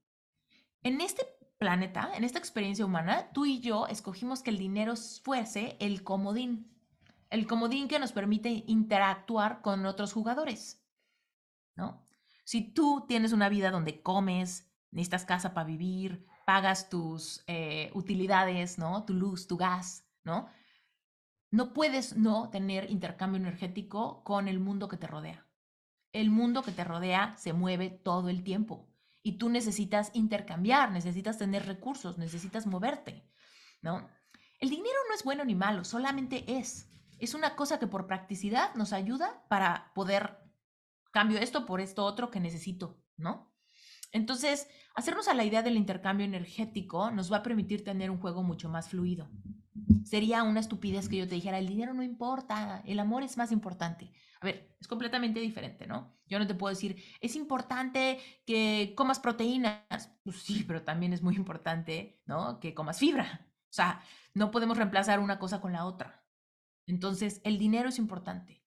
En 0.82 1.02
este 1.02 1.26
planeta, 1.58 2.10
en 2.14 2.24
esta 2.24 2.38
experiencia 2.38 2.86
humana, 2.86 3.30
tú 3.34 3.44
y 3.44 3.60
yo 3.60 3.86
escogimos 3.86 4.42
que 4.42 4.48
el 4.48 4.56
dinero 4.56 4.94
fuese 4.96 5.76
el 5.78 6.02
comodín. 6.02 6.74
El 7.28 7.46
comodín 7.46 7.86
que 7.86 7.98
nos 7.98 8.12
permite 8.12 8.64
interactuar 8.66 9.60
con 9.60 9.84
otros 9.84 10.14
jugadores. 10.14 10.85
¿No? 11.76 12.02
Si 12.44 12.72
tú 12.72 13.04
tienes 13.08 13.32
una 13.32 13.48
vida 13.48 13.70
donde 13.70 14.02
comes, 14.02 14.70
necesitas 14.90 15.24
casa 15.24 15.54
para 15.54 15.66
vivir, 15.66 16.26
pagas 16.46 16.88
tus 16.88 17.42
eh, 17.46 17.90
utilidades, 17.94 18.78
¿no? 18.78 19.04
Tu 19.04 19.14
luz, 19.14 19.46
tu 19.46 19.56
gas, 19.56 20.04
¿no? 20.24 20.48
No 21.50 21.72
puedes 21.72 22.16
no 22.16 22.50
tener 22.50 22.90
intercambio 22.90 23.40
energético 23.40 24.22
con 24.24 24.48
el 24.48 24.60
mundo 24.60 24.88
que 24.88 24.96
te 24.96 25.06
rodea. 25.06 25.46
El 26.12 26.30
mundo 26.30 26.62
que 26.62 26.72
te 26.72 26.84
rodea 26.84 27.36
se 27.36 27.52
mueve 27.52 27.90
todo 27.90 28.28
el 28.28 28.42
tiempo 28.42 28.88
y 29.22 29.38
tú 29.38 29.48
necesitas 29.48 30.12
intercambiar, 30.14 30.92
necesitas 30.92 31.36
tener 31.36 31.66
recursos, 31.66 32.16
necesitas 32.16 32.64
moverte, 32.66 33.28
¿no? 33.82 34.08
El 34.60 34.70
dinero 34.70 34.96
no 35.08 35.14
es 35.14 35.24
bueno 35.24 35.44
ni 35.44 35.56
malo, 35.56 35.84
solamente 35.84 36.44
es. 36.58 36.88
Es 37.18 37.34
una 37.34 37.56
cosa 37.56 37.80
que 37.80 37.88
por 37.88 38.06
practicidad 38.06 38.74
nos 38.76 38.92
ayuda 38.92 39.44
para 39.48 39.92
poder 39.94 40.45
cambio 41.16 41.38
esto 41.38 41.64
por 41.64 41.80
esto 41.80 42.04
otro 42.04 42.30
que 42.30 42.40
necesito, 42.40 43.02
¿no? 43.16 43.50
Entonces, 44.12 44.68
hacernos 44.94 45.28
a 45.28 45.34
la 45.34 45.46
idea 45.46 45.62
del 45.62 45.78
intercambio 45.78 46.26
energético 46.26 47.10
nos 47.10 47.32
va 47.32 47.38
a 47.38 47.42
permitir 47.42 47.82
tener 47.84 48.10
un 48.10 48.20
juego 48.20 48.42
mucho 48.42 48.68
más 48.68 48.90
fluido. 48.90 49.30
Sería 50.04 50.42
una 50.42 50.60
estupidez 50.60 51.08
que 51.08 51.16
yo 51.16 51.26
te 51.26 51.36
dijera, 51.36 51.58
el 51.58 51.68
dinero 51.68 51.94
no 51.94 52.02
importa, 52.02 52.82
el 52.84 52.98
amor 52.98 53.22
es 53.22 53.38
más 53.38 53.50
importante. 53.50 54.12
A 54.42 54.44
ver, 54.44 54.76
es 54.78 54.86
completamente 54.88 55.40
diferente, 55.40 55.86
¿no? 55.86 56.18
Yo 56.26 56.38
no 56.38 56.46
te 56.46 56.54
puedo 56.54 56.74
decir, 56.74 57.02
es 57.22 57.34
importante 57.34 58.18
que 58.44 58.92
comas 58.94 59.18
proteínas. 59.18 60.12
Pues 60.22 60.42
sí, 60.42 60.64
pero 60.68 60.82
también 60.82 61.14
es 61.14 61.22
muy 61.22 61.36
importante, 61.36 62.20
¿no? 62.26 62.60
Que 62.60 62.74
comas 62.74 62.98
fibra. 62.98 63.48
O 63.62 63.72
sea, 63.72 64.02
no 64.34 64.50
podemos 64.50 64.76
reemplazar 64.76 65.20
una 65.20 65.38
cosa 65.38 65.62
con 65.62 65.72
la 65.72 65.86
otra. 65.86 66.26
Entonces, 66.86 67.40
el 67.42 67.56
dinero 67.56 67.88
es 67.88 67.96
importante. 67.96 68.65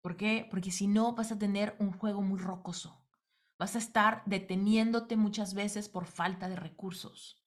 ¿Por 0.00 0.16
qué? 0.16 0.46
Porque 0.50 0.70
si 0.70 0.86
no 0.86 1.14
vas 1.14 1.32
a 1.32 1.38
tener 1.38 1.76
un 1.78 1.92
juego 1.92 2.22
muy 2.22 2.38
rocoso. 2.38 3.00
Vas 3.58 3.74
a 3.74 3.78
estar 3.78 4.22
deteniéndote 4.26 5.16
muchas 5.16 5.54
veces 5.54 5.88
por 5.88 6.06
falta 6.06 6.48
de 6.48 6.56
recursos. 6.56 7.44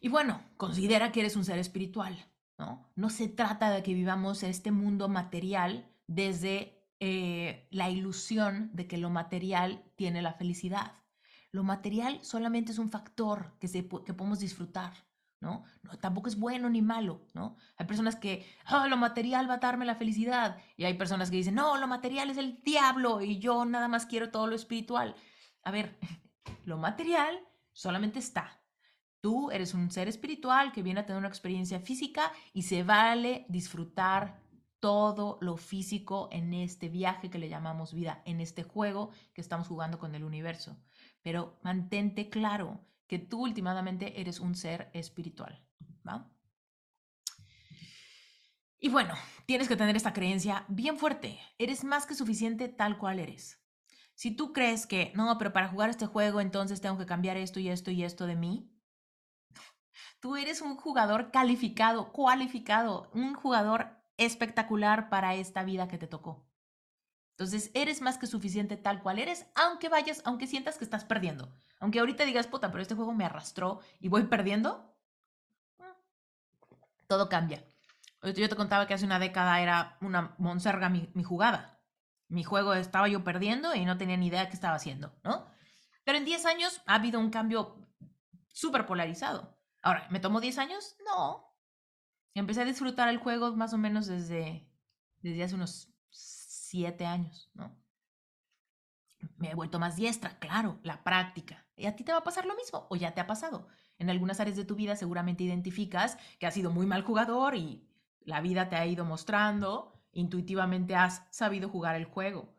Y 0.00 0.08
bueno, 0.08 0.40
considera 0.56 1.10
que 1.10 1.20
eres 1.20 1.34
un 1.34 1.44
ser 1.44 1.58
espiritual, 1.58 2.16
¿no? 2.58 2.92
No 2.94 3.10
se 3.10 3.28
trata 3.28 3.70
de 3.70 3.82
que 3.82 3.92
vivamos 3.92 4.44
este 4.44 4.70
mundo 4.70 5.08
material 5.08 5.90
desde 6.06 6.86
eh, 7.00 7.66
la 7.72 7.90
ilusión 7.90 8.70
de 8.72 8.86
que 8.86 8.98
lo 8.98 9.10
material 9.10 9.84
tiene 9.96 10.22
la 10.22 10.34
felicidad. 10.34 10.92
Lo 11.50 11.64
material 11.64 12.20
solamente 12.22 12.70
es 12.70 12.78
un 12.78 12.90
factor 12.90 13.56
que, 13.58 13.66
se, 13.66 13.88
que 13.88 14.14
podemos 14.14 14.38
disfrutar. 14.38 14.92
¿No? 15.40 15.64
Tampoco 16.00 16.28
es 16.28 16.38
bueno 16.38 16.68
ni 16.70 16.82
malo, 16.82 17.20
¿no? 17.34 17.56
Hay 17.76 17.86
personas 17.86 18.16
que, 18.16 18.46
oh, 18.70 18.86
lo 18.88 18.96
material 18.96 19.48
va 19.48 19.54
a 19.54 19.58
darme 19.58 19.84
la 19.84 19.94
felicidad. 19.94 20.56
Y 20.76 20.84
hay 20.84 20.94
personas 20.94 21.30
que 21.30 21.36
dicen, 21.36 21.54
no, 21.54 21.76
lo 21.76 21.86
material 21.86 22.30
es 22.30 22.38
el 22.38 22.62
diablo 22.62 23.20
y 23.20 23.38
yo 23.38 23.64
nada 23.64 23.88
más 23.88 24.06
quiero 24.06 24.30
todo 24.30 24.46
lo 24.46 24.56
espiritual. 24.56 25.14
A 25.62 25.70
ver, 25.70 25.98
lo 26.64 26.78
material 26.78 27.38
solamente 27.72 28.18
está. 28.18 28.60
Tú 29.20 29.50
eres 29.50 29.74
un 29.74 29.90
ser 29.90 30.08
espiritual 30.08 30.72
que 30.72 30.82
viene 30.82 31.00
a 31.00 31.06
tener 31.06 31.18
una 31.18 31.28
experiencia 31.28 31.80
física 31.80 32.32
y 32.52 32.62
se 32.62 32.82
vale 32.82 33.44
disfrutar 33.48 34.40
todo 34.78 35.38
lo 35.40 35.56
físico 35.56 36.28
en 36.30 36.54
este 36.54 36.88
viaje 36.88 37.30
que 37.30 37.38
le 37.38 37.48
llamamos 37.48 37.92
vida, 37.92 38.22
en 38.24 38.40
este 38.40 38.62
juego 38.62 39.10
que 39.34 39.40
estamos 39.40 39.68
jugando 39.68 39.98
con 39.98 40.14
el 40.14 40.22
universo. 40.22 40.76
Pero 41.22 41.58
mantente 41.62 42.28
claro 42.28 42.80
que 43.06 43.18
tú 43.18 43.42
últimamente 43.42 44.20
eres 44.20 44.40
un 44.40 44.54
ser 44.54 44.90
espiritual. 44.92 45.64
¿va? 46.06 46.30
Y 48.78 48.88
bueno, 48.88 49.14
tienes 49.46 49.68
que 49.68 49.76
tener 49.76 49.96
esta 49.96 50.12
creencia 50.12 50.64
bien 50.68 50.98
fuerte. 50.98 51.38
Eres 51.58 51.84
más 51.84 52.06
que 52.06 52.14
suficiente 52.14 52.68
tal 52.68 52.98
cual 52.98 53.18
eres. 53.18 53.62
Si 54.14 54.30
tú 54.30 54.52
crees 54.52 54.86
que, 54.86 55.12
no, 55.14 55.36
pero 55.38 55.52
para 55.52 55.68
jugar 55.68 55.90
este 55.90 56.06
juego 56.06 56.40
entonces 56.40 56.80
tengo 56.80 56.98
que 56.98 57.06
cambiar 57.06 57.36
esto 57.36 57.60
y 57.60 57.68
esto 57.68 57.90
y 57.90 58.02
esto 58.02 58.26
de 58.26 58.36
mí, 58.36 58.72
tú 60.20 60.36
eres 60.36 60.62
un 60.62 60.76
jugador 60.76 61.30
calificado, 61.30 62.12
cualificado, 62.12 63.10
un 63.12 63.34
jugador 63.34 64.02
espectacular 64.16 65.10
para 65.10 65.34
esta 65.34 65.64
vida 65.64 65.88
que 65.88 65.98
te 65.98 66.06
tocó. 66.06 66.46
Entonces, 67.38 67.70
eres 67.74 68.00
más 68.00 68.16
que 68.16 68.26
suficiente 68.26 68.78
tal 68.78 69.02
cual 69.02 69.18
eres, 69.18 69.44
aunque 69.54 69.90
vayas, 69.90 70.22
aunque 70.24 70.46
sientas 70.46 70.78
que 70.78 70.84
estás 70.84 71.04
perdiendo. 71.04 71.52
Aunque 71.80 72.00
ahorita 72.00 72.24
digas, 72.24 72.46
puta, 72.46 72.70
pero 72.70 72.80
este 72.80 72.94
juego 72.94 73.12
me 73.12 73.26
arrastró 73.26 73.80
y 74.00 74.08
voy 74.08 74.24
perdiendo, 74.24 74.96
todo 77.06 77.28
cambia. 77.28 77.62
Yo 78.22 78.48
te 78.48 78.56
contaba 78.56 78.86
que 78.86 78.94
hace 78.94 79.04
una 79.04 79.18
década 79.18 79.60
era 79.60 79.98
una 80.00 80.34
monserga 80.38 80.88
mi, 80.88 81.10
jugada. 81.22 81.78
Mi 82.28 82.42
juego 82.42 82.72
estaba 82.72 83.06
yo 83.06 83.22
perdiendo 83.22 83.74
y 83.74 83.84
no 83.84 83.98
tenía 83.98 84.16
ni 84.16 84.28
idea 84.28 84.40
de 84.40 84.48
qué 84.48 84.54
estaba 84.54 84.74
haciendo, 84.74 85.14
¿no? 85.22 85.46
Pero 86.04 86.16
en 86.16 86.24
10 86.24 86.46
años 86.46 86.80
ha 86.86 86.94
habido 86.94 87.20
un 87.20 87.28
cambio 87.28 87.86
súper 88.48 88.86
polarizado. 88.86 89.58
Ahora, 89.82 90.06
¿me 90.08 90.20
tomó 90.20 90.40
10 90.40 90.56
años? 90.56 90.96
No. 91.04 91.54
Empecé 92.32 92.62
a 92.62 92.64
disfrutar 92.64 93.10
el 93.10 93.18
juego 93.18 93.54
más 93.54 93.74
o 93.74 93.78
menos 93.78 94.06
desde, 94.06 94.66
desde 95.20 95.44
hace 95.44 95.54
unos 95.54 95.95
siete 96.68 97.06
años, 97.06 97.50
¿no? 97.54 97.76
Me 99.38 99.50
he 99.50 99.54
vuelto 99.54 99.78
más 99.78 99.96
diestra, 99.96 100.38
claro, 100.38 100.78
la 100.82 101.02
práctica. 101.02 101.66
¿Y 101.76 101.86
a 101.86 101.96
ti 101.96 102.04
te 102.04 102.12
va 102.12 102.18
a 102.18 102.24
pasar 102.24 102.46
lo 102.46 102.54
mismo? 102.54 102.86
¿O 102.90 102.96
ya 102.96 103.12
te 103.12 103.20
ha 103.20 103.26
pasado? 103.26 103.66
En 103.98 104.10
algunas 104.10 104.40
áreas 104.40 104.56
de 104.56 104.64
tu 104.64 104.76
vida 104.76 104.96
seguramente 104.96 105.44
identificas 105.44 106.16
que 106.38 106.46
has 106.46 106.54
sido 106.54 106.70
muy 106.70 106.86
mal 106.86 107.02
jugador 107.02 107.54
y 107.54 107.88
la 108.20 108.40
vida 108.40 108.68
te 108.68 108.76
ha 108.76 108.86
ido 108.86 109.04
mostrando, 109.04 110.02
intuitivamente 110.12 110.94
has 110.94 111.22
sabido 111.30 111.68
jugar 111.68 111.96
el 111.96 112.04
juego. 112.04 112.54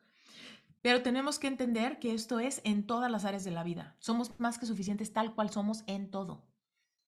Pero 0.82 1.02
tenemos 1.02 1.40
que 1.40 1.48
entender 1.48 2.00
que 2.00 2.14
esto 2.14 2.40
es 2.40 2.62
en 2.64 2.86
todas 2.86 3.12
las 3.12 3.26
áreas 3.26 3.44
de 3.44 3.52
la 3.52 3.64
vida. 3.64 3.96
Somos 4.00 4.40
más 4.40 4.58
que 4.58 4.66
suficientes 4.66 5.12
tal 5.12 5.36
cual 5.36 5.50
somos 5.50 5.84
en 5.88 6.10
todo. 6.10 6.48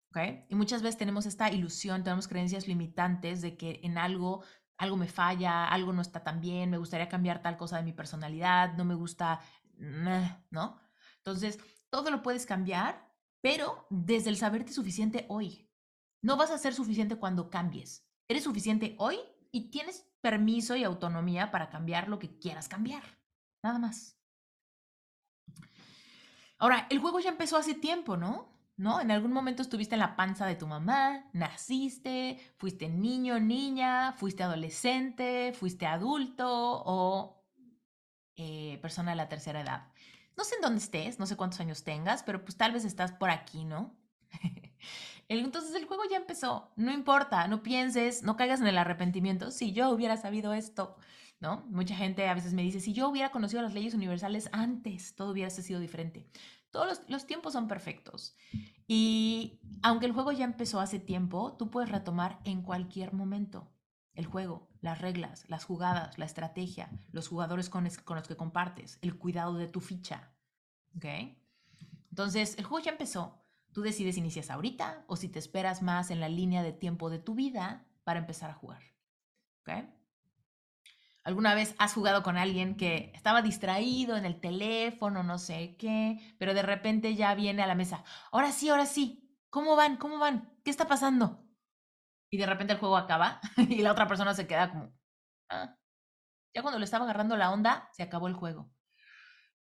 ¿Okay? 0.10 0.46
Y 0.50 0.56
muchas 0.56 0.82
veces 0.82 0.98
tenemos 0.98 1.28
esta 1.28 1.52
ilusión, 1.52 2.04
tenemos 2.04 2.28
creencias 2.28 2.68
limitantes 2.68 3.42
de 3.42 3.58
que 3.58 3.80
en 3.84 4.00
algo 4.00 4.44
algo 4.80 4.98
me 4.98 5.08
falla, 5.08 5.68
algo 5.68 5.94
no 5.94 6.02
está 6.02 6.24
tan 6.24 6.42
bien, 6.42 6.72
me 6.72 6.80
gustaría 6.80 7.08
cambiar 7.08 7.44
tal 7.44 7.58
cosa 7.58 7.78
de 7.78 7.84
mi 7.84 7.94
personalidad, 7.94 8.74
no 8.74 8.86
me 8.86 8.96
gusta, 8.96 9.40
¿no? 9.78 10.80
Entonces, 11.18 11.60
todo 11.92 12.10
lo 12.10 12.24
puedes 12.24 12.48
cambiar 12.48 13.10
pero 13.42 13.86
desde 13.90 14.30
el 14.30 14.38
saberte 14.38 14.74
suficiente 14.74 15.26
hoy. 15.30 15.70
No 16.22 16.36
vas 16.36 16.52
a 16.52 16.58
ser 16.58 16.74
suficiente 16.74 17.16
cuando 17.16 17.50
cambies. 17.50 18.06
Eres 18.28 18.44
suficiente 18.44 18.96
hoy 19.00 19.18
y 19.52 19.72
tienes 19.72 20.06
permiso 20.22 20.76
y 20.76 20.84
autonomía 20.84 21.52
para 21.52 21.70
cambiar 21.70 22.10
lo 22.10 22.20
que 22.20 22.38
quieras 22.40 22.68
cambiar. 22.68 23.04
Nada 23.64 23.80
más. 23.80 24.18
Ahora, 26.58 26.88
el 26.90 27.00
juego 27.00 27.22
ya 27.22 27.30
empezó 27.30 27.58
hace 27.58 27.74
tiempo, 27.74 28.18
¿no? 28.18 28.59
¿No? 28.80 29.02
En 29.02 29.12
algún 29.12 29.34
momento 29.34 29.62
estuviste 29.62 29.96
en 29.96 30.00
la 30.00 30.16
panza 30.16 30.46
de 30.46 30.56
tu 30.56 30.66
mamá, 30.66 31.26
naciste, 31.34 32.40
fuiste 32.56 32.88
niño, 32.88 33.38
niña, 33.38 34.14
fuiste 34.14 34.42
adolescente, 34.42 35.52
fuiste 35.52 35.86
adulto 35.86 36.48
o 36.86 37.44
eh, 38.38 38.80
persona 38.82 39.12
de 39.12 39.18
la 39.18 39.28
tercera 39.28 39.60
edad. 39.60 39.92
No 40.38 40.46
sé 40.46 40.56
en 40.56 40.62
dónde 40.62 40.80
estés, 40.80 41.20
no 41.20 41.26
sé 41.26 41.36
cuántos 41.36 41.60
años 41.60 41.84
tengas, 41.84 42.24
pero 42.24 42.46
pues 42.46 42.56
tal 42.56 42.72
vez 42.72 42.86
estás 42.86 43.12
por 43.12 43.32
aquí, 43.32 43.66
¿no? 43.66 43.98
Entonces 45.28 45.76
el 45.76 45.84
juego 45.84 46.04
ya 46.10 46.16
empezó, 46.16 46.72
no 46.78 46.94
importa, 46.94 47.50
no 47.50 47.62
pienses, 47.62 48.24
no 48.24 48.38
caigas 48.38 48.62
en 48.62 48.68
el 48.68 48.78
arrepentimiento. 48.78 49.52
Si 49.52 49.74
yo 49.74 49.90
hubiera 49.90 50.16
sabido 50.16 50.54
esto, 50.54 50.96
¿no? 51.42 51.66
Mucha 51.70 51.98
gente 51.98 52.30
a 52.30 52.34
veces 52.34 52.54
me 52.54 52.62
dice, 52.62 52.80
si 52.80 52.94
yo 52.94 53.10
hubiera 53.10 53.30
conocido 53.30 53.62
las 53.62 53.74
leyes 53.74 53.94
universales 53.94 54.48
antes, 54.54 55.16
todo 55.16 55.32
hubiera 55.32 55.50
sido 55.50 55.82
diferente. 55.82 56.26
Todos 56.72 57.02
los, 57.08 57.26
tiempos 57.26 57.54
son 57.54 57.68
perfectos. 57.68 58.36
Y 58.88 59.60
aunque 59.82 60.06
el 60.06 60.14
juego 60.14 60.32
ya 60.32 60.46
empezó 60.46 60.80
hace 60.80 61.00
tiempo, 61.00 61.56
tú 61.58 61.70
puedes 61.70 61.92
retomar 61.92 62.40
en 62.44 62.62
cualquier 62.62 63.14
momento 63.14 63.72
el 64.14 64.26
juego, 64.26 64.70
las 64.82 65.00
reglas, 65.00 65.46
las 65.48 65.64
jugadas, 65.64 66.18
la 66.18 66.26
estrategia, 66.26 66.90
los 67.12 67.28
jugadores 67.28 67.70
con, 67.70 67.88
con 68.04 68.18
los 68.18 68.28
que 68.28 68.36
compartes, 68.36 69.00
el 69.02 69.18
cuidado 69.18 69.56
de 69.56 69.68
tu 69.68 69.82
ficha. 69.82 70.34
¿Ok? 70.96 71.06
Entonces, 72.10 72.58
el 72.58 72.66
juego 72.66 72.84
ya 72.84 72.92
empezó. 72.92 73.44
Tú 73.72 73.82
decides 73.82 74.16
si 74.16 74.22
inicias 74.22 74.50
ahorita 74.50 75.06
o 75.08 75.16
si 75.16 75.30
te 75.30 75.40
esperas 75.40 75.82
más 75.82 76.12
en 76.12 76.20
la 76.20 76.30
línea 76.30 76.64
de 76.64 76.74
tiempo 76.74 77.10
de 77.10 77.20
tu 77.20 77.36
vida 77.36 77.88
para 78.04 78.20
empezar 78.20 78.50
a 78.50 78.56
jugar. 78.56 78.82
¿Ok? 79.62 79.99
¿Alguna 81.30 81.54
vez 81.54 81.76
has 81.78 81.94
jugado 81.94 82.24
con 82.24 82.38
alguien 82.38 82.76
que 82.76 83.12
estaba 83.14 83.44
distraído 83.44 84.18
en 84.18 84.26
el 84.26 84.42
teléfono, 84.42 85.22
no 85.22 85.38
sé 85.38 85.76
qué, 85.78 86.18
pero 86.40 86.56
de 86.56 86.64
repente 86.64 87.14
ya 87.14 87.36
viene 87.36 87.62
a 87.62 87.68
la 87.68 87.76
mesa? 87.76 88.04
Ahora 88.32 88.52
sí, 88.52 88.68
ahora 88.68 88.88
sí. 88.88 89.32
¿Cómo 89.52 89.76
van? 89.76 89.98
¿Cómo 89.98 90.18
van? 90.18 90.58
¿Qué 90.64 90.72
está 90.72 90.88
pasando? 90.88 91.48
Y 92.32 92.40
de 92.40 92.48
repente 92.48 92.74
el 92.74 92.80
juego 92.80 92.98
acaba 92.98 93.42
y 93.58 93.84
la 93.84 93.92
otra 93.92 94.08
persona 94.08 94.34
se 94.34 94.48
queda 94.48 94.72
como... 94.72 94.92
Ah. 95.50 95.78
Ya 96.52 96.64
cuando 96.64 96.80
le 96.80 96.86
estaba 96.86 97.04
agarrando 97.04 97.38
la 97.38 97.52
onda, 97.52 97.92
se 97.94 98.02
acabó 98.02 98.28
el 98.28 98.34
juego. 98.34 98.72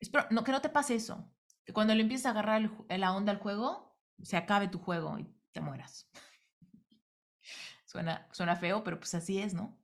Espero 0.00 0.26
no, 0.30 0.42
que 0.42 0.50
no 0.50 0.60
te 0.60 0.70
pase 0.70 0.96
eso. 0.96 1.32
Que 1.64 1.72
cuando 1.72 1.94
le 1.94 2.00
empieces 2.00 2.26
a 2.26 2.30
agarrar 2.30 2.68
la 2.88 3.14
onda 3.14 3.30
al 3.30 3.38
juego, 3.38 3.96
se 4.24 4.36
acabe 4.36 4.66
tu 4.66 4.80
juego 4.80 5.20
y 5.20 5.32
te 5.52 5.60
mueras. 5.60 6.10
suena, 7.86 8.26
suena 8.32 8.56
feo, 8.56 8.82
pero 8.82 8.98
pues 8.98 9.14
así 9.14 9.40
es, 9.40 9.54
¿no? 9.54 9.83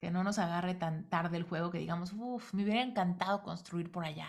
Que 0.00 0.10
no 0.10 0.24
nos 0.24 0.38
agarre 0.38 0.74
tan 0.74 1.08
tarde 1.08 1.36
el 1.36 1.44
juego 1.44 1.70
que 1.70 1.78
digamos, 1.78 2.12
uff, 2.14 2.54
me 2.54 2.64
hubiera 2.64 2.82
encantado 2.82 3.42
construir 3.42 3.92
por 3.92 4.04
allá. 4.04 4.28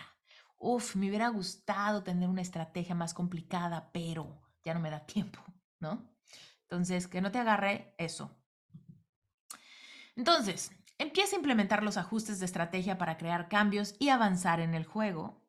Uf, 0.58 0.94
me 0.96 1.08
hubiera 1.08 1.28
gustado 1.28 2.02
tener 2.02 2.28
una 2.28 2.42
estrategia 2.42 2.94
más 2.94 3.14
complicada, 3.14 3.90
pero 3.92 4.40
ya 4.62 4.74
no 4.74 4.80
me 4.80 4.90
da 4.90 5.00
tiempo, 5.06 5.40
¿no? 5.80 6.12
Entonces, 6.62 7.08
que 7.08 7.20
no 7.20 7.30
te 7.32 7.38
agarre 7.38 7.94
eso. 7.98 8.30
Entonces, 10.14 10.72
empieza 10.98 11.36
a 11.36 11.38
implementar 11.38 11.82
los 11.82 11.96
ajustes 11.96 12.38
de 12.38 12.46
estrategia 12.46 12.98
para 12.98 13.16
crear 13.16 13.48
cambios 13.48 13.94
y 13.98 14.10
avanzar 14.10 14.60
en 14.60 14.74
el 14.74 14.84
juego. 14.84 15.42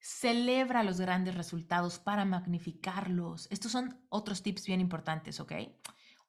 Celebra 0.00 0.82
los 0.82 1.00
grandes 1.00 1.34
resultados 1.34 1.98
para 1.98 2.24
magnificarlos. 2.24 3.46
Estos 3.50 3.72
son 3.72 4.04
otros 4.08 4.42
tips 4.42 4.66
bien 4.66 4.80
importantes, 4.80 5.40
¿ok? 5.40 5.52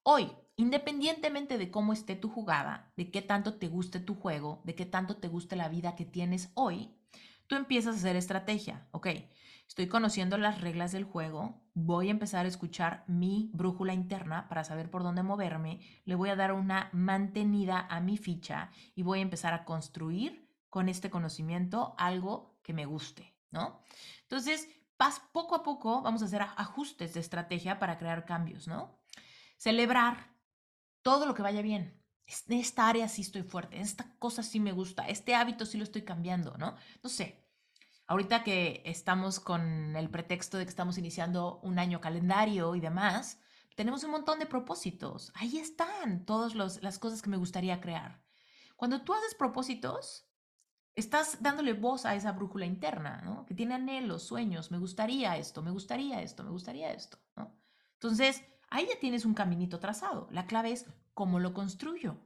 Hoy, 0.04 0.32
independientemente 0.58 1.58
de 1.58 1.72
cómo 1.72 1.94
esté 1.94 2.16
tu 2.16 2.30
jugada, 2.30 2.92
de 2.96 3.12
qué 3.12 3.22
tanto 3.22 3.56
te 3.56 3.68
guste 3.68 4.00
tu 4.00 4.16
juego, 4.16 4.62
de 4.64 4.76
qué 4.76 4.86
tanto 4.86 5.18
te 5.18 5.28
guste 5.28 5.56
la 5.56 5.70
vida 5.70 5.96
que 5.96 6.06
tienes 6.06 6.52
hoy, 6.54 6.96
tú 7.48 7.56
empiezas 7.56 7.96
a 7.96 8.00
hacer 8.00 8.16
estrategia, 8.16 8.88
¿ok? 8.92 9.08
Estoy 9.68 9.88
conociendo 9.88 10.38
las 10.38 10.62
reglas 10.62 10.92
del 10.92 11.04
juego, 11.04 11.62
voy 11.74 12.08
a 12.08 12.12
empezar 12.12 12.46
a 12.46 12.50
escuchar 12.50 13.04
mi 13.08 13.50
brújula 13.54 13.94
interna 13.94 14.48
para 14.48 14.64
saber 14.64 14.90
por 14.92 15.04
dónde 15.04 15.24
moverme, 15.24 15.80
le 16.06 16.16
voy 16.16 16.30
a 16.30 16.36
dar 16.36 16.54
una 16.54 16.90
mantenida 16.94 17.88
a 17.90 18.00
mi 18.00 18.18
ficha 18.18 18.70
y 18.94 19.02
voy 19.02 19.20
a 19.20 19.24
empezar 19.24 19.54
a 19.54 19.66
construir 19.66 20.48
con 20.70 20.88
este 20.88 21.10
conocimiento 21.10 21.96
algo 21.98 22.60
que 22.62 22.74
me 22.74 22.86
guste, 22.86 23.34
¿no? 23.52 23.82
Entonces, 24.22 24.70
poco 25.32 25.56
a 25.56 25.64
poco 25.64 26.02
vamos 26.02 26.22
a 26.22 26.26
hacer 26.26 26.42
ajustes 26.42 27.14
de 27.14 27.20
estrategia 27.20 27.80
para 27.80 27.98
crear 27.98 28.26
cambios, 28.26 28.68
¿no? 28.68 28.98
Celebrar 29.58 30.35
todo 31.06 31.28
lo 31.28 31.36
que 31.36 31.44
vaya 31.44 31.62
bien. 31.62 32.02
En 32.48 32.58
esta 32.60 32.88
área 32.88 33.08
sí 33.08 33.22
estoy 33.22 33.44
fuerte, 33.44 33.76
en 33.76 33.84
esta 33.84 34.18
cosa 34.18 34.42
sí 34.42 34.60
me 34.60 34.72
gusta, 34.72 35.08
este 35.08 35.36
hábito 35.36 35.68
sí 35.68 35.78
lo 35.78 35.84
estoy 35.84 36.02
cambiando, 36.02 36.58
¿no? 36.58 36.76
No 37.04 37.10
sé, 37.10 37.46
Ahorita 38.08 38.44
que 38.44 38.84
estamos 38.86 39.40
con 39.40 39.96
el 39.96 40.12
pretexto 40.12 40.58
de 40.58 40.66
que 40.66 40.70
estamos 40.70 41.00
iniciando 41.00 41.60
un 41.64 41.80
año 41.80 42.00
calendario 42.02 42.76
y 42.76 42.80
demás, 42.80 43.40
tenemos 43.76 44.04
un 44.04 44.12
montón 44.12 44.38
de 44.38 44.46
propósitos. 44.46 45.32
Ahí 45.34 45.58
están 45.58 46.24
todas 46.24 46.54
las 46.54 47.00
cosas 47.00 47.24
que 47.24 47.32
me 47.32 47.38
gustaría 47.38 47.82
crear. 47.82 48.22
Cuando 48.76 49.02
tú 49.02 49.14
haces 49.14 49.34
propósitos, 49.34 50.30
estás 50.94 51.42
dándole 51.42 51.74
voz 51.74 52.06
a 52.06 52.14
esa 52.14 52.32
brújula 52.32 52.68
interna, 52.68 53.22
¿no? 53.26 53.44
Que 53.48 53.56
tiene 53.56 53.74
anhelos, 53.74 54.22
sueños, 54.22 54.70
me 54.70 54.78
gustaría 54.78 55.36
esto, 55.38 55.64
me 55.64 55.72
gustaría 55.72 56.22
esto, 56.22 56.44
me 56.44 56.52
gustaría 56.52 56.94
esto, 56.94 57.18
¿no? 57.36 57.58
Entonces, 57.94 58.44
ahí 58.76 58.88
ya 58.88 59.00
tienes 59.00 59.26
un 59.26 59.34
caminito 59.34 59.80
trazado. 59.80 60.28
La 60.32 60.48
clave 60.48 60.72
es 60.72 60.86
cómo 61.14 61.40
lo 61.40 61.54
construyo. 61.54 62.18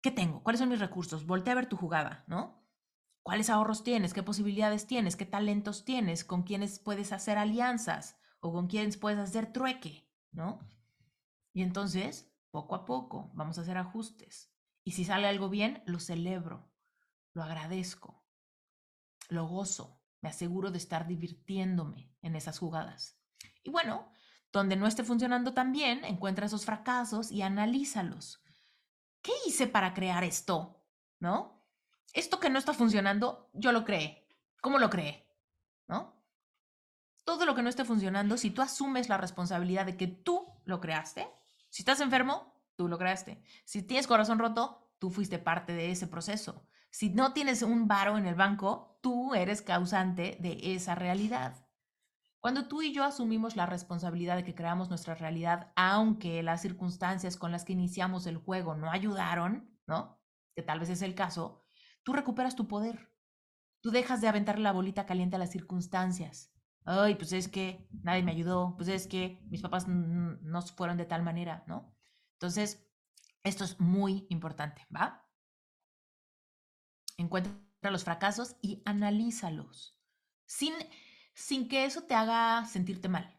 ¿Qué 0.00 0.12
tengo? 0.12 0.44
¿Cuáles 0.44 0.60
son 0.60 0.68
mis 0.68 0.78
recursos? 0.78 1.26
Voltea 1.26 1.52
a 1.52 1.56
ver 1.56 1.68
tu 1.68 1.76
jugada, 1.76 2.24
¿no? 2.28 2.64
¿Cuáles 3.24 3.50
ahorros 3.50 3.82
tienes? 3.82 4.14
¿Qué 4.14 4.22
posibilidades 4.22 4.86
tienes? 4.86 5.16
¿Qué 5.16 5.26
talentos 5.26 5.84
tienes? 5.84 6.24
¿Con 6.24 6.44
quiénes 6.44 6.78
puedes 6.78 7.10
hacer 7.10 7.36
alianzas? 7.36 8.16
¿O 8.38 8.52
con 8.52 8.68
quiénes 8.68 8.96
puedes 8.96 9.18
hacer 9.18 9.52
trueque? 9.52 10.08
¿No? 10.30 10.60
Y 11.52 11.62
entonces, 11.62 12.32
poco 12.52 12.76
a 12.76 12.84
poco, 12.84 13.32
vamos 13.34 13.58
a 13.58 13.62
hacer 13.62 13.78
ajustes. 13.78 14.54
Y 14.84 14.92
si 14.92 15.04
sale 15.04 15.26
algo 15.26 15.48
bien, 15.48 15.82
lo 15.86 15.98
celebro, 15.98 16.70
lo 17.32 17.42
agradezco, 17.42 18.24
lo 19.28 19.48
gozo, 19.48 20.00
me 20.20 20.28
aseguro 20.28 20.70
de 20.70 20.78
estar 20.78 21.08
divirtiéndome 21.08 22.14
en 22.22 22.36
esas 22.36 22.60
jugadas. 22.60 23.18
Y 23.64 23.70
bueno, 23.70 24.12
donde 24.56 24.76
no 24.76 24.86
esté 24.86 25.04
funcionando 25.04 25.54
tan 25.54 25.72
bien, 25.72 26.04
encuentra 26.04 26.46
esos 26.46 26.64
fracasos 26.64 27.30
y 27.30 27.42
analízalos. 27.42 28.42
¿Qué 29.22 29.32
hice 29.46 29.66
para 29.66 29.94
crear 29.94 30.24
esto? 30.24 30.82
¿No? 31.18 31.56
esto 32.16 32.40
que 32.40 32.48
no 32.48 32.58
está 32.58 32.72
funcionando, 32.72 33.50
yo 33.52 33.72
lo 33.72 33.84
creé. 33.84 34.26
¿Cómo 34.62 34.78
lo 34.78 34.88
creé? 34.88 35.28
¿No? 35.86 36.16
Todo 37.24 37.44
lo 37.44 37.54
que 37.54 37.62
no 37.62 37.68
esté 37.68 37.84
funcionando, 37.84 38.38
si 38.38 38.50
tú 38.50 38.62
asumes 38.62 39.10
la 39.10 39.18
responsabilidad 39.18 39.84
de 39.84 39.98
que 39.98 40.06
tú 40.06 40.46
lo 40.64 40.80
creaste, 40.80 41.28
si 41.68 41.82
estás 41.82 42.00
enfermo, 42.00 42.54
tú 42.74 42.88
lo 42.88 42.96
creaste. 42.96 43.42
Si 43.66 43.82
tienes 43.82 44.06
corazón 44.06 44.38
roto, 44.38 44.94
tú 44.98 45.10
fuiste 45.10 45.38
parte 45.38 45.74
de 45.74 45.90
ese 45.90 46.06
proceso. 46.06 46.66
Si 46.90 47.10
no 47.10 47.34
tienes 47.34 47.60
un 47.60 47.86
varo 47.86 48.16
en 48.16 48.26
el 48.26 48.34
banco, 48.34 48.98
tú 49.02 49.34
eres 49.34 49.60
causante 49.60 50.38
de 50.40 50.74
esa 50.74 50.94
realidad. 50.94 51.65
Cuando 52.46 52.68
tú 52.68 52.80
y 52.80 52.92
yo 52.92 53.02
asumimos 53.02 53.56
la 53.56 53.66
responsabilidad 53.66 54.36
de 54.36 54.44
que 54.44 54.54
creamos 54.54 54.88
nuestra 54.88 55.16
realidad, 55.16 55.72
aunque 55.74 56.44
las 56.44 56.62
circunstancias 56.62 57.36
con 57.36 57.50
las 57.50 57.64
que 57.64 57.72
iniciamos 57.72 58.24
el 58.28 58.36
juego 58.36 58.76
no 58.76 58.88
ayudaron, 58.88 59.76
¿no? 59.88 60.22
Que 60.54 60.62
tal 60.62 60.78
vez 60.78 60.90
es 60.90 61.02
el 61.02 61.16
caso, 61.16 61.66
tú 62.04 62.12
recuperas 62.12 62.54
tu 62.54 62.68
poder. 62.68 63.12
Tú 63.80 63.90
dejas 63.90 64.20
de 64.20 64.28
aventar 64.28 64.60
la 64.60 64.70
bolita 64.70 65.06
caliente 65.06 65.34
a 65.34 65.40
las 65.40 65.50
circunstancias. 65.50 66.54
Ay, 66.84 67.16
pues 67.16 67.32
es 67.32 67.48
que 67.48 67.88
nadie 67.90 68.22
me 68.22 68.30
ayudó, 68.30 68.76
pues 68.76 68.90
es 68.90 69.08
que 69.08 69.44
mis 69.48 69.60
papás 69.60 69.88
no 69.88 70.62
fueron 70.62 70.98
de 70.98 71.04
tal 71.04 71.24
manera, 71.24 71.64
¿no? 71.66 71.96
Entonces, 72.34 72.88
esto 73.42 73.64
es 73.64 73.80
muy 73.80 74.24
importante, 74.30 74.86
¿va? 74.94 75.28
Encuentra 77.16 77.90
los 77.90 78.04
fracasos 78.04 78.54
y 78.62 78.84
analízalos, 78.84 80.00
sin, 80.46 80.74
sin 81.36 81.68
que 81.68 81.84
eso 81.84 82.02
te 82.02 82.14
haga 82.14 82.64
sentirte 82.64 83.08
mal. 83.08 83.38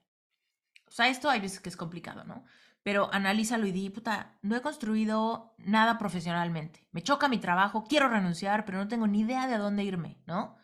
O 0.88 0.92
sea, 0.92 1.10
esto 1.10 1.30
hay 1.30 1.42
veces 1.42 1.60
que 1.60 1.68
es 1.68 1.76
complicado, 1.76 2.24
¿no? 2.24 2.46
pero 2.88 3.14
analízalo 3.14 3.68
y 3.68 3.74
di, 3.74 3.90
puta, 3.90 4.38
no 4.42 4.56
he 4.56 4.62
construido 4.62 5.54
nada 5.58 5.98
profesionalmente. 5.98 6.88
Me 6.94 7.04
choca 7.04 7.28
mi 7.28 7.38
trabajo, 7.38 7.84
quiero 7.84 8.08
renunciar, 8.08 8.64
pero 8.64 8.78
no 8.78 8.88
tengo 8.88 9.08
ni 9.08 9.20
idea 9.20 9.46
de 9.46 9.56
a 9.56 9.58
dónde 9.58 9.84
irme, 9.84 10.22
¿no? 10.26 10.56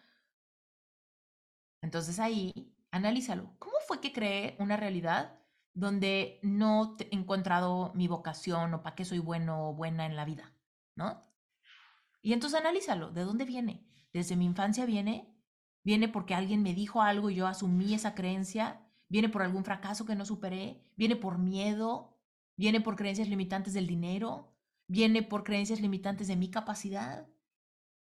Entonces 1.82 2.20
ahí, 2.20 2.74
analízalo. 2.92 3.54
¿Cómo 3.60 3.76
fue 3.86 4.00
que 4.00 4.14
creé 4.14 4.56
una 4.58 4.78
realidad 4.78 5.38
donde 5.74 6.40
no 6.44 6.96
he 6.98 7.14
encontrado 7.14 7.92
mi 7.94 8.08
vocación 8.08 8.74
o 8.74 8.84
para 8.84 8.96
qué 8.96 9.04
soy 9.04 9.20
bueno 9.20 9.68
o 9.68 9.74
buena 9.74 10.06
en 10.06 10.16
la 10.16 10.24
vida, 10.24 10.54
¿no? 10.96 11.20
Y 12.22 12.32
entonces 12.32 12.58
analízalo, 12.58 13.12
¿de 13.12 13.26
dónde 13.26 13.44
viene? 13.44 13.86
Desde 14.14 14.38
mi 14.38 14.46
infancia 14.46 14.86
viene, 14.86 15.33
viene 15.84 16.08
porque 16.08 16.36
alguien 16.36 16.64
me 16.64 16.74
dijo 16.74 17.02
algo 17.02 17.30
y 17.30 17.36
yo 17.36 17.48
asumí 17.48 17.94
esa 17.94 18.16
creencia, 18.16 18.82
viene 19.10 19.30
por 19.30 19.42
algún 19.42 19.64
fracaso 19.64 20.06
que 20.06 20.16
no 20.16 20.26
superé, 20.26 20.82
viene 20.96 21.16
por 21.16 21.38
miedo, 21.38 22.18
viene 22.56 22.82
por 22.82 22.96
creencias 22.96 23.28
limitantes 23.28 23.74
del 23.74 23.88
dinero, 23.88 24.54
viene 24.88 25.24
por 25.24 25.44
creencias 25.44 25.82
limitantes 25.82 26.28
de 26.28 26.36
mi 26.36 26.50
capacidad. 26.50 27.28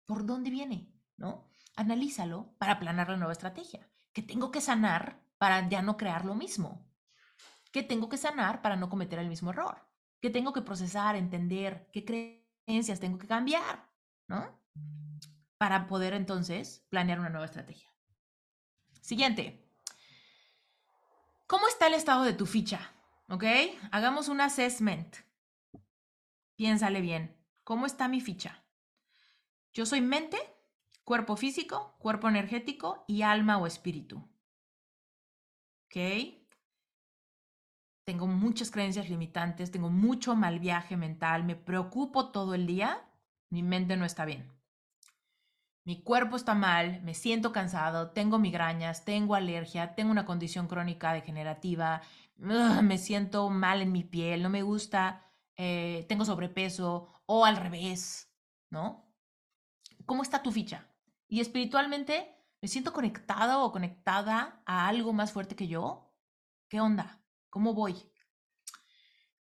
¿Por 0.07 0.27
dónde 0.27 0.51
viene? 0.51 0.93
¿No? 1.17 1.49
Analízalo 1.77 2.55
para 2.59 2.79
planear 2.79 3.11
la 3.11 3.17
nueva 3.17 3.33
estrategia. 3.33 3.89
¿Qué 4.13 4.23
tengo 4.23 4.51
que 4.51 4.61
sanar 4.61 5.23
para 5.39 5.69
ya 5.69 5.83
no 5.83 5.97
crear 5.97 6.25
lo 6.25 6.35
mismo? 6.35 6.87
¿Qué 7.73 7.83
tengo 7.83 8.09
que 8.09 8.19
sanar 8.19 8.61
para 8.61 8.77
no 8.77 8.91
cometer 8.91 9.19
el 9.19 9.29
mismo 9.29 9.51
error? 9.51 9.89
¿Qué 10.21 10.31
tengo 10.31 10.53
que 10.53 10.61
procesar, 10.61 11.17
entender? 11.17 11.89
¿Qué 11.93 12.05
creencias 12.05 13.01
tengo 13.01 13.19
que 13.19 13.27
cambiar? 13.27 13.89
¿No? 14.29 14.63
Para 15.63 15.87
poder 15.87 16.13
entonces 16.13 16.85
planear 16.89 17.21
una 17.21 17.29
nueva 17.29 17.47
estrategia. 17.47 17.89
Siguiente. 19.01 19.65
¿Cómo 21.47 21.69
está 21.69 21.87
el 21.87 21.95
estado 21.95 22.25
de 22.25 22.33
tu 22.33 22.47
ficha? 22.47 22.91
¿Ok? 23.29 23.45
Hagamos 23.93 24.27
un 24.27 24.41
assessment. 24.41 25.19
Piénsale 26.57 27.01
bien. 27.01 27.41
¿Cómo 27.63 27.87
está 27.87 28.09
mi 28.09 28.21
ficha? 28.21 28.65
Yo 29.73 29.87
soy 29.87 30.01
mente, 30.01 30.37
cuerpo 31.05 31.37
físico, 31.37 31.95
cuerpo 32.01 32.29
energético 32.29 33.05
y 33.07 33.23
alma 33.23 33.59
o 33.59 33.69
espíritu. 33.69 34.17
¿Ok? 35.85 35.97
Tengo 38.03 38.27
muchas 38.27 38.73
creencias 38.73 39.09
limitantes, 39.09 39.71
tengo 39.71 39.91
mucho 39.91 40.35
mal 40.35 40.59
viaje 40.59 40.97
mental, 40.97 41.45
me 41.45 41.55
preocupo 41.55 42.33
todo 42.33 42.55
el 42.55 42.67
día, 42.67 43.09
mi 43.49 43.63
mente 43.63 43.97
no 43.97 44.05
está 44.05 44.25
bien. 44.25 44.61
Mi 45.85 46.01
cuerpo 46.03 46.37
está 46.37 46.55
mal, 46.55 47.03
me 47.03 47.13
siento 47.13 47.51
cansado, 47.51 48.11
tengo 48.11 48.39
migrañas, 48.39 49.05
tengo 49.05 49.35
alergia, 49.35 49.95
tengo 49.97 50.13
una 50.13 50.25
condición 50.25 50.69
crónica 50.69 51.13
degenerativa, 51.13 52.03
me 52.37 52.99
siento 52.99 53.51
mal 53.51 53.83
en 53.83 53.91
mi 53.91 54.05
piel, 54.05 54.43
no 54.43 54.49
me 54.49 54.63
gusta, 54.63 55.29
eh, 55.57 56.07
tengo 56.09 56.25
sobrepeso 56.25 57.09
o 57.27 57.45
al 57.45 57.57
revés, 57.57 58.33
¿no? 58.71 59.13
¿Cómo 60.07 60.23
está 60.23 60.43
tu 60.43 60.53
ficha? 60.53 60.89
Y 61.27 61.41
espiritualmente, 61.41 62.33
¿me 62.61 62.69
siento 62.69 62.93
conectado 62.93 63.65
o 63.65 63.73
conectada 63.73 64.63
a 64.65 64.87
algo 64.87 65.13
más 65.13 65.33
fuerte 65.33 65.57
que 65.57 65.67
yo? 65.67 66.15
¿Qué 66.69 66.81
onda? 66.81 67.21
¿Cómo 67.51 67.75
voy? 67.75 67.97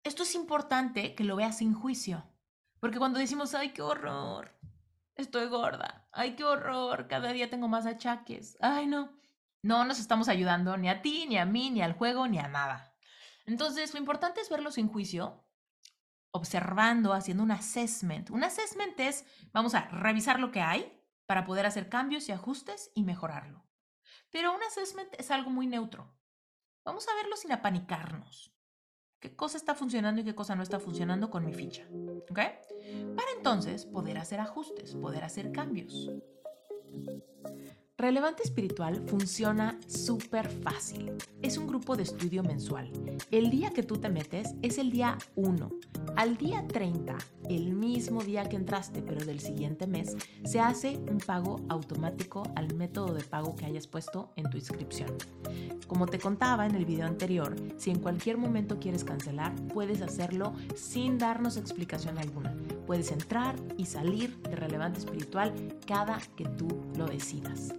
Esto 0.03 0.23
es 0.23 0.33
importante 0.33 1.13
que 1.13 1.23
lo 1.23 1.35
veas 1.35 1.59
sin 1.59 1.75
juicio, 1.75 2.23
porque 2.79 2.97
cuando 2.97 3.19
decimos, 3.19 3.53
ay, 3.53 3.69
qué 3.73 3.83
horror, 3.83 4.51
estoy 5.21 5.47
gorda, 5.47 6.07
ay, 6.11 6.35
qué 6.35 6.43
horror, 6.43 7.07
cada 7.07 7.31
día 7.31 7.49
tengo 7.49 7.67
más 7.67 7.85
achaques, 7.85 8.57
ay, 8.59 8.87
no, 8.87 9.17
no 9.63 9.85
nos 9.85 9.99
estamos 9.99 10.27
ayudando 10.27 10.75
ni 10.77 10.89
a 10.89 11.01
ti, 11.01 11.25
ni 11.27 11.37
a 11.37 11.45
mí, 11.45 11.69
ni 11.69 11.81
al 11.81 11.93
juego, 11.93 12.27
ni 12.27 12.39
a 12.39 12.47
nada. 12.47 12.95
Entonces, 13.45 13.93
lo 13.93 13.99
importante 13.99 14.41
es 14.41 14.49
verlo 14.49 14.71
sin 14.71 14.87
juicio, 14.87 15.45
observando, 16.31 17.13
haciendo 17.13 17.43
un 17.43 17.51
assessment. 17.51 18.29
Un 18.29 18.43
assessment 18.43 18.99
es, 18.99 19.25
vamos 19.51 19.75
a 19.75 19.87
revisar 19.89 20.39
lo 20.39 20.51
que 20.51 20.61
hay 20.61 21.01
para 21.25 21.45
poder 21.45 21.65
hacer 21.65 21.89
cambios 21.89 22.29
y 22.29 22.31
ajustes 22.31 22.91
y 22.95 23.03
mejorarlo. 23.03 23.65
Pero 24.31 24.53
un 24.53 24.63
assessment 24.63 25.13
es 25.17 25.31
algo 25.31 25.49
muy 25.49 25.67
neutro. 25.67 26.13
Vamos 26.83 27.07
a 27.07 27.15
verlo 27.15 27.35
sin 27.35 27.51
apanicarnos. 27.51 28.55
¿Qué 29.21 29.35
cosa 29.35 29.55
está 29.57 29.75
funcionando 29.75 30.19
y 30.21 30.23
qué 30.23 30.33
cosa 30.33 30.55
no 30.55 30.63
está 30.63 30.79
funcionando 30.79 31.29
con 31.29 31.45
mi 31.45 31.53
ficha? 31.53 31.83
¿Ok? 32.31 32.39
Para 33.15 33.31
entonces 33.37 33.85
poder 33.85 34.17
hacer 34.17 34.39
ajustes, 34.39 34.95
poder 34.95 35.23
hacer 35.23 35.51
cambios. 35.51 36.09
Relevante 38.01 38.41
Espiritual 38.41 39.03
funciona 39.05 39.79
súper 39.85 40.49
fácil. 40.49 41.11
Es 41.43 41.59
un 41.59 41.67
grupo 41.67 41.95
de 41.95 42.01
estudio 42.01 42.41
mensual. 42.41 42.91
El 43.29 43.51
día 43.51 43.69
que 43.69 43.83
tú 43.83 43.97
te 43.97 44.09
metes 44.09 44.55
es 44.63 44.79
el 44.79 44.89
día 44.89 45.19
1. 45.35 45.69
Al 46.15 46.35
día 46.35 46.65
30, 46.67 47.15
el 47.47 47.73
mismo 47.73 48.23
día 48.23 48.49
que 48.49 48.55
entraste, 48.55 49.03
pero 49.03 49.23
del 49.23 49.39
siguiente 49.39 49.85
mes, 49.85 50.17
se 50.43 50.59
hace 50.59 50.97
un 51.11 51.19
pago 51.19 51.61
automático 51.69 52.41
al 52.55 52.73
método 52.73 53.13
de 53.13 53.23
pago 53.23 53.55
que 53.55 53.65
hayas 53.65 53.85
puesto 53.85 54.33
en 54.35 54.49
tu 54.49 54.57
inscripción. 54.57 55.11
Como 55.85 56.07
te 56.07 56.17
contaba 56.17 56.65
en 56.65 56.73
el 56.73 56.85
video 56.85 57.05
anterior, 57.05 57.55
si 57.77 57.91
en 57.91 57.99
cualquier 57.99 58.39
momento 58.39 58.79
quieres 58.79 59.03
cancelar, 59.03 59.55
puedes 59.67 60.01
hacerlo 60.01 60.55
sin 60.73 61.19
darnos 61.19 61.55
explicación 61.55 62.17
alguna. 62.17 62.55
Puedes 62.87 63.11
entrar 63.11 63.55
y 63.77 63.85
salir 63.85 64.35
de 64.41 64.55
Relevante 64.55 64.97
Espiritual 64.97 65.53
cada 65.85 66.17
que 66.35 66.45
tú 66.45 66.67
lo 66.97 67.05
decidas. 67.05 67.75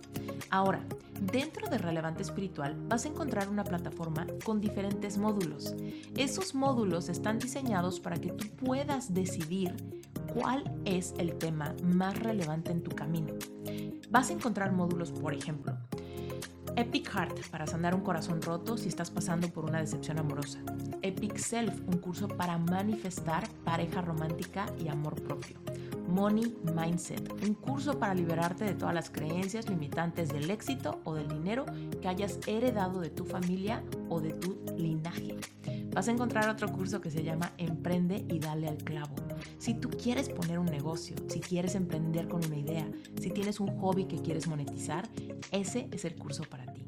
Ahora, 0.50 0.84
dentro 1.20 1.68
de 1.68 1.78
Relevante 1.78 2.22
Espiritual 2.22 2.76
vas 2.88 3.04
a 3.04 3.08
encontrar 3.08 3.48
una 3.48 3.64
plataforma 3.64 4.26
con 4.44 4.60
diferentes 4.60 5.18
módulos. 5.18 5.74
Esos 6.16 6.54
módulos 6.54 7.08
están 7.08 7.38
diseñados 7.38 8.00
para 8.00 8.16
que 8.16 8.32
tú 8.32 8.46
puedas 8.56 9.14
decidir 9.14 9.74
cuál 10.34 10.64
es 10.84 11.14
el 11.18 11.36
tema 11.36 11.74
más 11.82 12.18
relevante 12.18 12.70
en 12.72 12.82
tu 12.82 12.90
camino. 12.90 13.34
Vas 14.10 14.30
a 14.30 14.34
encontrar 14.34 14.72
módulos, 14.72 15.12
por 15.12 15.34
ejemplo, 15.34 15.76
Epic 16.76 17.10
Heart 17.10 17.48
para 17.50 17.66
sanar 17.66 17.94
un 17.94 18.00
corazón 18.00 18.40
roto 18.40 18.78
si 18.78 18.88
estás 18.88 19.10
pasando 19.10 19.48
por 19.48 19.64
una 19.64 19.80
decepción 19.80 20.18
amorosa. 20.18 20.60
Epic 21.02 21.36
Self, 21.36 21.80
un 21.86 21.98
curso 21.98 22.28
para 22.28 22.58
manifestar 22.58 23.46
pareja 23.64 24.00
romántica 24.00 24.66
y 24.82 24.88
amor 24.88 25.22
propio. 25.22 25.58
Money 26.12 26.54
Mindset, 26.76 27.42
un 27.42 27.54
curso 27.54 27.98
para 27.98 28.14
liberarte 28.14 28.64
de 28.64 28.74
todas 28.74 28.94
las 28.94 29.08
creencias 29.08 29.70
limitantes 29.70 30.28
del 30.28 30.50
éxito 30.50 31.00
o 31.04 31.14
del 31.14 31.26
dinero 31.26 31.64
que 32.02 32.08
hayas 32.08 32.38
heredado 32.46 33.00
de 33.00 33.08
tu 33.08 33.24
familia 33.24 33.82
o 34.10 34.20
de 34.20 34.34
tu 34.34 34.58
linaje. 34.76 35.38
Vas 35.94 36.08
a 36.08 36.10
encontrar 36.10 36.50
otro 36.50 36.70
curso 36.70 37.00
que 37.00 37.10
se 37.10 37.22
llama 37.22 37.52
Emprende 37.56 38.26
y 38.28 38.40
dale 38.40 38.68
al 38.68 38.76
clavo. 38.76 39.14
Si 39.56 39.72
tú 39.72 39.88
quieres 39.88 40.28
poner 40.28 40.58
un 40.58 40.66
negocio, 40.66 41.16
si 41.28 41.40
quieres 41.40 41.74
emprender 41.76 42.28
con 42.28 42.44
una 42.44 42.58
idea, 42.58 42.86
si 43.18 43.30
tienes 43.30 43.58
un 43.58 43.78
hobby 43.78 44.04
que 44.04 44.20
quieres 44.20 44.46
monetizar, 44.46 45.08
ese 45.50 45.88
es 45.92 46.04
el 46.04 46.14
curso 46.14 46.44
para 46.44 46.70
ti. 46.74 46.86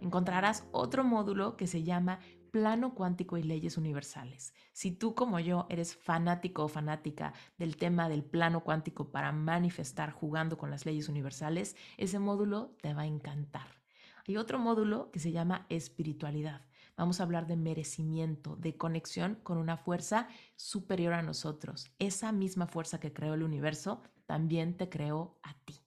Encontrarás 0.00 0.64
otro 0.70 1.02
módulo 1.02 1.56
que 1.56 1.66
se 1.66 1.82
llama 1.82 2.20
plano 2.50 2.94
cuántico 2.94 3.36
y 3.36 3.42
leyes 3.42 3.76
universales. 3.78 4.54
Si 4.72 4.90
tú 4.90 5.14
como 5.14 5.40
yo 5.40 5.66
eres 5.68 5.96
fanático 5.96 6.64
o 6.64 6.68
fanática 6.68 7.32
del 7.58 7.76
tema 7.76 8.08
del 8.08 8.24
plano 8.24 8.62
cuántico 8.62 9.10
para 9.10 9.32
manifestar 9.32 10.12
jugando 10.12 10.58
con 10.58 10.70
las 10.70 10.86
leyes 10.86 11.08
universales, 11.08 11.76
ese 11.96 12.18
módulo 12.18 12.76
te 12.80 12.94
va 12.94 13.02
a 13.02 13.06
encantar. 13.06 13.80
Hay 14.26 14.36
otro 14.36 14.58
módulo 14.58 15.10
que 15.10 15.18
se 15.18 15.32
llama 15.32 15.66
espiritualidad. 15.68 16.66
Vamos 16.96 17.20
a 17.20 17.22
hablar 17.22 17.46
de 17.46 17.56
merecimiento, 17.56 18.56
de 18.56 18.76
conexión 18.76 19.36
con 19.42 19.56
una 19.56 19.76
fuerza 19.76 20.28
superior 20.56 21.14
a 21.14 21.22
nosotros. 21.22 21.90
Esa 21.98 22.30
misma 22.30 22.66
fuerza 22.66 23.00
que 23.00 23.12
creó 23.12 23.34
el 23.34 23.42
universo 23.42 24.02
también 24.26 24.76
te 24.76 24.88
creó 24.88 25.38
a 25.42 25.54
ti. 25.64 25.80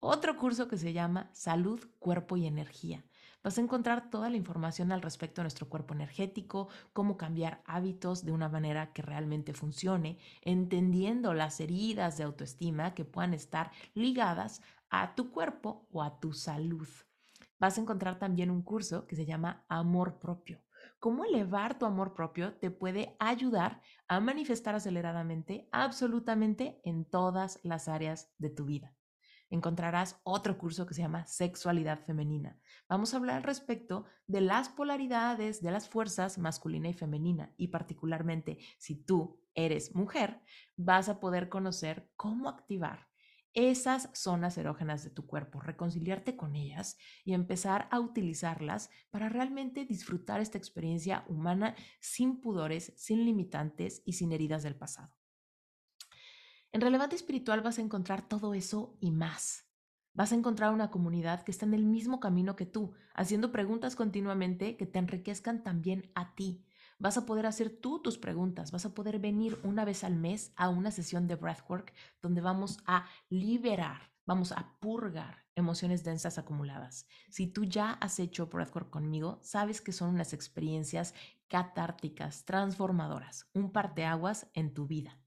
Otro 0.00 0.36
curso 0.36 0.68
que 0.68 0.78
se 0.78 0.92
llama 0.92 1.28
Salud, 1.34 1.80
Cuerpo 1.98 2.36
y 2.36 2.46
Energía 2.46 3.04
vas 3.48 3.56
a 3.56 3.62
encontrar 3.62 4.10
toda 4.10 4.28
la 4.28 4.36
información 4.36 4.92
al 4.92 5.00
respecto 5.00 5.40
de 5.40 5.44
nuestro 5.44 5.70
cuerpo 5.70 5.94
energético, 5.94 6.68
cómo 6.92 7.16
cambiar 7.16 7.62
hábitos 7.64 8.22
de 8.22 8.32
una 8.32 8.50
manera 8.50 8.92
que 8.92 9.00
realmente 9.00 9.54
funcione, 9.54 10.18
entendiendo 10.42 11.32
las 11.32 11.58
heridas 11.58 12.18
de 12.18 12.24
autoestima 12.24 12.92
que 12.92 13.06
puedan 13.06 13.32
estar 13.32 13.70
ligadas 13.94 14.60
a 14.90 15.14
tu 15.14 15.30
cuerpo 15.30 15.86
o 15.90 16.02
a 16.02 16.20
tu 16.20 16.34
salud. 16.34 16.86
Vas 17.58 17.78
a 17.78 17.80
encontrar 17.80 18.18
también 18.18 18.50
un 18.50 18.60
curso 18.60 19.06
que 19.06 19.16
se 19.16 19.24
llama 19.24 19.64
Amor 19.70 20.18
Propio. 20.18 20.60
Cómo 21.00 21.24
elevar 21.24 21.78
tu 21.78 21.86
amor 21.86 22.12
propio 22.12 22.52
te 22.58 22.70
puede 22.70 23.16
ayudar 23.18 23.80
a 24.08 24.20
manifestar 24.20 24.74
aceleradamente 24.74 25.70
absolutamente 25.72 26.82
en 26.84 27.06
todas 27.06 27.60
las 27.62 27.88
áreas 27.88 28.30
de 28.36 28.50
tu 28.50 28.66
vida 28.66 28.97
encontrarás 29.50 30.20
otro 30.24 30.58
curso 30.58 30.86
que 30.86 30.94
se 30.94 31.02
llama 31.02 31.26
Sexualidad 31.26 32.00
Femenina. 32.04 32.58
Vamos 32.88 33.12
a 33.12 33.16
hablar 33.16 33.36
al 33.36 33.42
respecto 33.42 34.04
de 34.26 34.40
las 34.40 34.68
polaridades 34.68 35.62
de 35.62 35.70
las 35.70 35.88
fuerzas 35.88 36.38
masculina 36.38 36.88
y 36.88 36.94
femenina 36.94 37.52
y 37.56 37.68
particularmente 37.68 38.58
si 38.78 38.96
tú 38.96 39.40
eres 39.54 39.94
mujer, 39.94 40.40
vas 40.76 41.08
a 41.08 41.20
poder 41.20 41.48
conocer 41.48 42.10
cómo 42.16 42.48
activar 42.48 43.08
esas 43.54 44.10
zonas 44.12 44.56
erógenas 44.56 45.02
de 45.02 45.10
tu 45.10 45.26
cuerpo, 45.26 45.60
reconciliarte 45.60 46.36
con 46.36 46.54
ellas 46.54 46.96
y 47.24 47.32
empezar 47.34 47.88
a 47.90 47.98
utilizarlas 47.98 48.90
para 49.10 49.28
realmente 49.28 49.84
disfrutar 49.84 50.40
esta 50.40 50.58
experiencia 50.58 51.24
humana 51.28 51.74
sin 52.00 52.40
pudores, 52.40 52.92
sin 52.96 53.24
limitantes 53.24 54.02
y 54.04 54.12
sin 54.12 54.32
heridas 54.32 54.62
del 54.62 54.76
pasado. 54.76 55.17
En 56.72 56.80
Relevante 56.80 57.16
Espiritual 57.16 57.60
vas 57.60 57.78
a 57.78 57.82
encontrar 57.82 58.28
todo 58.28 58.54
eso 58.54 58.96
y 59.00 59.10
más. 59.10 59.64
Vas 60.12 60.32
a 60.32 60.34
encontrar 60.34 60.72
una 60.72 60.90
comunidad 60.90 61.42
que 61.42 61.50
está 61.50 61.64
en 61.64 61.74
el 61.74 61.84
mismo 61.84 62.20
camino 62.20 62.56
que 62.56 62.66
tú, 62.66 62.92
haciendo 63.14 63.52
preguntas 63.52 63.96
continuamente 63.96 64.76
que 64.76 64.86
te 64.86 64.98
enriquezcan 64.98 65.62
también 65.62 66.10
a 66.14 66.34
ti. 66.34 66.64
Vas 66.98 67.16
a 67.16 67.26
poder 67.26 67.46
hacer 67.46 67.70
tú 67.70 68.02
tus 68.02 68.18
preguntas, 68.18 68.72
vas 68.72 68.84
a 68.84 68.94
poder 68.94 69.18
venir 69.18 69.58
una 69.62 69.84
vez 69.84 70.04
al 70.04 70.16
mes 70.16 70.52
a 70.56 70.68
una 70.68 70.90
sesión 70.90 71.26
de 71.28 71.36
breathwork 71.36 71.94
donde 72.20 72.40
vamos 72.40 72.78
a 72.86 73.06
liberar 73.28 74.00
vamos 74.28 74.52
a 74.52 74.76
purgar 74.78 75.46
emociones 75.54 76.04
densas 76.04 76.36
acumuladas. 76.36 77.06
Si 77.30 77.46
tú 77.46 77.64
ya 77.64 77.92
has 77.92 78.18
hecho 78.18 78.48
breathwork 78.48 78.90
conmigo, 78.90 79.40
sabes 79.42 79.80
que 79.80 79.90
son 79.90 80.10
unas 80.10 80.34
experiencias 80.34 81.14
catárticas, 81.48 82.44
transformadoras, 82.44 83.48
un 83.54 83.72
parteaguas 83.72 84.46
en 84.52 84.74
tu 84.74 84.86
vida. 84.86 85.18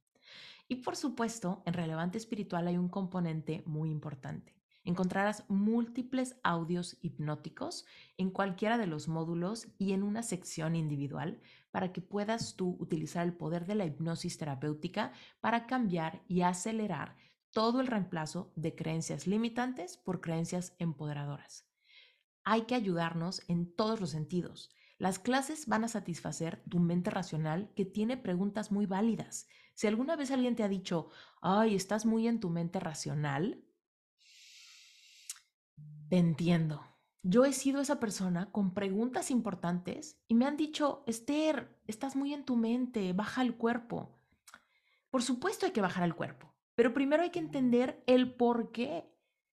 Y 0.72 0.78
por 0.78 0.96
supuesto, 0.96 1.62
en 1.66 1.74
Relevante 1.74 2.18
Espiritual 2.18 2.66
hay 2.66 2.78
un 2.78 2.88
componente 2.88 3.62
muy 3.66 3.90
importante. 3.90 4.56
Encontrarás 4.86 5.44
múltiples 5.50 6.38
audios 6.44 6.98
hipnóticos 7.02 7.86
en 8.18 8.32
cualquiera 8.32 8.78
de 8.78 8.88
los 8.88 9.10
módulos 9.10 9.68
y 9.78 9.92
en 9.92 10.02
una 10.02 10.24
sección 10.24 10.78
individual 10.78 11.42
para 11.72 11.92
que 11.92 12.00
puedas 12.00 12.56
tú 12.56 12.78
utilizar 12.80 13.28
el 13.28 13.34
poder 13.34 13.66
de 13.66 13.76
la 13.76 13.84
hipnosis 13.84 14.38
terapéutica 14.38 15.12
para 15.42 15.68
cambiar 15.68 16.24
y 16.30 16.44
acelerar 16.44 17.18
todo 17.52 17.82
el 17.82 17.88
reemplazo 17.88 18.54
de 18.56 18.74
creencias 18.74 19.28
limitantes 19.28 19.98
por 19.98 20.22
creencias 20.22 20.74
empoderadoras. 20.80 21.68
Hay 22.46 22.62
que 22.62 22.76
ayudarnos 22.76 23.42
en 23.50 23.76
todos 23.76 24.00
los 24.00 24.12
sentidos. 24.12 24.72
Las 25.00 25.20
clases 25.20 25.68
van 25.68 25.84
a 25.84 25.90
satisfacer 25.90 26.64
tu 26.70 26.80
mente 26.80 27.10
racional 27.10 27.74
que 27.76 27.84
tiene 27.84 28.16
preguntas 28.16 28.72
muy 28.72 28.86
válidas. 28.86 29.50
Si 29.74 29.88
alguna 29.88 30.16
vez 30.16 30.32
alguien 30.32 30.56
te 30.56 30.64
ha 30.64 30.70
dicho, 30.70 31.10
ay, 31.42 31.76
estás 31.76 32.06
muy 32.06 32.28
en 32.28 32.40
tu 32.40 32.50
mente 32.50 32.80
racional, 32.80 33.64
te 36.10 36.18
entiendo. 36.18 36.86
Yo 37.24 37.46
he 37.46 37.54
sido 37.54 37.82
esa 37.82 38.00
persona 38.00 38.52
con 38.52 38.74
preguntas 38.74 39.30
importantes 39.32 40.20
y 40.28 40.34
me 40.34 40.46
han 40.46 40.58
dicho, 40.58 41.04
Esther, 41.06 41.80
estás 41.88 42.16
muy 42.16 42.34
en 42.34 42.46
tu 42.46 42.56
mente, 42.56 43.14
baja 43.14 43.44
el 43.44 43.56
cuerpo. 43.56 44.18
Por 45.12 45.22
supuesto 45.22 45.66
hay 45.66 45.72
que 45.72 45.82
bajar 45.82 46.04
el 46.04 46.16
cuerpo. 46.16 46.52
Pero 46.76 46.94
primero 46.94 47.22
hay 47.22 47.30
que 47.30 47.40
entender 47.40 48.04
el 48.08 48.34
por 48.34 48.72
qué. 48.72 49.06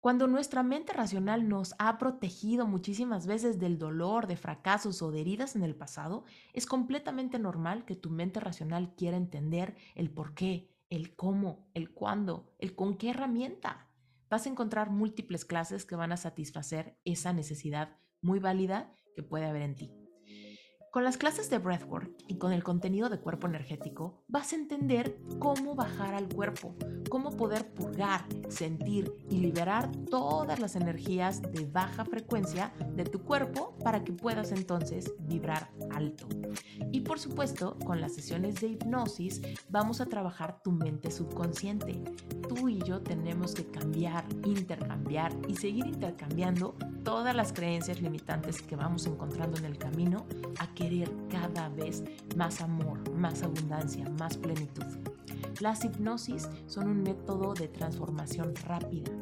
Cuando 0.02 0.26
nuestra 0.26 0.64
mente 0.64 0.92
racional 0.92 1.48
nos 1.48 1.76
ha 1.78 1.96
protegido 1.96 2.66
muchísimas 2.66 3.28
veces 3.28 3.60
del 3.60 3.78
dolor, 3.78 4.26
de 4.26 4.36
fracasos 4.36 5.00
o 5.00 5.12
de 5.12 5.20
heridas 5.20 5.54
en 5.54 5.62
el 5.62 5.76
pasado, 5.76 6.24
es 6.52 6.66
completamente 6.66 7.38
normal 7.38 7.84
que 7.84 7.94
tu 7.94 8.10
mente 8.10 8.40
racional 8.40 8.96
quiera 8.96 9.16
entender 9.16 9.76
el 9.94 10.10
por 10.10 10.34
qué, 10.34 10.68
el 10.90 11.14
cómo, 11.14 11.68
el 11.72 11.92
cuándo, 11.92 12.52
el 12.58 12.74
con 12.74 12.96
qué 12.96 13.10
herramienta. 13.10 13.86
Vas 14.28 14.46
a 14.46 14.48
encontrar 14.48 14.90
múltiples 14.90 15.44
clases 15.44 15.84
que 15.84 15.94
van 15.94 16.10
a 16.10 16.16
satisfacer 16.16 16.98
esa 17.04 17.32
necesidad 17.32 17.96
muy 18.22 18.40
válida 18.40 18.92
que 19.14 19.22
puede 19.22 19.46
haber 19.46 19.62
en 19.62 19.76
ti. 19.76 20.01
Con 20.92 21.04
las 21.04 21.16
clases 21.16 21.48
de 21.48 21.56
breathwork 21.56 22.10
y 22.28 22.36
con 22.36 22.52
el 22.52 22.62
contenido 22.62 23.08
de 23.08 23.18
cuerpo 23.18 23.46
energético 23.46 24.22
vas 24.28 24.52
a 24.52 24.56
entender 24.56 25.16
cómo 25.38 25.74
bajar 25.74 26.12
al 26.12 26.28
cuerpo, 26.28 26.74
cómo 27.08 27.34
poder 27.34 27.72
purgar, 27.72 28.26
sentir 28.50 29.10
y 29.30 29.38
liberar 29.38 29.90
todas 30.10 30.60
las 30.60 30.76
energías 30.76 31.40
de 31.40 31.64
baja 31.64 32.04
frecuencia 32.04 32.74
de 32.94 33.04
tu 33.04 33.22
cuerpo 33.22 33.74
para 33.82 34.04
que 34.04 34.12
puedas 34.12 34.52
entonces 34.52 35.14
vibrar 35.20 35.70
alto. 35.92 36.28
Y 36.90 37.00
por 37.00 37.18
supuesto, 37.18 37.78
con 37.86 38.02
las 38.02 38.14
sesiones 38.14 38.60
de 38.60 38.68
hipnosis 38.68 39.40
vamos 39.70 40.02
a 40.02 40.06
trabajar 40.06 40.60
tu 40.62 40.72
mente 40.72 41.10
subconsciente. 41.10 42.04
Tú 42.50 42.68
y 42.68 42.82
yo 42.82 43.00
tenemos 43.00 43.54
que 43.54 43.64
cambiar, 43.64 44.26
intercambiar 44.44 45.32
y 45.48 45.56
seguir 45.56 45.86
intercambiando 45.86 46.76
todas 47.02 47.34
las 47.34 47.54
creencias 47.54 48.02
limitantes 48.02 48.60
que 48.60 48.76
vamos 48.76 49.06
encontrando 49.06 49.56
en 49.58 49.64
el 49.64 49.78
camino 49.78 50.26
a 50.58 50.66
querer 50.82 51.10
cada 51.30 51.68
vez 51.68 52.02
más 52.36 52.60
amor, 52.60 52.98
más 53.14 53.42
abundancia, 53.42 54.08
más 54.18 54.36
plenitud. 54.36 54.84
Las 55.60 55.84
hipnosis 55.84 56.48
son 56.66 56.88
un 56.88 57.02
método 57.04 57.54
de 57.54 57.68
transformación 57.68 58.52
rápida. 58.66 59.12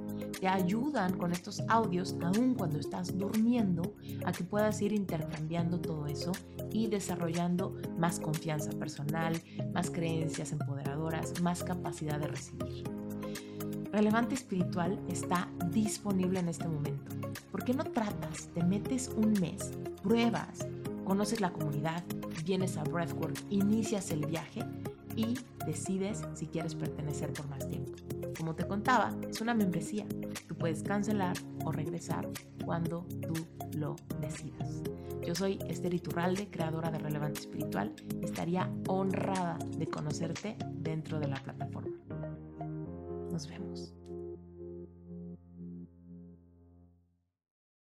Te 0.40 0.48
ayudan 0.48 1.18
con 1.18 1.32
estos 1.32 1.62
audios, 1.68 2.16
aun 2.22 2.54
cuando 2.54 2.78
estás 2.78 3.18
durmiendo, 3.18 3.94
a 4.24 4.32
que 4.32 4.42
puedas 4.42 4.80
ir 4.80 4.94
intercambiando 4.94 5.80
todo 5.80 6.06
eso 6.06 6.32
y 6.72 6.86
desarrollando 6.86 7.76
más 7.98 8.20
confianza 8.20 8.70
personal, 8.70 9.38
más 9.74 9.90
creencias 9.90 10.52
empoderadoras, 10.52 11.42
más 11.42 11.62
capacidad 11.62 12.18
de 12.18 12.28
recibir. 12.28 12.84
Relevante 13.92 14.34
Espiritual 14.34 14.98
está 15.08 15.50
disponible 15.70 16.40
en 16.40 16.48
este 16.48 16.66
momento. 16.68 17.14
¿Por 17.50 17.64
qué 17.64 17.74
no 17.74 17.84
tratas, 17.84 18.48
te 18.54 18.62
metes 18.62 19.10
un 19.14 19.32
mes, 19.32 19.72
pruebas, 20.02 20.66
conoces 21.10 21.40
la 21.40 21.52
comunidad, 21.52 22.04
vienes 22.44 22.76
a 22.76 22.84
Breathwork, 22.84 23.36
inicias 23.50 24.12
el 24.12 24.24
viaje 24.26 24.60
y 25.16 25.36
decides 25.66 26.22
si 26.34 26.46
quieres 26.46 26.76
pertenecer 26.76 27.32
por 27.32 27.48
más 27.48 27.68
tiempo? 27.68 27.94
Como 28.38 28.54
te 28.54 28.64
contaba, 28.64 29.12
es 29.28 29.40
una 29.40 29.52
membresía. 29.52 30.06
Tú 30.46 30.54
puedes 30.54 30.84
cancelar 30.84 31.36
o 31.64 31.72
regresar 31.72 32.28
cuando 32.64 33.08
tú 33.26 33.34
lo 33.76 33.96
decidas. 34.20 34.84
Yo 35.26 35.34
soy 35.34 35.58
Esther 35.66 35.94
Iturralde, 35.94 36.48
creadora 36.48 36.92
de 36.92 37.00
Relevante 37.00 37.40
Espiritual. 37.40 37.92
Estaría 38.22 38.70
honrada 38.86 39.58
de 39.78 39.88
conocerte 39.88 40.56
dentro 40.74 41.18
de 41.18 41.26
la 41.26 41.42
plataforma. 41.42 41.90
Nos 43.32 43.48
vemos. 43.48 43.99